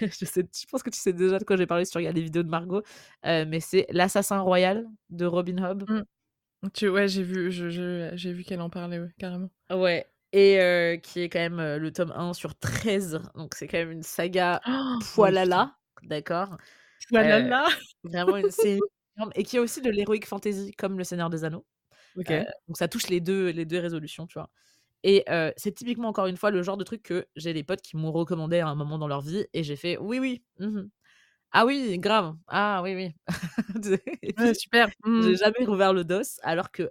Je 0.00 0.24
sais 0.24 0.46
je 0.52 0.66
pense 0.70 0.82
que 0.84 0.90
tu 0.90 0.98
sais 0.98 1.12
déjà 1.12 1.38
de 1.38 1.44
quoi 1.44 1.56
je 1.56 1.62
vais 1.62 1.66
parler 1.66 1.84
si 1.84 1.90
tu 1.90 1.98
regardes 1.98 2.16
les 2.16 2.22
vidéos 2.22 2.42
de 2.44 2.48
Margot, 2.48 2.82
mais 3.24 3.60
c'est 3.60 3.86
L'Assassin 3.90 4.40
Royal 4.40 4.86
de 5.10 5.26
Robin 5.26 5.58
Hobb. 5.62 5.84
Mmh. 5.88 6.02
Tu 6.72 6.88
ouais, 6.88 7.08
j'ai 7.08 7.22
vu 7.22 7.50
je 7.50 7.68
je 7.70 8.10
j'ai 8.14 8.32
vu 8.32 8.44
qu'elle 8.44 8.60
en 8.60 8.70
parlait, 8.70 8.98
ouais, 8.98 9.10
carrément. 9.18 9.50
Ouais 9.70 10.06
et 10.36 11.00
qui 11.02 11.20
est 11.20 11.28
quand 11.28 11.38
même, 11.38 11.76
le 11.76 11.92
tome 11.92 12.12
1 12.16 12.32
sur 12.32 12.58
13, 12.58 13.20
donc 13.36 13.54
c'est 13.54 13.68
quand 13.68 13.78
même 13.78 13.92
une 13.92 14.02
saga 14.02 14.60
putain. 14.64 14.98
poilala, 15.14 15.76
d'accord? 16.02 16.56
Heu, 17.12 17.16
Oualala! 17.16 17.66
vraiment 18.02 18.36
une 18.36 18.50
série 18.50 18.80
et 19.36 19.44
qui 19.44 19.56
est 19.56 19.60
aussi 19.60 19.80
de 19.80 19.90
l'heroic 19.90 20.24
fantasy 20.26 20.72
comme 20.72 20.98
Le 20.98 21.04
Seigneur 21.04 21.30
des 21.30 21.44
Anneaux. 21.44 21.64
Donc 22.16 22.76
ça 22.76 22.88
touche 22.88 23.08
les 23.08 23.20
2 23.20 23.50
les 23.50 23.64
2 23.64 23.78
résolutions, 23.78 24.26
tu 24.26 24.38
vois? 24.38 24.50
Et 25.04 25.24
c'est 25.58 25.72
typiquement 25.74 26.08
encore 26.10 26.26
une 26.28 26.38
fois 26.38 26.50
le 26.52 26.62
genre 26.64 26.78
de 26.78 26.84
truc 26.84 27.04
que 27.04 27.26
j'ai 27.36 27.54
des 27.54 27.64
potes 27.64 27.82
qui 27.82 27.96
m'ont 27.98 28.12
recommandé 28.12 28.60
à 28.60 28.68
un 28.68 28.76
moment 28.76 28.98
dans 28.98 29.08
leur 29.08 29.22
vie 29.22 29.46
et 29.54 29.64
j'ai 29.64 29.76
fait: 29.76 29.98
«Oui, 29.98 30.20
oui, 30.20 30.44
mmh 30.60 30.66
mh. 30.80 30.90
Ah 31.52 31.66
oui, 31.66 31.98
grave. 32.00 32.36
Ah 32.48 32.82
oui, 32.84 32.94
oui». 32.96 33.14
Ouais, 34.38 34.54
super. 34.54 34.88
Mmh 35.04 35.34
j'ai 35.34 35.36
jamais 35.36 35.64
rouvert 35.66 35.92
le 35.92 36.04
dos 36.04 36.22
alors 36.42 36.72
que 36.72 36.90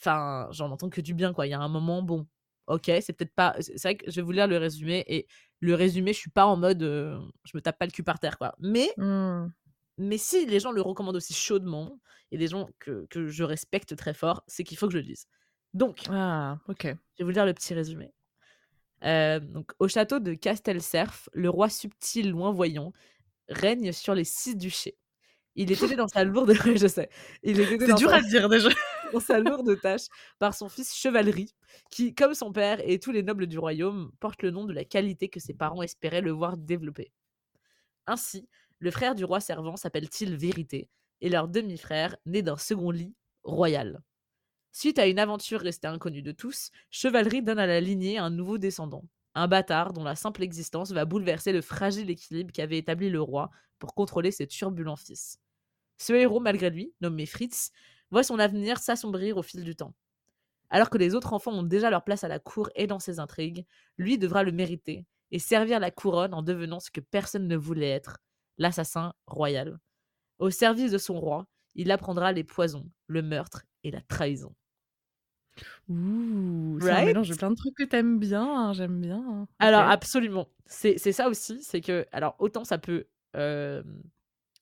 enfin, 0.00 0.48
j'en 0.52 0.70
entends 0.72 0.90
que 0.90 1.00
du 1.02 1.14
bien, 1.14 1.32
quoi. 1.34 1.46
Il 1.46 1.50
y 1.50 1.54
a 1.54 1.60
un 1.60 1.68
moment, 1.68 2.02
bon, 2.02 2.26
OK, 2.68 2.84
c'est 3.02 3.12
peut-être 3.14 3.34
pas 3.34 3.56
c'est 3.60 3.80
vrai 3.82 3.96
que 3.96 4.10
je 4.10 4.16
vais 4.16 4.22
vous 4.22 4.32
lire 4.32 4.48
le 4.48 4.58
résumé 4.58 5.04
et 5.08 5.26
le 5.60 5.74
résumé, 5.76 6.12
je 6.14 6.18
suis 6.20 6.30
pas 6.30 6.46
en 6.46 6.56
mode, 6.56 6.82
heu, 6.84 7.18
je 7.46 7.52
me 7.56 7.62
tape 7.62 7.78
pas 7.78 7.86
le 7.86 7.92
cul 7.92 8.04
par 8.04 8.20
terre, 8.20 8.38
quoi. 8.38 8.54
Mais 8.60 8.90
Mmh. 8.96 9.54
mais 9.98 10.18
si 10.18 10.46
les 10.46 10.60
gens 10.60 10.72
le 10.72 10.80
recommandent 10.82 11.16
aussi 11.16 11.34
chaudement 11.34 12.00
et 12.32 12.38
des 12.38 12.48
gens 12.48 12.68
que 12.80 13.06
que 13.10 13.28
je 13.28 13.44
respecte 13.44 13.96
très 13.96 14.14
fort, 14.14 14.42
c'est 14.48 14.64
qu'il 14.64 14.76
faut 14.78 14.86
que 14.88 14.92
je 14.94 14.98
le 14.98 15.04
lise. 15.04 15.26
Donc, 15.74 15.98
Ah, 16.08 16.58
OK. 16.68 16.84
je 16.84 16.88
vais 17.18 17.24
vous 17.24 17.30
lire 17.30 17.46
le 17.46 17.52
petit 17.54 17.74
résumé. 17.74 18.12
Donc 19.02 19.72
au 19.78 19.88
château 19.88 20.18
de 20.18 20.32
Castelcerf, 20.34 21.28
le 21.34 21.50
roi 21.50 21.68
subtil 21.68 22.30
loin 22.30 22.50
voyant 22.52 22.92
règne 23.48 23.92
sur 23.92 24.14
les 24.14 24.24
6 24.24 24.56
duchés. 24.56 24.96
Il 25.56 25.70
est 25.70 25.82
aidé 25.82 25.94
dans 25.94 26.08
sa 26.08 26.24
lourde 26.24 26.48
ouais, 26.66 26.76
je 26.78 26.86
sais. 26.88 27.10
Il 27.42 27.60
est 27.60 27.70
aidé 27.70 27.84
C'est 27.84 27.92
dans 27.92 27.96
dur 27.96 28.10
sa 28.10 28.16
à 28.16 28.22
dire 28.22 28.48
déjà. 28.48 28.70
dans 29.12 29.20
sa 29.20 29.38
lourde 29.40 29.78
tâche 29.80 30.06
par 30.38 30.54
son 30.54 30.68
fils 30.68 30.94
Chevalerie, 30.94 31.54
qui, 31.90 32.14
comme 32.14 32.34
son 32.34 32.50
père 32.50 32.80
et 32.82 32.98
tous 32.98 33.12
les 33.12 33.22
nobles 33.22 33.46
du 33.46 33.58
royaume, 33.58 34.10
porte 34.20 34.42
le 34.42 34.50
nom 34.50 34.64
de 34.64 34.72
la 34.72 34.84
qualité 34.84 35.28
que 35.28 35.38
ses 35.38 35.54
parents 35.54 35.82
espéraient 35.82 36.22
le 36.22 36.32
voir 36.32 36.56
développer. 36.56 37.12
Ainsi, 38.06 38.48
le 38.78 38.90
frère 38.90 39.14
du 39.14 39.24
roi 39.24 39.40
servant 39.40 39.76
s'appelle-t-il 39.76 40.34
Vérité, 40.36 40.88
et 41.20 41.28
leur 41.28 41.46
demi-frère, 41.48 42.16
né 42.26 42.42
d'un 42.42 42.56
second 42.56 42.90
lit, 42.90 43.14
Royal. 43.44 44.02
Suite 44.76 44.98
à 44.98 45.06
une 45.06 45.20
aventure 45.20 45.60
restée 45.60 45.86
inconnue 45.86 46.20
de 46.20 46.32
tous, 46.32 46.72
Chevalerie 46.90 47.42
donne 47.42 47.60
à 47.60 47.66
la 47.66 47.80
lignée 47.80 48.18
un 48.18 48.28
nouveau 48.28 48.58
descendant, 48.58 49.04
un 49.36 49.46
bâtard 49.46 49.92
dont 49.92 50.02
la 50.02 50.16
simple 50.16 50.42
existence 50.42 50.90
va 50.90 51.04
bouleverser 51.04 51.52
le 51.52 51.60
fragile 51.60 52.10
équilibre 52.10 52.50
qu'avait 52.50 52.78
établi 52.78 53.08
le 53.08 53.20
roi 53.20 53.52
pour 53.78 53.94
contrôler 53.94 54.32
ses 54.32 54.48
turbulents 54.48 54.96
fils. 54.96 55.38
Ce 55.96 56.12
héros, 56.12 56.40
malgré 56.40 56.70
lui, 56.70 56.92
nommé 57.00 57.24
Fritz, 57.24 57.70
voit 58.10 58.24
son 58.24 58.40
avenir 58.40 58.78
s'assombrir 58.78 59.36
au 59.36 59.42
fil 59.42 59.62
du 59.62 59.76
temps. 59.76 59.94
Alors 60.70 60.90
que 60.90 60.98
les 60.98 61.14
autres 61.14 61.34
enfants 61.34 61.52
ont 61.52 61.62
déjà 61.62 61.88
leur 61.88 62.02
place 62.02 62.24
à 62.24 62.28
la 62.28 62.40
cour 62.40 62.68
et 62.74 62.88
dans 62.88 62.98
ses 62.98 63.20
intrigues, 63.20 63.64
lui 63.96 64.18
devra 64.18 64.42
le 64.42 64.50
mériter 64.50 65.06
et 65.30 65.38
servir 65.38 65.78
la 65.78 65.92
couronne 65.92 66.34
en 66.34 66.42
devenant 66.42 66.80
ce 66.80 66.90
que 66.90 67.00
personne 67.00 67.46
ne 67.46 67.56
voulait 67.56 67.90
être, 67.90 68.18
l'assassin 68.58 69.14
royal. 69.28 69.78
Au 70.40 70.50
service 70.50 70.90
de 70.90 70.98
son 70.98 71.20
roi, 71.20 71.46
il 71.76 71.92
apprendra 71.92 72.32
les 72.32 72.42
poisons, 72.42 72.90
le 73.06 73.22
meurtre 73.22 73.62
et 73.84 73.92
la 73.92 74.00
trahison. 74.00 74.52
Ouh, 75.88 76.78
c'est 76.80 76.94
un 76.94 77.02
mélange 77.02 77.28
de 77.28 77.34
plein 77.34 77.50
de 77.50 77.56
trucs 77.56 77.74
que 77.76 77.84
tu 77.84 77.96
aimes 77.96 78.18
bien, 78.18 78.42
hein, 78.44 78.72
j'aime 78.72 79.00
bien, 79.00 79.22
hein. 79.28 79.48
Alors 79.58 79.88
absolument. 79.88 80.48
C'est 80.66 80.98
c'est 80.98 81.12
ça 81.12 81.28
aussi, 81.28 81.62
c'est 81.62 81.80
que 81.80 82.06
alors 82.12 82.36
autant 82.38 82.64
ça 82.64 82.78
peut, 82.78 83.06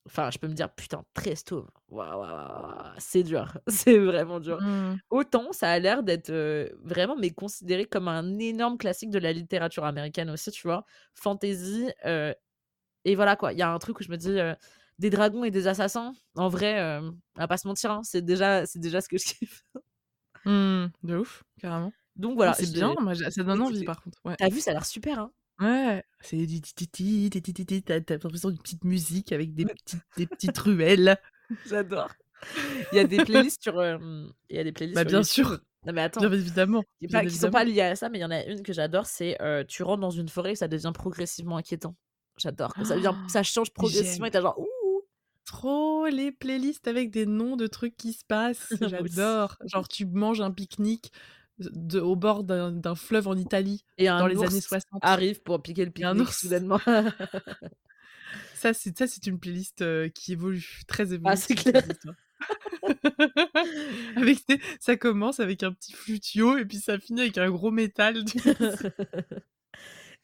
enfin 0.06 0.30
je 0.30 0.38
peux 0.38 0.48
me 0.48 0.54
dire: 0.54 0.74
«Putain, 0.74 1.04
Presto, 1.14 1.66
waouh, 1.88 2.20
waouh, 2.20 2.94
c'est 2.98 3.22
dur, 3.22 3.56
c'est 3.68 3.98
vraiment 3.98 4.40
dur». 4.40 4.60
Mmh. 4.60 5.00
Autant 5.10 5.52
ça 5.52 5.70
a 5.70 5.78
l'air 5.78 6.02
d'être, 6.02 6.32
vraiment 6.82 7.16
mais 7.16 7.30
considéré 7.30 7.84
comme 7.86 8.08
un 8.08 8.38
énorme 8.38 8.78
classique 8.78 9.10
de 9.10 9.18
la 9.18 9.32
littérature 9.32 9.84
américaine 9.84 10.30
aussi, 10.30 10.50
tu 10.50 10.62
vois? 10.66 10.84
Fantasy, 11.14 11.90
et 13.04 13.14
voilà 13.14 13.36
quoi, 13.36 13.52
il 13.52 13.58
y 13.58 13.62
a 13.62 13.70
un 13.72 13.78
truc 13.78 14.00
où 14.00 14.02
je 14.04 14.10
me 14.10 14.16
dis, 14.16 14.36
des 14.98 15.10
dragons 15.10 15.44
et 15.44 15.50
des 15.50 15.66
assassins, 15.66 16.14
en 16.36 16.48
vrai, 16.48 16.80
on 17.36 17.40
va 17.40 17.48
pas 17.48 17.56
se 17.58 17.66
mentir, 17.68 17.90
hein, 17.90 18.02
c'est 18.04 18.22
déjà 18.24 18.66
c'est 18.66 18.78
déjà 18.80 19.00
ce 19.00 19.08
que 19.08 19.18
je 19.18 19.24
kiffe. 19.38 19.64
Mmh. 20.44 20.86
De 21.02 21.16
ouf, 21.18 21.44
carrément. 21.60 21.92
Donc 22.16 22.34
Ah, 22.44 22.52
voilà, 22.52 22.54
c'est 22.54 22.66
bien, 22.66 22.94
moi 23.00 23.14
ça 23.14 23.42
donne 23.44 23.62
envie 23.62 23.84
par 23.84 24.02
contre, 24.02 24.18
ouais. 24.24 24.36
tu 24.38 24.44
as 24.44 24.48
vu, 24.50 24.60
ça 24.60 24.70
a 24.72 24.74
l'air 24.74 24.86
super, 24.86 25.18
hein? 25.18 25.32
Ouais, 25.60 26.02
c'est 26.20 26.46
di 26.46 26.60
ti 26.60 26.74
ti 26.74 26.88
ti, 26.88 27.30
ti 27.30 27.40
ti 27.42 27.52
ti 27.52 27.64
ti, 27.66 27.82
tu 27.84 27.92
as 27.92 28.00
tu 28.00 28.12
as 28.12 28.16
l'impression 28.16 28.50
d'une 28.50 28.58
petite 28.62 28.84
musique 28.84 29.32
avec 29.32 29.54
des 29.54 29.66
petites 29.66 30.02
des 30.16 30.26
petites 30.26 30.58
ruelles. 30.58 31.18
J'adore. 31.64 32.12
Il 32.92 32.96
y 32.96 33.00
a 33.00 33.04
des 33.04 33.20
playlists 33.20 33.62
sur, 33.62 33.82
hem, 33.82 34.32
il 34.50 34.56
y 34.56 34.60
a 34.60 34.64
des 34.64 34.72
playlists 34.72 35.02
Bah, 35.02 35.04
sur 35.04 35.12
bien 35.12 35.22
sûr, 35.22 35.58
Non 35.86 35.92
mais 35.94 36.02
attends, 36.02 36.22
bien 36.22 36.32
évidemment, 36.32 36.84
bien 37.02 37.10
pas 37.10 37.26
qui 37.26 37.38
sont 37.38 37.50
pas 37.50 37.64
liées 37.64 37.82
à 37.82 37.96
ça, 37.96 38.10
mais 38.10 38.18
il 38.20 38.22
y 38.22 38.24
en 38.26 38.30
a 38.32 38.44
une 38.46 38.62
que 38.64 38.72
j'adore, 38.74 39.06
c'est, 39.06 39.38
heu, 39.42 39.64
tu 39.66 39.82
rentres 39.84 40.00
dans 40.02 40.10
une 40.10 40.28
forêt 40.30 40.52
et 40.52 40.56
ça 40.56 40.68
devient 40.68 40.92
progressivement 40.94 41.58
inquiétant. 41.58 41.96
J'adore 42.38 42.74
ça 42.84 42.96
devient 42.96 43.14
ça 43.28 43.42
change 43.44 43.72
progressivement 43.74 44.26
et 44.28 44.32
tu 44.32 44.38
es 44.38 44.42
genre: 44.42 44.58
«Ouh!» 44.60 44.66
Trop 45.44 46.06
les 46.06 46.32
playlists 46.32 46.88
avec 46.88 47.10
des 47.10 47.26
noms 47.26 47.56
de 47.56 47.66
trucs 47.66 47.96
qui 47.96 48.12
se 48.12 48.24
passent, 48.24 48.76
aussi. 48.98 49.38
j'adore. 49.40 49.58
Genre 49.64 49.88
tu 49.88 50.06
manges 50.06 50.40
un 50.40 50.50
pique-nique 50.50 51.12
de 51.58 52.00
au 52.00 52.16
bord 52.16 52.44
d'un 52.44 52.94
fleuve 52.94 53.28
en 53.28 53.36
Italie 53.36 53.84
Et 53.98 54.08
dans 54.16 54.26
les 54.26 54.42
années 54.44 54.60
ours 54.60 54.62
60. 54.62 55.02
arrive 55.02 55.42
pour 55.42 55.62
piquer 55.62 55.84
le 55.84 55.90
pique-nique 55.90 56.32
ours. 56.32 56.34
soudainement. 56.34 56.80
Ça 58.54 58.74
c'est 58.74 58.96
ça 58.98 59.06
c'est 59.06 59.26
une 59.26 59.40
playlist, 59.40 59.82
heu, 59.82 60.08
qui 60.14 60.32
évolue, 60.32 60.82
très 60.86 61.12
Ah 61.24 61.36
c'est 61.36 61.54
évolutive 61.54 61.56
clair. 61.56 61.82
cette 61.82 61.86
histoire. 61.86 62.14
Avec 64.16 64.46
tu 64.46 64.54
sais, 64.56 64.60
ça 64.80 64.96
commence 64.96 65.40
avec 65.40 65.62
un 65.62 65.72
petit 65.72 65.92
flutio 65.92 66.58
et 66.58 66.64
puis 66.66 66.78
ça 66.78 66.98
finit 66.98 67.22
avec 67.22 67.38
un 67.38 67.50
gros 67.50 67.70
métal? 67.70 68.24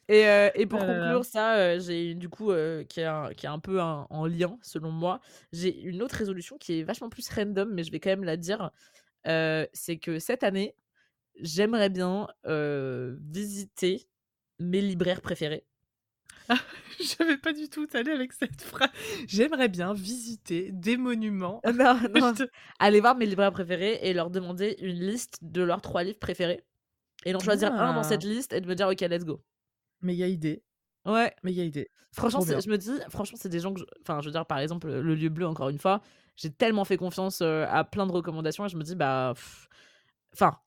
Et 0.09 0.25
heu 0.25 0.49
et 0.55 0.65
Ah 0.65 0.65
pour 0.65 0.79
là. 0.79 0.85
conclure 0.95 1.23
ça, 1.25 1.75
heu, 1.75 1.79
j'ai 1.79 2.15
du 2.15 2.29
coup, 2.29 2.51
qui 2.89 2.99
est 2.99 3.05
un 3.05 3.31
qui 3.33 3.45
est 3.45 3.49
un 3.49 3.59
peu 3.59 3.79
un 3.79 4.07
en 4.09 4.25
lien 4.25 4.57
selon 4.61 4.91
moi, 4.91 5.21
j'ai 5.53 5.79
une 5.81 6.01
autre 6.01 6.15
résolution 6.15 6.57
qui 6.57 6.79
est 6.79 6.83
vachement 6.83 7.09
plus 7.09 7.29
random, 7.29 7.69
mais 7.73 7.83
je 7.83 7.91
vais 7.91 7.99
quand 7.99 8.09
même 8.09 8.23
la 8.23 8.35
dire. 8.37 8.71
C'est 9.25 9.97
que 10.01 10.19
cette 10.19 10.43
année, 10.43 10.75
j'aimerais 11.41 11.89
bien, 11.89 12.27
visiter 12.45 14.07
mes 14.59 14.81
libraires 14.81 15.21
préférés. 15.21 15.65
J'avais 16.99 17.37
pas 17.37 17.53
du 17.53 17.69
tout 17.69 17.87
allé 17.93 18.11
avec 18.11 18.33
cette 18.33 18.61
phrase. 18.61 18.89
J'aimerais 19.27 19.69
bien 19.69 19.93
visiter 19.93 20.71
des 20.71 20.97
monuments. 20.97 21.61
Non, 21.63 21.99
non. 22.13 22.33
Je 22.33 22.43
te- 22.45 22.49
Aller 22.79 22.99
voir 23.01 23.15
mes 23.15 23.25
libraires 23.25 23.51
préférés 23.51 23.99
et 24.01 24.13
leur 24.13 24.29
demander 24.29 24.75
une 24.79 24.99
liste 24.99 25.37
de 25.41 25.61
leurs 25.61 25.81
trois 25.81 26.03
livres 26.03 26.19
préférés. 26.19 26.63
Et 27.25 27.33
d'en 27.33 27.39
choisir 27.39 27.73
un 27.73 27.93
dans 27.93 27.99
Ah. 27.99 28.03
cette 28.03 28.23
liste 28.23 28.53
et 28.53 28.61
de 28.61 28.67
me 28.67 28.75
dire, 28.75 28.87
ok, 28.87 29.01
let's 29.01 29.25
go. 29.25 29.41
Méga 30.01 30.27
idée. 30.27 30.63
Ouais. 31.05 31.33
Méga 31.43 31.63
idée. 31.63 31.89
Franchement, 32.11 32.39
Trop 32.39 32.47
c'est- 32.47 32.53
bien. 32.53 32.59
je 32.61 32.69
me 32.69 32.77
dis, 32.77 32.91
franchement, 33.09 33.37
c'est 33.39 33.49
des 33.49 33.59
gens 33.59 33.73
que. 33.73 33.79
je- 33.81 33.85
Enfin, 34.01 34.19
je 34.21 34.25
veux 34.25 34.31
dire, 34.31 34.45
par 34.45 34.59
exemple, 34.59 34.89
le 34.89 35.15
lieu 35.15 35.29
bleu, 35.29 35.45
encore 35.47 35.69
une 35.69 35.79
fois, 35.79 36.01
j'ai 36.35 36.49
tellement 36.51 36.85
fait 36.85 36.97
confiance 36.97 37.41
à 37.41 37.83
plein 37.83 38.05
de 38.07 38.11
recommandations 38.11 38.65
et 38.65 38.69
je 38.69 38.77
me 38.77 38.83
dis, 38.83 38.95
bah. 38.95 39.33
pff, 39.35 39.67
Enfin, 40.33 40.57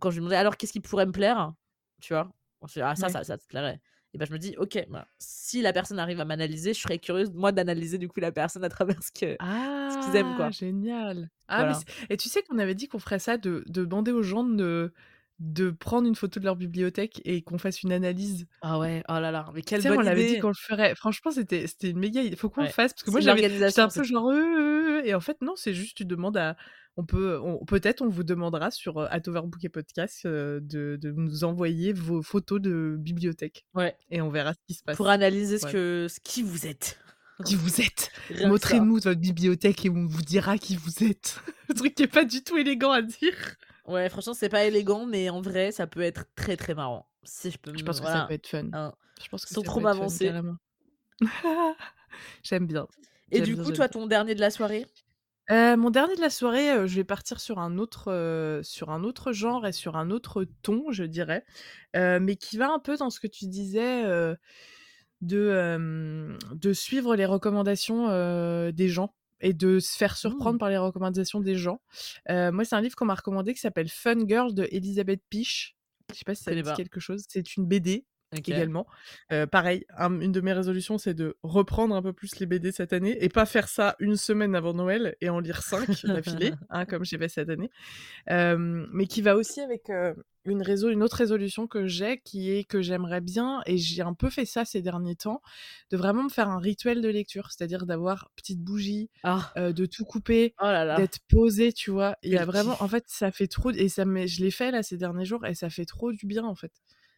quand 0.00 0.10
je 0.10 0.16
lui 0.16 0.20
demandais 0.20 0.36
alors 0.36 0.56
qu'est-ce 0.56 0.72
qui 0.72 0.80
pourrait 0.80 1.06
me 1.06 1.12
plaire, 1.12 1.52
tu 2.00 2.12
vois, 2.12 2.28
on 2.60 2.66
se 2.66 2.74
dit, 2.74 2.80
ah, 2.82 2.94
ça, 2.96 3.06
Ouais. 3.06 3.12
ça, 3.12 3.24
ça 3.24 3.38
te 3.38 3.44
plairait. 3.46 3.80
Et 4.14 4.18
ben 4.18 4.24
je 4.26 4.32
me 4.32 4.38
dis, 4.38 4.54
ok, 4.58 4.86
bah, 4.88 5.06
si 5.18 5.60
la 5.62 5.72
personne 5.72 5.98
arrive 5.98 6.20
à 6.20 6.24
m'analyser, 6.24 6.72
je 6.74 6.80
serais 6.80 6.98
curieuse, 6.98 7.30
moi, 7.32 7.52
d'analyser 7.52 7.98
du 7.98 8.08
coup 8.08 8.18
la 8.20 8.32
personne 8.32 8.64
à 8.64 8.68
travers 8.68 9.00
ce 9.02 9.10
que. 9.12 9.36
Ah, 9.38 9.96
qu'ils 10.04 10.16
aiment, 10.16 10.36
quoi. 10.36 10.50
génial. 10.50 11.30
Ah, 11.48 11.58
mais 11.66 11.72
Voilà. 11.72 11.80
et 12.10 12.16
tu 12.16 12.28
sais 12.28 12.42
qu'on 12.42 12.58
avait 12.58 12.74
dit 12.74 12.88
qu'on 12.88 12.98
ferait 12.98 13.18
ça, 13.18 13.36
de, 13.36 13.62
de 13.66 13.84
demander 13.84 14.10
aux 14.12 14.22
gens 14.22 14.42
de, 14.44 14.92
de 15.38 15.70
prendre 15.70 16.08
une 16.08 16.14
photo 16.14 16.40
de 16.40 16.44
leur 16.46 16.56
bibliothèque 16.56 17.20
et 17.24 17.42
qu'on 17.42 17.58
fasse 17.58 17.82
une 17.82 17.92
analyse. 17.92 18.46
Ah 18.62 18.78
ouais, 18.78 19.02
oh 19.08 19.14
là 19.20 19.30
là, 19.30 19.50
mais 19.54 19.62
quelle 19.62 19.82
sais, 19.82 19.90
on 19.90 19.96
bonne 19.96 20.04
l'avait 20.06 20.24
dit 20.24 20.30
idée. 20.32 20.40
qu'on 20.40 20.48
le 20.48 20.54
ferait. 20.54 20.94
Franchement, 20.94 21.30
c'était 21.30 21.66
c'était 21.66 21.90
une 21.90 21.98
méga 21.98 22.22
idée. 22.22 22.36
Faut 22.36 22.48
qu'on 22.48 22.62
le 22.62 22.68
fasse 22.68 22.92
parce 22.94 23.02
que 23.02 23.10
moi, 23.10 23.20
j'avais, 23.20 23.42
j'étais 23.50 23.80
un 23.80 23.88
peu 23.88 24.02
genre. 24.02 24.30
euh, 24.30 25.02
et 25.04 25.14
en 25.14 25.20
fait, 25.20 25.36
non, 25.42 25.52
c'est 25.56 25.74
juste, 25.74 25.96
tu 25.96 26.04
demandes 26.04 26.36
à. 26.38 26.56
On 26.98 27.04
peut, 27.04 27.38
on- 27.42 27.62
peut-être, 27.66 28.00
on 28.00 28.08
vous 28.08 28.24
demandera 28.24 28.70
sur 28.70 28.96
euh, 28.96 29.06
at 29.10 29.20
Overbook 29.26 29.62
et 29.62 29.68
Podcast 29.68 30.22
euh, 30.24 30.60
de, 30.62 30.96
de 30.98 31.10
nous 31.10 31.44
envoyer 31.44 31.92
vos 31.92 32.22
photos 32.22 32.58
de 32.58 32.96
bibliothèque 32.98 33.66
Ouais, 33.74 33.94
et 34.10 34.22
on 34.22 34.30
verra 34.30 34.54
ce 34.54 34.58
qui 34.66 34.72
se 34.72 34.82
passe. 34.82 34.96
pour 34.96 35.10
analyser 35.10 35.58
ce 35.58 35.66
Ouais. 35.66 35.72
que 35.72 36.06
ce 36.08 36.18
qui 36.20 36.42
vous 36.42 36.66
êtes. 36.66 36.98
Qui 37.44 37.54
vous 37.54 37.82
êtes. 37.82 38.10
Montrez-nous 38.46 38.94
votre 38.94 39.12
bibliothèque 39.12 39.84
et 39.84 39.90
on 39.90 40.06
vous 40.06 40.22
dira 40.22 40.56
qui 40.56 40.74
vous 40.76 41.04
êtes. 41.04 41.38
Le 41.68 41.74
truc 41.74 41.94
qui 41.94 42.04
est 42.04 42.06
pas 42.06 42.24
du 42.24 42.42
tout 42.42 42.56
élégant 42.56 42.92
à 42.92 43.02
dire. 43.02 43.34
Ouais, 43.88 44.08
franchement, 44.08 44.34
c'est 44.34 44.48
pas 44.48 44.64
élégant, 44.64 45.06
mais 45.06 45.30
en 45.30 45.40
vrai, 45.40 45.72
ça 45.72 45.86
peut 45.86 46.00
être 46.00 46.26
très 46.34 46.56
très 46.56 46.74
marrant. 46.74 47.08
Si 47.24 47.50
je 47.50 47.58
peux 47.58 47.76
Je 47.76 47.82
pense 47.84 48.00
que 48.00 48.06
ça 48.06 48.24
peut 48.26 48.34
être 48.34 48.46
fun. 48.46 48.66
hein. 48.72 48.92
Je 49.22 49.28
pense 49.28 49.44
que 49.44 49.50
Sans 49.54 49.62
ça 49.62 49.66
trop 49.68 49.80
m'avancer. 49.80 50.32
J'aime 52.42 52.66
bien. 52.66 52.86
Et 53.30 53.40
du 53.40 53.54
bien, 53.54 53.64
coup, 53.64 53.72
toi, 53.72 53.88
ton 53.88 54.06
dernier 54.06 54.34
de 54.34 54.40
la 54.40 54.50
soirée? 54.50 54.86
Euh, 55.50 55.76
mon 55.76 55.90
dernier 55.90 56.16
de 56.16 56.20
la 56.20 56.30
soirée, 56.30 56.72
euh, 56.72 56.86
je 56.88 56.96
vais 56.96 57.04
partir 57.04 57.38
sur 57.38 57.60
un 57.60 57.78
autre, 57.78 58.10
euh, 58.10 58.62
sur 58.64 58.90
un 58.90 59.04
autre 59.04 59.32
genre 59.32 59.64
et 59.66 59.72
sur 59.72 59.96
un 59.96 60.10
autre 60.10 60.44
ton, 60.62 60.90
je 60.90 61.04
dirais, 61.04 61.44
mais 61.94 62.36
qui 62.36 62.56
va 62.56 62.70
un 62.70 62.78
peu 62.78 62.96
dans 62.96 63.10
ce 63.10 63.20
que 63.20 63.28
tu 63.28 63.46
disais 63.46 64.02
de, 65.20 66.36
de 66.52 66.72
suivre 66.72 67.16
les 67.16 67.26
recommandations 67.26 68.08
des 68.70 68.88
gens 68.88 69.14
et 69.40 69.52
de 69.52 69.78
se 69.80 69.96
faire 69.96 70.16
surprendre 70.16 70.54
Mmh. 70.56 70.58
par 70.58 70.70
les 70.70 70.78
recommandations 70.78 71.40
des 71.40 71.56
gens. 71.56 71.80
Euh, 72.30 72.52
moi, 72.52 72.64
c'est 72.64 72.74
un 72.74 72.80
livre 72.80 72.96
qu'on 72.96 73.04
m'a 73.04 73.14
recommandé 73.14 73.52
qui 73.54 73.60
s'appelle 73.60 73.88
Fun 73.88 74.26
Girl 74.26 74.54
de 74.54 74.66
Elisabeth 74.70 75.20
Piche. 75.30 75.76
Je 76.12 76.18
sais 76.18 76.24
pas 76.24 76.34
si 76.34 76.42
ça 76.44 76.54
dit 76.54 76.62
pas. 76.62 76.74
quelque 76.74 77.00
chose. 77.00 77.24
C'est 77.28 77.56
une 77.56 77.66
BD 77.66 78.04
également. 78.32 78.86
Euh, 79.32 79.46
pareil, 79.46 79.84
un- 79.96 80.20
une 80.20 80.32
de 80.32 80.40
mes 80.40 80.52
résolutions, 80.52 80.98
c'est 80.98 81.14
de 81.14 81.36
reprendre 81.42 81.94
un 81.94 82.02
peu 82.02 82.12
plus 82.12 82.38
les 82.38 82.46
BD 82.46 82.72
cette 82.72 82.92
année 82.92 83.16
et 83.24 83.28
pas 83.28 83.46
faire 83.46 83.68
ça 83.68 83.94
une 84.00 84.16
semaine 84.16 84.54
avant 84.54 84.74
Noël 84.74 85.16
et 85.20 85.28
en 85.30 85.38
lire 85.40 85.62
cinq 85.62 86.04
d'affilée, 86.04 86.52
hein, 86.70 86.84
comme 86.86 87.04
j'ai 87.04 87.18
fait 87.18 87.28
cette 87.28 87.48
année. 87.48 87.70
Euh, 88.30 88.86
mais 88.92 89.06
qui 89.06 89.22
va 89.22 89.36
aussi 89.36 89.60
avec 89.60 89.90
une, 90.46 91.02
autre 91.02 91.16
résolution 91.16 91.66
que 91.66 91.86
j'ai, 91.86 92.20
qui 92.20 92.50
est 92.50 92.64
que 92.64 92.80
j'aimerais 92.82 93.20
bien, 93.20 93.62
et 93.66 93.76
j'ai 93.78 94.02
un 94.02 94.14
peu 94.14 94.30
fait 94.30 94.44
ça 94.44 94.64
ces 94.64 94.82
derniers 94.82 95.16
temps, 95.16 95.42
de 95.90 95.96
vraiment 95.96 96.22
me 96.24 96.28
faire 96.28 96.48
un 96.48 96.58
rituel 96.58 97.00
de 97.02 97.08
lecture, 97.08 97.50
c'est-à-dire 97.50 97.86
d'avoir 97.86 98.30
petite 98.36 98.60
bougie, 98.60 99.10
Ah, 99.22 99.52
euh, 99.56 99.72
de 99.72 99.86
tout 99.86 100.04
couper, 100.04 100.54
oh 100.62 100.66
d'être 100.96 101.18
posé, 101.28 101.72
tu 101.72 101.90
vois. 101.90 102.16
Il 102.22 102.32
y 102.32 102.38
a 102.38 102.44
vraiment, 102.44 102.76
en 102.80 102.88
fait, 102.88 103.04
ça 103.08 103.30
fait 103.30 103.46
trop, 103.48 103.70
et 103.70 103.88
ça 103.88 104.04
je 104.04 104.40
l'ai 104.42 104.50
fait 104.50 104.70
là 104.70 104.82
ces 104.82 104.96
derniers 104.96 105.24
jours, 105.24 105.44
et 105.46 105.54
ça 105.54 105.70
fait 105.70 105.84
trop 105.84 106.12
du 106.12 106.26
bien, 106.26 106.44
en 106.44 106.54
fait. 106.54 106.72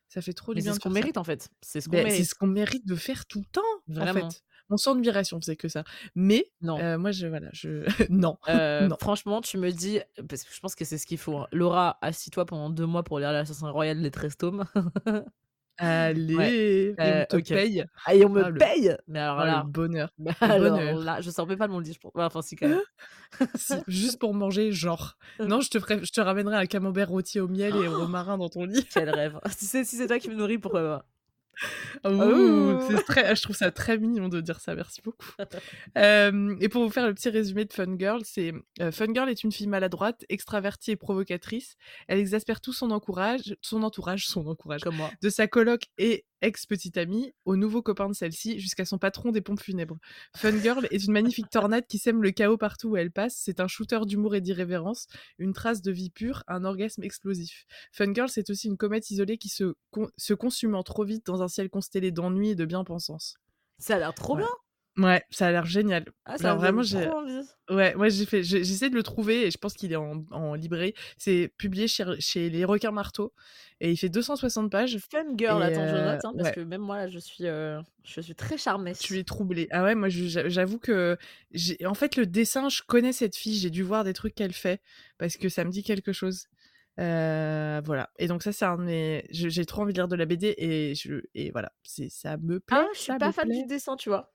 Ça 0.09 0.23
fait 0.23 0.33
trop 0.33 0.53
Mais 0.55 0.61
du 0.61 0.65
bien 0.65 0.73
c'est 0.73 0.77
ce 0.77 0.81
qu'on 0.81 0.91
mérite 0.91 1.19
en 1.19 1.25
fait. 1.25 1.51
C'est 1.61 1.83
ce 1.83 1.89
qu'on 1.89 1.97
Ben, 1.97 2.07
mérite. 2.07 2.25
ce 2.25 2.35
qu'on 2.35 2.47
mérite 2.47 2.87
de 2.87 2.95
faire 2.95 3.27
tout 3.27 3.41
le 3.41 3.47
temps, 3.53 3.61
Vraiment. 3.89 4.25
en 4.27 4.31
fait. 4.31 4.43
Mon 4.71 4.77
sang 4.77 4.93
admiration 4.95 5.41
faisait 5.41 5.57
que 5.57 5.69
ça. 5.69 5.85
Mais, 6.15 6.51
Non. 6.61 6.79
euh, 6.81 6.99
moi, 6.99 7.11
je, 7.11 7.27
voilà, 7.27 7.49
je, 7.53 7.85
non. 8.11 8.37
Euh, 8.49 8.89
non. 8.89 8.97
franchement, 9.01 9.41
tu 9.41 9.59
me 9.59 9.71
dis, 9.71 10.01
parce 10.29 10.45
que 10.45 10.55
je 10.55 10.61
pense 10.61 10.75
que 10.75 10.85
c'est 10.85 10.99
ce 10.99 11.07
qu'il 11.07 11.19
faut. 11.19 11.39
hein. 11.39 11.47
Laura, 11.53 11.99
assis-toi 12.03 12.45
pendant 12.47 12.71
deux 12.71 12.87
mois 12.87 13.03
pour 13.03 13.19
lire 13.19 13.33
l'Assassin 13.33 13.71
Royal 13.71 13.99
les 13.99 14.11
13 14.11 14.37
tomes. 14.37 14.65
Allez, 15.81 16.95
et 16.99 17.01
Euh, 17.01 17.23
on 17.23 17.27
te 17.27 17.37
ok. 17.37 17.49
paye. 17.55 17.85
Ah, 18.05 18.15
et 18.15 18.25
on 18.25 18.29
me 18.31 18.43
Ah, 18.43 18.51
le- 18.51 18.59
paye 18.59 18.97
Mais 19.07 19.21
alors 19.21 19.39
Ah, 19.39 19.47
là, 19.47 19.63
le 19.65 19.71
bonheur. 19.71 20.11
alors 20.41 20.59
bonheur. 20.61 20.99
là, 20.99 21.21
je 21.21 21.31
sors 21.31 21.47
même 21.47 21.59
pas 21.59 21.69
de 21.69 21.73
mon 21.73 21.79
lit. 21.79 21.93
je 21.93 22.01
pense. 22.01 22.13
Ouais, 22.15 22.25
Enfin, 22.25 22.43
si, 22.43 22.57
quand 22.57 22.69
même. 22.69 22.81
Si, 23.55 23.75
juste 23.87 24.19
pour 24.19 24.35
manger, 24.35 24.73
genre. 24.73 25.17
Non, 25.41 25.61
je 25.61 25.71
te, 25.71 25.79
ferai, 25.79 26.05
je 26.05 26.11
te 26.13 26.21
ramènerai 26.21 26.57
un 26.57 26.67
camembert 26.67 27.09
rôti 27.09 27.39
au 27.39 27.47
miel 27.49 27.77
et 27.77 27.87
au 27.87 27.95
romarin 27.95 28.39
dans 28.39 28.49
ton 28.49 28.65
lit. 28.65 28.87
Quel 28.93 29.09
rêve. 29.11 29.39
Si 29.57 29.67
c'est 29.67 29.85
si 29.85 29.97
c'est 29.97 30.09
toi 30.09 30.19
qui 30.19 30.29
me 30.31 30.35
nourris, 30.35 30.59
pourquoi 30.59 30.83
pas? 30.83 31.07
Ouh, 32.05 32.09
Ouh. 32.11 32.81
c'est 32.89 33.03
très, 33.05 33.35
je 33.37 33.43
trouve 33.43 33.57
ça 33.57 33.71
très 33.71 33.99
mignon 33.99 34.29
de 34.29 34.41
dire 34.41 34.61
ça, 34.61 34.75
merci 34.75 35.01
beaucoup. 35.03 35.27
Euh, 35.97 36.57
et 36.61 36.69
pour 36.69 36.85
vous 36.85 36.91
faire 36.91 37.07
le 37.07 37.15
petit 37.15 37.29
résumé 37.31 37.65
de 37.65 37.73
Fun 37.73 37.97
Girl, 37.99 38.21
c'est 38.25 38.53
euh, 38.81 38.93
Fun 38.93 39.13
Girl 39.13 39.29
est 39.29 39.43
une 39.43 39.53
fille 39.53 39.67
maladroite, 39.67 40.25
extravertie 40.29 40.93
et 40.93 40.97
provocatrice. 40.97 41.77
Elle 42.07 42.19
exaspère 42.19 42.61
tout 42.61 42.73
son 42.73 42.91
entourage, 42.91 43.57
son 43.63 43.83
entourage, 43.83 44.27
son 44.27 44.47
entourage, 44.47 44.83
Comme 44.83 44.97
moi. 44.97 45.11
de 45.23 45.29
sa 45.31 45.47
coloc 45.49 45.83
et 45.99 46.25
ex-petite 46.43 46.97
amie 46.97 47.33
au 47.45 47.57
nouveau 47.57 47.83
copain 47.83 48.09
de 48.09 48.15
celle-ci 48.15 48.59
jusqu'à 48.61 48.85
son 48.85 48.99
patron 48.99 49.33
des 49.33 49.41
pompes 49.41 49.61
funèbres. 49.61 49.99
Fun 50.37 50.57
Girl 50.61 50.87
est 50.91 51.05
une 51.05 51.13
magnifique 51.13 51.51
tornade 51.51 51.87
qui 51.87 51.99
sème 51.99 52.23
le 52.23 52.31
chaos 52.31 52.57
partout 52.57 52.91
où 52.91 52.97
elle 52.97 53.11
passe. 53.11 53.37
C'est 53.39 53.61
un 53.61 53.69
shooter 53.69 54.01
d'humour 54.07 54.35
et 54.35 54.41
d'irrévérence, 54.41 55.07
une 55.39 55.53
trace 55.53 55.83
de 55.83 55.91
vie 55.93 56.11
pure, 56.11 56.43
un 56.49 56.65
orgasme 56.65 57.03
explosif. 57.03 57.65
Fun 57.93 58.13
Girl, 58.15 58.29
c'est 58.29 58.51
aussi 58.51 58.69
une 58.69 58.77
comète 58.77 59.11
isolée 59.11 59.39
qui 59.39 59.49
se, 59.49 59.75
con- 59.91 60.11
se 60.17 60.35
consumant 60.35 60.83
trop 60.83 61.05
vite 61.05 61.27
dans 61.27 61.43
un 61.43 61.49
ciel 61.49 61.71
constellé 61.71 62.11
d'ennui 62.13 62.51
et 62.51 62.55
de 62.55 62.65
bien-pensance. 62.65 63.37
Ça 63.79 63.97
a 63.97 63.99
l'air 63.99 64.15
trop 64.15 64.35
Ouais. 64.35 64.43
bien. 64.43 64.51
Ouais, 64.99 65.23
ça 65.31 65.47
a 65.47 65.53
l'air 65.53 65.65
génial. 65.65 66.05
Ah, 66.25 66.37
ça 66.39 66.49
Alors 66.49 66.57
me 66.57 66.61
vraiment, 66.61 66.83
j'ai- 66.83 67.07
trop 67.07 67.19
envie. 67.19 67.41
Ouais, 67.71 67.95
moi 67.95 68.09
j'ai 68.09 68.27
fait, 68.27 68.43
j'essaie 68.43 68.91
de 68.91 68.95
le 68.95 69.03
trouver 69.03 69.47
et 69.47 69.51
je 69.51 69.59
pense 69.59 69.75
qu'il 69.75 69.93
est 69.93 69.97
en, 69.97 70.25
en 70.33 70.55
librairie. 70.55 70.95
C'est 71.19 71.53
publié 71.57 71.87
chez, 71.87 72.05
chez 72.19 72.51
les 72.51 72.65
Requins 72.65 72.91
Marteaux 72.91 73.33
et 73.81 73.93
il 73.93 73.97
fait 73.97 74.09
260 74.09 74.71
pages. 74.73 74.99
Fun 74.99 75.25
girl, 75.37 75.63
attends, 75.63 75.87
je 75.87 75.95
note, 75.95 76.25
hein, 76.25 76.33
parce 76.37 76.49
ouais. 76.49 76.55
que 76.55 76.61
même 76.61 76.81
moi, 76.81 76.97
là, 76.97 77.09
je 77.09 77.19
suis, 77.19 77.47
euh, 77.47 77.81
je 78.03 78.21
suis 78.21 78.35
très 78.35 78.59
charmée. 78.59 78.93
Tu 78.99 79.19
es 79.19 79.25
troublée. 79.25 79.69
Ah 79.71 79.85
ouais, 79.85 79.95
moi 79.95 80.09
j'avoue 80.09 80.79
que 80.79 81.17
j'ai, 81.53 81.85
en 81.87 81.95
fait 81.95 82.17
le 82.17 82.27
dessin, 82.27 82.69
je 82.69 82.83
connais 82.83 83.13
cette 83.13 83.37
fille, 83.37 83.55
j'ai 83.57 83.71
dû 83.71 83.85
voir 83.85 84.03
des 84.03 84.15
trucs 84.15 84.35
qu'elle 84.35 84.53
fait 84.53 84.81
parce 85.19 85.37
que 85.37 85.49
ça 85.49 85.65
me 85.65 85.71
dit 85.71 85.85
quelque 85.85 86.13
chose. 86.13 86.49
Euh, 86.99 87.81
voilà. 87.85 88.11
Et 88.19 88.27
donc 88.27 88.43
ça 88.43 88.51
c'est 88.53 88.65
un 88.65 88.77
mes, 88.79 89.25
j'ai 89.31 89.65
trop 89.65 89.83
envie 89.83 89.93
de 89.93 89.99
lire 89.99 90.09
de 90.09 90.17
la 90.17 90.25
BD 90.25 90.55
et 90.59 90.95
je, 90.97 91.21
et 91.35 91.53
voilà, 91.53 91.71
c'est 91.85 92.09
ça 92.09 92.37
me 92.39 92.59
plaît. 92.59 92.79
Ah, 92.81 92.87
je 92.95 92.99
suis 92.99 93.13
pas 93.19 93.31
fan 93.31 93.49
du 93.49 93.65
dessin, 93.67 93.95
tu 93.97 94.09
vois. 94.09 94.33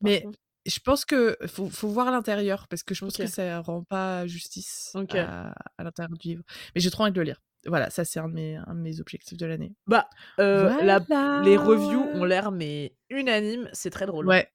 Mais 0.00 0.22
contre. 0.22 0.38
je 0.66 0.78
pense 0.80 1.04
que 1.04 1.36
faut, 1.46 1.68
faut 1.70 1.88
voir 1.88 2.10
l'intérieur 2.10 2.66
parce 2.68 2.82
que 2.82 2.94
je 2.94 3.04
pense 3.04 3.16
que 3.16 3.26
ça 3.26 3.60
rend 3.60 3.82
pas 3.84 4.26
justice 4.26 4.92
à, 5.20 5.54
à 5.78 5.84
l'intérieur 5.84 6.16
du 6.18 6.28
livre. 6.28 6.42
Mais 6.74 6.80
j'ai 6.80 6.90
trop 6.90 7.02
envie 7.04 7.12
de 7.12 7.18
le 7.20 7.24
lire. 7.24 7.40
Voilà, 7.66 7.90
ça 7.90 8.04
c'est 8.04 8.20
un 8.20 8.28
de 8.28 8.34
mes, 8.34 8.56
un 8.56 8.74
de 8.74 8.80
mes 8.80 9.00
objectifs 9.00 9.36
de 9.38 9.46
l'année. 9.46 9.72
Bah, 9.86 10.08
euh, 10.38 10.68
la- 10.84 11.00
les 11.42 11.56
reviews 11.56 12.02
ont 12.14 12.24
l'air 12.24 12.52
mais 12.52 12.94
unanimes, 13.10 13.68
c'est 13.72 13.90
très 13.90 14.06
drôle. 14.06 14.26
Ouais, 14.28 14.48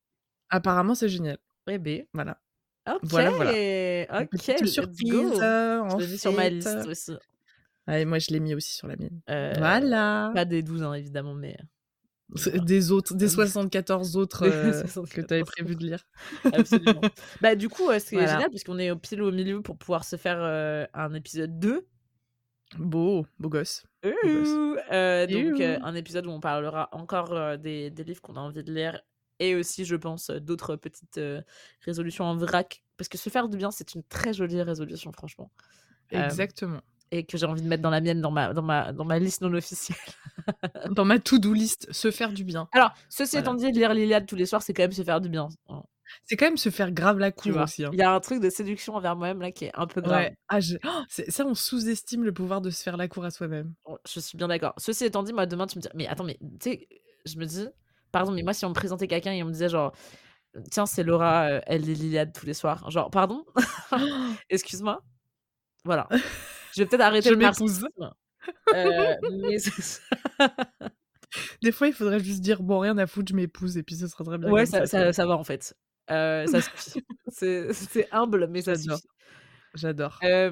apparemment 0.50 0.96
c'est 0.96 1.10
génial. 1.10 1.38
Eh 1.68 1.78
ben, 1.78 2.06
Voilà. 2.14 2.40
ok, 2.90 3.00
Voilà, 3.04 3.30
voilà. 3.32 3.52
ok, 4.22 4.30
Petite 4.30 4.66
surprise. 4.68 5.40
euh, 5.42 5.90
Je 5.90 5.98
l'ai 6.06 6.08
mis 6.08 6.18
sur 6.18 6.32
ma 6.34 6.50
liste 6.50 6.70
aussi. 6.88 7.14
Ouais, 7.88 8.06
moi 8.06 8.20
je 8.20 8.28
l'ai 8.32 8.40
mis 8.40 8.54
aussi 8.56 8.74
sur 8.74 8.88
la 8.88 8.96
mienne. 8.96 9.20
Euh, 9.30 9.54
Voilà. 9.58 10.32
Pas 10.34 10.46
des 10.46 10.62
12 10.64 10.84
ans, 10.84 10.94
évidemment, 10.94 11.34
mais 11.34 11.58
Des 12.66 12.92
autres, 12.92 13.14
des 13.16 13.28
74 13.28 14.16
autres 14.18 14.44
Des 14.48 14.56
euh, 14.56 14.72
que 14.72 14.88
74 14.88 15.28
tu 15.28 15.34
avais 15.34 15.44
prévu 15.44 15.76
de 15.76 15.84
lire. 15.84 16.06
absolument. 16.54 17.02
bah, 17.42 17.56
du 17.56 17.68
coup, 17.70 17.90
c'est 18.00 18.16
Voilà. 18.16 18.34
génial 18.34 18.50
puisqu'on 18.50 18.80
est 18.80 18.92
au 18.92 18.96
pile 18.96 19.22
au 19.22 19.32
milieu 19.32 19.62
pour 19.62 19.78
pouvoir 19.78 20.04
se 20.06 20.16
faire 20.16 20.38
euh, 20.40 20.86
un 20.94 21.14
épisode 21.14 21.60
2. 21.60 21.88
Beau, 22.78 23.26
beau 23.38 23.50
gosse. 23.50 23.84
euh, 24.06 25.28
donc, 25.28 25.60
un 25.62 25.94
épisode 25.96 26.26
où 26.26 26.30
on 26.32 26.40
parlera 26.40 26.88
encore 26.94 27.58
des, 27.58 27.90
des 27.90 28.04
livres 28.06 28.22
qu'on 28.22 28.36
a 28.38 28.40
envie 28.40 28.64
de 28.64 28.72
lire 28.74 29.02
et 29.40 29.56
aussi, 29.56 29.84
je 29.84 29.96
pense, 29.98 30.30
d'autres 30.30 30.78
petites 30.78 31.20
résolutions 31.86 32.24
en 32.26 32.38
vrac. 32.38 32.84
Parce 32.96 33.10
que 33.10 33.18
se 33.18 33.30
faire 33.30 33.50
du 33.50 33.58
bien, 33.58 33.72
c'est 33.72 33.94
une 33.94 34.04
très 34.04 34.32
jolie 34.34 34.62
résolution, 34.62 35.12
franchement. 35.12 35.52
Exactement. 36.12 36.82
Et 37.12 37.26
que 37.26 37.38
j'ai 37.38 37.46
envie 37.46 37.62
de 37.62 37.68
mettre 37.68 37.84
dans 37.84 37.90
la 37.90 38.02
mienne, 38.02 38.22
dans 38.22 38.32
ma, 38.32 38.54
dans 38.54 38.62
ma, 38.62 38.92
dans 38.94 39.06
ma 39.06 39.20
liste 39.20 39.42
non 39.42 39.54
officielle. 39.54 39.98
Dans 40.92 41.06
ma 41.06 41.20
to-do 41.20 41.54
list, 41.54 41.92
se 41.92 42.10
faire 42.12 42.32
du 42.32 42.44
bien. 42.44 42.68
Alors, 42.72 42.92
ceci 43.10 43.36
Voilà. 43.36 43.42
étant 43.52 43.54
dit, 43.56 43.72
lire 43.72 43.94
l'Iliade 43.94 44.26
tous 44.26 44.36
les 44.36 44.46
soirs, 44.46 44.64
c'est 44.64 44.74
quand 44.74 44.84
même 44.84 44.92
se 44.92 45.04
faire 45.04 45.22
du 45.22 45.30
bien. 45.30 45.50
C'est 46.26 46.36
quand 46.36 46.46
même 46.46 46.58
se 46.58 46.70
faire 46.70 46.92
grave 46.92 47.20
la 47.20 47.32
cour 47.32 47.56
aussi. 47.64 47.86
hein. 47.86 47.90
Il 47.94 48.00
y 48.00 48.02
a 48.02 48.12
un 48.12 48.20
truc 48.20 48.42
de 48.42 48.50
séduction 48.50 48.96
envers 48.96 49.16
moi-même 49.16 49.42
là 49.42 49.52
qui 49.52 49.66
est 49.66 49.72
un 49.76 49.86
peu 49.88 50.02
grave. 50.02 50.22
Ouais. 50.24 50.36
Ah, 50.48 50.60
je- 50.60 50.78
oh, 50.86 51.04
ça, 51.08 51.46
on 51.46 51.54
sous-estime 51.54 52.24
le 52.24 52.34
pouvoir 52.34 52.62
de 52.62 52.70
se 52.70 52.82
faire 52.82 52.98
la 52.98 53.08
cour 53.08 53.24
à 53.26 53.32
soi-même. 53.32 53.74
Bon, 53.86 53.98
Je 54.08 54.20
suis 54.20 54.38
bien 54.38 54.48
d'accord. 54.48 54.74
Ceci 54.78 55.06
étant 55.06 55.24
dit, 55.24 55.34
moi 55.34 55.46
demain, 55.46 55.68
tu 55.68 55.78
me 55.78 55.82
dis, 55.82 55.90
mais 55.94 56.08
attends, 56.08 56.24
mais 56.24 56.38
tu 56.60 56.72
sais, 56.72 56.88
je 57.26 57.38
me 57.38 57.46
dis, 57.46 57.68
pardon, 58.12 58.32
mais 58.32 58.44
moi, 58.44 58.54
si 58.54 58.66
on 58.66 58.70
me 58.70 58.74
présentait 58.74 59.08
quelqu'un 59.08 59.32
et 59.34 59.44
on 59.44 59.48
me 59.48 59.52
disait 59.52 59.70
genre: 59.70 59.94
«Tiens, 60.72 60.86
c'est 60.86 61.04
Laura, 61.04 61.50
heu, 61.50 61.62
elle 61.68 61.82
lit 61.84 61.96
l'Iliade 61.96 62.34
tous 62.34 62.46
les 62.46 62.54
soirs», 62.54 62.90
genre: 62.92 63.10
«Pardon? 63.12 63.46
Excuse-moi?» 64.50 65.02
voilà. 65.86 66.08
Je 66.72 66.82
vais 66.84 66.88
peut-être 66.88 67.02
arrêter 67.02 67.30
Je 67.30 67.34
le 67.34 67.38
m'épouse. 67.38 67.88
narcissisme, 67.88 68.12
heu, 68.74 69.16
mais 69.28 69.60
c'est 69.60 69.82
ça. 69.82 70.02
Des 71.62 71.72
fois, 71.72 71.88
il 71.88 71.94
faudrait 71.94 72.20
juste 72.20 72.42
dire: 72.42 72.62
«Bon, 72.64 72.80
rien 72.80 72.98
à 72.98 73.08
foutre, 73.08 73.30
je 73.32 73.36
m'épouse» 73.36 73.78
et 73.78 73.84
puis 73.84 73.96
ce 73.96 74.08
sera 74.08 74.24
très 74.24 74.38
bien 74.38 74.52
Ouais, 74.52 74.66
ça 74.66 74.66
ça, 74.66 74.86
tu 74.88 74.98
vois? 74.98 75.08
ça 75.08 75.14
ça 75.14 75.26
va 75.26 75.36
en 75.38 75.44
fait. 75.44 75.76
Heu, 76.10 76.48
ça 76.48 76.62
suffit. 76.62 76.94
C'est 77.28 78.08
humble, 78.12 78.48
mais 78.48 78.62
ça 78.62 78.76
J'adore. 78.76 79.02
suffit. 79.02 79.08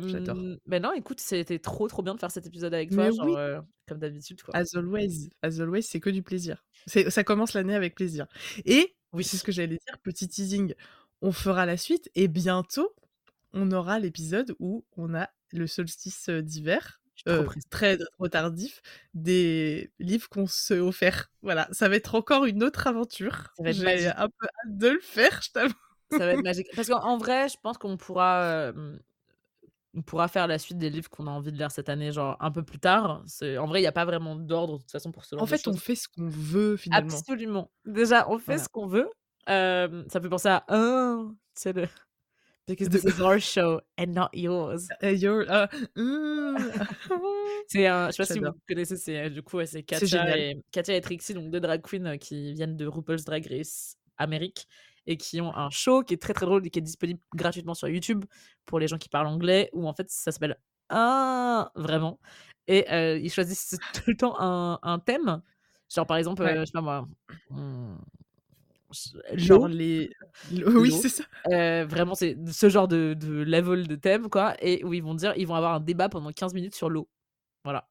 J'adore, 0.05 0.47
bah, 0.65 0.79
non, 0.79 0.93
écoute, 0.93 1.19
c'était 1.19 1.59
trop, 1.59 1.87
trop 1.87 2.01
bien 2.03 2.15
de 2.15 2.19
faire 2.19 2.31
cet 2.31 2.45
épisode 2.47 2.73
avec 2.73 2.91
toi, 2.91 3.09
Mais 3.09 3.11
genre, 3.11 3.25
oui! 3.25 3.37
heu, 3.37 3.61
comme 3.87 3.99
d'habitude, 3.99 4.41
quoi. 4.43 4.55
As 4.55 4.73
always, 4.75 5.29
as 5.43 5.59
always, 5.59 5.83
c'est 5.83 5.99
que 5.99 6.09
du 6.09 6.23
plaisir. 6.23 6.65
C'est 6.87 7.09
ça 7.11 7.23
commence 7.23 7.53
l'année 7.53 7.75
avec 7.75 7.95
plaisir 7.95 8.27
et 8.65 8.95
Oui. 9.13 9.29
c'est 9.29 9.37
ce 9.37 9.43
que 9.43 9.51
j'allais 9.51 9.77
dire, 9.85 9.99
petit 10.01 10.27
teasing, 10.27 10.73
on 11.21 11.31
fera 11.31 11.65
la 11.65 11.77
suite 11.77 12.09
et 12.15 12.27
bientôt, 12.27 12.95
on 13.53 13.71
aura 13.71 13.99
l'épisode 13.99 14.55
où 14.59 14.85
on 14.97 15.13
a 15.15 15.29
le 15.51 15.67
solstice, 15.67 16.29
d'hiver, 16.29 17.01
très 17.69 17.97
trop 17.97 18.27
tardif, 18.27 18.81
des 19.13 19.91
livres 19.99 20.29
qu'on 20.29 20.47
s'est 20.47 20.79
offerts. 20.79 21.31
Voilà, 21.41 21.67
ça 21.71 21.89
va 21.89 21.95
être 21.95 22.15
encore 22.15 22.45
une 22.45 22.63
autre 22.63 22.87
aventure. 22.87 23.49
J'ai 23.65 24.07
un 24.07 24.27
peu 24.29 24.45
hâte 24.47 24.77
de 24.77 24.87
le 24.87 24.99
faire, 25.01 25.41
je 25.41 25.51
t'avoue. 25.51 25.73
Ça 26.11 26.19
va 26.19 26.31
être 26.33 26.43
magique. 26.43 26.67
Parce 26.75 26.87
qu'en 26.87 27.03
en 27.03 27.17
vrai, 27.17 27.49
je 27.49 27.57
pense 27.61 27.77
qu'on 27.77 27.97
pourra, 27.97 28.71
on 29.95 30.01
pourra 30.01 30.27
faire 30.27 30.47
la 30.47 30.59
suite 30.59 30.77
des 30.77 30.89
livres 30.89 31.09
qu'on 31.09 31.27
a 31.27 31.31
envie 31.31 31.51
de 31.51 31.57
lire 31.57 31.71
cette 31.71 31.89
année, 31.89 32.11
genre 32.11 32.37
un 32.39 32.51
peu 32.51 32.63
plus 32.63 32.79
tard. 32.79 33.23
C'est 33.25 33.57
en 33.57 33.67
vrai, 33.67 33.81
il 33.81 33.83
y 33.83 33.87
a 33.87 33.91
pas 33.91 34.05
vraiment 34.05 34.35
d'ordre, 34.35 34.77
de 34.77 34.81
toute 34.83 34.91
façon, 34.91 35.11
pour 35.11 35.25
ce 35.25 35.35
genre 35.35 35.41
En 35.43 35.45
de 35.45 35.49
fait, 35.49 35.67
on 35.67 35.75
fait 35.75 35.95
ce 35.95 36.07
qu'on 36.07 36.29
veut 36.29 36.77
finalement. 36.77 37.09
Absolument. 37.11 37.71
Déjà, 37.85 38.29
on 38.29 38.37
fait 38.37 38.45
Voilà. 38.45 38.63
ce 38.63 38.69
qu'on 38.69 38.87
veut. 38.87 39.09
Ça 39.47 40.21
fait 40.21 40.29
penser 40.29 40.47
à 40.49 40.63
tu 40.69 41.35
sais 41.63 41.73
le 41.73 41.87
«Because 42.69 42.89
this 42.89 43.03
is 43.03 43.19
our 43.19 43.39
show 43.39 43.81
and 43.97 44.13
not 44.13 44.29
yours». 44.33 44.87
Et 45.01 45.15
your 45.15 45.45
ah, 45.49 45.67
mmh. 45.95 46.57
C'est 47.67 47.87
un 47.87 48.07
je 48.07 48.11
sais 48.13 48.23
pas 48.23 48.25
si 48.33 48.39
vous 48.39 48.51
connaissez, 48.67 48.95
c'est, 48.97 49.25
heu, 49.25 49.29
du 49.29 49.41
coup, 49.41 49.59
c'est 49.65 49.83
génial. 50.05 50.39
et 50.39 50.63
et 50.75 51.01
Trixie, 51.01 51.33
donc 51.33 51.49
2 51.51 51.59
drag 51.59 51.81
queens, 51.81 52.05
heu, 52.05 52.17
qui 52.17 52.53
viennent 52.53 52.77
de 52.77 52.85
RuPaul's 52.87 53.25
Drag 53.25 53.45
Race 53.49 53.97
Amérique 54.17 54.67
et 55.07 55.17
qui 55.17 55.41
ont 55.41 55.55
un 55.55 55.69
show 55.71 56.03
qui 56.03 56.13
est 56.13 56.21
très, 56.21 56.33
très 56.33 56.45
drôle 56.45 56.65
et 56.65 56.69
qui 56.69 56.79
est 56.79 56.83
disponible 56.83 57.19
gratuitement 57.35 57.73
sur 57.73 57.87
YouTube 57.87 58.25
pour 58.65 58.79
les 58.79 58.87
gens 58.87 58.97
qui 58.97 59.09
parlent 59.09 59.27
anglais, 59.27 59.69
où 59.73 59.87
en 59.87 59.93
fait 59.93 60.09
ça 60.09 60.31
s'appelle 60.31 60.57
«Ah» 60.89 61.71
vraiment 61.75 62.19
et 62.67 62.85
heu, 62.91 63.19
ils 63.19 63.31
choisissent 63.31 63.77
tout 63.93 64.03
le 64.07 64.15
temps 64.15 64.35
un 64.39 64.79
un 64.83 64.99
thème. 64.99 65.41
Genre 65.93 66.05
par 66.05 66.17
exemple, 66.17 66.43
Ouais. 66.43 66.55
je 66.59 66.65
sais 66.65 66.71
pas 66.71 66.81
moi, 66.81 67.07
ch 67.49 68.18
Genre 69.33 69.67
l'eau? 69.67 69.67
les 69.67 70.11
oui, 70.51 70.91
c'est 70.91 71.09
ça. 71.09 71.23
vraiment 71.85 72.15
c'est 72.15 72.37
ce 72.51 72.69
genre 72.69 72.87
de 72.87 73.13
de 73.13 73.43
level 73.43 73.87
de 73.87 73.95
thème 73.95 74.29
quoi 74.29 74.55
et 74.61 74.83
où 74.83 74.93
ils 74.93 75.03
vont 75.03 75.15
dire 75.15 75.33
ils 75.37 75.47
vont 75.47 75.55
avoir 75.55 75.73
un 75.75 75.79
débat 75.79 76.09
pendant 76.09 76.31
15 76.31 76.53
minutes 76.53 76.75
sur 76.75 76.89
l'eau. 76.89 77.09
Voilà. 77.65 77.88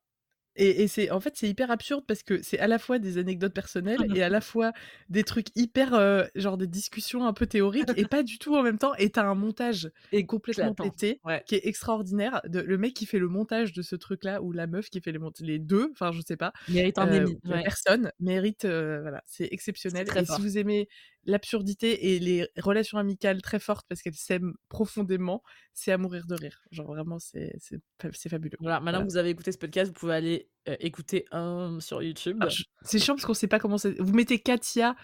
Et 0.58 0.82
et 0.82 0.88
c'est 0.88 1.10
en 1.10 1.20
fait, 1.20 1.36
c'est 1.36 1.48
hyper 1.48 1.70
absurde 1.70 2.04
parce 2.06 2.22
que 2.22 2.42
c'est 2.42 2.58
à 2.58 2.66
la 2.66 2.78
fois 2.78 2.98
des 2.98 3.18
anecdotes 3.18 3.54
personnelles 3.54 4.06
et 4.10 4.22
à 4.22 4.28
la 4.28 4.40
fois 4.42 4.72
des 5.08 5.24
trucs 5.24 5.48
hyper, 5.56 5.94
heu, 5.94 6.26
genre 6.34 6.58
des 6.58 6.66
discussions 6.66 7.26
un 7.26 7.32
peu 7.32 7.46
théoriques 7.46 7.92
et 7.96 8.06
pas 8.06 8.22
du 8.24 8.38
tout 8.38 8.56
en 8.56 8.62
même 8.62 8.78
temps 8.78 8.94
et 8.96 9.10
tu 9.10 9.20
as 9.20 9.24
un 9.28 9.34
montage 9.36 9.90
complètement 10.26 10.74
Éclatant. 10.74 10.74
pété 10.74 11.22
Ouais. 11.24 11.44
qui 11.46 11.54
est 11.54 11.66
extraordinaire. 11.66 12.40
De 12.46 12.60
le 12.60 12.76
mec 12.78 12.94
qui 12.94 13.06
fait 13.06 13.18
le 13.20 13.28
montage 13.28 13.72
de 13.72 13.82
ce 13.82 13.96
truc-là 13.96 14.42
ou 14.42 14.52
la 14.52 14.66
meuf 14.66 14.90
qui 14.90 15.00
fait 15.00 15.12
les 15.12 15.18
les 15.40 15.58
2, 15.60 15.90
enfin 15.92 16.12
je 16.12 16.20
sais 16.22 16.36
pas, 16.36 16.52
Mérite 16.68 16.98
un 16.98 17.06
la 17.06 17.20
ouais. 17.44 17.64
personne 17.64 18.12
mérite, 18.20 18.64
heu, 18.64 19.00
voilà, 19.02 19.22
c'est 19.26 19.48
exceptionnel 19.52 20.10
et 20.14 20.24
fort. 20.24 20.26
si 20.26 20.40
vous 20.40 20.58
aimez 20.58 20.88
l'absurdité 21.28 22.14
et 22.14 22.18
les 22.18 22.48
relations 22.56 22.98
amicales 22.98 23.40
très 23.42 23.60
fortes 23.60 23.86
parce 23.88 24.02
qu'elles 24.02 24.14
s'aiment 24.14 24.54
profondément, 24.68 25.42
c'est 25.74 25.92
à 25.92 25.98
mourir 25.98 26.26
de 26.26 26.34
rire. 26.34 26.60
Genre 26.72 26.86
vraiment 26.86 27.18
c'est 27.20 27.52
c'est 27.60 27.78
fa 28.02 28.08
c'est 28.12 28.28
fabuleux. 28.28 28.56
Voilà, 28.60 28.80
maintenant 28.80 28.98
Voilà. 28.98 29.06
que 29.06 29.10
vous 29.12 29.16
avez 29.18 29.30
écouté 29.30 29.52
ce 29.52 29.58
podcast, 29.58 29.92
vous 29.92 29.98
pouvez 29.98 30.14
aller, 30.14 30.48
heu, 30.68 30.76
écouter 30.80 31.26
«Um» 31.32 31.80
sur 31.80 32.02
YouTube. 32.02 32.42
Je 32.48 32.64
c'est 32.82 32.98
chiant 32.98 33.14
parce 33.14 33.26
qu'on 33.26 33.34
sait 33.34 33.46
pas 33.46 33.60
comment 33.60 33.78
c'est 33.78 34.00
vous 34.00 34.12
mettez 34.14 34.40
Katya 34.40 34.96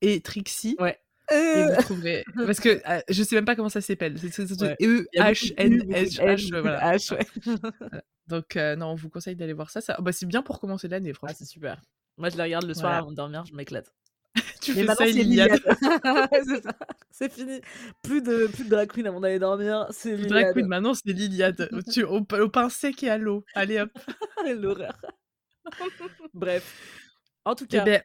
et 0.00 0.20
Trixie 0.22 0.76
Ouais. 0.80 0.98
et 1.30 1.34
«Euh». 1.34 1.74
vous 1.76 1.82
trouverez 1.82 2.24
parce 2.34 2.58
que, 2.60 2.68
heu, 2.70 3.02
je 3.08 3.22
sais 3.22 3.36
même 3.36 3.44
pas 3.44 3.54
comment 3.56 3.68
ça 3.68 3.80
s'appelle. 3.80 4.18
C'est 4.18 4.30
c'est 4.30 4.62
Ouais. 4.62 4.76
Il 4.80 4.86
y 5.14 5.20
a 5.20 5.32
beaucoup 5.32 5.44
de 5.46 5.52
U, 5.52 5.52
beaucoup 5.52 5.54
de 5.54 5.60
N, 5.62 5.82
E-H-N-S-H, 5.82 6.42
beaucoup 6.42 6.56
de 6.56 6.60
voilà. 6.60 6.92
H, 6.96 7.12
ouais. 7.14 7.26
Voilà. 7.80 8.02
Donc 8.28 8.56
heu, 8.56 8.74
non, 8.76 8.86
on 8.88 8.94
vous 8.96 9.08
conseille 9.10 9.36
d'aller 9.36 9.52
voir 9.52 9.70
ça. 9.70 9.80
Ça 9.80 9.96
bah, 10.00 10.10
c'est 10.12 10.26
bien 10.26 10.42
pour 10.42 10.58
commencer 10.58 10.88
l'année 10.88 11.10
Ah, 11.10 11.28
c'est 11.28 11.44
franchement. 11.44 11.46
super. 11.46 11.80
Moi, 12.18 12.30
je 12.30 12.36
les 12.38 12.42
regarde 12.44 12.64
le 12.64 12.72
soir 12.74 12.84
Voilà. 12.86 12.98
avant 12.98 13.10
de 13.10 13.16
dormir, 13.16 13.44
je 13.44 13.54
m'éclate. 13.54 13.92
Tu 14.60 14.74
Mais 14.74 14.84
fais 14.84 14.88
ça 14.88 15.06
et 15.08 15.12
c'est 15.12 15.24
l'Iliade. 15.24 15.50
l'Iliade. 15.50 15.62
Fini. 17.30 17.60
Plus 18.02 18.22
de 18.22 18.46
plus 18.48 18.64
de 18.64 18.70
drag 18.70 18.88
queen 18.92 19.06
avant 19.06 19.20
d'aller 19.20 19.38
dormir, 19.38 19.86
c'est 19.90 20.16
Plus 20.16 20.26
drag 20.26 20.48
queen, 20.52 20.66
l'Iliade. 20.66 20.68
maintenant 20.68 20.94
c'est 20.94 21.12
l'Iliade. 21.12 21.68
Au 22.08 22.24
p 22.24 22.40
au 22.40 22.48
pain 22.48 22.68
sec 22.68 23.02
et 23.02 23.10
à 23.10 23.18
l'eau. 23.18 23.44
Allez 23.54 23.80
hop. 23.80 23.90
L'horreur. 24.44 24.96
Bref. 26.34 26.76
En 27.44 27.54
tout 27.54 27.66
Et 27.72 27.80
cas 27.80 27.82
beh 27.82 28.02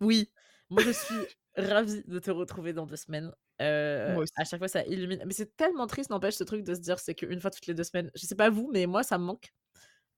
oui. 0.00 0.30
moi, 0.70 0.82
je 0.82 0.90
suis 0.90 1.14
ravie 1.56 2.02
de 2.06 2.18
te 2.18 2.30
retrouver 2.30 2.72
dans 2.72 2.86
2 2.86 2.96
semaines. 2.96 3.32
Heu, 3.60 3.64
Moi 4.06 4.22
aussi. 4.24 4.32
à 4.36 4.44
chaque 4.44 4.58
fois, 4.60 4.68
ça 4.68 4.84
illumine 4.86 5.22
mais 5.26 5.32
c'est 5.34 5.54
tellement 5.56 5.86
triste, 5.86 6.10
n'empêche, 6.10 6.34
ce 6.34 6.44
truc 6.44 6.64
de 6.64 6.74
se 6.74 6.80
dire 6.80 6.98
c'est 6.98 7.14
qu'une 7.14 7.40
fois 7.40 7.50
toutes 7.50 7.66
les 7.66 7.74
2 7.74 7.84
semaines. 7.84 8.10
Je 8.14 8.26
sais 8.26 8.34
pas 8.34 8.50
vous, 8.50 8.70
mais 8.72 8.86
moi, 8.86 9.02
ça 9.02 9.18
me 9.18 9.24
manque. 9.24 9.52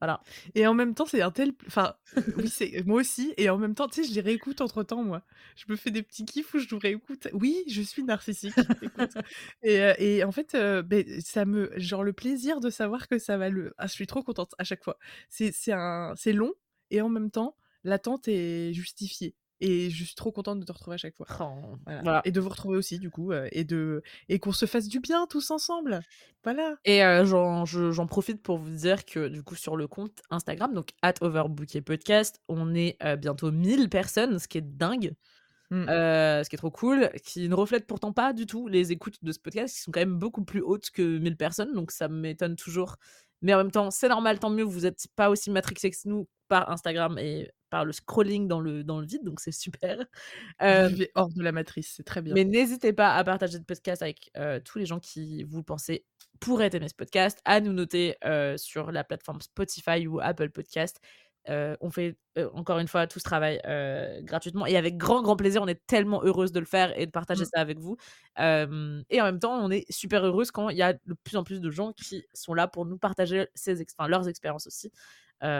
Voilà. 0.00 0.22
Et 0.54 0.66
en 0.66 0.74
même 0.74 0.94
temps, 0.94 1.06
c'est 1.06 1.22
un 1.22 1.30
tel 1.30 1.52
enfin, 1.66 1.94
oui, 2.36 2.48
c'est 2.48 2.84
moi 2.86 3.00
aussi 3.00 3.32
et 3.36 3.48
en 3.48 3.58
même 3.58 3.74
temps, 3.74 3.88
tu 3.88 4.02
sais, 4.02 4.08
je 4.10 4.14
les 4.14 4.20
réécoute 4.20 4.60
entre 4.60 4.82
temps, 4.82 5.02
moi. 5.02 5.22
Je 5.56 5.64
me 5.68 5.76
fais 5.76 5.90
des 5.90 6.02
petits 6.02 6.24
kiffs 6.24 6.52
où 6.54 6.58
je 6.58 6.66
nous 6.70 6.78
réécoute. 6.78 7.28
Oui, 7.32 7.64
je 7.68 7.80
suis 7.82 8.02
narcissique, 8.02 8.54
écoute 8.82 9.14
et 9.62 10.24
en 10.24 10.32
fait, 10.32 10.54
heu, 10.54 10.82
beh, 10.82 11.20
ça 11.20 11.44
me 11.44 11.70
genre 11.76 12.04
le 12.04 12.12
plaisir 12.12 12.60
de 12.60 12.70
savoir 12.70 13.08
que 13.08 13.18
ça 13.18 13.36
va 13.36 13.48
le 13.48 13.72
ah, 13.78 13.86
je 13.86 13.92
suis 13.92 14.06
trop 14.06 14.22
contente 14.22 14.54
à 14.58 14.64
chaque 14.64 14.84
fois. 14.84 14.98
C'est 15.28 15.52
c'est 15.52 15.72
un 15.72 16.12
c'est 16.16 16.32
long 16.32 16.52
et 16.90 17.00
en 17.00 17.08
même 17.08 17.30
temps, 17.30 17.56
l'attente 17.84 18.28
est 18.28 18.72
justifiée 18.72 19.34
et 19.64 19.90
je 19.90 20.04
suis 20.04 20.14
trop 20.14 20.32
contente 20.32 20.60
de 20.60 20.64
te 20.64 20.72
retrouver 20.72 20.94
à 20.94 20.98
chaque 20.98 21.16
fois. 21.16 21.28
Oh, 21.40 21.76
Voilà 21.86 22.04
voilà. 22.04 22.24
et 22.24 22.32
de 22.32 22.40
vous 22.40 22.48
retrouver 22.50 22.76
aussi 22.78 22.98
du 22.98 23.10
coup, 23.10 23.32
heu 23.32 23.48
et 23.52 23.64
de 23.64 24.02
et 24.28 24.38
qu'on 24.38 24.52
se 24.52 24.66
fasse 24.66 24.88
du 24.88 25.00
bien 25.00 25.26
tous 25.26 25.50
ensemble. 25.50 26.04
Voilà. 26.44 26.76
Et 26.84 27.02
heu, 27.02 27.24
j'en 27.24 27.64
je 27.64 27.92
j'en 27.92 28.06
profite 28.06 28.42
pour 28.42 28.58
vous 28.58 28.70
dire 28.76 29.04
que, 29.06 29.28
du 29.28 29.42
coup, 29.42 29.54
sur 29.54 29.76
le 29.76 29.88
compte 29.88 30.20
Instagram, 30.30 30.74
donc 30.74 30.90
@overbookingpodcast, 31.22 32.42
on 32.48 32.74
est, 32.74 32.96
heu, 33.02 33.16
bientôt 33.16 33.50
1000 33.52 33.88
personnes, 33.88 34.38
ce 34.38 34.48
qui 34.48 34.58
est 34.58 34.60
dingue. 34.60 35.14
Mmh. 35.70 35.90
Heu, 35.90 36.44
ce 36.44 36.48
qui 36.50 36.56
est 36.56 36.58
trop 36.58 36.70
cool, 36.70 37.10
qui 37.24 37.48
ne 37.48 37.54
reflète 37.54 37.86
pourtant 37.86 38.12
pas 38.12 38.32
du 38.34 38.46
tout 38.46 38.68
les 38.68 38.92
écoutes 38.92 39.18
de 39.24 39.32
ce 39.32 39.40
podcast, 39.40 39.74
qui 39.76 39.82
sont 39.82 39.92
quand 39.92 40.00
même 40.00 40.18
beaucoup 40.18 40.44
plus 40.44 40.62
hautes 40.62 40.90
que 40.90 41.18
1000 41.18 41.36
personnes, 41.36 41.74
donc 41.74 41.90
ça 41.92 42.08
m'étonne 42.08 42.56
toujours. 42.56 42.96
Mais 43.42 43.54
en 43.54 43.58
même 43.58 43.70
temps, 43.72 43.90
c'est 43.90 44.08
normal, 44.08 44.38
tant 44.40 44.50
mieux, 44.50 44.64
vous 44.64 44.86
êtes 44.86 45.06
pas 45.16 45.30
aussi 45.30 45.50
matrixés 45.50 45.90
que 45.90 45.96
nous 46.06 46.28
par 46.48 46.70
Instagram 46.70 47.18
et 47.18 47.50
par 47.74 47.84
le 47.84 47.92
scrolling 47.92 48.48
dans 48.48 48.60
le 48.60 48.84
dans 48.84 49.00
le 49.00 49.06
vide, 49.06 49.24
donc 49.24 49.40
c'est 49.40 49.52
super. 49.52 49.98
Hem 50.60 50.86
vivez 50.86 51.10
hors 51.14 51.30
de 51.34 51.42
la 51.42 51.52
matrice, 51.52 51.94
c'est 51.96 52.04
très 52.04 52.22
bien. 52.22 52.36
mais 52.36 52.44
n'hésitez 52.44 52.92
pas 52.92 53.14
à 53.14 53.24
partager 53.24 53.58
le 53.58 53.64
podcast 53.64 54.02
avec, 54.02 54.30
heu, 54.36 54.60
tous 54.64 54.78
les 54.78 54.86
gens 54.86 54.98
qui, 55.00 55.44
vous 55.44 55.62
pensez, 55.62 56.04
pourraient 56.40 56.70
aimer 56.74 56.88
ce 56.88 56.94
podcast, 56.94 57.40
à 57.44 57.60
nous 57.60 57.72
noter, 57.72 58.16
heu, 58.24 58.56
sur 58.58 58.90
la 58.92 59.04
plateforme 59.04 59.40
Spotify 59.42 60.06
ou 60.06 60.20
Apple 60.20 60.50
Podcast. 60.50 61.00
Heu, 61.50 61.76
on 61.82 61.90
fait, 61.90 62.16
encore 62.54 62.78
une 62.78 62.88
fois 62.88 63.06
tout 63.06 63.18
ce 63.18 63.24
travail, 63.24 63.60
gratuitement 64.24 64.64
et 64.66 64.76
avec 64.76 64.96
grand, 64.96 65.22
grand 65.22 65.36
plaisir. 65.36 65.60
On 65.62 65.66
est 65.68 65.86
tellement 65.86 66.22
heureuse 66.24 66.52
de 66.52 66.60
le 66.60 66.66
faire 66.66 66.98
et 66.98 67.04
de 67.06 67.10
partager 67.10 67.44
Mmh. 67.44 67.50
ça 67.52 67.60
avec 67.60 67.78
vous. 67.78 67.96
Et 68.38 69.20
en 69.20 69.24
même 69.24 69.38
temps, 69.40 69.54
on 69.62 69.70
est 69.70 69.84
super 69.92 70.24
heureuse 70.24 70.50
quand 70.50 70.70
il 70.70 70.78
y 70.78 70.82
a 70.82 70.94
de 70.94 71.14
plus 71.24 71.36
en 71.36 71.44
plus 71.44 71.60
de 71.60 71.70
gens 71.70 71.92
qui 71.92 72.24
sont 72.34 72.54
là 72.54 72.66
pour 72.68 72.86
nous 72.86 72.98
partager 72.98 73.46
ex 73.66 73.94
leurs 74.08 74.28
expériences 74.28 74.66
aussi. 74.66 74.90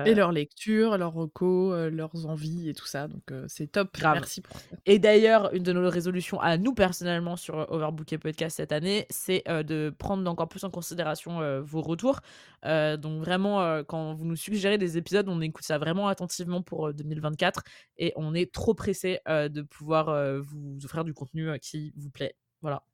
Et 0.04 0.14
leurs 0.14 0.32
lectures, 0.32 0.98
leurs 0.98 1.12
recos, 1.14 1.72
heu, 1.74 1.88
leurs 1.88 2.26
envies 2.26 2.68
et 2.68 2.74
tout 2.74 2.86
ça, 2.86 3.08
donc 3.08 3.22
c'est 3.48 3.68
top. 3.72 3.96
Grave. 3.96 4.18
Merci 4.20 4.40
pour 4.42 4.58
ça. 4.60 4.76
Et 4.86 4.98
d'ailleurs, 4.98 5.52
une 5.54 5.62
de 5.62 5.72
nos 5.72 5.88
résolutions 5.90 6.40
à 6.40 6.58
nous 6.58 6.74
personnellement 6.74 7.36
sur, 7.36 7.56
Overbooké 7.70 8.18
Podcast 8.18 8.56
cette 8.58 8.72
année, 8.72 9.06
c'est, 9.10 9.42
de 9.48 9.94
prendre 9.98 10.30
encore 10.30 10.48
plus 10.48 10.64
en 10.64 10.70
considération, 10.70 11.40
vos 11.62 11.82
retours. 11.82 12.20
Donc 12.64 13.20
vraiment, 13.24 13.82
quand 13.84 14.14
vous 14.14 14.24
nous 14.26 14.36
suggérez 14.36 14.78
des 14.78 14.98
épisodes, 14.98 15.28
on 15.28 15.40
écoute 15.40 15.64
ça 15.64 15.78
vraiment 15.78 16.08
attentivement 16.08 16.62
pour, 16.62 16.88
heu, 16.88 16.92
2024 16.94 17.62
et 17.98 18.12
on 18.16 18.34
est 18.34 18.52
trop 18.52 18.74
pressés, 18.74 19.20
heu, 19.28 19.48
de 19.48 19.62
pouvoir, 19.62 20.40
vous 20.42 20.78
offrir 20.84 21.04
du 21.04 21.14
contenu, 21.14 21.48
qui 21.60 21.92
vous 21.96 22.10
plaît. 22.10 22.36
Voilà. 22.62 22.84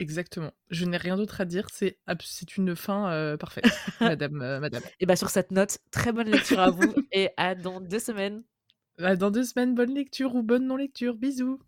Exactement. 0.00 0.52
Je 0.70 0.86
n'ai 0.86 0.96
rien 0.96 1.16
d'autre 1.16 1.42
à 1.42 1.44
dire, 1.44 1.68
c'est 1.70 1.98
c'est 2.22 2.56
une 2.56 2.74
fin, 2.74 3.12
heu, 3.12 3.36
parfaite, 3.36 3.84
madame, 4.00 4.40
heu, 4.42 4.58
madame. 4.58 4.82
Et 4.98 5.04
bah, 5.04 5.14
sur 5.14 5.28
cette 5.28 5.50
note, 5.50 5.78
très 5.90 6.10
bonne 6.12 6.28
lecture 6.30 6.58
à 6.58 6.70
vous 6.70 6.96
et 7.12 7.28
à 7.36 7.54
dans 7.54 7.80
2 7.82 7.98
semaines. 7.98 8.42
À 8.98 9.16
dans 9.16 9.32
2 9.32 9.44
semaines, 9.44 9.74
bonne 9.74 9.94
lecture 9.94 10.36
ou 10.36 10.42
bonne 10.44 10.66
non 10.66 10.76
lecture. 10.76 11.16
Bisous. 11.16 11.60